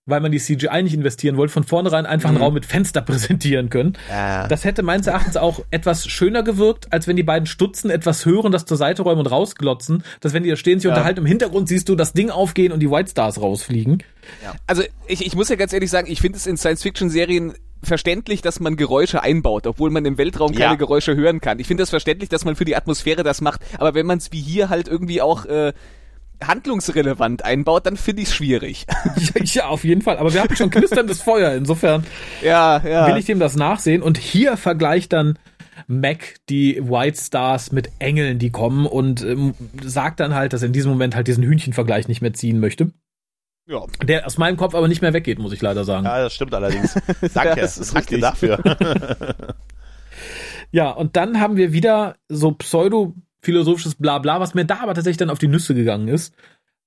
weil 0.04 0.20
man 0.20 0.32
die 0.32 0.38
CGI 0.38 0.82
nicht 0.82 0.94
investieren 0.94 1.36
wollte, 1.36 1.52
von 1.52 1.62
vornherein 1.64 2.06
einfach 2.06 2.28
einen 2.28 2.38
mhm. 2.38 2.44
Raum 2.44 2.54
mit 2.54 2.66
Fenster 2.66 3.00
präsentieren 3.02 3.70
können. 3.70 3.94
Ja. 4.08 4.48
Das 4.48 4.64
hätte 4.64 4.82
meines 4.82 5.06
Erachtens 5.06 5.36
auch 5.36 5.64
etwas 5.70 6.06
schöner 6.08 6.42
gewirkt, 6.42 6.92
als 6.92 7.06
wenn 7.06 7.16
die 7.16 7.22
beiden 7.22 7.46
Stutzen 7.46 7.90
etwas 7.90 8.26
hören, 8.26 8.50
das 8.50 8.66
zur 8.66 8.76
Seite 8.76 9.02
räumen 9.02 9.20
und 9.20 9.26
rausglotzen, 9.26 10.02
dass 10.20 10.32
wenn 10.32 10.42
die 10.42 10.50
da 10.50 10.56
stehen, 10.56 10.80
sich 10.80 10.88
ja. 10.88 10.90
unterhalten, 10.90 11.20
im 11.20 11.26
Hintergrund 11.26 11.68
siehst 11.68 11.88
du 11.88 11.94
das 11.94 12.12
Ding 12.12 12.30
aufgehen 12.30 12.72
und 12.72 12.80
die 12.80 12.90
White 12.90 13.10
Stars 13.10 13.40
rausfliegen. 13.40 14.02
Ja. 14.42 14.54
Also 14.66 14.82
ich, 15.06 15.24
ich 15.24 15.36
muss 15.36 15.48
ja 15.48 15.56
ganz 15.56 15.72
ehrlich 15.72 15.90
sagen, 15.90 16.10
ich 16.10 16.20
finde 16.20 16.36
es 16.36 16.46
in 16.46 16.56
Science-Fiction-Serien 16.56 17.54
verständlich, 17.84 18.42
dass 18.42 18.60
man 18.60 18.76
Geräusche 18.76 19.22
einbaut, 19.22 19.66
obwohl 19.66 19.90
man 19.90 20.04
im 20.04 20.18
Weltraum 20.18 20.52
keine 20.52 20.64
ja. 20.64 20.74
Geräusche 20.74 21.16
hören 21.16 21.40
kann. 21.40 21.58
Ich 21.58 21.66
finde 21.66 21.82
das 21.82 21.90
verständlich, 21.90 22.28
dass 22.28 22.44
man 22.44 22.54
für 22.54 22.64
die 22.64 22.76
Atmosphäre 22.76 23.22
das 23.22 23.40
macht, 23.40 23.60
aber 23.78 23.94
wenn 23.94 24.06
man 24.06 24.18
es 24.18 24.32
wie 24.32 24.40
hier 24.40 24.68
halt 24.68 24.88
irgendwie 24.88 25.20
auch 25.20 25.46
äh, 25.46 25.72
handlungsrelevant 26.46 27.44
einbaut, 27.44 27.86
dann 27.86 27.96
finde 27.96 28.22
ich 28.22 28.28
es 28.28 28.34
schwierig. 28.34 28.86
ja, 29.44 29.66
auf 29.66 29.84
jeden 29.84 30.02
Fall. 30.02 30.18
Aber 30.18 30.32
wir 30.32 30.42
hatten 30.42 30.56
schon 30.56 30.70
knisterndes 30.70 31.22
Feuer, 31.22 31.52
insofern 31.54 32.04
ja, 32.42 32.78
ja. 32.84 33.06
will 33.08 33.16
ich 33.16 33.26
dem 33.26 33.38
das 33.38 33.56
nachsehen. 33.56 34.02
Und 34.02 34.18
hier 34.18 34.56
vergleicht 34.56 35.12
dann 35.12 35.38
Mac 35.86 36.36
die 36.48 36.80
White 36.82 37.20
Stars 37.20 37.72
mit 37.72 37.90
Engeln, 37.98 38.38
die 38.38 38.50
kommen 38.50 38.86
und 38.86 39.22
ähm, 39.22 39.54
sagt 39.82 40.20
dann 40.20 40.34
halt, 40.34 40.52
dass 40.52 40.62
er 40.62 40.66
in 40.66 40.72
diesem 40.72 40.90
Moment 40.90 41.16
halt 41.16 41.26
diesen 41.26 41.44
Hühnchenvergleich 41.44 42.08
nicht 42.08 42.22
mehr 42.22 42.32
ziehen 42.32 42.60
möchte. 42.60 42.92
Ja. 43.66 43.84
Der 44.02 44.26
aus 44.26 44.38
meinem 44.38 44.56
Kopf 44.56 44.74
aber 44.74 44.88
nicht 44.88 45.02
mehr 45.02 45.12
weggeht, 45.12 45.38
muss 45.38 45.52
ich 45.52 45.62
leider 45.62 45.84
sagen. 45.84 46.04
Ja, 46.04 46.20
das 46.22 46.34
stimmt 46.34 46.54
allerdings. 46.54 46.94
Danke, 47.34 47.60
das 47.60 47.78
ist 47.78 47.94
danke 47.94 48.16
richtig. 48.16 48.20
dafür. 48.20 48.58
Ja, 50.72 50.90
und 50.90 51.16
dann 51.16 51.38
haben 51.38 51.56
wir 51.56 51.72
wieder 51.72 52.16
so 52.28 52.52
pseudo-philosophisches 53.42 53.96
Blabla, 53.96 54.40
was 54.40 54.54
mir 54.54 54.64
da 54.64 54.80
aber 54.80 54.94
tatsächlich 54.94 55.18
dann 55.18 55.30
auf 55.30 55.38
die 55.38 55.48
Nüsse 55.48 55.74
gegangen 55.74 56.08
ist, 56.08 56.34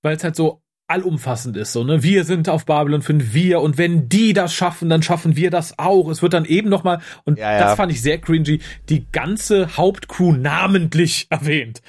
weil 0.01 0.15
es 0.15 0.23
halt 0.23 0.35
so 0.35 0.61
allumfassend 0.87 1.57
ist, 1.57 1.73
so, 1.73 1.83
ne? 1.83 2.03
Wir 2.03 2.25
sind 2.25 2.47
auf 2.47 2.65
Babylon 2.65 3.01
5, 3.01 3.33
wir, 3.33 3.59
und 3.61 3.79
wenn 3.79 4.07
die 4.07 4.33
das 4.33 4.53
schaffen, 4.53 4.87
dann 4.87 5.01
schaffen 5.01 5.35
wir 5.35 5.49
das 5.49 5.79
auch. 5.79 6.09
Es 6.09 6.21
wird 6.21 6.33
dann 6.33 6.45
eben 6.45 6.69
nochmal, 6.69 6.99
und 7.23 7.39
Ja, 7.39 7.53
ja. 7.53 7.59
das 7.59 7.75
fand 7.75 7.91
ich 7.91 8.03
sehr 8.03 8.19
cringy, 8.19 8.59
die 8.87 9.05
ganze 9.11 9.77
Hauptcrew 9.77 10.33
namentlich 10.33 11.25
erwähnt. 11.31 11.81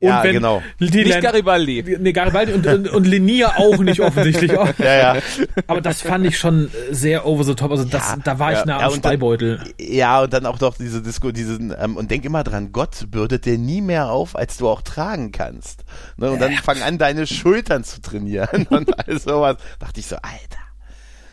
Und 0.00 0.08
Ja, 0.08 0.22
genau. 0.22 0.62
Die 0.80 1.04
Nicht 1.04 1.20
Garibaldi. 1.20 1.96
Nee, 2.00 2.12
Garibaldi 2.12 2.52
und, 2.52 2.66
und, 2.66 2.88
und 2.88 3.04
Linier 3.06 3.58
auch 3.58 3.78
nicht 3.78 4.00
offensichtlich. 4.00 4.52
Ja, 4.78 5.14
ja. 5.14 5.22
Aber 5.66 5.80
das 5.80 6.02
fand 6.02 6.26
ich 6.26 6.38
schon 6.38 6.70
sehr 6.90 7.26
over 7.26 7.44
the 7.44 7.54
top. 7.54 7.70
Also 7.70 7.84
das, 7.84 8.10
Ja, 8.10 8.16
da 8.22 8.38
war 8.38 8.52
ich 8.52 8.58
ja, 8.58 8.64
nah 8.66 8.80
ja, 8.80 8.86
am 8.86 8.92
und 8.92 9.04
dann- 9.04 9.10
Speibeutel. 9.12 9.60
Ja, 9.78 10.22
und 10.22 10.32
dann 10.32 10.46
auch 10.46 10.60
noch 10.60 10.76
diese 10.76 11.02
Disco, 11.02 11.30
diesen, 11.32 11.74
ähm, 11.78 11.96
und 11.96 12.10
denk 12.10 12.24
immer 12.24 12.42
dran, 12.44 12.72
Gott 12.72 13.10
bürdet 13.10 13.44
dir 13.44 13.58
nie 13.58 13.80
mehr 13.80 14.10
auf, 14.10 14.36
als 14.36 14.56
du 14.56 14.68
auch 14.68 14.82
tragen 14.82 15.32
kannst. 15.32 15.84
Ne? 16.16 16.30
Und 16.30 16.40
dann 16.40 16.52
fang 16.54 16.80
an, 16.82 16.98
deine 16.98 17.26
Schultern 17.26 17.84
zu 17.84 18.00
trainieren 18.00 18.66
und 18.70 19.06
all 19.08 19.18
sowas. 19.18 19.56
Dachte 19.78 20.00
ich 20.00 20.06
so, 20.06 20.16
Alter. 20.16 20.63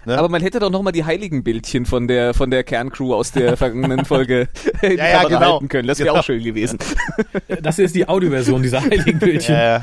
Ne? 0.05 0.17
Aber 0.17 0.29
man 0.29 0.41
hätte 0.41 0.59
doch 0.59 0.69
noch 0.71 0.81
mal 0.81 0.91
die 0.91 1.03
Heiligenbildchen 1.05 1.85
von 1.85 2.07
der 2.07 2.33
von 2.33 2.49
der 2.51 2.63
Kerncrew 2.63 3.13
aus 3.13 3.31
der 3.31 3.55
vergangenen 3.57 4.05
Folge 4.05 4.47
in 4.81 4.91
die 4.91 4.95
Ja, 4.97 5.07
ja, 5.07 5.23
genau. 5.27 5.53
halten 5.53 5.67
können. 5.67 5.87
Das 5.87 5.99
wäre 5.99 6.09
Genau. 6.09 6.19
auch 6.19 6.23
schön 6.23 6.43
gewesen. 6.43 6.79
Das 7.61 7.75
hier 7.75 7.85
ist 7.85 7.95
die 7.95 8.07
Audioversion 8.07 8.61
dieser 8.63 8.81
heiligen 8.89 9.19
Bildchen. 9.19 9.55
Äh, 9.55 9.59
ja, 9.75 9.81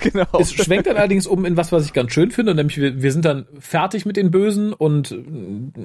genau. 0.00 0.26
Es 0.40 0.52
schwenkt 0.52 0.86
dann 0.86 0.96
allerdings 0.96 1.26
um 1.26 1.44
in 1.44 1.56
was, 1.56 1.72
was 1.72 1.84
ich 1.86 1.92
ganz 1.92 2.12
schön 2.12 2.30
finde, 2.30 2.54
nämlich 2.54 2.78
wir, 2.78 3.02
wir 3.02 3.12
sind 3.12 3.24
dann 3.24 3.46
fertig 3.58 4.06
mit 4.06 4.16
den 4.16 4.30
Bösen 4.30 4.72
und 4.72 5.12
äh, 5.12 5.16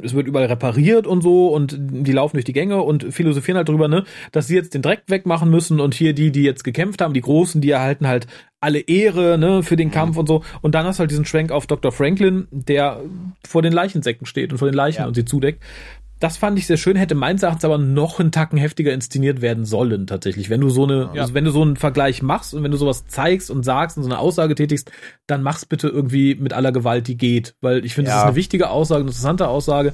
es 0.05 0.13
wird 0.13 0.27
überall 0.27 0.45
repariert 0.47 1.07
und 1.07 1.21
so 1.21 1.49
und 1.49 1.75
die 1.79 2.11
laufen 2.11 2.37
durch 2.37 2.45
die 2.45 2.53
Gänge 2.53 2.81
und 2.81 3.13
philosophieren 3.13 3.57
halt 3.57 3.69
drüber, 3.69 3.87
ne, 3.87 4.03
dass 4.31 4.47
sie 4.47 4.55
jetzt 4.55 4.73
den 4.73 4.81
Dreck 4.81 5.03
wegmachen 5.07 5.49
müssen 5.49 5.79
und 5.79 5.93
hier 5.93 6.13
die, 6.13 6.31
die 6.31 6.43
jetzt 6.43 6.63
gekämpft 6.63 7.01
haben, 7.01 7.13
die 7.13 7.21
Großen, 7.21 7.61
die 7.61 7.71
erhalten 7.71 8.07
halt 8.07 8.27
alle 8.65 8.79
Ehre, 8.79 9.37
ne, 9.37 9.63
für 9.63 9.75
den 9.77 9.91
Kampf 9.91 10.17
und 10.17 10.27
so. 10.27 10.43
Und 10.61 10.75
dann 10.75 10.85
hast 10.85 10.97
du 10.97 11.01
halt 11.01 11.11
diesen 11.11 11.25
Schwenk 11.25 11.51
auf 11.51 11.67
Dr. 11.67 11.91
Franklin, 11.91 12.47
der 12.51 12.99
vor 13.47 13.61
den 13.61 13.71
Leichensäcken 13.71 14.25
steht 14.27 14.51
und 14.51 14.57
vor 14.57 14.67
den 14.67 14.75
Leichen 14.75 15.01
Ja. 15.01 15.07
und 15.07 15.13
sie 15.13 15.23
zudeckt. 15.23 15.63
Das 16.19 16.37
fand 16.37 16.57
ich 16.57 16.65
sehr 16.65 16.77
schön, 16.77 16.95
hätte 16.95 17.13
meines 17.13 17.43
Erachtens 17.43 17.65
aber 17.65 17.77
noch 17.77 18.19
einen 18.21 18.31
Tacken 18.31 18.57
heftiger 18.57 18.93
inszeniert 18.93 19.41
werden 19.41 19.65
sollen, 19.65 20.07
tatsächlich. 20.07 20.49
Wenn 20.49 20.61
du 20.61 20.69
so 20.69 20.85
eine, 20.85 21.09
Ja. 21.13 21.21
also 21.23 21.33
wenn 21.33 21.43
du 21.43 21.51
so 21.51 21.61
einen 21.61 21.75
Vergleich 21.75 22.21
machst 22.21 22.53
und 22.53 22.63
wenn 22.63 22.71
du 22.71 22.77
sowas 22.77 23.05
zeigst 23.07 23.51
und 23.51 23.63
sagst 23.63 23.97
und 23.97 24.03
so 24.03 24.09
eine 24.09 24.17
Aussage 24.19 24.55
tätigst, 24.55 24.91
dann 25.27 25.43
mach's 25.43 25.65
bitte 25.65 25.89
irgendwie 25.89 26.35
mit 26.35 26.53
aller 26.53 26.71
Gewalt, 26.71 27.07
die 27.09 27.17
geht. 27.17 27.55
Weil 27.61 27.85
ich 27.85 27.93
finde, 27.93 28.09
das 28.11 28.15
Ja. 28.15 28.21
ist 28.23 28.27
eine 28.27 28.35
wichtige 28.37 28.69
Aussage, 28.69 29.01
eine 29.01 29.09
interessante 29.09 29.47
Aussage. 29.49 29.93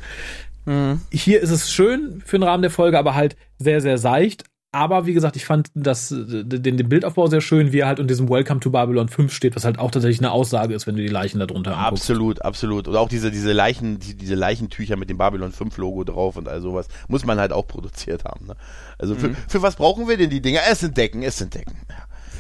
Hier 1.12 1.42
ist 1.42 1.50
es 1.50 1.72
schön 1.72 2.22
für 2.24 2.38
den 2.38 2.44
Rahmen 2.44 2.62
der 2.62 2.70
Folge, 2.72 3.00
aber 3.00 3.16
halt 3.16 3.36
sehr, 3.58 3.82
sehr 3.82 3.98
seicht. 3.98 4.44
Aber 4.74 5.06
wie 5.06 5.14
gesagt, 5.14 5.36
ich 5.36 5.44
fand 5.44 5.70
das, 5.74 6.12
äh, 6.12 6.46
den, 6.46 6.78
den 6.78 6.88
Bildaufbau 6.88 7.28
sehr 7.28 7.42
schön, 7.42 7.74
wie 7.74 7.80
er 7.80 7.88
halt 7.88 8.00
in 8.00 8.08
diesem 8.08 8.30
Welcome 8.30 8.62
to 8.62 8.70
Babylon 8.70 9.10
5 9.10 9.34
steht, 9.34 9.56
was 9.56 9.66
halt 9.66 9.78
auch 9.78 9.92
tatsächlich 9.92 10.20
eine 10.20 10.32
Aussage 10.32 10.74
ist, 10.74 10.88
wenn 10.88 10.96
du 10.96 11.02
die 11.02 11.10
Leichen 11.10 11.40
da 11.40 11.46
drunter 11.46 11.78
anguckst. 11.78 12.04
Absolut, 12.04 12.42
absolut. 12.42 12.88
Oder 12.88 13.02
auch 13.02 13.10
diese, 13.10 13.32
diese 13.32 13.52
Leichen, 13.52 14.00
die, 14.00 14.16
diese 14.16 14.36
Leichentücher 14.36 14.96
mit 14.96 15.10
dem 15.10 15.18
Babylon 15.18 15.52
5 15.52 15.78
Logo 15.78 16.06
drauf 16.06 16.38
und 16.38 16.48
all 16.48 16.62
sowas. 16.62 16.88
Muss 17.10 17.26
man 17.26 17.38
halt 17.38 17.52
auch 17.52 17.68
produziert 17.68 18.24
haben. 18.24 18.48
Ne? 18.48 18.56
Also 18.98 19.16
für, 19.16 19.36
für 19.50 19.62
was 19.62 19.76
brauchen 19.76 20.08
wir 20.08 20.16
denn 20.16 20.30
die 20.30 20.42
Dinger? 20.42 20.62
Es 20.70 20.80
sind 20.80 20.96
Decken, 20.96 21.22
es 21.22 21.38
sind 21.38 21.54
Decken. 21.54 21.76
Ja. 21.90 21.96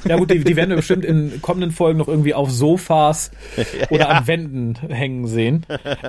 Ja 0.05 0.17
gut, 0.17 0.31
die, 0.31 0.43
die 0.43 0.55
werden 0.55 0.69
wir 0.69 0.77
bestimmt 0.77 1.05
in 1.05 1.41
kommenden 1.41 1.71
Folgen 1.71 1.99
noch 1.99 2.07
irgendwie 2.07 2.33
auf 2.33 2.51
Sofas 2.51 3.31
oder 3.89 4.09
an 4.09 4.27
Wänden 4.27 4.75
hängen 4.75 5.27
sehen. 5.27 5.65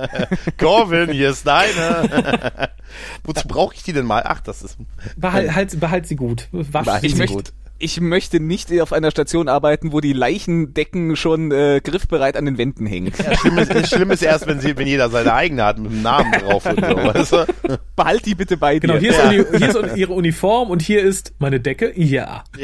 Corvin, 0.58 1.10
hier 1.10 1.30
ist 1.30 1.46
deine. 1.46 2.70
Wozu 3.24 3.48
brauche 3.48 3.74
ich 3.74 3.82
die 3.82 3.92
denn 3.92 4.06
mal? 4.06 4.22
Ach, 4.24 4.40
das 4.40 4.62
ist. 4.62 4.78
Behalt, 5.16 5.54
halt, 5.54 5.80
behalt 5.80 6.06
sie 6.06 6.16
gut. 6.16 6.48
Wasch 6.52 6.84
Behalt 6.84 7.02
sie 7.02 7.26
gut. 7.26 7.52
Ich 7.82 8.00
möchte 8.00 8.38
nicht 8.38 8.72
auf 8.80 8.92
einer 8.92 9.10
Station 9.10 9.48
arbeiten, 9.48 9.92
wo 9.92 10.00
die 10.00 10.12
Leichendecken 10.12 11.16
schon 11.16 11.50
äh, 11.50 11.80
griffbereit 11.82 12.36
an 12.36 12.44
den 12.44 12.56
Wänden 12.56 12.86
hängen. 12.86 13.12
Ja, 13.18 13.36
schlimm, 13.36 13.58
ist, 13.58 13.88
schlimm 13.88 14.10
ist 14.12 14.22
erst, 14.22 14.46
wenn, 14.46 14.60
sie, 14.60 14.76
wenn 14.76 14.86
jeder 14.86 15.10
seine 15.10 15.34
eigene 15.34 15.64
hat 15.64 15.78
mit 15.78 15.90
dem 15.90 16.02
Namen 16.02 16.30
drauf 16.32 16.64
und 16.64 16.76
so. 16.76 16.96
Weißt 16.96 17.32
du? 17.32 17.78
Behalt 17.96 18.24
die 18.24 18.36
bitte 18.36 18.56
bei 18.56 18.78
Genau, 18.78 18.98
dir. 18.98 19.00
hier 19.00 19.10
ist, 19.10 19.18
Ja. 19.18 19.28
Uni, 19.28 19.58
hier 19.58 19.68
ist 19.86 19.96
ihre 19.96 20.12
Uniform 20.12 20.70
und 20.70 20.80
hier 20.80 21.02
ist 21.02 21.34
meine 21.40 21.58
Decke. 21.58 21.92
Ja. 21.96 22.44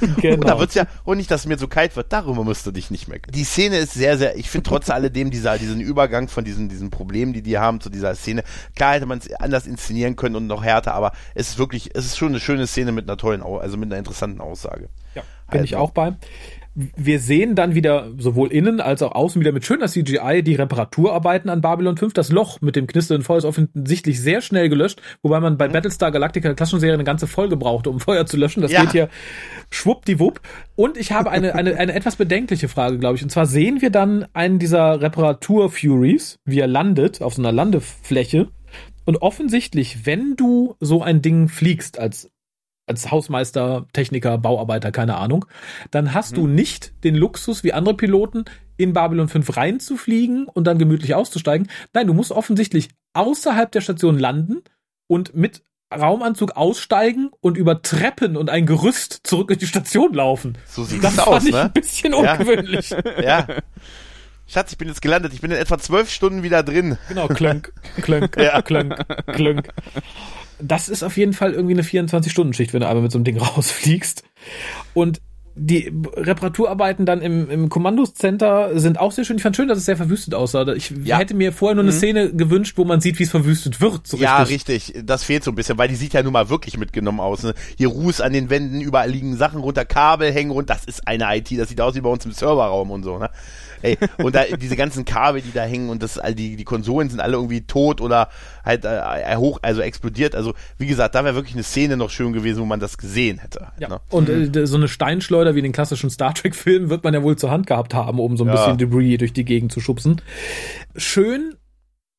Und 0.00 0.16
genau. 0.22 0.46
da 0.46 0.58
wird's 0.58 0.74
ja, 0.74 0.86
und 1.04 1.18
nicht, 1.18 1.30
dass 1.30 1.42
es 1.42 1.46
mir 1.46 1.58
so 1.58 1.66
kalt 1.68 1.96
wird, 1.96 2.12
darüber 2.12 2.44
musst 2.44 2.66
du 2.66 2.70
dich 2.70 2.90
nicht 2.90 3.08
meckern. 3.08 3.32
Die 3.34 3.44
Szene 3.44 3.78
ist 3.78 3.94
sehr, 3.94 4.16
sehr, 4.18 4.36
ich 4.36 4.48
finde 4.50 4.68
trotz 4.68 4.90
alledem 4.90 5.30
dieser, 5.30 5.58
diesen 5.58 5.80
Übergang 5.80 6.28
von 6.28 6.44
diesen, 6.44 6.68
diesen 6.68 6.90
Problemen, 6.90 7.32
die 7.32 7.42
die 7.42 7.58
haben 7.58 7.80
zu 7.80 7.90
dieser 7.90 8.14
Szene, 8.14 8.42
klar 8.76 8.94
hätte 8.94 9.06
man 9.06 9.18
es 9.18 9.32
anders 9.34 9.66
inszenieren 9.66 10.16
können 10.16 10.36
und 10.36 10.46
noch 10.46 10.62
härter, 10.62 10.94
aber 10.94 11.12
es 11.34 11.48
ist 11.50 11.58
wirklich, 11.58 11.90
es 11.94 12.06
ist 12.06 12.16
schon 12.18 12.28
eine 12.28 12.40
schöne 12.40 12.66
Szene 12.66 12.92
mit 12.92 13.08
einer 13.08 13.16
tollen, 13.16 13.42
also 13.42 13.76
mit 13.76 13.88
einer 13.90 13.98
interessanten 13.98 14.27
Aussage. 14.40 14.88
Ja, 15.14 15.22
bin 15.50 15.64
ich 15.64 15.74
Also. 15.74 15.84
auch 15.84 15.90
bei. 15.90 16.14
Wir 16.96 17.18
sehen 17.18 17.56
dann 17.56 17.74
wieder 17.74 18.12
sowohl 18.18 18.52
innen 18.52 18.80
als 18.80 19.02
auch 19.02 19.10
außen 19.12 19.40
wieder 19.40 19.50
mit 19.50 19.64
schöner 19.66 19.88
CGI 19.88 20.44
die 20.44 20.54
Reparaturarbeiten 20.54 21.50
an 21.50 21.60
Babylon 21.60 21.96
5. 21.96 22.12
Das 22.12 22.30
Loch 22.30 22.60
mit 22.60 22.76
dem 22.76 22.86
knisternden 22.86 23.24
Feuer 23.24 23.38
ist 23.38 23.44
offensichtlich 23.46 24.20
sehr 24.20 24.42
schnell 24.42 24.68
gelöscht, 24.68 25.02
wobei 25.22 25.40
man 25.40 25.58
bei 25.58 25.66
Battlestar 25.66 26.12
Galactica 26.12 26.48
der 26.48 26.54
Klassenserie 26.54 26.94
eine 26.94 27.02
ganze 27.02 27.26
Folge 27.26 27.56
brauchte, 27.56 27.90
um 27.90 27.98
Feuer 27.98 28.26
zu 28.26 28.36
löschen. 28.36 28.60
Das 28.62 28.70
Ja. 28.70 28.82
geht 28.82 28.92
hier 28.92 29.08
schwuppdiwupp. 29.70 30.40
Und 30.76 30.96
ich 30.98 31.10
habe 31.10 31.32
eine, 31.32 31.56
eine, 31.56 31.76
eine 31.78 31.94
etwas 31.94 32.14
bedenkliche 32.14 32.68
Frage, 32.68 32.98
glaube 32.98 33.16
ich. 33.16 33.24
Und 33.24 33.30
zwar 33.30 33.46
sehen 33.46 33.80
wir 33.80 33.90
dann 33.90 34.26
einen 34.32 34.60
dieser 34.60 35.00
Reparatur-Furies, 35.00 36.38
wie 36.44 36.60
er 36.60 36.68
landet 36.68 37.22
auf 37.22 37.34
so 37.34 37.42
einer 37.42 37.50
Landefläche. 37.52 38.48
Und 39.04 39.16
offensichtlich, 39.22 40.06
wenn 40.06 40.36
du 40.36 40.76
so 40.78 41.02
ein 41.02 41.22
Ding 41.22 41.48
fliegst 41.48 41.98
als 41.98 42.30
als 42.88 43.10
Hausmeister, 43.10 43.86
Techniker, 43.92 44.38
Bauarbeiter, 44.38 44.90
keine 44.92 45.16
Ahnung, 45.16 45.44
dann 45.90 46.14
hast 46.14 46.36
du 46.36 46.46
nicht 46.46 46.92
den 47.04 47.14
Luxus 47.14 47.64
wie 47.64 47.72
andere 47.72 47.94
Piloten 47.94 48.44
in 48.76 48.92
Babylon 48.92 49.28
5 49.28 49.56
reinzufliegen 49.56 50.46
und 50.46 50.64
dann 50.66 50.78
gemütlich 50.78 51.14
auszusteigen. 51.14 51.68
Nein, 51.92 52.06
du 52.06 52.14
musst 52.14 52.32
offensichtlich 52.32 52.88
außerhalb 53.14 53.70
der 53.72 53.80
Station 53.80 54.18
landen 54.18 54.62
und 55.08 55.34
mit 55.34 55.62
Raumanzug 55.92 56.52
aussteigen 56.56 57.30
und 57.40 57.56
über 57.56 57.80
Treppen 57.80 58.36
und 58.36 58.50
ein 58.50 58.66
Gerüst 58.66 59.20
zurück 59.24 59.50
in 59.50 59.58
die 59.58 59.66
Station 59.66 60.12
laufen. 60.12 60.58
So 60.66 60.84
sieht's 60.84 61.02
Das 61.02 61.18
aus, 61.18 61.44
ne? 61.44 61.62
ein 61.62 61.72
bisschen 61.72 62.12
Ja. 62.12 62.34
ungewöhnlich. 62.34 62.90
Ja. 63.22 63.46
Schatz, 64.46 64.72
ich 64.72 64.78
bin 64.78 64.88
jetzt 64.88 65.02
gelandet, 65.02 65.32
ich 65.34 65.40
bin 65.42 65.50
in 65.50 65.56
etwa 65.58 65.76
zwölf 65.78 66.10
Stunden 66.10 66.42
wieder 66.42 66.62
drin. 66.62 66.96
Genau, 67.08 67.26
klönk, 67.28 67.72
klönk, 68.00 68.36
Ja. 68.40 68.62
klönk, 68.62 68.94
klönk. 69.26 69.68
Das 70.60 70.88
ist 70.88 71.02
auf 71.02 71.16
jeden 71.16 71.32
Fall 71.32 71.52
irgendwie 71.52 71.74
eine 71.74 71.82
24-Stunden-Schicht, 71.82 72.72
wenn 72.72 72.80
du 72.80 72.88
einmal 72.88 73.02
mit 73.02 73.12
so 73.12 73.18
einem 73.18 73.24
Ding 73.24 73.38
rausfliegst. 73.40 74.24
Und 74.94 75.20
die 75.60 75.92
Reparaturarbeiten 76.16 77.04
dann 77.04 77.20
im, 77.20 77.50
im 77.50 77.68
Kommandocenter 77.68 78.78
sind 78.78 79.00
auch 79.00 79.10
sehr 79.10 79.24
schön. 79.24 79.38
Ich 79.38 79.42
fand 79.42 79.56
schön, 79.56 79.66
dass 79.66 79.78
es 79.78 79.86
sehr 79.86 79.96
verwüstet 79.96 80.32
aussah. 80.34 80.66
Ich 80.68 80.92
Ja. 81.02 81.18
hätte 81.18 81.34
mir 81.34 81.52
vorher 81.52 81.74
nur 81.74 81.82
eine 81.82 81.90
Szene 81.92 82.32
gewünscht, 82.32 82.78
wo 82.78 82.84
man 82.84 83.00
sieht, 83.00 83.18
wie 83.18 83.24
es 83.24 83.30
verwüstet 83.30 83.80
wird. 83.80 84.06
So 84.06 84.16
Ja, 84.18 84.42
richtig. 84.44 84.94
Das 85.04 85.24
fehlt 85.24 85.42
so 85.42 85.50
ein 85.50 85.56
bisschen, 85.56 85.76
weil 85.76 85.88
die 85.88 85.96
sieht 85.96 86.12
ja 86.12 86.22
nun 86.22 86.32
mal 86.32 86.48
wirklich 86.48 86.78
mitgenommen 86.78 87.18
aus. 87.18 87.42
Ne? 87.42 87.54
Hier 87.76 87.88
Ruß 87.88 88.20
an 88.20 88.32
den 88.32 88.50
Wänden, 88.50 88.80
überall 88.80 89.10
liegen 89.10 89.36
Sachen 89.36 89.60
runter, 89.60 89.84
Kabel 89.84 90.32
hängen 90.32 90.52
und 90.52 90.70
das 90.70 90.84
ist 90.84 91.08
eine 91.08 91.24
IT. 91.36 91.50
Das 91.58 91.68
sieht 91.70 91.80
aus 91.80 91.96
wie 91.96 92.02
bei 92.02 92.10
uns 92.10 92.24
im 92.24 92.30
Serverraum 92.30 92.92
und 92.92 93.02
so. 93.02 93.18
Ne? 93.18 93.28
Ey, 93.82 93.96
und 94.18 94.34
da 94.34 94.44
diese 94.60 94.76
ganzen 94.76 95.04
Kabel, 95.04 95.40
die 95.42 95.52
da 95.52 95.62
hängen 95.64 95.88
und 95.90 96.02
das 96.02 96.18
all 96.18 96.34
die 96.34 96.56
die 96.56 96.64
Konsolen 96.64 97.08
sind 97.10 97.20
alle 97.20 97.34
irgendwie 97.36 97.62
tot 97.62 98.00
oder 98.00 98.28
halt 98.64 98.84
äh, 98.84 99.36
hoch, 99.36 99.58
also 99.62 99.80
explodiert. 99.80 100.34
Also 100.34 100.54
wie 100.78 100.86
gesagt, 100.86 101.14
da 101.14 101.24
wäre 101.24 101.34
wirklich 101.34 101.54
eine 101.54 101.62
Szene 101.62 101.96
noch 101.96 102.10
schön 102.10 102.32
gewesen, 102.32 102.60
wo 102.60 102.64
man 102.64 102.80
das 102.80 102.98
gesehen 102.98 103.38
hätte. 103.38 103.68
Ja. 103.78 103.88
Ne? 103.88 104.00
Und 104.10 104.28
äh, 104.28 104.66
so 104.66 104.76
eine 104.76 104.88
Steinschleuder 104.88 105.54
wie 105.54 105.58
in 105.58 105.64
den 105.64 105.72
klassischen 105.72 106.10
Star 106.10 106.34
Trek-Filmen 106.34 106.90
wird 106.90 107.04
man 107.04 107.14
ja 107.14 107.22
wohl 107.22 107.36
zur 107.36 107.50
Hand 107.50 107.66
gehabt 107.66 107.94
haben, 107.94 108.18
um 108.20 108.36
so 108.36 108.44
ein 108.44 108.48
Ja. 108.48 108.54
bisschen 108.54 108.78
Debris 108.78 109.18
durch 109.18 109.32
die 109.32 109.44
Gegend 109.44 109.72
zu 109.72 109.80
schubsen. 109.80 110.20
Schön, 110.96 111.54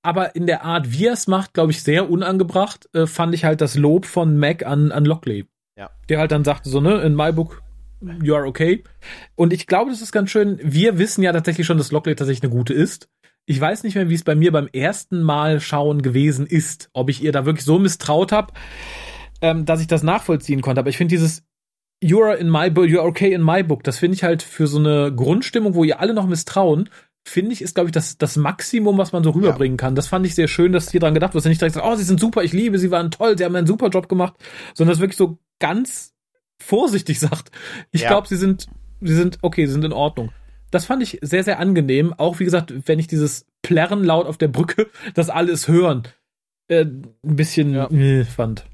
aber 0.01 0.36
in 0.36 0.47
der 0.47 0.64
Art, 0.64 0.91
wie 0.91 1.07
er 1.07 1.14
es 1.14 1.28
macht, 1.28 1.53
glaube 1.53 1.72
ich, 1.72 1.84
sehr 1.84 2.10
unangebracht, 2.10 2.88
äh, 2.93 3.05
fand 3.05 3.34
ich 3.34 3.43
halt 3.45 3.62
das 3.62 3.76
Lob 3.76 4.05
von 4.05 4.38
Mac 4.38 4.66
an, 4.66 4.91
an 4.91 5.05
Lockley. 5.05 5.45
Ja. 5.78 5.89
Der 6.10 6.20
halt 6.20 6.32
dann 6.32 6.43
sagte 6.43 6.70
so, 6.70 6.82
ne, 6.82 7.01
in 7.01 7.16
my 7.16 7.32
book, 7.32 7.62
you 8.22 8.36
are 8.36 8.45
okay. 8.45 8.84
Und 9.36 9.54
ich 9.54 9.68
glaube, 9.68 9.91
das 9.91 10.02
ist 10.02 10.12
ganz 10.12 10.30
schön. 10.30 10.60
Wir 10.64 10.97
wissen 10.97 11.24
ja 11.24 11.34
tatsächlich 11.34 11.68
schon, 11.68 11.78
dass 11.78 11.91
Lockley 11.91 12.16
tatsächlich 12.16 12.43
eine 12.43 12.52
gute 12.52 12.74
ist. 12.74 13.10
Ich 13.45 13.60
weiß 13.60 13.84
nicht 13.84 13.95
mehr, 13.95 14.10
wie 14.10 14.16
es 14.16 14.24
bei 14.24 14.36
mir 14.36 14.52
beim 14.52 14.68
ersten 14.68 15.22
Mal 15.22 15.60
schauen 15.60 16.02
gewesen 16.02 16.45
ist. 16.45 16.89
Ob 16.93 17.10
ich 17.10 17.24
ihr 17.24 17.32
da 17.32 17.45
wirklich 17.45 17.66
so 17.66 17.80
misstraut 17.80 18.32
habe, 18.32 18.54
ähm, 19.41 19.66
dass 19.66 19.82
ich 19.82 19.88
das 19.88 20.04
nachvollziehen 20.04 20.62
konnte. 20.62 20.80
Aber 20.80 20.89
ich 20.89 20.97
finde 20.97 21.14
dieses 21.14 21.43
You 22.02 22.24
are 22.24 22.36
in 22.36 22.50
my 22.50 22.70
book, 22.70 22.88
you 22.88 23.00
are 23.00 23.08
okay 23.08 23.34
in 23.34 23.43
my 23.43 23.62
book, 23.62 23.84
das 23.84 23.97
finde 23.97 24.16
ich 24.16 24.24
halt 24.24 24.41
für 24.41 24.68
so 24.68 24.80
eine 24.80 25.14
Grundstimmung, 25.14 25.76
wo 25.76 25.84
ihr 25.84 26.00
alle 26.00 26.14
noch 26.14 26.28
misstrauen, 26.28 26.89
finde 27.28 27.52
ich, 27.52 27.62
ist, 27.62 27.76
glaube 27.76 27.89
ich, 27.89 27.91
das, 27.91 28.18
das 28.18 28.38
Maximum, 28.38 28.97
was 28.97 29.12
man 29.12 29.22
so 29.22 29.32
rüberbringen 29.32 29.78
kann. 29.78 29.95
Das 29.95 30.08
fand 30.08 30.26
ich 30.26 30.34
sehr 30.34 30.47
schön, 30.47 30.72
dass 30.72 30.89
hier 30.89 31.02
dran 31.02 31.14
gedacht 31.14 31.34
wird, 31.34 31.43
dass 31.43 31.50
nicht 31.50 31.60
direkt 31.60 31.76
sagt, 31.76 31.86
oh, 31.86 31.95
sie 31.95 32.06
sind 32.06 32.20
super, 32.20 32.41
ich 32.43 32.54
liebe, 32.54 32.80
sie 32.80 32.89
waren 32.89 33.12
toll, 33.12 33.38
sie 33.38 33.43
haben 33.43 33.56
einen 33.56 33.68
super 33.68 33.89
Job 33.89 34.08
gemacht, 34.08 34.34
sondern 34.74 34.93
das 34.93 35.02
wirklich 35.02 35.18
so 35.18 35.39
ganz 35.60 36.14
vorsichtig 36.62 37.20
sagt. 37.20 37.51
Ich 37.91 38.01
Ja. 38.01 38.10
glaube, 38.10 38.28
sie 38.28 38.38
sind, 38.38 38.68
sie 39.01 39.14
sind, 39.16 39.39
okay, 39.41 39.66
sie 39.66 39.72
sind 39.74 39.86
in 39.86 39.93
Ordnung. 39.93 40.32
Das 40.72 40.86
fand 40.86 41.01
ich 41.01 41.18
sehr, 41.22 41.43
sehr 41.43 41.60
angenehm. 41.60 42.14
Auch 42.14 42.39
wie 42.39 42.45
gesagt, 42.45 42.74
wenn 42.88 42.99
ich 42.99 43.07
dieses 43.07 43.45
Plärren 43.64 44.03
laut 44.03 44.28
auf 44.28 44.38
der 44.38 44.49
Brücke, 44.49 44.88
das 45.16 45.30
alles 45.30 45.68
hören, 45.68 46.03
äh, 46.68 46.86
ein 46.86 47.03
bisschen 47.22 47.74
Ja. 47.74 47.89
fand. 48.26 48.66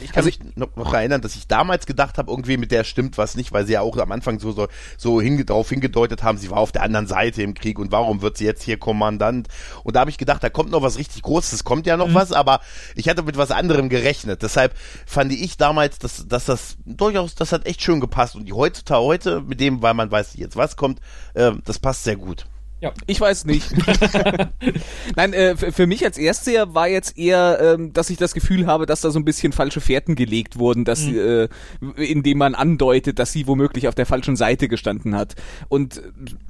Ich 0.00 0.12
kann 0.12 0.24
Also 0.24 0.26
mich 0.26 0.40
noch, 0.56 0.76
noch 0.76 0.92
erinnern, 0.92 1.22
dass 1.22 1.34
ich 1.34 1.46
damals 1.46 1.86
gedacht 1.86 2.18
habe, 2.18 2.30
irgendwie 2.30 2.56
mit 2.58 2.70
der 2.70 2.84
stimmt 2.84 3.16
was 3.16 3.36
nicht, 3.36 3.52
weil 3.52 3.66
sie 3.66 3.72
ja 3.72 3.80
auch 3.80 3.96
am 3.96 4.12
Anfang 4.12 4.38
so, 4.38 4.52
so, 4.52 4.68
so 4.96 5.20
hinge 5.20 5.44
drauf 5.44 5.70
hingedeutet 5.70 6.22
haben, 6.22 6.36
sie 6.36 6.50
war 6.50 6.58
auf 6.58 6.72
der 6.72 6.82
anderen 6.82 7.06
Seite 7.06 7.42
im 7.42 7.54
Krieg 7.54 7.78
und 7.78 7.90
warum 7.90 8.20
wird 8.20 8.36
sie 8.36 8.44
jetzt 8.44 8.62
hier 8.62 8.78
Kommandant? 8.78 9.48
Und 9.84 9.96
da 9.96 10.00
habe 10.00 10.10
ich 10.10 10.18
gedacht, 10.18 10.42
da 10.42 10.50
kommt 10.50 10.70
noch 10.70 10.82
was 10.82 10.98
richtig 10.98 11.22
Großes, 11.22 11.52
es 11.52 11.64
kommt 11.64 11.86
ja 11.86 11.96
noch 11.96 12.12
was, 12.12 12.32
aber 12.32 12.60
ich 12.94 13.08
hatte 13.08 13.22
mit 13.22 13.36
was 13.36 13.50
anderem 13.50 13.88
gerechnet. 13.88 14.42
Deshalb 14.42 14.74
fand 15.06 15.32
ich 15.32 15.56
damals, 15.56 15.98
dass, 15.98 16.28
dass 16.28 16.44
das 16.44 16.76
durchaus, 16.84 17.34
das 17.34 17.52
hat 17.52 17.66
echt 17.66 17.82
schön 17.82 18.00
gepasst. 18.00 18.36
Und 18.36 18.46
die 18.46 18.52
heutzutage 18.52 19.02
heute, 19.02 19.40
mit 19.40 19.60
dem, 19.60 19.82
weil 19.82 19.94
man 19.94 20.10
weiß 20.10 20.34
jetzt 20.34 20.56
was 20.56 20.76
kommt, 20.76 21.00
äh, 21.34 21.52
das 21.64 21.78
passt 21.78 22.04
sehr 22.04 22.16
gut. 22.16 22.46
Ja. 22.80 22.92
Ich 23.06 23.20
weiß 23.20 23.44
nicht. 23.46 23.68
Nein, 25.16 25.32
äh, 25.32 25.56
für 25.56 25.86
mich 25.86 26.04
als 26.04 26.16
Erstseher 26.18 26.74
war 26.74 26.88
jetzt 26.88 27.18
eher, 27.18 27.58
ähm, 27.60 27.92
dass 27.92 28.08
ich 28.10 28.18
das 28.18 28.34
Gefühl 28.34 28.66
habe, 28.66 28.86
dass 28.86 29.00
da 29.00 29.10
so 29.10 29.18
ein 29.18 29.24
bisschen 29.24 29.52
falsche 29.52 29.80
Fährten 29.80 30.14
gelegt 30.14 30.58
wurden, 30.58 30.84
dass 30.84 31.04
Mhm. 31.06 31.18
äh, 31.18 31.48
indem 31.96 32.38
man 32.38 32.54
andeutet, 32.54 33.18
dass 33.18 33.32
sie 33.32 33.46
womöglich 33.46 33.88
auf 33.88 33.94
der 33.94 34.06
falschen 34.06 34.36
Seite 34.36 34.68
gestanden 34.68 35.16
hat. 35.16 35.34
Und 35.68 36.02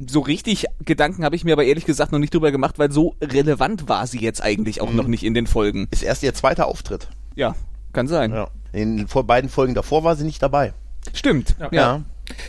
so 0.07 0.20
richtig 0.20 0.66
Gedanken 0.85 1.24
habe 1.24 1.37
ich 1.37 1.45
mir 1.45 1.53
aber 1.55 1.64
ehrlich 1.64 1.87
gesagt 1.87 2.12
noch 2.12 2.18
nicht 2.18 2.35
drüber 2.35 2.51
gemacht, 2.53 2.79
weil 2.79 2.93
so 2.93 3.14
relevant 3.22 3.89
war 3.89 4.07
sie 4.07 4.20
jetzt 4.20 4.43
eigentlich 4.43 4.81
auch 4.81 4.93
noch 4.93 5.07
nicht 5.07 5.24
in 5.24 5.35
den 5.35 5.47
Folgen. 5.47 5.89
Ist 5.91 6.03
erst 6.03 6.22
ihr 6.22 6.35
zweiter 6.35 6.66
Auftritt. 6.66 7.09
Ja, 7.37 7.55
kann 7.93 8.07
sein. 8.09 8.33
Ja. 8.33 8.49
In 8.72 8.97
den 8.99 9.09
vor 9.09 9.24
beiden 9.24 9.49
Folgen 9.49 9.74
davor 9.74 10.05
war 10.05 10.14
sie 10.16 10.24
nicht 10.24 10.43
dabei. 10.43 10.74
Stimmt. 11.14 11.57
Ja. 11.59 11.68
Ja. 11.72 12.03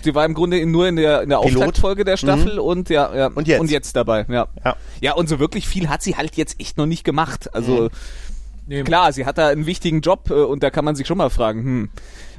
Sie 0.03 0.13
war 0.15 0.25
im 0.25 0.33
Grunde 0.33 0.59
in- 0.59 0.71
nur 0.71 0.87
in 0.87 0.95
der, 0.95 1.21
in 1.23 1.29
der. 1.29 1.39
Auftaktfolge 1.39 2.03
der 2.05 2.17
Staffel 2.17 2.59
und 2.59 2.89
ja, 2.89 3.15
ja 3.15 3.27
Und 3.27 3.47
jetzt. 3.47 3.59
und 3.61 3.71
jetzt 3.71 3.95
dabei, 3.95 4.25
ja. 4.29 4.47
Ja. 4.63 4.75
Ja, 5.01 5.13
und 5.13 5.29
so 5.29 5.39
wirklich 5.39 5.67
viel 5.67 5.89
hat 5.89 6.01
sie 6.01 6.15
halt 6.15 6.35
jetzt 6.37 6.59
echt 6.59 6.77
noch 6.77 6.85
nicht 6.85 7.03
gemacht. 7.03 7.53
Also 7.53 7.83
Mhm. 7.83 7.89
Nee, 8.67 8.83
klar, 8.83 9.11
sie 9.13 9.25
hat 9.25 9.37
da 9.39 9.47
einen 9.47 9.65
wichtigen 9.65 10.01
Job 10.01 10.29
äh, 10.29 10.33
und 10.33 10.61
da 10.61 10.69
kann 10.69 10.85
man 10.85 10.95
sich 10.95 11.07
schon 11.07 11.17
mal 11.17 11.29
fragen, 11.31 11.63
hm, 11.63 11.89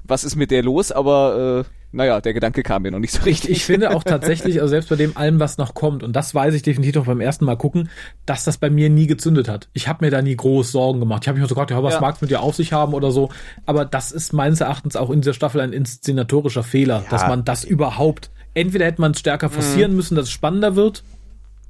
was 0.05 0.22
ist 0.22 0.36
mit 0.36 0.51
der 0.53 0.62
los? 0.62 0.93
Aber 0.93 1.64
äh, 1.66 1.70
naja, 1.93 2.20
der 2.20 2.34
Gedanke 2.34 2.62
kam 2.62 2.82
mir 2.82 2.91
noch 2.91 2.99
nicht 2.99 3.12
so 3.12 3.22
richtig. 3.22 3.51
Ich 3.51 3.64
finde 3.64 3.91
auch 3.95 4.05
tatsächlich, 4.05 4.61
also 4.61 4.68
selbst 4.70 4.88
bei 4.91 4.97
dem 4.97 5.16
allem, 5.16 5.41
was 5.41 5.59
noch 5.59 5.74
kommt, 5.74 6.03
und 6.03 6.14
das 6.14 6.34
weiß 6.34 6.55
ich 6.55 6.62
definitiv 6.62 6.95
noch 6.95 7.07
beim 7.07 7.20
ersten 7.20 7.45
Mal 7.45 7.57
gucken, 7.57 7.88
dass 8.26 8.45
das 8.45 8.59
bei 8.59 8.70
mir 8.70 8.91
nie 8.91 9.07
gezündet 9.07 9.49
hat. 9.49 9.68
Ich 9.72 9.88
habe 9.88 10.05
mir 10.05 10.11
da 10.11 10.22
nie 10.22 10.36
groß 10.36 10.70
Sorgen 10.72 11.01
gemacht. 11.01 11.24
Ich 11.24 11.28
habe 11.28 11.36
mich 11.36 11.41
nur 11.41 11.49
so 11.49 11.55
gedacht, 11.55 11.70
ja, 11.70 11.82
was 11.82 11.95
Ja. 11.95 12.01
mag's 12.01 12.20
mit 12.20 12.30
dir 12.30 12.41
auf 12.43 12.55
sich 12.55 12.72
haben 12.72 12.95
oder 12.95 13.11
so. 13.11 13.30
Aber 13.66 13.84
das 13.84 14.12
ist 14.12 14.32
meines 14.32 14.61
Erachtens 14.61 14.95
auch 14.97 15.11
in 15.11 15.20
dieser 15.20 15.34
Staffel 15.34 15.61
ein 15.61 15.72
inszenatorischer 15.72 16.62
Fehler, 16.62 17.05
dass 17.11 17.26
man 17.26 17.45
das 17.45 17.64
überhaupt, 17.64 18.30
entweder 18.55 18.86
hätte 18.86 19.01
man 19.01 19.12
es 19.12 19.18
stärker 19.20 19.51
forcieren 19.51 19.95
müssen, 19.97 20.14
dass 20.14 20.26
es 20.26 20.30
spannender 20.30 20.76
wird, 20.76 21.03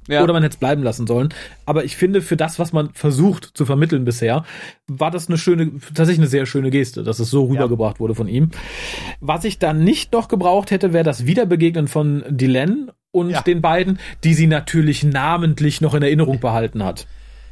ja. 0.07 0.23
oder 0.23 0.33
man 0.33 0.43
hätte 0.43 0.53
es 0.55 0.59
bleiben 0.59 0.83
lassen 0.83 1.07
sollen. 1.07 1.29
Aber 1.65 1.83
ich 1.83 1.95
finde, 1.95 2.21
für 2.21 2.37
das, 2.37 2.59
was 2.59 2.73
man 2.73 2.89
versucht 2.93 3.45
zu 3.53 3.65
vermitteln 3.65 4.05
bisher, 4.05 4.43
war 4.87 5.11
das 5.11 5.27
eine 5.27 5.37
schöne, 5.37 5.71
tatsächlich 5.79 6.19
eine 6.19 6.27
sehr 6.27 6.45
schöne 6.45 6.69
Geste, 6.69 7.03
dass 7.03 7.19
es 7.19 7.29
so 7.29 7.45
rübergebracht 7.45 7.99
wurde 7.99 8.15
von 8.15 8.27
ihm. 8.27 8.51
Was 9.19 9.43
ich 9.43 9.59
dann 9.59 9.83
nicht 9.83 10.13
noch 10.13 10.27
gebraucht 10.27 10.71
hätte, 10.71 10.93
wäre 10.93 11.03
das 11.03 11.25
Wiederbegegnen 11.25 11.87
von 11.87 12.23
Dylan 12.29 12.91
und 13.11 13.29
Ja. 13.29 13.41
den 13.41 13.61
beiden, 13.61 13.99
die 14.23 14.33
sie 14.33 14.47
natürlich 14.47 15.03
namentlich 15.03 15.81
noch 15.81 15.93
in 15.93 16.01
Erinnerung 16.03 16.39
behalten 16.39 16.83
hat. 16.83 17.07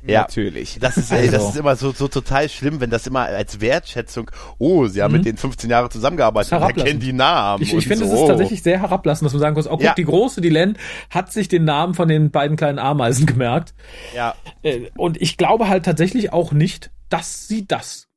Ja. 0.06 0.22
natürlich. 0.22 0.78
Das 0.80 0.98
ist, 0.98 1.12
ey, 1.12 1.26
das 1.28 1.36
Also. 1.36 1.50
ist 1.50 1.56
immer 1.58 1.76
so, 1.76 1.92
so 1.92 2.08
total 2.08 2.48
schlimm, 2.50 2.80
wenn 2.80 2.90
das 2.90 3.06
immer 3.08 3.22
als 3.22 3.60
Wertschätzung, 3.62 4.32
oh, 4.58 4.88
sie 4.88 5.02
haben 5.02 5.12
mit 5.14 5.26
denen 5.26 5.38
15 5.38 5.70
Jahre 5.70 5.90
zusammengearbeitet, 5.90 6.52
und 6.52 6.60
Herablassen. 6.60 6.86
erkennen 6.88 7.00
die 7.02 7.14
Namen. 7.14 7.64
Ich, 7.64 7.74
ich 7.74 7.88
finde, 7.88 8.06
so. 8.08 8.14
es 8.14 8.22
ist 8.22 8.28
tatsächlich 8.28 8.64
sehr 8.64 8.80
herablassend, 8.82 9.26
dass 9.26 9.34
man 9.34 9.40
sagen 9.42 9.56
muss, 9.56 9.68
oh 9.68 9.72
guck, 9.72 9.82
Ja. 9.84 9.94
die 9.94 10.06
große 10.06 10.42
Dylan 10.42 10.78
hat 11.10 11.32
sich 11.32 11.48
den 11.48 11.66
Namen 11.66 11.94
von 11.94 12.08
den 12.08 12.32
beiden 12.32 12.56
kleinen 12.58 12.80
Ameisen 12.80 13.26
gemerkt. 13.26 13.74
Ja, 14.16 14.36
Äh, 14.64 14.90
Und 14.98 15.22
ich 15.22 15.38
glaube 15.38 15.68
halt 15.70 15.86
tatsächlich 15.86 16.32
auch 16.34 16.52
nicht, 16.52 16.92
dass 17.10 17.48
sie 17.48 17.66
das 17.68 18.08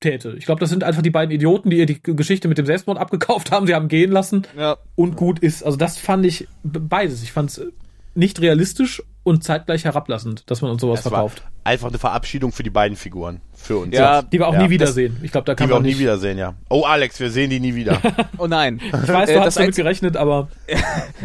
täte. 0.00 0.34
Ich 0.38 0.44
glaube, 0.44 0.60
das 0.60 0.68
sind 0.68 0.84
einfach 0.84 1.00
die 1.00 1.10
beiden 1.10 1.30
Idioten, 1.34 1.70
die 1.70 1.78
ihr 1.78 1.86
die 1.86 2.02
Geschichte 2.02 2.46
mit 2.48 2.58
dem 2.58 2.66
Selbstmord 2.66 2.98
abgekauft 2.98 3.50
haben. 3.50 3.66
Sie 3.66 3.74
haben 3.74 3.88
gehen 3.88 4.12
lassen 4.12 4.46
Ja. 4.56 4.76
und 4.96 5.16
gut 5.16 5.38
ist. 5.38 5.62
Also 5.64 5.78
das 5.78 5.96
fand 5.98 6.26
ich 6.26 6.46
beides. 6.62 7.22
Ich 7.22 7.32
fand 7.32 7.50
es 7.50 7.62
nicht 8.14 8.40
realistisch 8.40 9.02
und 9.22 9.42
zeitgleich 9.44 9.84
herablassend, 9.84 10.50
dass 10.50 10.62
man 10.62 10.70
uns 10.70 10.80
sowas 10.80 11.04
war 11.04 11.10
verkauft. 11.10 11.44
einfach 11.64 11.88
eine 11.88 11.98
Verabschiedung 11.98 12.52
für 12.52 12.62
die 12.62 12.70
beiden 12.70 12.96
Figuren. 12.96 13.40
Für 13.64 13.78
uns. 13.78 13.94
Ja, 13.96 14.20
Die 14.20 14.38
wir 14.38 14.46
auch 14.46 14.52
Ja, 14.52 14.62
nie 14.64 14.68
wiedersehen. 14.70 15.16
Ich 15.22 15.32
glaube, 15.32 15.46
da 15.46 15.54
Die 15.54 15.56
kann 15.58 15.70
wir 15.70 15.76
auch 15.76 15.80
man 15.80 15.88
nie 15.88 15.98
wiedersehen, 15.98 16.36
ja. 16.36 16.52
Oh, 16.68 16.82
Alex, 16.82 17.18
wir 17.18 17.30
sehen 17.30 17.48
die 17.48 17.60
nie 17.60 17.74
wieder. 17.74 17.98
Oh 18.36 18.46
nein. 18.46 18.78
Ich 18.84 18.92
weiß, 19.08 19.28
Äh, 19.30 19.34
du 19.34 19.38
hast 19.40 19.46
das 19.46 19.54
damit 19.54 19.74
gerechnet, 19.76 20.16
aber 20.18 20.48
ich 20.66 20.76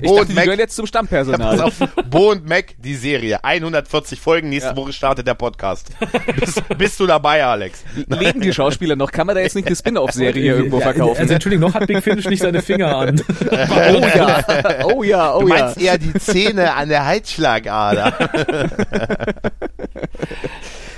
Oh, 0.10 0.18
dachte, 0.18 0.22
und 0.22 0.30
die 0.30 0.36
gehören 0.36 0.60
jetzt 0.60 0.76
zum 0.76 0.86
Stammpersonal. 0.86 1.60
auf, 1.62 1.74
Bo 2.10 2.32
und 2.32 2.48
Mac, 2.48 2.76
die 2.78 2.96
Serie. 2.96 3.44
140 3.44 4.22
Folgen, 4.22 4.48
nächste 4.50 4.70
Ja. 4.70 4.76
Woche 4.78 4.94
startet 4.94 5.28
der 5.28 5.34
Podcast. 5.34 5.90
bist, 6.40 6.62
bist 6.78 7.00
du 7.00 7.08
dabei, 7.08 7.44
Alex? 7.44 7.84
Leben 8.08 8.40
die 8.40 8.54
Schauspieler 8.54 8.96
noch? 8.96 9.12
Kann 9.12 9.28
man 9.28 9.36
da 9.36 9.42
jetzt 9.42 9.56
nicht 9.56 9.68
eine 9.68 9.76
Spin-off-Serie 9.76 10.56
irgendwo 10.56 10.80
verkaufen? 10.80 11.20
Also 11.20 11.34
Entschuldigung, 11.34 11.68
noch 11.70 11.74
hat 11.76 11.88
Big 11.88 12.02
Finish 12.04 12.26
nicht 12.30 12.42
seine 12.42 12.62
Finger 12.62 12.96
an. 12.96 13.22
oh 13.52 14.06
ja, 14.16 14.46
oh 14.86 15.04
ja, 15.04 15.36
oh 15.36 15.42
Du 15.42 15.48
ja. 15.50 15.56
meinst 15.66 15.82
eher 15.82 15.98
die 15.98 16.14
Zähne 16.14 16.74
an 16.74 16.88
der 16.88 17.06
Halsschlagader. 17.06 18.14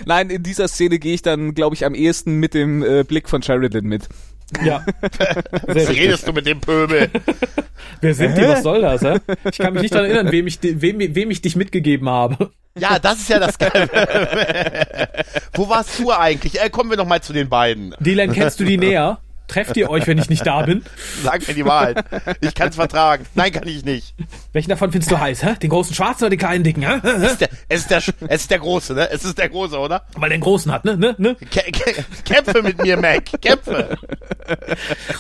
Nein, 0.06 0.30
in 0.30 0.44
dieser 0.44 0.68
Szene 0.68 1.00
gehe 1.00 1.14
ich 1.14 1.22
dann, 1.22 1.54
glaube 1.54 1.76
ich, 1.76 1.86
am 1.86 1.96
ehesten 1.96 2.40
mit 2.40 2.54
dem 2.54 2.84
äh, 2.84 3.04
Blick 3.04 3.30
von 3.30 3.42
Sheridan 3.42 3.86
mit. 3.86 4.08
Ja. 4.64 4.86
Was 5.68 5.90
redest 5.90 6.28
du 6.28 6.34
mit 6.34 6.46
dem 6.46 6.60
Pöbel? 6.60 7.10
Wer 8.02 8.14
sind 8.14 8.38
die? 8.38 8.42
Was 8.42 8.64
soll 8.64 8.82
das? 8.82 9.02
Hä? 9.02 9.20
Ich 9.50 9.58
kann 9.58 9.74
mich 9.74 9.84
nicht 9.84 9.94
daran 9.94 10.08
erinnern, 10.08 10.32
wem 10.32 10.48
ich, 10.48 10.60
wem, 10.62 11.00
wem 11.00 11.32
ich 11.32 11.42
dich 11.42 11.56
mitgegeben 11.56 12.10
habe. 12.10 12.52
Ja, 12.78 13.00
das 13.00 13.20
ist 13.20 13.30
ja 13.30 13.40
das 13.40 13.58
Geile. 13.58 13.90
Wo 15.54 15.68
warst 15.70 16.00
du 16.00 16.12
eigentlich? 16.12 16.62
Äh, 16.62 16.70
kommen 16.70 16.90
wir 16.90 16.98
noch 16.98 17.08
mal 17.08 17.22
zu 17.22 17.34
den 17.34 17.50
beiden. 17.50 17.96
Dylan, 18.00 18.32
kennst 18.32 18.60
du 18.60 18.66
die 18.66 18.78
näher? 18.78 19.20
Trefft 19.52 19.76
ihr 19.76 19.90
euch, 19.90 20.08
wenn 20.08 20.18
ich 20.18 20.30
nicht 20.30 20.46
da 20.46 20.62
bin? 20.62 20.84
Sag 21.24 21.46
mir 21.46 21.54
die 21.54 21.66
Wahrheit. 21.66 22.06
Ich 22.40 22.56
kann 22.56 22.70
es 22.70 22.76
vertragen. 22.76 23.26
Nein, 23.36 23.52
kann 23.52 23.68
ich 23.68 23.84
nicht. 23.84 24.16
Welchen 24.54 24.70
davon 24.70 24.92
findest 24.92 25.12
du 25.12 25.20
heiß? 25.20 25.44
Hä? 25.44 25.56
Den 25.62 25.70
großen 25.70 25.94
Schwarzen 25.94 26.24
oder 26.24 26.30
den 26.30 26.40
kleinen 26.40 26.64
Dicken? 26.64 26.84
Hä? 26.84 27.02
Es 27.04 27.34
ist 27.34 27.42
der, 27.42 27.50
es 27.68 27.82
ist 27.82 27.92
der, 27.92 27.98
es 28.30 28.42
ist 28.42 28.52
der 28.52 28.60
Große, 28.60 28.94
ne? 28.94 29.10
Es 29.12 29.26
ist 29.26 29.38
der 29.38 29.50
Große, 29.50 29.78
oder? 29.78 30.06
Weil 30.16 30.30
der 30.30 30.38
den 30.38 30.44
großen 30.44 30.72
hat, 30.72 30.86
ne? 30.86 30.96
ne? 30.96 31.16
ne? 31.18 31.36
Kä 31.50 31.70
kä 31.72 32.04
kämpfe 32.24 32.62
mit 32.62 32.82
mir, 32.82 32.96
Mac. 32.96 33.26
Kämpfe. 33.42 33.98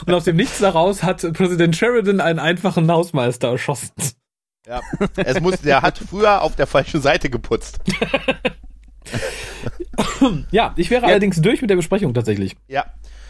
Und 0.05 0.13
aus 0.13 0.23
dem 0.23 0.37
Nichts 0.37 0.59
daraus 0.59 1.03
hat 1.03 1.21
Präsident 1.33 1.75
Sheridan 1.75 2.21
einen 2.21 2.39
einfachen 2.39 2.89
Hausmeister 2.89 3.49
erschossen. 3.49 3.91
Ja. 4.65 4.79
Es 5.17 5.41
muss, 5.41 5.59
der 5.61 5.81
hat 5.81 5.97
früher 5.97 6.41
auf 6.41 6.55
der 6.55 6.67
falschen 6.67 7.01
Seite 7.01 7.29
geputzt. 7.29 7.79
Ja, 10.51 10.73
ich 10.77 10.89
wäre 10.89 11.05
allerdings 11.05 11.41
durch 11.41 11.61
mit 11.61 11.69
der 11.69 11.75
Besprechung 11.75 12.13
tatsächlich. 12.13 12.55
Ja. 12.67 12.85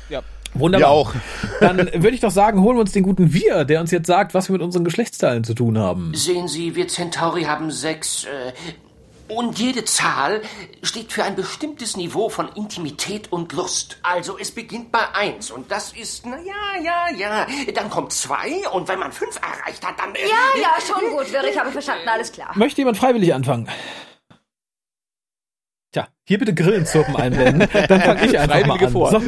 Ja. 0.10 0.22
Wunderbar. 0.54 0.90
Wir 0.90 0.94
auch. 0.94 1.14
Dann 1.60 1.78
würde 1.78 2.10
ich 2.12 2.20
doch 2.20 2.32
sagen, 2.32 2.62
holen 2.62 2.78
wir 2.78 2.82
uns 2.82 2.92
den 2.92 3.04
guten 3.04 3.34
Wir, 3.34 3.66
der 3.66 3.82
uns 3.82 3.92
jetzt 3.92 4.08
sagt, 4.08 4.34
was 4.34 4.50
wir 4.50 4.54
mit 4.54 4.62
unseren 4.62 4.84
Geschlechtsteilen 4.84 5.44
zu 5.44 5.54
tun 5.54 5.78
haben. 5.78 6.12
Sehen 6.14 6.48
Sie, 6.48 6.76
wir 6.76 6.88
Centauri 6.88 7.44
haben 7.44 7.72
sechs. 7.72 8.26
Äh, 8.26 8.52
und 9.32 9.60
jede 9.60 9.86
Zahl 9.86 10.42
steht 10.84 11.14
für 11.14 11.24
ein 11.24 11.36
bestimmtes 11.36 11.96
Niveau 11.96 12.28
von 12.28 12.50
Intimität 12.56 13.32
und 13.32 13.54
Lust. 13.54 13.98
Also 14.04 14.38
es 14.38 14.52
beginnt 14.52 14.92
bei 14.92 15.00
eins 15.14 15.52
und 15.52 15.72
das 15.72 15.94
ist, 15.94 16.26
na 16.26 16.38
ja, 16.38 16.84
ja, 16.84 17.18
ja. 17.18 17.48
Dann 17.74 17.90
kommt 17.90 18.12
zwei 18.12 18.68
und 18.74 18.90
wenn 18.90 19.00
man 19.00 19.14
fünf 19.14 19.38
erreicht 19.38 19.88
hat, 19.88 19.98
dann... 20.00 20.14
Ja, 20.16 20.62
ja, 20.62 20.74
schon 20.86 21.10
gut, 21.12 21.32
Wirr, 21.32 21.46
ich 21.50 21.58
habe 21.58 21.72
verstanden, 21.72 22.10
alles 22.10 22.34
klar. 22.34 22.52
Möchte 22.56 22.82
jemand 22.82 22.98
freiwillig 22.98 23.34
anfangen? 23.34 23.70
Tja, 25.92 26.08
hier 26.24 26.40
bitte 26.40 26.54
Grillenzirpen 26.54 27.18
einblenden. 27.18 27.68
Dann 27.90 28.00
fange 28.00 28.26
ich 28.26 28.40
einfach 28.40 28.66
mal 28.66 28.82
an. 28.82 28.92
vor. 28.92 29.12
So, 29.12 29.22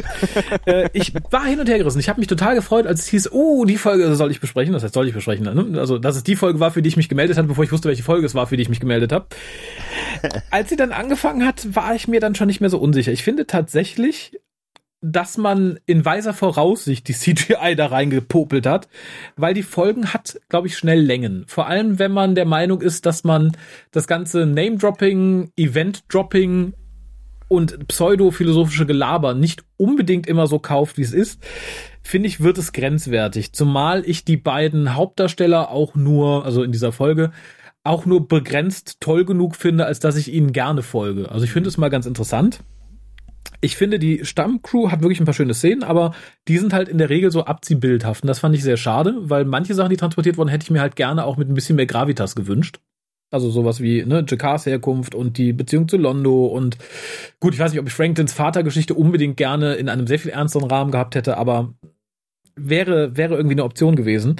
äh, 0.64 0.88
ich 0.94 1.12
war 1.30 1.44
hin 1.44 1.60
und 1.60 1.68
her 1.68 1.76
gerissen. 1.76 2.00
Ich 2.00 2.08
habe 2.08 2.18
mich 2.18 2.26
total 2.26 2.54
gefreut, 2.54 2.86
als 2.86 3.00
es 3.00 3.08
hieß, 3.08 3.32
oh, 3.32 3.66
die 3.66 3.76
Folge 3.76 4.14
soll 4.14 4.30
ich 4.30 4.40
besprechen. 4.40 4.72
Das 4.72 4.82
heißt, 4.82 4.94
soll 4.94 5.06
ich 5.06 5.12
besprechen. 5.12 5.44
Ne? 5.44 5.78
Also, 5.78 5.98
dass 5.98 6.16
es 6.16 6.22
die 6.22 6.36
Folge 6.36 6.60
war, 6.60 6.70
für 6.70 6.80
die 6.80 6.88
ich 6.88 6.96
mich 6.96 7.10
gemeldet 7.10 7.36
habe, 7.36 7.48
bevor 7.48 7.64
ich 7.64 7.72
wusste, 7.72 7.88
welche 7.88 8.02
Folge 8.02 8.24
es 8.24 8.34
war, 8.34 8.46
für 8.46 8.56
die 8.56 8.62
ich 8.62 8.70
mich 8.70 8.80
gemeldet 8.80 9.12
habe. 9.12 9.26
Als 10.50 10.70
sie 10.70 10.76
dann 10.76 10.92
angefangen 10.92 11.46
hat, 11.46 11.74
war 11.74 11.94
ich 11.94 12.08
mir 12.08 12.20
dann 12.20 12.34
schon 12.34 12.46
nicht 12.46 12.62
mehr 12.62 12.70
so 12.70 12.78
unsicher. 12.78 13.12
Ich 13.12 13.22
finde 13.22 13.46
tatsächlich, 13.46 14.32
dass 15.06 15.36
man 15.36 15.78
in 15.84 16.04
weiser 16.04 16.32
Voraussicht 16.32 17.06
die 17.08 17.12
CGI 17.14 17.76
da 17.76 17.86
reingepopelt 17.86 18.66
hat, 18.66 18.88
weil 19.36 19.52
die 19.52 19.62
Folgen 19.62 20.14
hat, 20.14 20.40
glaube 20.48 20.66
ich, 20.66 20.78
schnell 20.78 21.00
Längen. 21.00 21.44
Vor 21.46 21.66
allem, 21.66 21.98
wenn 21.98 22.12
man 22.12 22.34
der 22.34 22.46
Meinung 22.46 22.80
ist, 22.80 23.04
dass 23.04 23.22
man 23.22 23.52
das 23.90 24.06
ganze 24.06 24.46
Name-Dropping, 24.46 25.50
Event-Dropping 25.56 26.72
und 27.48 27.86
pseudo-philosophische 27.88 28.86
Gelaber 28.86 29.34
nicht 29.34 29.62
unbedingt 29.76 30.26
immer 30.26 30.46
so 30.46 30.58
kauft, 30.58 30.96
wie 30.96 31.02
es 31.02 31.12
ist, 31.12 31.42
finde 32.02 32.28
ich, 32.28 32.40
wird 32.40 32.56
es 32.56 32.72
grenzwertig. 32.72 33.52
Zumal 33.52 34.02
ich 34.06 34.24
die 34.24 34.38
beiden 34.38 34.94
Hauptdarsteller 34.94 35.70
auch 35.70 35.94
nur, 35.94 36.46
also 36.46 36.62
in 36.62 36.72
dieser 36.72 36.92
Folge, 36.92 37.30
auch 37.82 38.06
nur 38.06 38.26
begrenzt 38.26 38.96
toll 39.00 39.26
genug 39.26 39.56
finde, 39.56 39.84
als 39.84 40.00
dass 40.00 40.16
ich 40.16 40.32
ihnen 40.32 40.54
gerne 40.54 40.82
folge. 40.82 41.30
Also 41.30 41.44
ich 41.44 41.52
finde 41.52 41.68
es 41.68 41.76
mal 41.76 41.90
ganz 41.90 42.06
interessant. 42.06 42.60
Ich 43.60 43.76
finde, 43.76 43.98
die 43.98 44.24
Stammcrew 44.24 44.90
hat 44.90 45.00
wirklich 45.00 45.20
ein 45.20 45.24
paar 45.24 45.34
schöne 45.34 45.54
Szenen, 45.54 45.82
aber 45.82 46.14
die 46.48 46.58
sind 46.58 46.72
halt 46.72 46.88
in 46.88 46.98
der 46.98 47.10
Regel 47.10 47.30
so 47.30 47.44
abziehbildhaft. 47.44 48.22
Und 48.22 48.28
das 48.28 48.38
fand 48.38 48.54
ich 48.54 48.62
sehr 48.62 48.76
schade, 48.76 49.14
weil 49.20 49.44
manche 49.44 49.74
Sachen, 49.74 49.90
die 49.90 49.96
transportiert 49.96 50.36
wurden, 50.36 50.48
hätte 50.48 50.64
ich 50.64 50.70
mir 50.70 50.80
halt 50.80 50.96
gerne 50.96 51.24
auch 51.24 51.36
mit 51.36 51.48
ein 51.48 51.54
bisschen 51.54 51.76
mehr 51.76 51.86
Gravitas 51.86 52.34
gewünscht. 52.34 52.80
Also 53.30 53.50
sowas 53.50 53.80
wie 53.80 54.04
ne, 54.04 54.24
Jakars 54.28 54.66
Herkunft 54.66 55.14
und 55.14 55.38
die 55.38 55.52
Beziehung 55.52 55.88
zu 55.88 55.96
Londo 55.96 56.46
und 56.46 56.78
gut, 57.40 57.52
ich 57.52 57.58
weiß 57.58 57.72
nicht, 57.72 57.80
ob 57.80 57.88
ich 57.88 57.92
Franklins 57.92 58.32
Vatergeschichte 58.32 58.94
unbedingt 58.94 59.36
gerne 59.36 59.74
in 59.74 59.88
einem 59.88 60.06
sehr 60.06 60.20
viel 60.20 60.30
ernsteren 60.30 60.70
Rahmen 60.70 60.92
gehabt 60.92 61.16
hätte, 61.16 61.36
aber 61.36 61.74
wäre, 62.54 63.16
wäre 63.16 63.34
irgendwie 63.34 63.54
eine 63.54 63.64
Option 63.64 63.96
gewesen. 63.96 64.36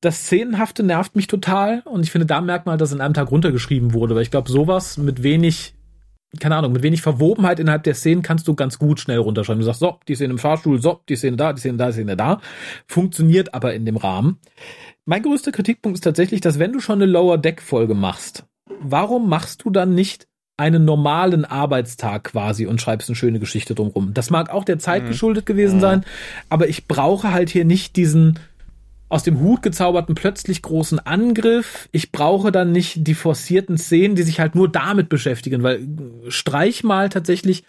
Das 0.00 0.22
Szenenhafte 0.24 0.82
nervt 0.82 1.16
mich 1.16 1.26
total 1.26 1.80
und 1.84 2.02
ich 2.02 2.12
finde, 2.12 2.26
da 2.26 2.40
merkt 2.40 2.66
man, 2.66 2.78
dass 2.78 2.92
in 2.92 3.00
einem 3.00 3.14
Tag 3.14 3.30
runtergeschrieben 3.30 3.92
wurde, 3.92 4.14
weil 4.14 4.22
ich 4.22 4.30
glaube, 4.30 4.50
sowas 4.50 4.98
mit 4.98 5.22
wenig, 5.22 5.74
keine 6.40 6.56
Ahnung, 6.56 6.72
mit 6.72 6.82
wenig 6.82 7.02
Verwobenheit 7.02 7.60
innerhalb 7.60 7.82
der 7.82 7.94
Szenen 7.94 8.22
kannst 8.22 8.48
du 8.48 8.54
ganz 8.54 8.78
gut 8.78 9.00
schnell 9.00 9.18
runterschreiben. 9.18 9.60
Du 9.60 9.66
sagst, 9.66 9.80
so, 9.80 9.98
die 10.08 10.14
Szene 10.14 10.32
im 10.32 10.38
Fahrstuhl, 10.38 10.80
so, 10.80 11.00
die 11.08 11.16
Szene 11.16 11.36
da, 11.36 11.52
die 11.52 11.60
Szene 11.60 11.76
da, 11.76 11.86
die 11.88 11.92
Szene 11.92 12.16
da. 12.16 12.40
Funktioniert 12.86 13.54
aber 13.54 13.74
in 13.74 13.84
dem 13.84 13.96
Rahmen. 13.96 14.38
Mein 15.04 15.22
größter 15.22 15.52
Kritikpunkt 15.52 15.96
ist 15.96 16.04
tatsächlich, 16.04 16.40
dass 16.40 16.58
wenn 16.58 16.72
du 16.72 16.80
schon 16.80 17.02
eine 17.02 17.10
Lower 17.10 17.36
Deck 17.36 17.60
Folge 17.60 17.94
machst, 17.94 18.44
warum 18.80 19.28
machst 19.28 19.64
du 19.64 19.70
dann 19.70 19.94
nicht 19.94 20.26
einen 20.56 20.84
normalen 20.84 21.44
Arbeitstag 21.44 22.24
quasi 22.24 22.66
und 22.66 22.80
schreibst 22.80 23.08
eine 23.08 23.16
schöne 23.16 23.38
Geschichte 23.38 23.74
drumrum? 23.74 24.14
Das 24.14 24.30
mag 24.30 24.50
auch 24.50 24.64
der 24.64 24.78
Zeit 24.78 25.04
mhm. 25.04 25.08
geschuldet 25.08 25.44
gewesen 25.44 25.80
sein, 25.80 26.04
aber 26.48 26.68
ich 26.68 26.86
brauche 26.86 27.32
halt 27.32 27.50
hier 27.50 27.64
nicht 27.64 27.96
diesen 27.96 28.38
aus 29.12 29.22
dem 29.22 29.40
Hut 29.40 29.62
gezauberten 29.62 30.14
plötzlich 30.14 30.62
großen 30.62 30.98
Angriff. 30.98 31.88
Ich 31.92 32.12
brauche 32.12 32.50
dann 32.50 32.72
nicht 32.72 33.06
die 33.06 33.14
forcierten 33.14 33.76
Szenen, 33.76 34.16
die 34.16 34.22
sich 34.22 34.40
halt 34.40 34.54
nur 34.54 34.70
damit 34.70 35.10
beschäftigen, 35.10 35.62
weil 35.62 35.86
streich 36.28 36.82
mal 36.82 37.10
tatsächlich 37.10 37.64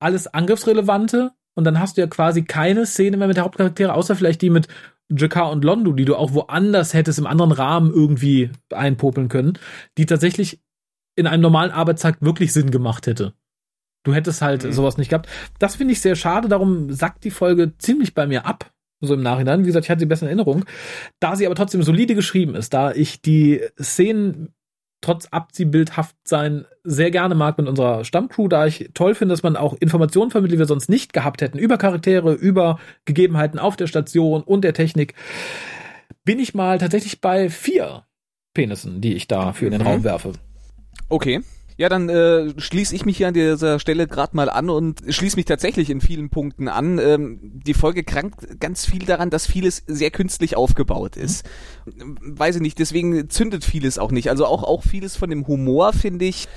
alles 0.00 0.26
Angriffsrelevante 0.28 1.32
und 1.54 1.64
dann 1.64 1.78
hast 1.78 1.96
du 1.96 2.00
ja 2.00 2.06
quasi 2.06 2.44
keine 2.44 2.86
Szene 2.86 3.18
mehr 3.18 3.28
mit 3.28 3.36
der 3.36 3.44
Hauptcharaktere, 3.44 3.92
außer 3.92 4.16
vielleicht 4.16 4.40
die 4.40 4.48
mit 4.48 4.68
Jakar 5.10 5.50
und 5.50 5.62
Londo, 5.62 5.92
die 5.92 6.06
du 6.06 6.16
auch 6.16 6.32
woanders 6.32 6.94
hättest 6.94 7.18
im 7.18 7.26
anderen 7.26 7.52
Rahmen 7.52 7.92
irgendwie 7.92 8.50
einpopeln 8.72 9.28
können, 9.28 9.58
die 9.98 10.06
tatsächlich 10.06 10.60
in 11.16 11.26
einem 11.26 11.42
normalen 11.42 11.70
Arbeitstag 11.70 12.16
wirklich 12.20 12.54
Sinn 12.54 12.70
gemacht 12.70 13.06
hätte. 13.06 13.34
Du 14.04 14.14
hättest 14.14 14.40
halt 14.40 14.64
mhm. 14.64 14.72
sowas 14.72 14.96
nicht 14.96 15.10
gehabt. 15.10 15.28
Das 15.58 15.76
finde 15.76 15.92
ich 15.92 16.00
sehr 16.00 16.16
schade, 16.16 16.48
darum 16.48 16.92
sackt 16.92 17.24
die 17.24 17.30
Folge 17.30 17.76
ziemlich 17.76 18.14
bei 18.14 18.26
mir 18.26 18.46
ab 18.46 18.72
so 19.00 19.14
im 19.14 19.22
Nachhinein. 19.22 19.62
Wie 19.62 19.66
gesagt, 19.66 19.86
ich 19.86 19.90
hatte 19.90 20.00
sie 20.00 20.06
besser 20.06 20.24
in 20.24 20.28
Erinnerung. 20.28 20.64
Da 21.20 21.36
sie 21.36 21.46
aber 21.46 21.54
trotzdem 21.54 21.82
solide 21.82 22.14
geschrieben 22.14 22.54
ist, 22.54 22.74
da 22.74 22.92
ich 22.92 23.22
die 23.22 23.60
Szenen 23.80 24.54
trotz 25.00 25.26
abziehbildhaft 25.26 26.16
sein 26.24 26.64
sehr 26.82 27.10
gerne 27.10 27.34
mag 27.34 27.56
mit 27.58 27.68
unserer 27.68 28.04
Stammcrew, 28.04 28.48
da 28.48 28.66
ich 28.66 28.90
toll 28.94 29.14
finde, 29.14 29.32
dass 29.32 29.44
man 29.44 29.56
auch 29.56 29.74
Informationen 29.74 30.30
vermittelt, 30.30 30.56
die 30.56 30.58
wir 30.58 30.66
sonst 30.66 30.88
nicht 30.88 31.12
gehabt 31.12 31.40
hätten, 31.40 31.58
über 31.58 31.78
Charaktere, 31.78 32.34
über 32.34 32.80
Gegebenheiten 33.04 33.60
auf 33.60 33.76
der 33.76 33.86
Station 33.86 34.42
und 34.42 34.62
der 34.62 34.74
Technik, 34.74 35.14
bin 36.24 36.40
ich 36.40 36.54
mal 36.54 36.78
tatsächlich 36.78 37.20
bei 37.20 37.48
vier 37.48 38.04
Penissen, 38.54 39.00
die 39.00 39.14
ich 39.14 39.28
da 39.28 39.52
für 39.52 39.66
in 39.66 39.72
den 39.72 39.82
mhm. 39.82 39.86
Raum 39.86 40.04
werfe. 40.04 40.32
Okay. 41.08 41.42
Ja, 41.78 41.88
dann 41.88 42.08
äh, 42.08 42.60
schließe 42.60 42.92
ich 42.92 43.04
mich 43.04 43.18
hier 43.18 43.28
an 43.28 43.34
dieser 43.34 43.78
Stelle 43.78 44.08
gerade 44.08 44.36
mal 44.36 44.50
an 44.50 44.68
und 44.68 45.00
schließe 45.08 45.36
mich 45.36 45.44
tatsächlich 45.44 45.90
in 45.90 46.00
vielen 46.00 46.28
Punkten 46.28 46.66
an. 46.66 46.98
Ähm, 46.98 47.38
die 47.40 47.72
Folge 47.72 48.02
krankt 48.02 48.58
ganz 48.58 48.84
viel 48.84 49.04
daran, 49.04 49.30
dass 49.30 49.46
vieles 49.46 49.84
sehr 49.86 50.10
künstlich 50.10 50.56
aufgebaut 50.56 51.16
ist. 51.16 51.48
Mhm. 51.86 52.18
Weiß 52.20 52.56
ich 52.56 52.62
nicht, 52.62 52.80
deswegen 52.80 53.30
zündet 53.30 53.64
vieles 53.64 54.00
auch 54.00 54.10
nicht. 54.10 54.28
Also 54.28 54.44
auch, 54.44 54.64
auch 54.64 54.82
vieles 54.82 55.16
von 55.16 55.30
dem 55.30 55.46
Humor, 55.46 55.92
finde 55.92 56.24
ich, 56.24 56.48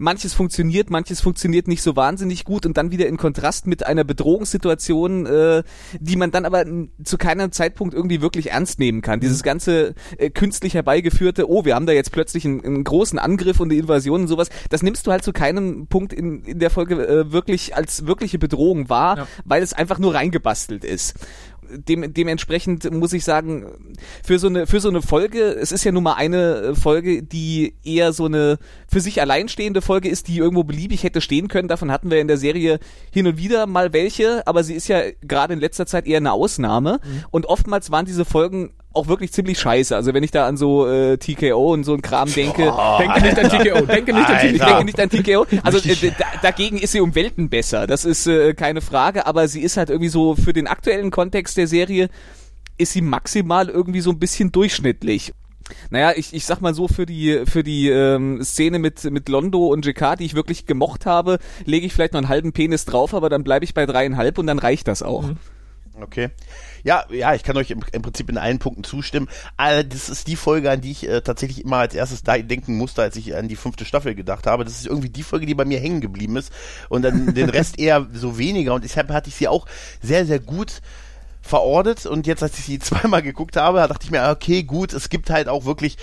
manches 0.00 0.32
funktioniert, 0.32 0.90
manches 0.90 1.20
funktioniert 1.20 1.68
nicht 1.68 1.82
so 1.82 1.94
wahnsinnig 1.94 2.44
gut 2.44 2.64
und 2.64 2.76
dann 2.76 2.90
wieder 2.90 3.06
in 3.06 3.18
Kontrast 3.18 3.66
mit 3.66 3.86
einer 3.86 4.02
Bedrohungssituation, 4.02 5.26
äh, 5.26 5.62
die 6.00 6.16
man 6.16 6.30
dann 6.30 6.46
aber 6.46 6.64
zu 7.04 7.18
keinem 7.18 7.52
Zeitpunkt 7.52 7.94
irgendwie 7.94 8.22
wirklich 8.22 8.50
ernst 8.50 8.78
nehmen 8.78 9.02
kann. 9.02 9.20
Dieses 9.20 9.42
ganze 9.42 9.94
äh, 10.16 10.30
künstlich 10.30 10.74
herbeigeführte, 10.74 11.48
oh, 11.48 11.64
wir 11.66 11.74
haben 11.74 11.86
da 11.86 11.92
jetzt 11.92 12.12
plötzlich 12.12 12.46
einen, 12.46 12.64
einen 12.64 12.84
großen 12.84 13.18
Angriff 13.18 13.60
und 13.60 13.70
eine 13.70 13.78
Invasion 13.78 14.22
und 14.22 14.28
sowas, 14.28 14.48
das 14.70 14.82
nimmst 14.82 15.06
du 15.06 15.12
halt 15.12 15.22
zu 15.22 15.32
keinem 15.32 15.86
Punkt 15.86 16.14
in, 16.14 16.44
in 16.44 16.58
der 16.58 16.70
Folge 16.70 17.06
äh, 17.06 17.30
wirklich 17.30 17.76
als 17.76 18.06
wirkliche 18.06 18.38
Bedrohung 18.38 18.88
wahr, 18.88 19.18
ja. 19.18 19.26
weil 19.44 19.62
es 19.62 19.74
einfach 19.74 19.98
nur 19.98 20.14
reingebastelt 20.14 20.82
ist 20.82 21.14
dem, 21.70 22.12
dementsprechend 22.12 22.90
muss 22.90 23.12
ich 23.12 23.24
sagen, 23.24 23.66
für 24.24 24.38
so 24.38 24.48
eine, 24.48 24.66
für 24.66 24.80
so 24.80 24.88
eine 24.88 25.02
Folge, 25.02 25.42
es 25.42 25.72
ist 25.72 25.84
ja 25.84 25.92
nun 25.92 26.02
mal 26.02 26.14
eine 26.14 26.74
Folge, 26.74 27.22
die 27.22 27.74
eher 27.84 28.12
so 28.12 28.26
eine 28.26 28.58
für 28.88 29.00
sich 29.00 29.20
alleinstehende 29.20 29.82
Folge 29.82 30.08
ist, 30.08 30.28
die 30.28 30.38
irgendwo 30.38 30.64
beliebig 30.64 31.02
hätte 31.02 31.20
stehen 31.20 31.48
können. 31.48 31.68
Davon 31.68 31.90
hatten 31.90 32.10
wir 32.10 32.20
in 32.20 32.28
der 32.28 32.36
Serie 32.36 32.78
hin 33.12 33.26
und 33.26 33.38
wieder 33.38 33.66
mal 33.66 33.92
welche, 33.92 34.46
aber 34.46 34.64
sie 34.64 34.74
ist 34.74 34.88
ja 34.88 35.02
gerade 35.22 35.54
in 35.54 35.60
letzter 35.60 35.86
Zeit 35.86 36.06
eher 36.06 36.18
eine 36.18 36.32
Ausnahme. 36.32 37.00
Mhm. 37.02 37.24
Und 37.30 37.46
oftmals 37.46 37.90
waren 37.90 38.06
diese 38.06 38.24
Folgen 38.24 38.72
auch 38.92 39.06
wirklich 39.06 39.32
ziemlich 39.32 39.58
scheiße. 39.58 39.94
Also 39.94 40.14
wenn 40.14 40.22
ich 40.22 40.30
da 40.30 40.46
an 40.46 40.56
so 40.56 40.88
äh, 40.88 41.16
TKO 41.16 41.72
und 41.72 41.84
so 41.84 41.94
ein 41.94 42.02
Kram 42.02 42.32
denke, 42.32 42.72
oh, 42.72 42.98
denke 42.98 43.22
nicht 43.22 43.38
an 43.38 43.48
TKO, 43.48 43.86
denke 43.86 44.12
nicht 44.12 44.28
an 44.28 44.38
TKO. 44.38 44.54
Ich 44.54 44.62
denke 44.62 44.84
nicht 44.84 45.00
an 45.00 45.10
TKO. 45.10 45.46
Also 45.62 45.78
äh, 45.88 46.12
da, 46.18 46.24
dagegen 46.42 46.78
ist 46.78 46.92
sie 46.92 47.00
um 47.00 47.14
Welten 47.14 47.48
besser. 47.48 47.86
Das 47.86 48.04
ist 48.04 48.26
äh, 48.26 48.54
keine 48.54 48.80
Frage, 48.80 49.26
aber 49.26 49.46
sie 49.48 49.60
ist 49.60 49.76
halt 49.76 49.90
irgendwie 49.90 50.08
so 50.08 50.34
für 50.34 50.52
den 50.52 50.66
aktuellen 50.66 51.10
Kontext 51.10 51.56
der 51.56 51.66
Serie 51.66 52.08
ist 52.78 52.92
sie 52.92 53.02
maximal 53.02 53.68
irgendwie 53.68 54.00
so 54.00 54.10
ein 54.10 54.18
bisschen 54.18 54.52
durchschnittlich. 54.52 55.34
Naja, 55.90 56.12
ich, 56.16 56.34
ich 56.34 56.44
sag 56.46 56.60
mal 56.60 56.74
so, 56.74 56.88
für 56.88 57.06
die, 57.06 57.42
für 57.44 57.62
die 57.62 57.88
ähm, 57.88 58.42
Szene 58.42 58.80
mit, 58.80 59.04
mit 59.04 59.28
Londo 59.28 59.66
und 59.68 59.86
JK, 59.86 60.16
die 60.18 60.24
ich 60.24 60.34
wirklich 60.34 60.66
gemocht 60.66 61.06
habe, 61.06 61.38
lege 61.64 61.86
ich 61.86 61.92
vielleicht 61.92 62.14
noch 62.14 62.18
einen 62.18 62.28
halben 62.28 62.52
Penis 62.52 62.86
drauf, 62.86 63.14
aber 63.14 63.28
dann 63.28 63.44
bleibe 63.44 63.64
ich 63.64 63.74
bei 63.74 63.86
dreieinhalb 63.86 64.38
und 64.38 64.48
dann 64.48 64.58
reicht 64.58 64.88
das 64.88 65.02
auch. 65.02 65.22
Mhm. 65.22 65.36
Okay. 66.00 66.30
Ja, 66.82 67.04
ja, 67.10 67.34
ich 67.34 67.42
kann 67.42 67.56
euch 67.56 67.70
im, 67.70 67.82
im, 67.92 68.02
Prinzip 68.02 68.28
in 68.30 68.38
allen 68.38 68.58
Punkten 68.58 68.84
zustimmen. 68.84 69.28
Aber 69.56 69.84
das 69.84 70.08
ist 70.08 70.26
die 70.26 70.36
Folge, 70.36 70.70
an 70.70 70.80
die 70.80 70.92
ich 70.92 71.08
äh, 71.08 71.20
tatsächlich 71.20 71.64
immer 71.64 71.78
als 71.78 71.94
erstes 71.94 72.22
da 72.22 72.38
denken 72.38 72.76
musste, 72.76 73.02
als 73.02 73.16
ich 73.16 73.34
an 73.34 73.48
die 73.48 73.56
fünfte 73.56 73.84
Staffel 73.84 74.14
gedacht 74.14 74.46
habe. 74.46 74.64
Das 74.64 74.74
ist 74.74 74.86
irgendwie 74.86 75.10
die 75.10 75.22
Folge, 75.22 75.46
die 75.46 75.54
bei 75.54 75.64
mir 75.64 75.80
hängen 75.80 76.00
geblieben 76.00 76.36
ist. 76.36 76.52
Und 76.88 77.02
dann 77.02 77.34
den 77.34 77.50
Rest 77.50 77.78
eher 77.78 78.06
so 78.12 78.38
weniger. 78.38 78.74
Und 78.74 78.84
deshalb 78.84 79.10
hatte 79.10 79.28
ich 79.28 79.36
sie 79.36 79.48
auch 79.48 79.66
sehr, 80.02 80.26
sehr 80.26 80.40
gut 80.40 80.80
verortet 81.42 82.06
und 82.06 82.26
jetzt, 82.26 82.42
als 82.42 82.58
ich 82.58 82.64
sie 82.64 82.78
zweimal 82.80 83.22
geguckt 83.22 83.56
habe, 83.56 83.78
dachte 83.78 84.04
ich 84.04 84.10
mir, 84.10 84.28
okay, 84.30 84.62
gut, 84.62 84.92
es 84.92 85.08
gibt 85.08 85.30
halt 85.30 85.48
auch 85.48 85.64
wirklich, 85.64 85.96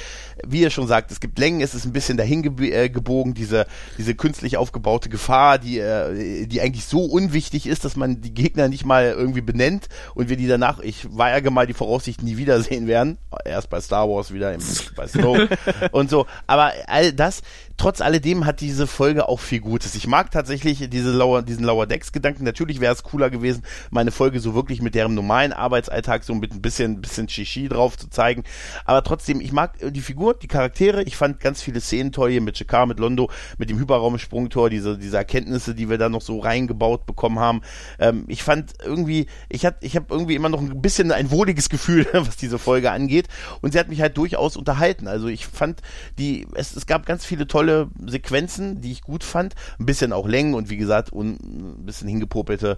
wie 0.46 0.62
ihr 0.62 0.70
schon 0.70 0.88
sagt, 0.88 1.12
es 1.12 1.20
gibt 1.20 1.40
Längen, 1.40 1.62
es 1.62 1.74
ist 1.74 1.86
ein 1.86 1.94
bisschen 1.94 2.18
dahin 2.18 2.44
äh, 2.62 2.90
gebogen, 2.90 3.34
diese, 3.34 3.66
diese 3.98 4.16
künstlich 4.16 4.58
aufgebaute 4.58 5.10
Gefahr, 5.10 5.58
die, 5.58 5.80
äh, 5.80 6.46
die 6.48 6.62
eigentlich 6.62 6.86
so 6.86 7.06
unwichtig 7.06 7.68
ist, 7.68 7.86
dass 7.86 7.96
man 7.96 8.22
die 8.22 8.34
Gegner 8.34 8.68
nicht 8.68 8.86
mal 8.86 9.06
irgendwie 9.06 9.42
benennt 9.42 9.88
und 10.16 10.30
wir 10.30 10.38
die 10.38 10.48
danach, 10.48 10.80
ich 10.80 11.08
weige 11.10 11.52
mal 11.52 11.68
die 11.68 11.74
Voraussicht 11.74 12.24
nie 12.24 12.38
wiedersehen 12.38 12.88
werden, 12.88 13.18
erst 13.46 13.70
bei 13.70 13.82
Star 13.82 14.10
Wars 14.10 14.34
wieder 14.34 14.54
im, 14.54 14.62
bei 14.96 15.08
Snoke 15.08 15.50
und 15.92 16.10
so, 16.10 16.26
aber 16.46 16.72
all 16.88 17.14
das, 17.14 17.42
trotz 17.78 18.02
alledem 18.02 18.46
hat 18.46 18.60
diese 18.60 18.88
Folge 18.88 19.30
auch 19.30 19.40
viel 19.40 19.60
Gutes. 19.60 19.96
Ich 19.96 20.08
mag 20.08 20.32
tatsächlich 20.32 20.90
diese 20.90 21.12
Lower, 21.12 21.44
diesen 21.44 21.64
Lower 21.64 21.86
Decks 21.86 22.12
Gedanken. 22.12 22.44
Natürlich 22.44 22.82
wäre 22.82 22.94
es 22.94 23.04
cooler 23.04 23.30
gewesen, 23.30 23.64
meine 23.92 24.12
Folge 24.12 24.40
so 24.40 24.56
wirklich 24.56 24.82
mit 24.82 24.96
deren 24.96 25.14
normalen 25.14 25.54
Arbeitsalltag 25.54 26.24
so 26.24 26.34
mit 26.36 26.52
ein 26.52 26.62
bisschen, 26.62 27.02
bisschen 27.02 27.30
Shishi 27.30 27.70
drauf 27.70 27.98
zu 27.98 28.10
zeigen. 28.10 28.44
Aber 28.86 29.04
trotzdem, 29.04 29.40
ich 29.40 29.52
mag 29.52 29.76
die 29.80 30.02
Figur, 30.02 30.27
die 30.34 30.48
Charaktere. 30.48 31.04
Ich 31.04 31.16
fand 31.16 31.40
ganz 31.40 31.62
viele 31.62 31.82
Szenen 31.82 32.12
toll 32.12 32.32
hier 32.32 32.42
mit 32.42 32.60
Jakar, 32.60 32.86
mit 32.86 33.00
Londo, 33.00 33.30
mit 33.58 33.70
dem 33.70 33.80
Hyperraumsprungtor, 33.80 34.70
diese, 34.70 34.98
diese 34.98 35.18
Erkenntnisse, 35.18 35.76
die 35.76 35.90
wir 35.90 35.98
da 35.98 36.10
noch 36.10 36.22
so 36.22 36.40
reingebaut 36.40 37.06
bekommen 37.06 37.40
haben. 37.40 37.62
Ähm, 38.00 38.26
ich 38.28 38.44
fand 38.44 38.74
irgendwie, 38.84 39.28
ich 39.50 39.66
hatte, 39.66 39.86
ich 39.86 39.96
habe 39.96 40.08
irgendwie 40.10 40.36
immer 40.36 40.50
noch 40.50 40.62
ein 40.62 40.82
bisschen 40.82 41.12
ein 41.12 41.32
wohliges 41.32 41.70
Gefühl, 41.70 42.08
was 42.14 42.38
diese 42.38 42.60
Folge 42.60 42.92
angeht. 42.92 43.28
Und 43.62 43.74
sie 43.74 43.80
hat 43.80 43.90
mich 43.90 44.02
halt 44.02 44.18
durchaus 44.18 44.58
unterhalten. 44.58 45.08
Also 45.08 45.28
ich 45.28 45.48
fand 45.48 45.82
die, 46.18 46.48
es, 46.56 46.76
es 46.76 46.86
gab 46.86 47.06
ganz 47.06 47.26
viele 47.26 47.48
tolle 47.48 47.90
Sequenzen, 48.06 48.82
die 48.82 48.92
ich 48.92 49.02
gut 49.02 49.24
fand. 49.24 49.56
Ein 49.80 49.86
bisschen 49.86 50.14
auch 50.14 50.28
Längen 50.28 50.54
und 50.54 50.70
wie 50.70 50.78
gesagt, 50.78 51.14
un, 51.14 51.38
ein 51.42 51.86
bisschen 51.86 52.08
hingepopelte 52.08 52.78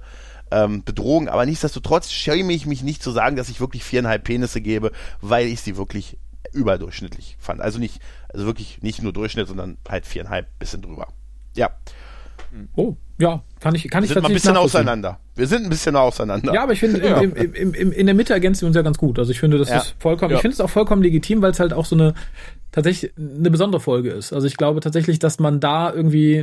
ähm, 0.51 0.83
Bedrohung. 0.83 1.27
Aber 1.27 1.45
nichtsdestotrotz 1.45 2.11
schäme 2.11 2.53
ich 2.53 2.65
mich 2.65 2.83
nicht 2.83 3.03
zu 3.03 3.11
sagen, 3.11 3.35
dass 3.35 3.49
ich 3.49 3.59
wirklich 3.59 3.83
viereinhalb 3.83 4.23
Penisse 4.23 4.61
gebe, 4.61 4.91
weil 5.21 5.47
ich 5.47 5.61
sie 5.61 5.77
wirklich 5.77 6.17
überdurchschnittlich 6.53 7.37
fand. 7.39 7.61
Also 7.61 7.79
nicht, 7.79 8.01
also 8.31 8.45
wirklich 8.45 8.81
nicht 8.81 9.01
nur 9.01 9.13
Durchschnitt, 9.13 9.47
sondern 9.47 9.77
halt 9.87 10.05
viereinhalb, 10.05 10.47
bisschen 10.59 10.81
drüber. 10.81 11.07
Ja. 11.55 11.71
Oh, 12.75 12.95
ja, 13.19 13.43
kann 13.59 13.75
ich, 13.75 13.87
kann 13.89 14.01
wir 14.01 14.07
ich 14.07 14.13
sind 14.13 14.25
ein 14.25 14.33
bisschen 14.33 14.57
auseinander. 14.57 15.19
Wir 15.35 15.45
sind 15.45 15.63
ein 15.63 15.69
bisschen 15.69 15.95
auseinander. 15.95 16.53
Ja, 16.53 16.63
aber 16.63 16.73
ich 16.73 16.79
finde, 16.79 17.05
ja. 17.05 17.19
in 17.19 18.05
der 18.05 18.15
Mitte 18.15 18.33
ergänzen 18.33 18.61
wir 18.61 18.67
uns 18.67 18.75
ja 18.75 18.81
ganz 18.81 18.97
gut. 18.97 19.19
Also 19.19 19.31
ich 19.31 19.39
finde, 19.39 19.57
das 19.57 19.69
ja. 19.69 19.77
ist 19.77 19.95
vollkommen, 19.99 20.31
ja. 20.31 20.37
ich 20.37 20.41
finde 20.41 20.53
es 20.53 20.61
auch 20.61 20.69
vollkommen 20.69 21.03
legitim, 21.03 21.41
weil 21.41 21.51
es 21.51 21.59
halt 21.59 21.73
auch 21.73 21.85
so 21.85 21.95
eine 21.95 22.13
tatsächlich 22.71 23.11
eine 23.17 23.49
besondere 23.49 23.81
Folge 23.81 24.11
ist. 24.11 24.31
Also 24.33 24.45
ich 24.47 24.57
glaube 24.57 24.79
tatsächlich, 24.79 25.19
dass 25.19 25.39
man 25.39 25.59
da 25.59 25.91
irgendwie 25.93 26.37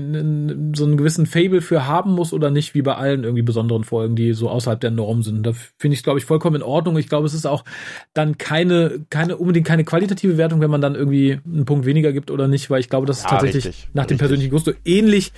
so 0.75 0.85
einen 0.85 0.97
gewissen 0.97 1.27
Fable 1.27 1.61
für 1.61 1.87
haben 1.87 2.13
muss 2.13 2.33
oder 2.33 2.51
nicht, 2.51 2.75
wie 2.75 2.83
bei 2.83 2.95
allen 2.97 3.23
irgendwie 3.25 3.43
besonderen 3.43 3.85
Folgen, 3.85 4.17
die 4.17 4.33
so 4.33 4.49
außerhalb 4.49 4.81
der 4.81 4.91
Norm 4.91 5.23
sind. 5.23 5.45
Da 5.47 5.53
finde 5.53 5.95
ich 5.95 6.01
es, 6.01 6.03
glaube 6.05 6.19
ich, 6.19 6.25
vollkommen 6.25 6.57
in 6.57 6.63
Ordnung. 6.63 6.97
Ich 6.99 7.09
glaube, 7.09 7.27
es 7.27 7.35
ist 7.35 7.47
auch 7.47 7.65
dann 8.15 8.39
keine, 8.39 9.05
keine, 9.11 9.37
unbedingt 9.37 9.67
keine 9.67 9.85
qualitative 9.85 10.37
Wertung, 10.37 10.61
wenn 10.61 10.71
man 10.71 10.81
dann 10.81 10.95
irgendwie 10.95 11.39
einen 11.45 11.65
Punkt 11.65 11.87
weniger 11.87 12.13
gibt 12.13 12.31
oder 12.31 12.49
nicht, 12.49 12.71
weil 12.71 12.81
ich 12.81 12.89
glaube, 12.89 13.07
das 13.07 13.19
ist 13.19 13.25
Ja, 13.25 13.31
tatsächlich 13.31 13.67
richtig, 13.67 13.89
nach 13.93 14.05
dem 14.05 14.15
richtig. 14.15 14.19
persönlichen 14.19 14.51
Gusto 14.51 14.73
ähnlich 14.85 15.33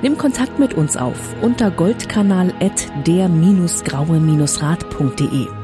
Nimm 0.00 0.16
Kontakt 0.16 0.60
mit 0.60 0.74
uns 0.74 0.96
auf 0.96 1.18
unter 1.42 1.72
goldkanal 1.72 2.54
at 2.60 2.86
der-graue-rat.de. 3.04 5.63